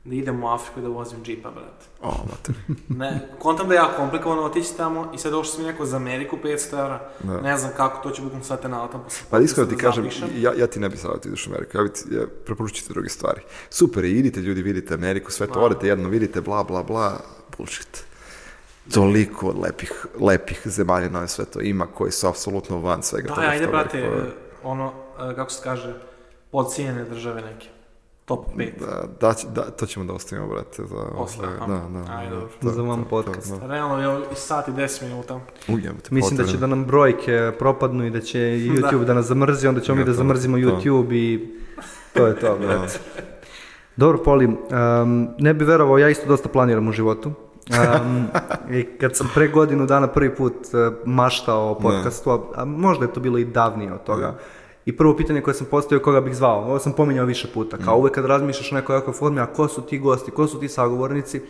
Da 0.04 0.14
idem 0.14 0.44
u 0.44 0.48
Afriku 0.48 0.80
i 0.80 0.82
da 0.82 0.88
vozim 0.88 1.24
džipa, 1.24 1.50
brate. 1.50 1.86
O, 2.00 2.14
mater. 2.30 2.54
Ne, 2.98 3.28
kontam 3.38 3.68
da 3.68 3.74
je 3.74 3.78
jako 3.78 3.96
komplikovano 3.96 4.42
otići 4.42 4.76
tamo 4.76 5.10
i 5.14 5.18
sad 5.18 5.32
došao 5.32 5.52
sam 5.52 5.62
mi 5.64 5.70
neko 5.70 5.86
za 5.86 5.96
Ameriku 5.96 6.36
500 6.44 6.80
evra. 6.80 7.10
Ne 7.42 7.56
znam 7.58 7.72
kako, 7.76 8.02
to 8.02 8.14
će 8.14 8.22
bukvalno 8.22 8.44
sad 8.44 8.62
te 8.62 8.68
naletam 8.68 9.02
posle. 9.04 9.26
Pa 9.30 9.38
iskreno 9.38 9.68
ti 9.70 9.76
da 9.76 9.82
kažem, 9.82 10.08
ja, 10.36 10.52
ja 10.56 10.66
ti 10.66 10.80
ne 10.80 10.88
bih 10.88 11.00
savjetio 11.00 11.22
da 11.22 11.28
ideš 11.28 11.46
u 11.46 11.50
Ameriku, 11.50 11.76
ja, 11.76 11.82
bi 11.82 11.92
ti, 11.92 12.00
ja 12.10 12.22
preporučit 12.46 12.86
ti 12.86 12.92
druge 12.92 13.08
stvari. 13.08 13.40
Super, 13.70 14.04
idite 14.04 14.40
ljudi, 14.40 14.62
vidite 14.62 14.94
Ameriku, 14.94 15.30
sve 15.30 15.46
to 15.46 15.60
odete 15.60 15.86
jedno, 15.86 16.08
vidite, 16.08 16.40
bla, 16.40 16.64
bla, 16.64 16.82
bla, 16.82 17.20
bullshit. 17.56 18.04
Toliko 18.86 19.54
lepih, 19.56 19.92
lepih 20.20 20.60
zemalja 20.64 21.08
na 21.08 21.26
sve 21.26 21.44
to 21.44 21.60
ima 21.60 21.86
koji 21.86 22.12
su 22.12 22.26
apsolutno 22.26 22.78
van 22.78 23.02
svega 23.02 23.28
Da, 23.28 23.34
toga 23.34 23.46
ajde, 23.46 23.64
što 23.64 23.72
brate, 23.72 23.98
Amerika- 23.98 24.30
ono, 24.64 24.92
e, 25.22 25.34
kako 25.34 25.50
se 25.50 25.60
kaže, 25.64 25.94
podcijenjene 26.50 27.04
države 27.04 27.42
neke. 27.42 27.68
Top 28.24 28.46
5. 28.56 28.70
Da, 28.80 29.02
da, 29.20 29.34
da, 29.54 29.70
to 29.70 29.86
ćemo 29.86 30.04
da 30.04 30.12
ostavimo, 30.12 30.48
brate, 30.48 30.82
za... 30.84 30.96
Posle, 31.16 31.46
aha. 31.46 31.66
da, 31.66 31.88
da. 31.90 32.12
Ajde, 32.12 32.30
da, 32.30 32.36
dobro. 32.36 32.48
to- 32.62 32.70
Za 32.70 32.82
vam 32.82 33.02
to- 33.02 33.08
podcast. 33.08 33.48
to- 33.50 33.58
da. 33.58 33.66
Realno 33.66 33.98
je 34.14 34.32
i 34.32 34.36
sat 34.36 34.68
i 34.68 34.72
10 34.72 35.02
minuta. 35.02 35.40
Ujebate, 35.68 36.08
Mislim 36.10 36.36
da 36.36 36.42
će 36.42 36.46
potrebno. 36.46 36.60
da 36.60 36.76
nam 36.76 36.84
brojke 36.84 37.52
propadnu 37.58 38.06
i 38.06 38.10
da 38.10 38.20
će 38.20 38.38
i 38.56 38.70
YouTube 38.70 39.04
da, 39.04 39.14
nas 39.14 39.26
zamrzi, 39.26 39.66
onda 39.66 39.80
ćemo 39.80 39.96
mi 39.96 40.04
da 40.04 40.10
Gotovo, 40.10 40.16
zamrzimo 40.18 40.56
to. 40.56 40.62
YouTube 40.62 41.14
i 41.14 41.48
to 42.12 42.26
je 42.26 42.36
to, 42.36 42.56
brate. 42.58 42.98
Dobro, 43.96 44.18
Poli, 44.18 44.46
um, 44.46 44.56
ne 45.38 45.54
bi 45.54 45.64
verovao, 45.64 45.98
ja 45.98 46.08
isto 46.08 46.26
dosta 46.26 46.48
planiram 46.48 46.88
u 46.88 46.92
životu. 46.92 47.32
Um, 47.72 48.26
I 48.70 48.84
kad 48.84 49.16
sam 49.16 49.30
pre 49.34 49.48
godinu 49.48 49.86
dana 49.86 50.06
prvi 50.06 50.34
put 50.34 50.52
uh, 50.52 50.94
maštao 51.04 51.70
o 51.70 51.74
podcastu, 51.74 52.30
a, 52.30 52.38
a 52.54 52.64
možda 52.64 53.04
je 53.04 53.12
to 53.12 53.20
bilo 53.20 53.38
i 53.38 53.44
davnije 53.44 53.92
od 53.92 54.04
toga, 54.04 54.38
i 54.86 54.96
prvo 54.96 55.16
pitanje 55.16 55.40
koje 55.40 55.54
sam 55.54 55.66
postavio 55.70 56.02
koga 56.02 56.20
bih 56.20 56.34
zvao, 56.34 56.64
ovo 56.64 56.78
sam 56.78 56.92
pominjao 56.92 57.26
više 57.26 57.48
puta, 57.54 57.76
kao 57.84 57.98
uvek 57.98 58.14
kad 58.14 58.24
razmišljaš 58.24 58.72
o 58.72 58.74
nekoj 58.74 58.96
ovakvoj 58.96 59.14
formi, 59.14 59.40
a 59.40 59.46
ko 59.46 59.68
su 59.68 59.82
ti 59.82 59.98
gosti, 59.98 60.30
ko 60.30 60.46
su 60.46 60.60
ti 60.60 60.68
sagovornici, 60.68 61.42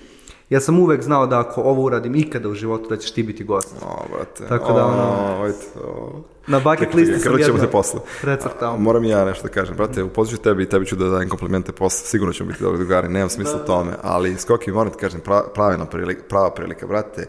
ja 0.52 0.60
sam 0.60 0.78
uvek 0.78 1.02
znao 1.02 1.26
da 1.26 1.40
ako 1.40 1.60
ovo 1.62 1.82
uradim 1.82 2.14
ikada 2.14 2.48
u 2.48 2.54
životu, 2.54 2.88
da 2.88 2.96
ćeš 2.96 3.10
ti 3.10 3.22
biti 3.22 3.44
gost. 3.44 3.74
O, 3.82 4.04
brate. 4.12 4.46
Tako 4.48 4.72
da, 4.72 4.86
ono- 4.86 5.38
O, 5.38 5.44
ajde, 5.44 5.56
o. 5.84 6.20
Na 6.46 6.60
bucket 6.60 6.94
listi 6.94 7.18
sam 7.18 7.38
jedno 7.38 7.58
se 7.58 7.66
posle. 7.66 8.00
precrtao. 8.22 8.76
Moram 8.76 9.04
i 9.04 9.08
ja 9.08 9.24
nešto 9.24 9.42
da 9.42 9.48
kažem, 9.50 9.76
brate, 9.76 10.02
upoznaću 10.02 10.42
tebi 10.42 10.62
i 10.62 10.68
tebi 10.68 10.86
ću 10.86 10.96
da 10.96 11.08
dajem 11.08 11.28
komplimente 11.28 11.72
posle, 11.72 12.06
sigurno 12.06 12.32
ćemo 12.32 12.48
biti 12.48 12.62
dobri 12.62 12.78
drugari, 12.78 13.08
nemam 13.08 13.28
smisla 13.28 13.60
u 13.62 13.66
tome, 13.66 13.92
ali 14.02 14.36
Skoki, 14.36 14.72
moram 14.72 14.92
ti 14.92 14.98
kažem, 14.98 15.20
pra, 15.20 15.42
pravilna 15.54 15.86
prilika, 15.86 16.22
prava 16.28 16.50
prilika, 16.50 16.86
brate, 16.86 17.26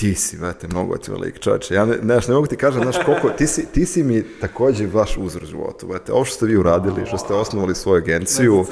ti 0.00 0.14
si, 0.14 0.36
brate, 0.36 0.68
mnogo 0.68 0.96
ti 0.96 1.10
lik, 1.10 1.38
čovječe, 1.38 1.74
ja 1.74 1.84
ne, 1.84 1.92
ne, 1.92 2.02
znaš, 2.02 2.28
ne 2.28 2.34
mogu 2.34 2.46
ti 2.46 2.56
kažem, 2.56 2.82
znaš, 2.82 2.96
koliko, 3.04 3.28
ti 3.28 3.46
si, 3.46 3.66
ti 3.66 3.86
si 3.86 4.02
mi 4.02 4.22
također 4.40 4.88
vaš 4.92 5.16
uzor 5.16 5.46
životu, 5.46 5.86
brate, 5.86 6.12
ovo 6.12 6.24
što 6.24 6.34
ste 6.34 6.46
vi 6.46 6.56
uradili, 6.56 7.06
što 7.06 7.18
ste 7.18 7.34
osnovali 7.34 7.74
svoju 7.74 7.96
agenciju, 7.96 8.64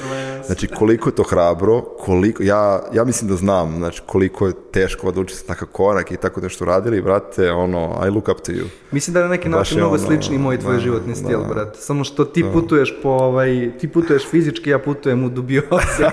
znači, 0.47 0.67
koliko 0.67 1.09
je 1.09 1.15
to 1.15 1.23
hrabro, 1.23 1.81
koliko, 1.81 2.43
ja, 2.43 2.83
ja 2.93 3.05
mislim 3.05 3.31
da 3.31 3.37
znam, 3.37 3.77
znači, 3.77 4.03
koliko 4.07 4.47
je 4.47 4.53
teško 4.73 5.09
odlučiti 5.09 5.41
se 5.41 5.47
takav 5.47 5.69
korak 5.69 6.13
i 6.13 6.17
tako 6.17 6.41
nešto 6.41 6.65
uradili, 6.65 7.03
brate, 7.03 7.51
ono, 7.51 8.01
I 8.07 8.11
look 8.11 8.29
up 8.29 8.41
to 8.41 8.53
you. 8.53 8.65
Mislim 8.91 9.15
da 9.15 9.21
je 9.21 9.25
na 9.25 9.31
neki 9.31 9.49
način 9.49 9.79
mnogo 9.79 9.95
ono, 9.95 10.07
slični 10.07 10.39
moj 10.39 10.59
tvoj 10.59 10.75
da, 10.75 10.81
životni 10.81 11.15
stil, 11.15 11.41
da. 11.41 11.55
brate. 11.55 11.79
Samo 11.81 12.05
što 12.05 12.25
ti 12.25 12.45
putuješ 12.53 12.95
po, 13.03 13.09
ovaj, 13.09 13.71
ti 13.81 13.89
putuješ 13.89 14.27
fizički, 14.31 14.71
ja 14.71 14.79
putujem 14.79 15.25
u 15.25 15.29
dubioze. 15.29 16.09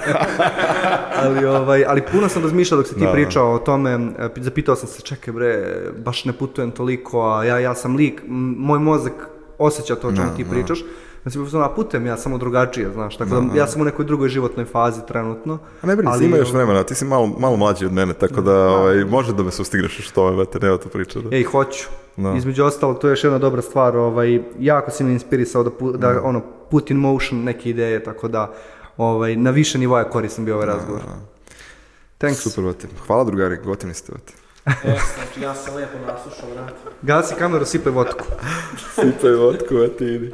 ali, 1.24 1.46
ovaj, 1.46 1.86
ali 1.88 2.02
puno 2.12 2.30
sam 2.30 2.44
razmišljao 2.44 2.78
dok 2.78 2.88
si 2.88 2.94
ti 2.94 3.00
Da, 3.00 3.06
da. 3.06 3.12
pričao 3.12 3.54
o 3.54 3.60
tome, 3.60 3.92
e, 4.20 4.30
zapitao 4.36 4.76
sam 4.76 4.90
se, 4.90 5.02
čekaj 5.06 5.34
bre, 5.34 5.82
baš 6.06 6.26
ne 6.26 6.34
putujem 6.34 6.72
toliko, 6.72 7.22
a 7.22 7.44
ja, 7.44 7.60
ja 7.60 7.76
sam 7.76 7.96
lik, 7.96 8.22
moj 8.58 8.80
mozak 8.80 9.14
osjeća 9.58 9.96
to 9.96 10.08
o 10.08 10.16
čemu 10.16 10.36
ti 10.38 10.46
pričaš. 10.50 10.84
Znači, 11.24 11.40
a 11.54 11.70
putujem 11.76 12.06
ja 12.06 12.18
samo 12.18 12.38
drugačije, 12.38 12.92
znaš, 12.94 13.18
tako 13.18 13.42
da, 13.42 13.58
ja 13.58 13.68
sam 13.68 13.82
u 13.82 13.86
nekoj 13.86 14.06
drugoj 14.06 14.30
životnoj 14.30 14.66
fazi 14.66 15.02
trenutno. 15.08 15.60
A 15.82 15.88
ne 15.88 15.96
brini, 15.96 16.12
ali, 16.14 16.26
ima 16.26 16.38
još 16.38 16.54
vremena, 16.54 16.84
ti 16.84 16.96
si 16.96 17.06
malo, 17.06 17.28
malo 17.28 17.58
mlađi 17.58 17.86
od 17.86 17.94
mene, 17.94 18.14
tako 18.14 18.42
da 18.42 18.70
ovaj, 18.70 19.06
može 19.06 19.34
da 19.34 19.44
me 19.44 19.52
sustigneš 19.52 19.98
što 20.00 20.14
tome, 20.16 20.36
brate, 20.36 20.60
nema 20.60 20.78
to 20.78 20.90
priča. 20.90 21.20
Da. 21.20 21.36
Ej, 21.36 21.44
hoću. 21.44 21.88
Da. 22.18 22.34
Između 22.38 22.64
ostalog, 22.64 23.00
to 23.00 23.08
je 23.08 23.12
još 23.12 23.24
jedna 23.24 23.40
dobra 23.40 23.62
stvar, 23.62 23.98
ovaj, 23.98 24.44
jako 24.60 24.92
si 24.92 25.04
me 25.04 25.12
inspirisao 25.12 25.64
da, 25.64 25.70
pu- 25.70 25.98
da 25.98 26.22
ono, 26.24 26.42
put 26.72 26.92
in 26.92 26.98
motion 26.98 27.44
neke 27.44 27.70
ideje, 27.70 28.04
tako 28.04 28.28
da 28.28 28.54
ovaj, 28.98 29.36
na 29.36 29.52
više 29.52 29.78
nivoja 29.78 30.10
koristim 30.10 30.46
bio 30.46 30.56
ovaj 30.56 30.68
razgovor. 30.68 31.02
Thanks. 32.18 32.40
Super, 32.40 32.64
brate. 32.64 32.88
Hvala 33.08 33.24
drugari, 33.24 33.58
gotivni 33.66 33.94
ste, 33.94 34.12
brate. 34.12 34.45
E, 34.66 34.72
znači 35.16 35.42
ja 35.42 35.56
sam 35.56 35.76
lijepo 35.76 35.98
naslušao, 36.08 36.50
brate. 36.54 36.74
Gasi 37.02 37.36
kameru, 37.36 37.66
sipaj 37.66 37.92
vodku. 37.92 38.26
Sipaj 38.96 39.32
vodku, 39.32 39.74
brate, 39.76 40.06
idi. 40.06 40.34